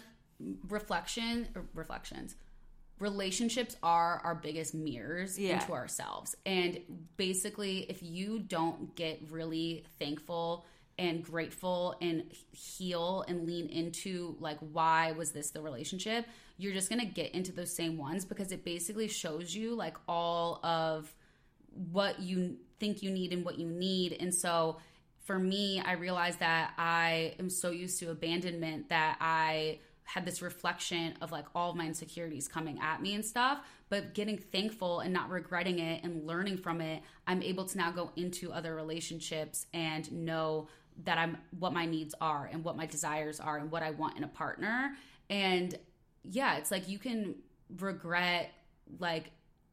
reflection 0.69 1.49
uh, 1.57 1.61
reflections 1.75 2.37
relationships 2.99 3.77
are 3.83 4.21
our 4.25 4.35
biggest 4.35 4.75
mirrors 4.75 5.39
Yeah. 5.39 5.61
into 5.61 5.73
ourselves 5.73 6.35
and 6.47 6.81
basically 7.17 7.81
if 7.91 8.03
you 8.03 8.39
don't 8.39 8.95
get 8.97 9.21
really 9.31 9.85
thankful 9.99 10.65
and 10.99 11.23
grateful 11.23 11.95
and 12.01 12.25
heal 12.53 13.23
and 13.29 13.47
lean 13.47 13.67
into 13.69 14.37
like 14.41 14.59
why 14.61 15.13
was 15.13 15.33
this 15.33 15.51
the 15.51 15.61
relationship 15.61 16.27
you're 16.59 16.73
just 16.73 16.89
going 16.89 17.01
to 17.01 17.07
get 17.07 17.35
into 17.35 17.53
those 17.53 17.75
same 17.75 17.99
ones 17.99 18.25
because 18.25 18.53
it 18.53 18.65
basically 18.65 19.09
shows 19.09 19.55
you 19.55 19.75
like 19.75 19.97
all 20.09 20.61
of 20.65 21.15
what 21.93 22.21
you 22.21 22.57
think 22.81 23.03
you 23.03 23.11
need 23.11 23.33
and 23.33 23.45
what 23.45 23.59
you 23.59 23.67
need. 23.67 24.17
And 24.19 24.35
so 24.35 24.79
for 25.25 25.39
me, 25.39 25.83
I 25.85 25.93
realized 25.93 26.41
that 26.41 26.73
I 26.79 27.35
am 27.39 27.51
so 27.51 27.71
used 27.71 27.99
to 28.01 28.11
abandonment 28.11 28.89
that 28.89 29.19
I 29.21 29.81
had 30.05 30.25
this 30.25 30.41
reflection 30.41 31.15
of 31.21 31.33
like 31.33 31.47
all 31.55 31.71
of 31.71 31.77
my 31.77 31.85
insecurities 31.85 32.47
coming 32.47 32.79
at 32.81 33.03
me 33.03 33.15
and 33.15 33.25
stuff, 33.25 33.59
but 33.89 34.15
getting 34.15 34.39
thankful 34.39 35.01
and 35.01 35.13
not 35.13 35.29
regretting 35.29 35.81
it 35.81 36.05
and 36.05 36.27
learning 36.27 36.59
from 36.59 36.81
it, 36.81 37.03
I'm 37.27 37.43
able 37.43 37.65
to 37.65 37.77
now 37.77 37.91
go 37.91 38.13
into 38.15 38.53
other 38.53 38.75
relationships 38.75 39.67
and 39.75 40.11
know 40.13 40.69
that 41.05 41.19
I'm 41.19 41.37
what 41.59 41.73
my 41.73 41.87
needs 41.87 42.15
are 42.21 42.49
and 42.51 42.65
what 42.65 42.77
my 42.77 42.87
desires 42.87 43.41
are 43.41 43.59
and 43.59 43.71
what 43.71 43.83
I 43.83 43.91
want 43.91 44.17
in 44.17 44.25
a 44.25 44.29
partner. 44.29 44.93
And 45.29 45.77
yeah, 46.31 46.57
it's 46.57 46.71
like 46.71 46.89
you 46.89 46.99
can 46.99 47.37
regret 47.79 48.53
like 48.99 49.31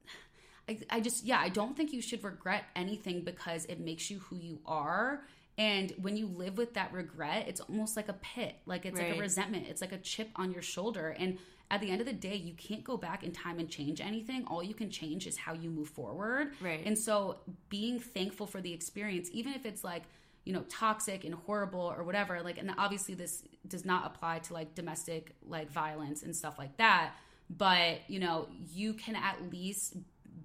I, 0.70 0.80
I 0.90 1.00
just 1.00 1.24
yeah 1.24 1.40
i 1.40 1.50
don't 1.50 1.78
think 1.78 1.94
you 1.94 2.02
should 2.02 2.24
regret 2.24 2.64
anything 2.76 3.22
because 3.22 3.66
it 3.66 3.80
makes 3.80 4.10
you 4.10 4.20
who 4.20 4.38
you 4.38 4.60
are. 4.66 5.24
And 5.56 5.94
when 6.02 6.18
you 6.18 6.26
live 6.26 6.58
with 6.58 6.74
that 6.74 6.92
regret 6.92 7.48
it's 7.48 7.62
almost 7.62 7.96
like 7.96 8.10
a 8.10 8.14
pit. 8.14 8.56
Like 8.66 8.86
it's 8.86 9.00
like 9.00 9.16
a 9.16 9.20
resentment. 9.20 9.68
It's 9.68 9.82
like 9.82 9.92
a 9.92 10.00
chip 10.00 10.30
on 10.36 10.52
your 10.52 10.64
shoulder. 10.64 11.16
And 11.20 11.38
at 11.70 11.80
the 11.82 11.92
end 11.92 12.02
of 12.02 12.08
the 12.08 12.14
day 12.14 12.36
you 12.36 12.54
can't 12.54 12.84
go 12.84 12.98
back 12.98 13.24
in 13.24 13.32
time 13.32 13.60
and 13.60 13.70
change 13.70 14.02
anything. 14.02 14.46
All 14.48 14.64
you 14.64 14.74
can 14.74 14.90
change 14.90 15.28
is 15.28 15.38
how 15.38 15.54
you 15.54 15.70
move 15.70 15.90
forward. 15.90 16.54
Right. 16.60 16.82
and 16.86 16.98
so 16.98 17.38
being 17.70 18.00
thankful 18.00 18.48
for 18.48 18.62
the 18.62 18.74
experience 18.74 19.30
even 19.32 19.54
if 19.54 19.66
it's 19.66 19.84
like 19.84 20.04
you 20.44 20.54
know 20.54 20.64
toxic 20.70 21.24
and 21.24 21.34
horrible 21.34 21.94
or 21.96 22.04
whatever 22.04 22.42
like 22.42 22.58
and 22.58 22.72
obviously 22.78 23.16
this 23.16 23.44
does 23.68 23.86
not 23.86 24.06
apply 24.06 24.40
to 24.40 24.54
like 24.54 24.76
domestic 24.76 25.36
like 25.48 25.72
violence 25.72 26.24
and 26.24 26.36
stuff 26.36 26.58
like 26.60 26.76
that 26.78 27.14
but 27.50 28.00
you 28.08 28.20
know 28.20 28.48
you 28.74 28.94
can 28.94 29.16
at 29.16 29.38
least 29.52 29.96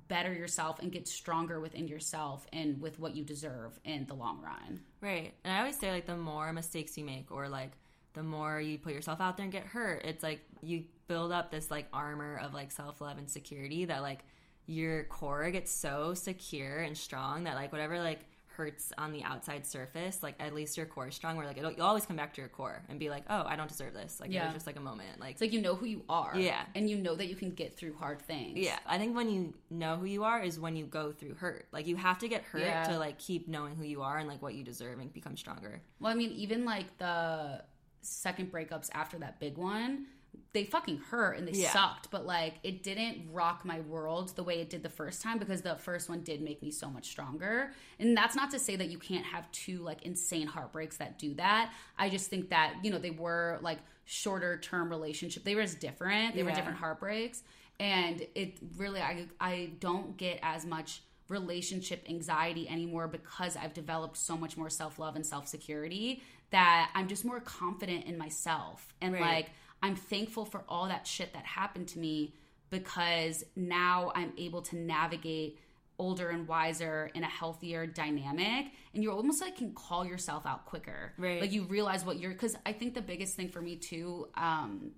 better 0.07 0.33
yourself 0.33 0.79
and 0.81 0.93
get 0.93 1.07
stronger 1.07 1.61
within 1.61 1.87
yourself 1.87 2.47
and 2.53 2.81
with 2.81 2.99
what 2.99 3.15
you 3.15 3.25
deserve 3.25 3.79
in 3.85 4.07
the 4.07 4.15
long 4.15 4.41
run 4.41 4.81
Right. 5.01 5.35
And 5.45 5.53
I 5.53 5.61
always 5.61 5.79
say 5.79 5.91
like 5.91 6.07
the 6.07 6.17
more 6.17 6.53
mistakes 6.53 6.99
you 6.99 7.05
make 7.05 7.31
or 7.31 7.49
like 7.49 7.73
the 8.15 8.23
more 8.23 8.61
you 8.61 8.79
put 8.79 8.93
yourself 8.93 9.21
out 9.21 9.37
there 9.37 9.45
and 9.45 9.53
get 9.53 9.65
hurt, 9.65 10.05
it's 10.05 10.23
like 10.23 10.41
you 10.63 10.85
build 11.07 11.31
up 11.31 11.51
this 11.51 11.71
like 11.71 11.87
armor 11.93 12.41
of 12.43 12.53
like 12.53 12.73
self-love 12.73 13.19
and 13.19 13.31
security 13.31 13.85
that 13.85 14.03
like 14.03 14.25
your 14.67 15.05
core 15.05 15.51
gets 15.51 15.71
so 15.71 16.15
secure 16.15 16.79
and 16.79 16.97
strong 16.97 17.45
that 17.45 17.55
like 17.55 17.73
whatever 17.73 17.99
like 18.01 18.21
hurts 18.59 18.93
on 18.99 19.13
the 19.13 19.23
outside 19.23 19.65
surface, 19.65 20.21
like 20.21 20.35
at 20.41 20.53
least 20.53 20.77
your 20.77 20.85
core 20.85 21.07
is 21.09 21.15
strong 21.15 21.37
where 21.37 21.47
like 21.47 21.57
it'll, 21.57 21.71
you'll 21.73 21.87
always 21.87 22.05
come 22.05 22.17
back 22.17 22.35
to 22.35 22.41
your 22.41 22.49
core 22.49 22.83
and 22.89 22.99
be 22.99 23.09
like, 23.09 23.23
"Oh, 23.31 23.45
I 23.47 23.55
don't 23.55 23.69
deserve 23.69 23.95
this." 23.95 24.19
Like 24.21 24.33
it 24.33 24.43
was 24.45 24.53
just 24.53 24.67
like 24.67 24.77
a 24.77 24.81
moment. 24.81 25.21
Like 25.21 25.31
it's 25.33 25.41
like 25.41 25.53
you 25.53 25.63
know 25.63 25.77
who 25.77 25.87
you 25.87 26.03
are 26.09 26.33
Yeah. 26.37 26.63
and 26.75 26.91
you 26.91 26.97
know 26.99 27.15
that 27.15 27.29
you 27.29 27.37
can 27.37 27.51
get 27.53 27.77
through 27.77 27.95
hard 27.95 28.21
things 28.21 28.59
yeah, 28.59 28.79
I 28.85 28.99
think 28.99 29.15
when 29.17 29.31
you 29.31 29.55
know 29.71 29.97
who 29.97 30.07
you 30.07 30.25
are 30.25 30.43
is 30.43 30.59
when 30.59 30.75
you 30.77 30.85
go 30.87 31.13
through 31.13 31.35
hurt. 31.35 31.69
Like 31.73 31.87
you 31.87 31.95
have 31.97 32.19
to 32.19 32.29
get 32.29 32.43
hurt 32.43 32.63
Yeah. 32.63 32.83
to 32.89 32.99
like 32.99 33.19
keep 33.19 33.47
knowing 33.49 33.77
who 33.77 33.85
you 33.85 34.03
are 34.03 34.19
and 34.19 34.29
like 34.29 34.43
what 34.43 34.55
you 34.55 34.65
deserve 34.65 34.99
and 34.99 35.13
become 35.13 35.37
stronger. 35.37 35.81
Well, 36.01 36.11
I 36.13 36.17
mean, 36.17 36.33
even 36.33 36.65
like 36.65 36.99
the 36.99 37.63
second 38.01 38.51
breakups 38.53 38.91
after 38.93 39.19
that 39.21 39.39
big 39.39 39.57
one, 39.57 40.07
they 40.55 40.65
fucking 40.65 40.97
hurt 40.99 41.33
and 41.37 41.47
they 41.47 41.53
Yeah. 41.53 41.73
sucked, 41.73 42.11
but 42.11 42.25
like 42.27 42.55
it 42.63 42.83
didn't 42.83 43.31
rock 43.33 43.65
my 43.65 43.81
world 43.81 44.35
the 44.35 44.43
way 44.43 44.61
it 44.61 44.71
did 44.71 44.83
the 44.83 44.89
first 44.89 45.21
time 45.23 45.39
because 45.39 45.61
the 45.63 45.77
first 45.77 46.09
one 46.09 46.23
did 46.23 46.41
make 46.41 46.63
me 46.63 46.71
so 46.71 46.89
much 46.89 47.07
stronger. 47.09 47.73
And 47.99 48.17
that's 48.17 48.35
not 48.35 48.51
to 48.53 48.59
say 48.59 48.75
that 48.77 48.89
you 48.89 48.99
can't 48.99 49.27
have 49.27 49.51
two 49.53 49.79
like 49.83 50.03
insane 50.05 50.47
heartbreaks 50.47 50.97
that 50.97 51.19
do 51.19 51.35
that. 51.35 51.73
I 51.99 52.09
just 52.09 52.31
think 52.31 52.49
that, 52.49 52.77
you 52.83 52.91
know, 52.91 52.99
they 52.99 53.11
were 53.11 53.59
like 53.63 53.79
shorter 54.07 54.57
term 54.59 54.89
relationship. 54.89 55.45
They 55.45 55.55
were 55.55 55.63
just 55.63 55.81
different. 55.81 56.35
They 56.35 56.43
were 56.43 56.51
different 56.53 56.79
heartbreaks. 56.79 57.43
And 57.79 58.27
it 58.35 58.59
really 58.77 59.01
I 59.03 59.27
I 59.41 59.71
don't 59.81 60.17
get 60.17 60.41
as 60.43 60.65
much 60.65 61.03
relationship 61.29 62.05
anxiety 62.09 62.67
anymore 62.69 63.07
because 63.07 63.55
I've 63.57 63.75
developed 63.75 64.17
so 64.17 64.37
much 64.37 64.57
more 64.57 64.71
self 64.71 64.99
love 64.99 65.15
and 65.15 65.25
self 65.25 65.47
security 65.47 66.23
that 66.51 66.91
I'm 66.95 67.07
just 67.07 67.25
more 67.27 67.41
confident 67.41 68.07
in 68.07 68.17
myself. 68.17 68.95
And 69.03 69.13
Right. 69.13 69.21
like, 69.21 69.51
I'm 69.83 69.97
thankful 69.97 70.45
for 70.45 70.65
all 70.69 70.89
that 70.89 71.07
shit 71.07 71.33
that 71.35 71.45
happened 71.45 71.89
to 71.89 71.99
me 71.99 72.35
because 72.71 73.45
now 73.57 74.13
I'm 74.15 74.33
able 74.37 74.63
to 74.63 74.77
navigate 74.77 75.59
older 75.99 76.31
and 76.31 76.47
wiser 76.47 77.11
in 77.15 77.25
a 77.25 77.29
healthier 77.29 77.87
dynamic. 77.87 78.73
And 78.95 79.03
you 79.03 79.11
almost 79.11 79.41
like 79.41 79.57
can 79.57 79.73
call 79.73 80.05
yourself 80.05 80.47
out 80.47 80.67
quicker. 80.67 81.13
Right. 81.19 81.41
like 81.41 81.53
you 81.53 81.65
realize 81.65 82.05
what 82.05 82.19
you're 82.21 82.33
because 82.33 82.57
i 82.65 82.73
think 82.73 82.95
the 82.95 83.03
biggest 83.03 83.35
thing 83.35 83.49
for 83.49 83.61
me 83.61 83.77
too 83.77 84.29
um 84.37 84.93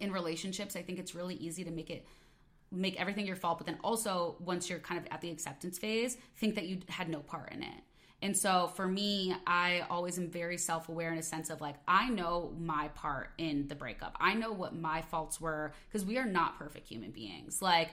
in 0.00 0.10
relationships 0.10 0.74
i 0.74 0.82
think 0.82 0.98
it's 0.98 1.14
really 1.14 1.34
easy 1.34 1.64
to 1.64 1.70
make 1.70 1.90
it 1.90 2.06
make 2.70 3.00
everything 3.00 3.26
your 3.26 3.36
fault. 3.36 3.58
But 3.58 3.66
then 3.66 3.78
also 3.82 4.36
once 4.40 4.68
you're 4.68 4.78
kind 4.78 5.00
of 5.00 5.06
at 5.10 5.20
the 5.20 5.30
acceptance 5.30 5.78
phase 5.78 6.16
think 6.36 6.54
that 6.56 6.66
you 6.66 6.80
had 6.88 7.08
no 7.08 7.20
part 7.20 7.52
in 7.52 7.62
it 7.62 7.80
and 8.22 8.36
so 8.36 8.70
for 8.74 8.86
me 8.86 9.34
i 9.46 9.84
always 9.90 10.18
am 10.18 10.28
very 10.28 10.58
self-aware 10.58 11.12
in 11.12 11.18
a 11.18 11.22
sense 11.22 11.50
of 11.50 11.60
like 11.60 11.76
i 11.86 12.08
know 12.08 12.52
my 12.58 12.88
part 12.88 13.30
in 13.38 13.66
the 13.68 13.74
breakup. 13.74 14.16
I 14.20 14.34
know 14.34 14.52
what 14.52 14.74
my 14.74 15.02
faults 15.02 15.40
were 15.40 15.72
because 15.88 16.04
we 16.04 16.18
are 16.18 16.26
not 16.26 16.58
perfect 16.58 16.88
human 16.88 17.10
beings. 17.10 17.62
Like 17.62 17.90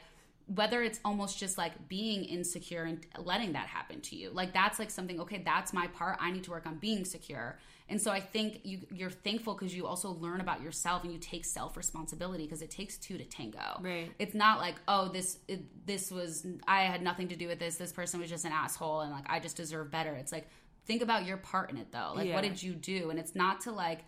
whether 0.47 0.83
it's 0.83 0.99
almost 1.03 1.39
just 1.39 1.57
like 1.57 1.87
being 1.87 2.23
insecure 2.23 2.83
and 2.83 3.05
letting 3.17 3.53
that 3.53 3.67
happen 3.67 3.99
to 4.01 4.15
you. 4.15 4.29
Like 4.29 4.53
that's 4.53 4.77
like 4.77 4.91
something 4.91 5.19
okay 5.21 5.41
that's 5.43 5.73
my 5.73 5.87
part. 5.87 6.17
I 6.19 6.31
need 6.31 6.43
to 6.43 6.51
work 6.51 6.67
on 6.67 6.77
being 6.77 7.03
secure. 7.03 7.57
And 7.87 8.01
so 8.01 8.11
i 8.11 8.19
think 8.19 8.61
you 8.63 8.79
you're 8.91 9.09
thankful 9.09 9.53
because 9.53 9.75
you 9.75 9.85
also 9.85 10.11
learn 10.11 10.41
about 10.41 10.61
yourself 10.61 11.03
and 11.03 11.13
you 11.13 11.19
take 11.19 11.45
self 11.45 11.77
responsibility 11.77 12.43
because 12.43 12.61
it 12.61 12.69
takes 12.69 12.97
two 12.97 13.17
to 13.17 13.25
tango. 13.25 13.79
Right. 13.81 14.11
it's 14.19 14.35
not 14.35 14.59
like 14.59 14.75
oh 14.87 15.09
this 15.09 15.39
it, 15.47 15.85
this 15.85 16.11
was 16.11 16.45
i 16.67 16.81
had 16.81 17.01
nothing 17.01 17.27
to 17.29 17.35
do 17.35 17.47
with 17.47 17.59
this. 17.59 17.77
This 17.77 17.91
person 17.91 18.19
was 18.19 18.29
just 18.29 18.45
an 18.45 18.51
asshole 18.51 19.01
and 19.01 19.11
like 19.11 19.25
i 19.27 19.39
just 19.39 19.57
deserve 19.57 19.89
better. 19.89 20.13
It's 20.13 20.31
like 20.31 20.47
think 20.85 21.01
about 21.01 21.25
your 21.25 21.37
part 21.37 21.71
in 21.71 21.77
it 21.77 21.91
though. 21.91 22.13
Like 22.15 22.31
what 22.31 22.43
did 22.43 22.61
you 22.61 22.73
do? 22.73 23.09
And 23.09 23.19
it's 23.19 23.35
not 23.35 23.61
to 23.61 23.71
like 23.71 24.03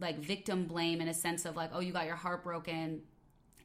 like 0.00 0.18
victim 0.18 0.66
blame 0.66 1.00
in 1.00 1.08
a 1.08 1.14
sense 1.14 1.44
of 1.44 1.56
like, 1.56 1.70
oh, 1.72 1.80
you 1.80 1.92
got 1.92 2.06
your 2.06 2.16
heart 2.16 2.44
broken 2.44 3.02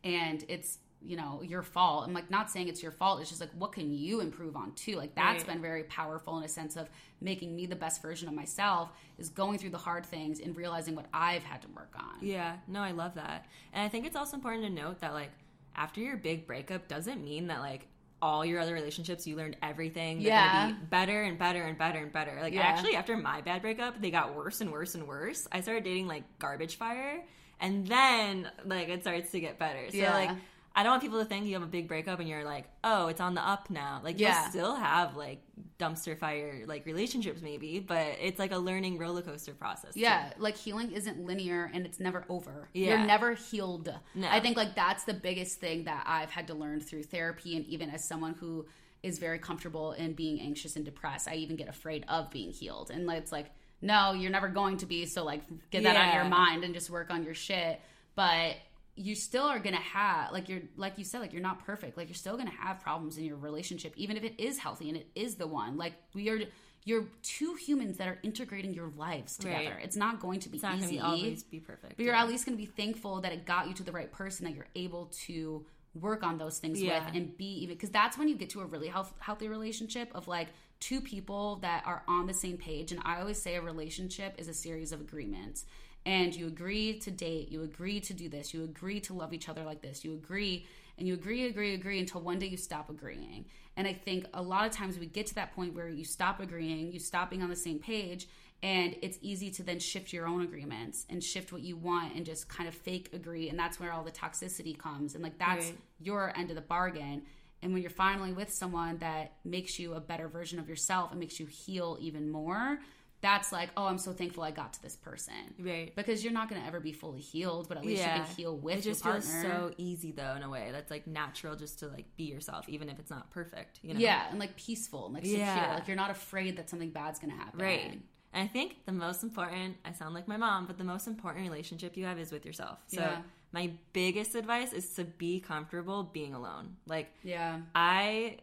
and 0.04 0.44
it's 0.48 0.80
you 1.06 1.18
know 1.18 1.42
your 1.44 1.62
fault 1.62 2.06
i'm 2.08 2.14
like 2.14 2.32
not 2.32 2.50
saying 2.50 2.68
it's 2.70 2.82
your 2.82 2.92
fault 2.92 3.20
it's 3.20 3.30
just 3.30 3.42
like 3.42 3.50
what 3.58 3.72
can 3.74 3.94
you 3.94 4.22
improve 4.22 4.56
on 4.56 4.72
too 4.74 4.96
like 4.96 5.14
that's 5.16 5.40
Right. 5.44 5.48
been 5.54 5.62
very 5.62 5.84
powerful 5.84 6.38
in 6.38 6.44
a 6.44 6.48
sense 6.48 6.76
of 6.78 6.90
making 7.20 7.56
me 7.56 7.66
the 7.66 7.76
best 7.76 8.02
version 8.02 8.28
of 8.28 8.34
myself 8.34 8.90
is 9.18 9.30
going 9.30 9.58
through 9.60 9.72
the 9.72 9.78
hard 9.78 10.06
things 10.06 10.40
and 10.40 10.56
realizing 10.56 10.96
what 10.96 11.06
i've 11.14 11.44
had 11.44 11.62
to 11.62 11.68
work 11.70 11.94
on 11.98 12.26
Yeah, 12.26 12.56
no, 12.68 12.80
I 12.82 12.92
love 12.92 13.16
that. 13.16 13.46
And 13.74 13.84
I 13.84 13.90
think 13.90 14.06
it's 14.06 14.16
also 14.16 14.36
important 14.38 14.64
to 14.64 14.70
note 14.70 15.02
that 15.02 15.14
like 15.14 15.32
after 15.76 16.00
your 16.02 16.16
big 16.18 16.48
breakup 16.48 16.88
doesn't 16.88 17.24
mean 17.24 17.48
that 17.48 17.60
like 17.60 17.88
all 18.22 18.46
your 18.46 18.62
other 18.62 18.74
relationships 18.74 19.28
you 19.28 19.36
learned 19.36 19.58
everything. 19.62 20.22
Yeah. 20.22 20.68
be 20.68 20.74
better 20.90 21.24
and 21.24 21.38
better 21.38 21.64
and 21.64 21.78
better 21.78 22.00
and 22.00 22.14
better. 22.14 22.38
Like 22.42 22.54
Yeah. 22.54 22.62
actually 22.62 22.96
after 22.96 23.18
my 23.18 23.42
bad 23.42 23.62
breakup, 23.62 24.00
they 24.02 24.12
got 24.12 24.34
worse 24.36 24.62
and 24.62 24.72
worse 24.72 24.96
and 24.96 25.06
worse. 25.06 25.46
I 25.52 25.60
started 25.60 25.84
dating 25.84 26.08
like 26.08 26.24
garbage 26.40 26.76
fire 26.78 27.22
and 27.60 27.86
then 27.86 28.50
like 28.64 28.88
it 28.88 29.02
starts 29.02 29.32
to 29.32 29.42
get 29.42 29.60
better. 29.60 29.92
So 29.92 29.98
Yeah. 29.98 30.14
like 30.14 30.30
I 30.76 30.82
don't 30.82 30.92
want 30.94 31.04
people 31.04 31.20
to 31.20 31.26
think 31.26 31.46
you 31.46 31.54
have 31.54 31.62
a 31.62 31.68
big 31.68 31.88
breakup 31.88 32.20
and 32.20 32.28
you're 32.28 32.44
like, 32.44 32.66
oh, 32.84 33.08
it's 33.08 33.22
on 33.22 33.36
the 33.36 33.42
up 33.48 33.70
now. 33.70 34.02
Like 34.04 34.20
Yeah. 34.20 34.42
you'll 34.42 34.50
still 34.50 34.76
have 34.76 35.16
like 35.16 35.40
dumpster 35.80 36.18
fire 36.18 36.64
like 36.66 36.86
relationships 36.88 37.42
maybe, 37.44 37.80
but 37.80 38.16
it's 38.20 38.40
like 38.40 38.52
a 38.52 38.58
learning 38.58 38.98
roller 38.98 39.22
coaster 39.22 39.54
process. 39.54 39.94
too. 39.94 40.00
Yeah, 40.00 40.34
like 40.40 40.58
healing 40.58 40.92
isn't 40.92 41.24
linear 41.24 41.70
and 41.74 41.86
it's 41.86 42.00
never 42.00 42.26
over. 42.28 42.70
Yeah. 42.74 42.90
You're 42.98 43.06
never 43.06 43.34
healed. 43.36 43.94
No. 44.16 44.28
I 44.28 44.40
think 44.40 44.58
like 44.58 44.74
that's 44.76 45.04
the 45.04 45.14
biggest 45.14 45.60
thing 45.60 45.84
that 45.84 46.06
I've 46.08 46.32
had 46.32 46.48
to 46.48 46.56
learn 46.56 46.80
through 46.82 47.04
therapy 47.04 47.56
and 47.56 47.66
even 47.68 47.92
as 47.92 48.04
someone 48.04 48.34
who 48.34 48.66
is 49.04 49.20
very 49.20 49.38
comfortable 49.38 49.92
in 49.92 50.14
being 50.14 50.40
anxious 50.40 50.76
and 50.76 50.84
depressed, 50.86 51.28
I 51.28 51.36
even 51.36 51.56
get 51.56 51.68
afraid 51.68 52.04
of 52.08 52.32
being 52.32 52.52
healed. 52.52 52.90
And 52.90 53.06
like, 53.06 53.20
it's 53.20 53.32
like, 53.32 53.52
no, 53.82 54.14
you're 54.14 54.32
never 54.32 54.48
going 54.48 54.78
to 54.78 54.86
be, 54.88 55.06
so 55.06 55.24
like 55.24 55.42
get 55.70 55.84
that 55.84 55.96
out 55.98 56.08
of 56.10 56.14
your 56.16 56.24
mind 56.24 56.64
and 56.64 56.74
just 56.74 56.90
work 56.90 57.12
on 57.12 57.24
your 57.24 57.34
shit. 57.36 57.80
But 58.16 58.56
you 58.96 59.16
still 59.16 59.46
are 59.46 59.60
gonna 59.60 59.78
have 59.78 60.32
like 60.32 60.48
you're 60.50 60.62
like 60.78 60.98
you 61.00 61.04
said 61.04 61.20
like 61.20 61.34
you're 61.34 61.42
not 61.42 61.66
perfect 61.66 61.98
like 61.98 62.08
you're 62.08 62.14
still 62.16 62.38
gonna 62.38 62.52
have 62.52 62.80
problems 62.80 63.18
in 63.18 63.24
your 63.24 63.38
relationship 63.38 63.92
even 63.98 64.16
if 64.18 64.24
it 64.24 64.34
is 64.38 64.60
healthy 64.60 64.88
and 64.90 64.98
it 64.98 65.08
is 65.16 65.36
the 65.36 65.48
one 65.48 65.78
like 65.78 65.94
we 66.14 66.30
are 66.30 66.40
you're 66.86 67.06
two 67.24 67.56
humans 67.56 67.98
that 67.98 68.08
are 68.08 68.20
integrating 68.24 68.74
your 68.74 68.92
lives 68.98 69.38
together 69.38 69.72
Right. 69.76 69.84
it's 69.84 69.96
not 69.96 70.20
going 70.20 70.40
to 70.42 70.50
be 70.50 70.58
It's 70.58 70.64
not 70.64 70.78
easy 70.78 70.98
gonna 70.98 71.16
be 71.18 71.24
always 71.24 71.44
be 71.44 71.60
perfect. 71.60 71.96
but 71.98 72.06
you're 72.06 72.14
yeah. 72.14 72.22
at 72.22 72.28
least 72.28 72.46
going 72.46 72.58
to 72.58 72.62
be 72.62 72.70
thankful 72.70 73.22
that 73.22 73.32
it 73.32 73.46
got 73.46 73.68
you 73.68 73.74
to 73.76 73.84
the 73.84 73.92
right 73.92 74.12
person 74.12 74.46
that 74.46 74.54
you're 74.54 74.68
able 74.76 75.06
to 75.26 75.66
work 76.00 76.22
on 76.24 76.38
those 76.38 76.60
things 76.60 76.82
Yeah. 76.82 77.04
with 77.06 77.16
and 77.16 77.36
be 77.38 77.46
even 77.64 77.76
because 77.76 77.90
that's 77.90 78.18
when 78.18 78.28
you 78.28 78.36
get 78.36 78.50
to 78.52 78.62
a 78.62 78.66
really 78.66 78.88
health, 78.90 79.14
healthy 79.20 79.48
relationship 79.48 80.12
of 80.14 80.28
like 80.28 80.50
two 80.80 81.00
people 81.02 81.56
that 81.58 81.84
are 81.86 82.04
on 82.08 82.26
the 82.28 82.34
same 82.34 82.58
page 82.58 82.92
and 82.92 83.00
i 83.06 83.20
always 83.22 83.42
say 83.42 83.56
a 83.56 83.62
relationship 83.62 84.34
is 84.38 84.48
a 84.50 84.54
series 84.54 84.92
of 84.92 85.00
agreements 85.00 85.64
and 86.06 86.36
you 86.36 86.48
agree 86.48 87.00
to 87.00 87.12
date 87.12 87.50
you 87.50 87.64
agree 87.64 88.00
to 88.00 88.14
do 88.14 88.28
this 88.30 88.54
you 88.54 88.64
agree 88.64 89.00
to 89.00 89.14
love 89.14 89.34
each 89.34 89.50
other 89.50 89.64
like 89.64 89.82
this 89.82 90.04
you 90.04 90.14
agree 90.14 90.66
and 90.98 91.08
you 91.08 91.14
agree 91.14 91.46
agree 91.46 91.74
agree 91.74 92.00
until 92.00 92.22
one 92.22 92.40
day 92.40 92.48
you 92.48 92.58
stop 92.58 92.90
agreeing 92.90 93.46
and 93.78 93.88
i 93.88 93.94
think 93.94 94.26
a 94.34 94.42
lot 94.42 94.66
of 94.66 94.72
times 94.72 94.98
we 95.00 95.06
get 95.06 95.26
to 95.26 95.36
that 95.36 95.54
point 95.56 95.74
where 95.74 95.88
you 95.90 96.04
stop 96.04 96.40
agreeing 96.40 96.92
you 96.92 97.00
stop 97.00 97.30
being 97.30 97.42
on 97.42 97.50
the 97.50 97.56
same 97.56 97.80
page 97.80 98.28
and 98.62 98.96
it's 99.02 99.18
easy 99.22 99.52
to 99.52 99.62
then 99.64 99.78
shift 99.78 100.14
your 100.14 100.26
own 100.26 100.42
agreements 100.42 101.06
and 101.10 101.22
shift 101.24 101.52
what 101.52 101.62
you 101.62 101.76
want 101.76 102.16
and 102.16 102.26
just 102.26 102.48
kind 102.48 102.68
of 102.68 102.74
fake 102.76 103.10
agree 103.14 103.50
and 103.50 103.58
that's 103.60 103.80
where 103.80 103.92
all 103.92 104.04
the 104.04 104.12
toxicity 104.12 104.78
comes 104.78 105.16
and 105.16 105.24
like 105.24 105.38
that's 105.38 105.66
Right. 105.68 105.78
your 106.00 106.34
end 106.38 106.50
of 106.50 106.56
the 106.56 106.62
bargain 106.62 107.24
and 107.62 107.72
when 107.72 107.82
you're 107.82 107.90
finally 107.90 108.34
with 108.34 108.52
someone 108.52 108.98
that 108.98 109.34
makes 109.46 109.80
you 109.80 109.94
a 109.94 110.00
better 110.02 110.28
version 110.28 110.60
of 110.60 110.68
yourself 110.68 111.12
and 111.12 111.20
makes 111.20 111.40
you 111.40 111.46
heal 111.46 111.98
even 112.02 112.30
more 112.30 112.80
that's 113.24 113.52
like 113.52 113.70
oh 113.78 113.86
i'm 113.86 113.98
so 113.98 114.12
thankful 114.14 114.44
i 114.44 114.52
got 114.52 114.74
to 114.74 114.82
this 114.84 114.96
person. 114.96 115.34
Right. 115.60 115.96
because 115.96 116.24
you're 116.24 116.34
not 116.34 116.48
going 116.50 116.62
to 116.62 116.68
ever 116.68 116.80
be 116.80 116.92
fully 116.92 117.22
healed 117.22 117.68
but 117.70 117.78
at 117.78 117.86
least 117.86 118.04
you 118.04 118.10
can 118.10 118.26
heal 118.38 118.56
with 118.56 118.78
it 118.80 118.84
just 118.84 119.04
your 119.04 119.14
feels 119.14 119.26
partner. 119.32 119.50
so 119.70 119.74
easy 119.78 120.12
though 120.12 120.36
in 120.36 120.44
a 120.44 120.50
way. 120.50 120.70
That's 120.72 120.92
like 120.92 121.08
natural 121.08 121.56
just 121.56 121.80
to 121.80 121.88
like 121.88 122.06
be 122.18 122.26
yourself 122.26 122.68
even 122.70 122.90
if 122.90 123.00
it's 123.00 123.10
not 123.10 123.32
perfect 123.32 123.80
you 123.82 123.94
know? 123.94 124.00
Yeah 124.00 124.26
and 124.30 124.38
like 124.40 124.56
peaceful 124.58 125.06
and 125.06 125.16
like 125.16 125.26
secure. 125.26 125.40
Yeah. 125.46 125.74
like 125.76 125.88
you're 125.88 125.98
not 125.98 126.12
afraid 126.12 126.58
that 126.58 126.70
something 126.70 126.92
bad's 126.92 127.18
going 127.20 127.32
to 127.32 127.38
happen. 127.38 127.60
Right. 127.60 127.92
And 128.34 128.44
i 128.44 128.48
think 128.48 128.86
the 128.86 128.92
most 128.92 129.24
important 129.24 129.78
i 129.86 129.92
sound 129.94 130.14
like 130.14 130.28
my 130.28 130.38
mom 130.38 130.66
but 130.68 130.78
the 130.78 130.84
most 130.84 131.08
important 131.08 131.44
relationship 131.50 131.96
you 131.98 132.06
have 132.06 132.20
is 132.20 132.32
with 132.32 132.46
yourself. 132.46 132.80
So 132.88 133.00
Yeah. 133.02 133.22
my 133.54 133.72
biggest 133.94 134.36
advice 134.36 134.74
is 134.74 134.94
to 134.96 135.06
be 135.06 135.40
comfortable 135.40 136.04
being 136.04 136.34
alone. 136.34 136.76
Like 136.88 137.10
yeah. 137.24 137.60
I 137.74 138.38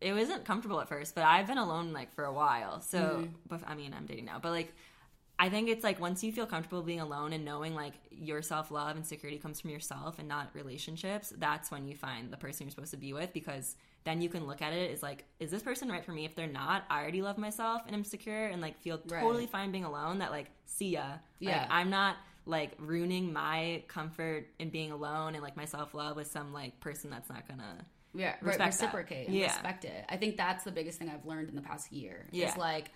it 0.00 0.12
wasn't 0.12 0.44
comfortable 0.44 0.80
at 0.80 0.88
first 0.88 1.14
but 1.14 1.24
i've 1.24 1.46
been 1.46 1.58
alone 1.58 1.92
like 1.92 2.12
for 2.12 2.24
a 2.24 2.32
while 2.32 2.80
so 2.80 2.98
mm-hmm. 2.98 3.26
but 3.48 3.60
i 3.66 3.74
mean 3.74 3.94
i'm 3.96 4.06
dating 4.06 4.24
now 4.24 4.38
but 4.40 4.50
like 4.50 4.72
I 5.40 5.48
think 5.48 5.70
it's 5.70 5.82
like 5.82 5.98
once 5.98 6.22
you 6.22 6.32
feel 6.32 6.44
comfortable 6.44 6.82
being 6.82 7.00
alone 7.00 7.32
and 7.32 7.46
knowing 7.46 7.74
like 7.74 7.94
your 8.10 8.42
self 8.42 8.70
love 8.70 8.94
and 8.96 9.06
security 9.06 9.38
comes 9.38 9.58
from 9.58 9.70
yourself 9.70 10.18
and 10.18 10.28
not 10.28 10.50
relationships, 10.52 11.32
that's 11.38 11.70
when 11.70 11.88
you 11.88 11.96
find 11.96 12.30
the 12.30 12.36
person 12.36 12.66
you're 12.66 12.72
supposed 12.72 12.90
to 12.90 12.98
be 12.98 13.14
with 13.14 13.32
because 13.32 13.74
then 14.04 14.20
you 14.20 14.28
can 14.28 14.46
look 14.46 14.60
at 14.60 14.74
it 14.74 14.90
as 14.92 15.02
like, 15.02 15.24
is 15.38 15.50
this 15.50 15.62
person 15.62 15.88
right 15.88 16.04
for 16.04 16.12
me? 16.12 16.26
If 16.26 16.34
they're 16.34 16.46
not, 16.46 16.84
I 16.90 17.00
already 17.00 17.22
love 17.22 17.38
myself 17.38 17.80
and 17.86 17.96
I'm 17.96 18.04
secure 18.04 18.48
and 18.48 18.60
like 18.60 18.78
feel 18.82 19.00
Right. 19.08 19.22
totally 19.22 19.46
fine 19.46 19.72
being 19.72 19.84
alone. 19.84 20.18
That 20.18 20.30
like, 20.30 20.50
see 20.66 20.90
ya. 20.90 21.04
Yeah. 21.38 21.62
Like, 21.62 21.68
I'm 21.70 21.88
not 21.88 22.16
like 22.44 22.72
ruining 22.78 23.32
my 23.32 23.82
comfort 23.88 24.46
in 24.58 24.68
being 24.68 24.92
alone 24.92 25.36
and 25.36 25.42
like 25.42 25.56
my 25.56 25.64
self 25.64 25.94
love 25.94 26.16
with 26.16 26.30
some 26.30 26.52
like 26.52 26.78
person 26.80 27.08
that's 27.08 27.30
not 27.30 27.48
gonna. 27.48 27.86
Yeah 28.14 28.34
respect 28.42 28.66
reciprocate 28.74 29.28
and 29.28 29.36
Yeah. 29.36 29.46
respect 29.46 29.84
it 29.84 30.04
i 30.08 30.16
think 30.16 30.36
that's 30.36 30.64
the 30.64 30.72
biggest 30.72 30.98
thing 30.98 31.08
i've 31.08 31.24
learned 31.24 31.48
in 31.48 31.54
the 31.54 31.62
past 31.62 31.92
year 31.92 32.26
Yeah. 32.32 32.50
is 32.50 32.56
like 32.56 32.90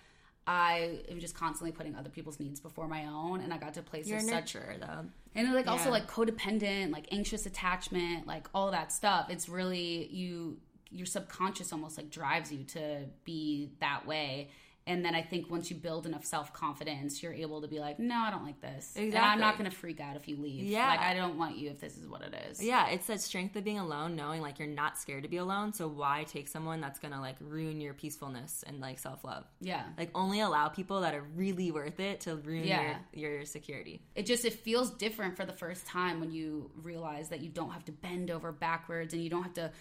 i 0.47 0.99
am 1.09 1.19
just 1.19 1.35
constantly 1.35 1.71
putting 1.71 1.95
other 1.95 2.09
people's 2.09 2.39
needs 2.39 2.59
before 2.59 2.87
my 2.87 3.05
own 3.05 3.41
and 3.41 3.53
i 3.53 3.57
got 3.57 3.73
to 3.75 3.81
places 3.81 4.11
You're 4.11 4.19
such 4.19 4.53
nurturer 4.55 4.79
though. 4.79 5.05
and 5.33 5.53
like 5.53 5.67
also 5.67 5.89
like 5.89 6.09
codependent 6.09 6.91
like 6.91 7.07
anxious 7.11 7.45
attachment 7.45 8.27
like 8.27 8.47
all 8.53 8.71
that 8.71 8.91
stuff 8.91 9.27
it's 9.29 9.47
really 9.49 10.07
you 10.11 10.57
your 10.91 11.05
subconscious 11.05 11.73
almost 11.73 11.97
like 11.97 12.09
drives 12.09 12.51
you 12.51 12.63
to 12.63 13.05
be 13.23 13.71
that 13.79 14.05
way 14.05 14.49
and 14.87 15.03
then 15.03 15.15
i 15.15 15.21
think 15.21 15.49
once 15.49 15.69
you 15.69 15.75
build 15.75 16.05
enough 16.05 16.23
self-confidence 16.25 17.21
you're 17.23 17.33
able 17.33 17.61
to 17.61 17.67
be 17.67 17.79
like 17.79 17.99
no 17.99 18.15
i 18.15 18.29
don't 18.31 18.43
like 18.45 18.59
this 18.61 18.93
and 18.95 19.13
i'm 19.15 19.39
not 19.39 19.57
gonna 19.57 19.71
freak 19.71 19.99
out 19.99 20.15
if 20.15 20.27
you 20.27 20.37
leave 20.37 20.63
Yeah. 20.65 20.87
like 20.87 20.99
i 20.99 21.13
don't 21.13 21.37
want 21.37 21.57
you 21.57 21.69
if 21.69 21.79
this 21.79 21.97
is 21.97 22.07
what 22.07 22.21
it 22.21 22.33
is 22.49 22.61
Yeah, 22.63 22.87
it's 22.89 23.07
that 23.07 23.21
strength 23.21 23.55
of 23.55 23.63
being 23.63 23.79
alone, 23.79 24.15
knowing 24.15 24.41
like 24.41 24.59
you're 24.59 24.67
not 24.67 24.97
scared 24.97 25.23
to 25.23 25.29
be 25.29 25.37
alone. 25.37 25.73
So 25.73 25.87
why 25.87 26.23
take 26.23 26.47
someone 26.47 26.81
that's 26.81 26.99
gonna 26.99 27.19
like 27.21 27.35
ruin 27.39 27.81
your 27.81 27.93
peacefulness 27.93 28.63
and 28.67 28.79
like 28.79 28.99
self 28.99 29.23
love? 29.23 29.45
yeah 29.61 29.83
Like 29.97 30.09
only 30.15 30.39
allow 30.41 30.69
people 30.69 31.01
that 31.01 31.13
are 31.13 31.23
really 31.35 31.71
worth 31.71 31.99
it 31.99 32.21
to 32.21 32.35
ruin 32.35 32.63
Yeah. 32.65 32.97
your 33.13 33.35
your 33.35 33.45
security. 33.45 34.01
it 34.15 34.25
just 34.25 34.45
it 34.45 34.53
feels 34.53 34.91
different 34.91 35.35
for 35.37 35.45
the 35.45 35.53
first 35.53 35.85
time 35.87 36.19
when 36.19 36.31
you 36.31 36.71
realize 36.81 37.29
that 37.29 37.41
you 37.41 37.49
don't 37.49 37.71
have 37.71 37.85
to 37.85 37.91
bend 37.91 38.29
over 38.31 38.51
backwards 38.51 39.13
and 39.13 39.23
you 39.23 39.29
don't 39.29 39.43
have 39.43 39.53
to 39.55 39.71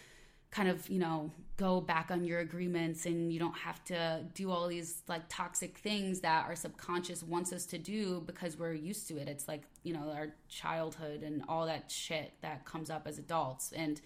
kind 0.55 0.69
of 0.69 0.89
you 0.89 1.01
know 1.01 1.33
go 1.57 1.81
back 1.81 2.11
on 2.11 2.25
your 2.25 2.39
agreements 2.41 3.07
and 3.07 3.33
you 3.33 3.39
don't 3.39 3.57
have 3.57 3.83
to 3.85 4.25
do 4.35 4.51
all 4.51 4.69
these 4.69 5.03
like 5.09 5.23
toxic 5.29 5.79
things 5.79 6.21
that 6.21 6.47
our 6.47 6.55
subconscious 6.55 7.23
wants 7.23 7.53
us 7.53 7.67
to 7.67 7.79
do 7.79 8.23
because 8.27 8.57
we're 8.57 8.73
used 8.73 9.07
to 9.09 9.17
it. 9.17 9.29
It's 9.29 9.49
like 9.49 9.63
you 9.83 9.93
know 9.93 10.13
our 10.15 10.29
childhood 10.49 11.23
and 11.23 11.43
all 11.49 11.67
that 11.67 11.91
shit 11.91 12.33
that 12.43 12.65
comes 12.65 12.89
up 12.89 13.07
as 13.07 13.19
adults. 13.19 13.73
And 13.73 14.01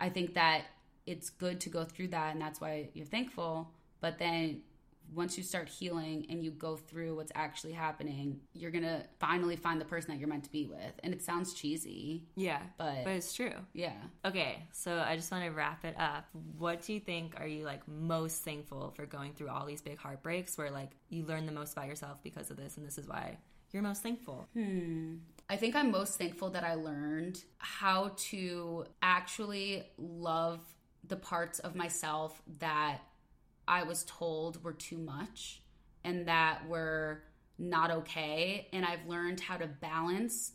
i 0.00 0.08
think 0.08 0.34
that 0.34 0.62
it's 1.06 1.30
good 1.30 1.60
to 1.60 1.68
go 1.68 1.84
through 1.84 2.08
that 2.08 2.32
and 2.32 2.40
that's 2.40 2.60
why 2.60 2.88
you're 2.94 3.06
thankful. 3.06 3.70
But 4.00 4.18
then 4.18 4.62
once 5.14 5.36
you 5.36 5.42
start 5.44 5.68
healing 5.68 6.26
and 6.30 6.42
you 6.42 6.50
go 6.50 6.76
through 6.76 7.14
what's 7.16 7.32
actually 7.34 7.72
happening, 7.72 8.40
you're 8.54 8.70
gonna 8.70 9.04
finally 9.20 9.56
find 9.56 9.80
the 9.80 9.84
person 9.84 10.10
that 10.12 10.18
you're 10.18 10.28
meant 10.28 10.44
to 10.44 10.52
be 10.52 10.66
with. 10.66 10.92
And 11.02 11.12
it 11.12 11.22
sounds 11.22 11.52
cheesy, 11.54 12.24
Yeah, 12.36 12.60
but, 12.78 13.04
but 13.04 13.12
it's 13.12 13.32
true. 13.32 13.52
yeah. 13.72 13.94
Okay, 14.24 14.62
so 14.72 14.98
I 14.98 15.16
just 15.16 15.30
want 15.30 15.44
to 15.44 15.50
wrap 15.50 15.84
it 15.84 15.94
up. 15.98 16.26
What 16.58 16.82
do 16.82 16.92
you 16.92 17.00
think 17.00 17.34
are 17.40 17.46
you 17.46 17.64
like 17.64 17.86
most 17.88 18.42
thankful 18.44 18.92
for 18.96 19.06
going 19.06 19.32
through 19.34 19.48
all 19.48 19.66
these 19.66 19.82
big 19.82 19.98
heartbreaks 19.98 20.56
where 20.56 20.70
like 20.70 20.90
you 21.08 21.24
learn 21.24 21.46
the 21.46 21.52
most 21.52 21.72
about 21.74 21.86
yourself 21.88 22.22
because 22.22 22.50
of 22.50 22.56
this 22.56 22.76
and 22.76 22.86
this 22.86 22.98
is 22.98 23.06
why 23.08 23.38
you're 23.72 23.82
most 23.82 24.02
thankful? 24.02 24.46
Hmm. 24.54 25.16
I 25.50 25.56
think 25.56 25.74
I'm 25.76 25.90
most 25.90 26.16
thankful 26.18 26.50
that 26.50 26.64
I 26.64 26.74
learned 26.74 27.42
how 27.58 28.12
to 28.30 28.86
actually 29.02 29.84
love 29.98 30.60
the 31.06 31.16
parts 31.16 31.58
of 31.58 31.74
myself 31.74 32.40
that 32.60 32.98
I 33.66 33.82
was 33.84 34.04
told 34.04 34.62
were 34.62 34.72
too 34.72 34.98
much 34.98 35.62
and 36.04 36.26
that 36.28 36.66
were 36.68 37.22
not 37.58 37.90
okay. 37.90 38.68
And 38.72 38.84
I've 38.84 39.06
learned 39.06 39.40
how 39.40 39.56
to 39.56 39.66
balance 39.66 40.52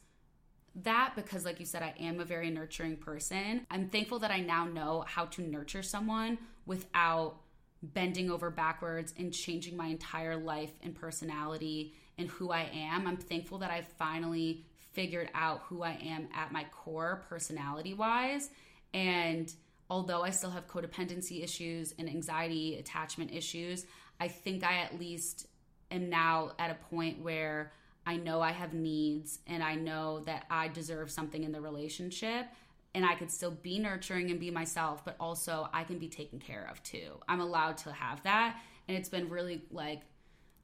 that 0.83 1.13
because, 1.15 1.45
like 1.45 1.59
you 1.59 1.65
said, 1.65 1.81
I 1.81 1.93
am 1.99 2.19
a 2.19 2.25
very 2.25 2.49
nurturing 2.49 2.97
person. 2.97 3.65
I'm 3.71 3.89
thankful 3.89 4.19
that 4.19 4.31
I 4.31 4.41
now 4.41 4.65
know 4.65 5.05
how 5.07 5.25
to 5.25 5.41
nurture 5.41 5.83
someone 5.83 6.37
without 6.65 7.37
bending 7.81 8.29
over 8.29 8.49
backwards 8.49 9.13
and 9.17 9.33
changing 9.33 9.77
my 9.77 9.87
entire 9.87 10.35
life 10.35 10.71
and 10.83 10.95
personality 10.95 11.93
and 12.17 12.29
who 12.29 12.51
I 12.51 12.69
am. 12.73 13.07
I'm 13.07 13.17
thankful 13.17 13.59
that 13.59 13.71
I 13.71 13.81
finally 13.81 14.65
figured 14.93 15.29
out 15.33 15.61
who 15.67 15.83
I 15.83 15.93
am 16.03 16.27
at 16.35 16.51
my 16.51 16.65
core, 16.71 17.23
personality 17.29 17.93
wise. 17.93 18.49
And 18.93 19.51
although 19.89 20.23
I 20.23 20.31
still 20.31 20.51
have 20.51 20.67
codependency 20.67 21.43
issues 21.43 21.93
and 21.97 22.09
anxiety 22.09 22.77
attachment 22.77 23.33
issues, 23.33 23.85
I 24.19 24.27
think 24.27 24.63
I 24.63 24.79
at 24.79 24.99
least 24.99 25.47
am 25.91 26.09
now 26.09 26.51
at 26.59 26.71
a 26.71 26.75
point 26.89 27.21
where 27.21 27.71
I 28.05 28.17
know 28.17 28.41
I 28.41 28.51
have 28.51 28.73
needs 28.73 29.39
and 29.47 29.63
I 29.63 29.75
know 29.75 30.19
that 30.21 30.45
I 30.49 30.69
deserve 30.69 31.11
something 31.11 31.43
in 31.43 31.51
the 31.51 31.61
relationship 31.61 32.47
and 32.95 33.05
I 33.05 33.15
could 33.15 33.29
still 33.29 33.51
be 33.51 33.79
nurturing 33.79 34.31
and 34.31 34.39
be 34.39 34.49
myself, 34.49 35.05
but 35.05 35.15
also 35.19 35.69
I 35.73 35.83
can 35.83 35.99
be 35.99 36.07
taken 36.07 36.39
care 36.39 36.67
of 36.71 36.81
too. 36.83 37.19
I'm 37.27 37.41
allowed 37.41 37.77
to 37.79 37.91
have 37.91 38.23
that. 38.23 38.59
And 38.87 38.97
it's 38.97 39.09
been 39.09 39.29
really 39.29 39.61
like, 39.71 40.01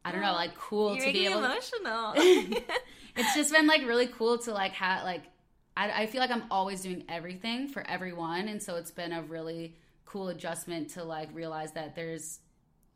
I 0.05 0.11
don't 0.11 0.21
know, 0.21 0.34
like 0.34 0.55
cool 0.55 0.95
You're 0.95 1.05
to 1.05 1.13
be 1.13 1.28
able 1.28 1.43
emotional. 1.43 2.13
it's 2.15 3.36
just 3.36 3.51
been 3.51 3.67
like 3.67 3.86
really 3.86 4.07
cool 4.07 4.38
to 4.39 4.53
like 4.53 4.71
have 4.74 5.03
like 5.03 5.24
I, 5.76 6.03
I 6.03 6.05
feel 6.05 6.21
like 6.21 6.32
I'm 6.32 6.43
always 6.51 6.82
doing 6.82 7.03
everything 7.09 7.67
for 7.67 7.86
everyone, 7.88 8.47
and 8.47 8.61
so 8.61 8.76
it's 8.76 8.91
been 8.91 9.11
a 9.11 9.21
really 9.24 9.76
cool 10.05 10.30
adjustment 10.30 10.89
to 10.91 11.03
like 11.03 11.30
realize 11.34 11.71
that 11.74 11.95
there's 11.95 12.39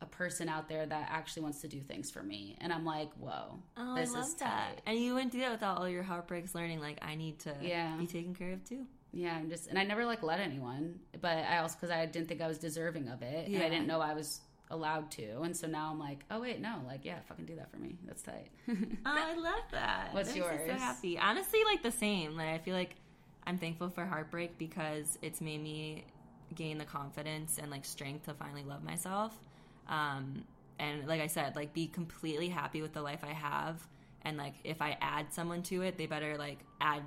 a 0.00 0.06
person 0.06 0.48
out 0.48 0.68
there 0.68 0.86
that 0.86 1.08
actually 1.10 1.42
wants 1.42 1.60
to 1.62 1.68
do 1.68 1.80
things 1.80 2.10
for 2.10 2.22
me, 2.22 2.56
and 2.60 2.72
I'm 2.72 2.84
like, 2.84 3.12
whoa, 3.14 3.58
oh, 3.76 3.94
this 3.96 4.14
I 4.14 4.20
is 4.20 4.30
love 4.30 4.38
that. 4.38 4.68
tight. 4.76 4.82
And 4.86 4.98
you 4.98 5.14
wouldn't 5.14 5.32
do 5.32 5.40
that 5.40 5.50
without 5.50 5.78
all 5.78 5.88
your 5.88 6.04
heartbreaks. 6.04 6.54
Learning 6.54 6.78
like 6.80 6.98
I 7.02 7.16
need 7.16 7.40
to 7.40 7.54
Yeah. 7.60 7.96
be 7.96 8.06
taken 8.06 8.34
care 8.34 8.52
of 8.52 8.64
too. 8.64 8.86
Yeah, 9.12 9.34
I'm 9.34 9.48
just, 9.48 9.68
and 9.68 9.78
I 9.78 9.84
never 9.84 10.04
like 10.04 10.22
let 10.22 10.38
anyone, 10.38 11.00
but 11.20 11.38
I 11.38 11.58
also 11.58 11.74
because 11.80 11.90
I 11.90 12.04
didn't 12.06 12.28
think 12.28 12.40
I 12.42 12.46
was 12.46 12.58
deserving 12.58 13.08
of 13.08 13.22
it, 13.22 13.48
and 13.48 13.56
I 13.62 13.68
didn't 13.68 13.86
know 13.88 14.00
I 14.00 14.14
was 14.14 14.40
allowed 14.70 15.10
to, 15.12 15.40
and 15.42 15.56
so 15.56 15.66
now 15.66 15.90
I'm 15.90 15.98
like, 15.98 16.24
oh 16.30 16.40
wait, 16.40 16.60
no, 16.60 16.76
like 16.86 17.04
yeah, 17.04 17.18
fucking 17.28 17.46
do 17.46 17.56
that 17.56 17.70
for 17.70 17.78
me. 17.78 17.96
That's 18.06 18.22
tight. 18.22 18.48
Oh, 18.68 18.74
I 19.06 19.34
love 19.34 19.62
that. 19.72 20.08
What's 20.12 20.30
That 20.32 20.38
yours? 20.38 20.60
So 20.66 20.72
happy. 20.74 21.18
Honestly, 21.18 21.60
like 21.64 21.82
the 21.82 21.90
same. 21.92 22.36
Like 22.36 22.48
I 22.48 22.58
feel 22.58 22.74
like 22.74 22.96
I'm 23.46 23.58
thankful 23.58 23.88
for 23.90 24.04
heartbreak 24.04 24.58
because 24.58 25.18
it's 25.22 25.40
made 25.40 25.62
me 25.62 26.04
gain 26.54 26.78
the 26.78 26.84
confidence 26.84 27.58
and 27.60 27.70
like 27.70 27.84
strength 27.84 28.26
to 28.26 28.34
finally 28.34 28.64
love 28.64 28.82
myself. 28.84 29.34
Um, 29.88 30.44
and 30.78 31.06
like 31.06 31.20
I 31.20 31.26
said, 31.26 31.56
like 31.56 31.72
be 31.72 31.86
completely 31.86 32.48
happy 32.48 32.82
with 32.82 32.92
the 32.92 33.02
life 33.02 33.20
I 33.22 33.32
have. 33.32 33.86
And 34.22 34.36
like 34.36 34.54
if 34.64 34.82
I 34.82 34.96
add 35.00 35.32
someone 35.32 35.62
to 35.64 35.82
it, 35.82 35.96
they 35.96 36.06
better 36.06 36.36
like 36.36 36.58
add 36.80 37.02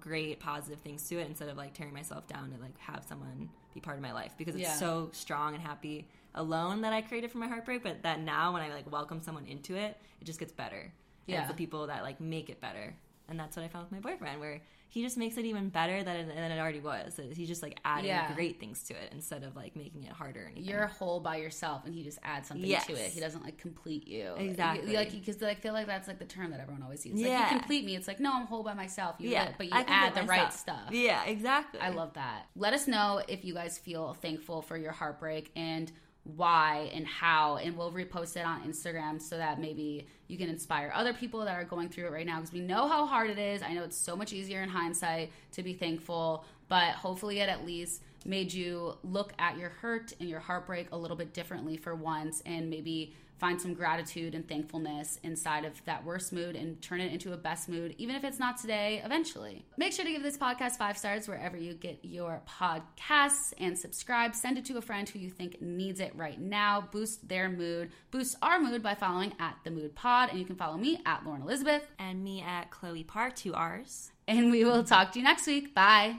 great 0.00 0.38
positive 0.40 0.80
things 0.80 1.08
to 1.08 1.18
it 1.18 1.26
instead 1.28 1.48
of 1.48 1.56
like 1.56 1.74
tearing 1.74 1.94
myself 1.94 2.26
down 2.26 2.50
to 2.50 2.60
like 2.60 2.76
have 2.78 3.04
someone 3.08 3.48
be 3.72 3.80
part 3.80 3.96
of 3.96 4.02
my 4.02 4.12
life 4.12 4.34
because 4.36 4.54
it's 4.54 4.62
Yeah. 4.62 4.74
so 4.74 5.10
strong 5.12 5.54
and 5.54 5.62
happy 5.62 6.08
alone 6.34 6.82
that 6.82 6.92
I 6.92 7.00
created 7.02 7.30
for 7.32 7.38
my 7.38 7.48
heartbreak, 7.48 7.82
but 7.82 8.02
that 8.02 8.20
now 8.20 8.52
when 8.52 8.62
I 8.62 8.68
like 8.72 8.90
welcome 8.90 9.20
someone 9.20 9.46
into 9.46 9.74
it, 9.74 9.96
it 10.20 10.24
just 10.24 10.38
gets 10.38 10.52
better. 10.52 10.92
Yeah. 11.26 11.46
the 11.46 11.52
people 11.52 11.88
that 11.88 12.02
like 12.04 12.20
make 12.22 12.48
it 12.48 12.58
better. 12.58 12.94
And 13.28 13.38
that's 13.38 13.54
what 13.54 13.62
I 13.62 13.68
found 13.68 13.84
with 13.84 13.92
my 13.92 14.10
boyfriend, 14.10 14.40
where 14.40 14.62
he 14.88 15.02
just 15.02 15.18
makes 15.18 15.36
it 15.36 15.44
even 15.44 15.68
better 15.68 16.02
than 16.02 16.16
it, 16.16 16.34
than 16.34 16.50
it 16.50 16.58
already 16.58 16.80
was. 16.80 17.20
He's 17.34 17.46
just 17.48 17.62
like 17.62 17.78
adding 17.84 18.06
Yeah. 18.06 18.32
great 18.34 18.58
things 18.58 18.82
to 18.84 18.94
it 18.94 19.10
instead 19.12 19.42
of 19.42 19.54
like 19.54 19.76
making 19.76 20.04
it 20.04 20.12
harder. 20.12 20.50
You're 20.56 20.86
whole 20.86 21.20
by 21.20 21.36
yourself, 21.36 21.84
and 21.84 21.94
he 21.94 22.02
just 22.02 22.18
adds 22.24 22.48
something 22.48 22.64
Yes. 22.66 22.86
to 22.86 22.94
it. 22.94 23.10
He 23.10 23.20
doesn't 23.20 23.44
like 23.44 23.58
complete 23.58 24.08
you. 24.08 24.32
Exactly. 24.38 24.96
Like 24.96 25.12
because 25.12 25.42
I 25.42 25.52
feel 25.52 25.74
like 25.74 25.86
that's 25.86 26.08
like 26.08 26.18
the 26.18 26.24
term 26.24 26.50
that 26.52 26.60
everyone 26.60 26.82
always 26.82 27.04
uses. 27.04 27.20
Like 27.20 27.28
Yeah. 27.30 27.52
you 27.52 27.58
complete 27.58 27.84
me. 27.84 27.94
It's 27.96 28.08
like 28.08 28.20
no, 28.20 28.32
I'm 28.32 28.46
whole 28.46 28.62
by 28.62 28.72
myself. 28.72 29.16
You 29.18 29.28
yeah, 29.28 29.52
but 29.58 29.66
you 29.66 29.72
I 29.74 29.84
add 29.86 30.14
the 30.14 30.22
right 30.22 30.50
stuff. 30.50 30.90
Yeah, 30.90 31.24
exactly. 31.24 31.80
I 31.80 31.90
love 31.90 32.14
that. 32.14 32.46
Let 32.56 32.72
us 32.72 32.86
know 32.88 33.20
if 33.28 33.44
you 33.44 33.52
guys 33.52 33.76
feel 33.76 34.14
thankful 34.14 34.62
for 34.62 34.78
your 34.78 34.92
heartbreak 34.92 35.50
and 35.54 35.92
why 36.36 36.90
and 36.94 37.06
how, 37.06 37.56
and 37.56 37.76
we'll 37.76 37.92
repost 37.92 38.36
it 38.36 38.44
on 38.44 38.62
Instagram 38.62 39.20
so 39.20 39.36
that 39.36 39.60
maybe 39.60 40.06
you 40.26 40.36
can 40.36 40.48
inspire 40.48 40.92
other 40.94 41.14
people 41.14 41.40
that 41.40 41.54
are 41.54 41.64
going 41.64 41.88
through 41.88 42.06
it 42.06 42.12
right 42.12 42.26
now 42.26 42.36
because 42.36 42.52
we 42.52 42.60
know 42.60 42.86
how 42.88 43.06
hard 43.06 43.30
it 43.30 43.38
is. 43.38 43.62
I 43.62 43.72
know 43.72 43.82
it's 43.82 43.96
so 43.96 44.14
much 44.14 44.32
easier 44.32 44.62
in 44.62 44.68
hindsight 44.68 45.30
to 45.52 45.62
be 45.62 45.72
thankful, 45.72 46.44
but 46.68 46.94
hopefully 46.94 47.40
it 47.40 47.48
at 47.48 47.64
least 47.64 48.02
made 48.24 48.52
you 48.52 48.96
look 49.02 49.32
at 49.38 49.56
your 49.56 49.70
hurt 49.70 50.12
and 50.20 50.28
your 50.28 50.40
heartbreak 50.40 50.88
a 50.92 50.96
little 50.96 51.16
bit 51.16 51.32
differently 51.32 51.76
for 51.76 51.94
once 51.94 52.42
and 52.44 52.68
maybe 52.68 53.14
find 53.38 53.60
some 53.60 53.74
gratitude 53.74 54.34
and 54.34 54.48
thankfulness 54.48 55.18
inside 55.22 55.64
of 55.64 55.84
that 55.84 56.04
worst 56.04 56.32
mood 56.32 56.56
and 56.56 56.80
turn 56.82 57.00
it 57.00 57.12
into 57.12 57.32
a 57.32 57.36
best 57.36 57.68
mood, 57.68 57.94
even 57.98 58.16
if 58.16 58.24
it's 58.24 58.38
not 58.38 58.58
today, 58.58 59.00
eventually. 59.04 59.64
Make 59.76 59.92
sure 59.92 60.04
to 60.04 60.10
give 60.10 60.22
this 60.22 60.36
podcast 60.36 60.76
five 60.76 60.98
stars 60.98 61.28
wherever 61.28 61.56
you 61.56 61.74
get 61.74 62.00
your 62.02 62.42
podcasts 62.48 63.52
and 63.58 63.78
subscribe. 63.78 64.34
Send 64.34 64.58
it 64.58 64.64
to 64.66 64.76
a 64.76 64.82
friend 64.82 65.08
who 65.08 65.18
you 65.18 65.30
think 65.30 65.60
needs 65.62 66.00
it 66.00 66.14
right 66.16 66.40
now. 66.40 66.88
Boost 66.90 67.28
their 67.28 67.48
mood. 67.48 67.90
Boost 68.10 68.36
our 68.42 68.58
mood 68.60 68.82
by 68.82 68.94
following 68.94 69.32
at 69.38 69.56
The 69.64 69.70
Mood 69.70 69.94
Pod. 69.94 70.30
And 70.30 70.38
you 70.38 70.44
can 70.44 70.56
follow 70.56 70.76
me 70.76 71.00
at 71.06 71.24
Lauren 71.24 71.42
Elizabeth. 71.42 71.82
and 71.98 72.22
me 72.22 72.42
at 72.42 72.70
Chloe 72.70 73.04
Parr, 73.04 73.30
two 73.30 73.54
R's. 73.54 74.12
And 74.26 74.50
we 74.50 74.64
will 74.64 74.84
talk 74.84 75.12
to 75.12 75.18
you 75.18 75.24
next 75.24 75.46
week. 75.46 75.74
Bye. 75.74 76.16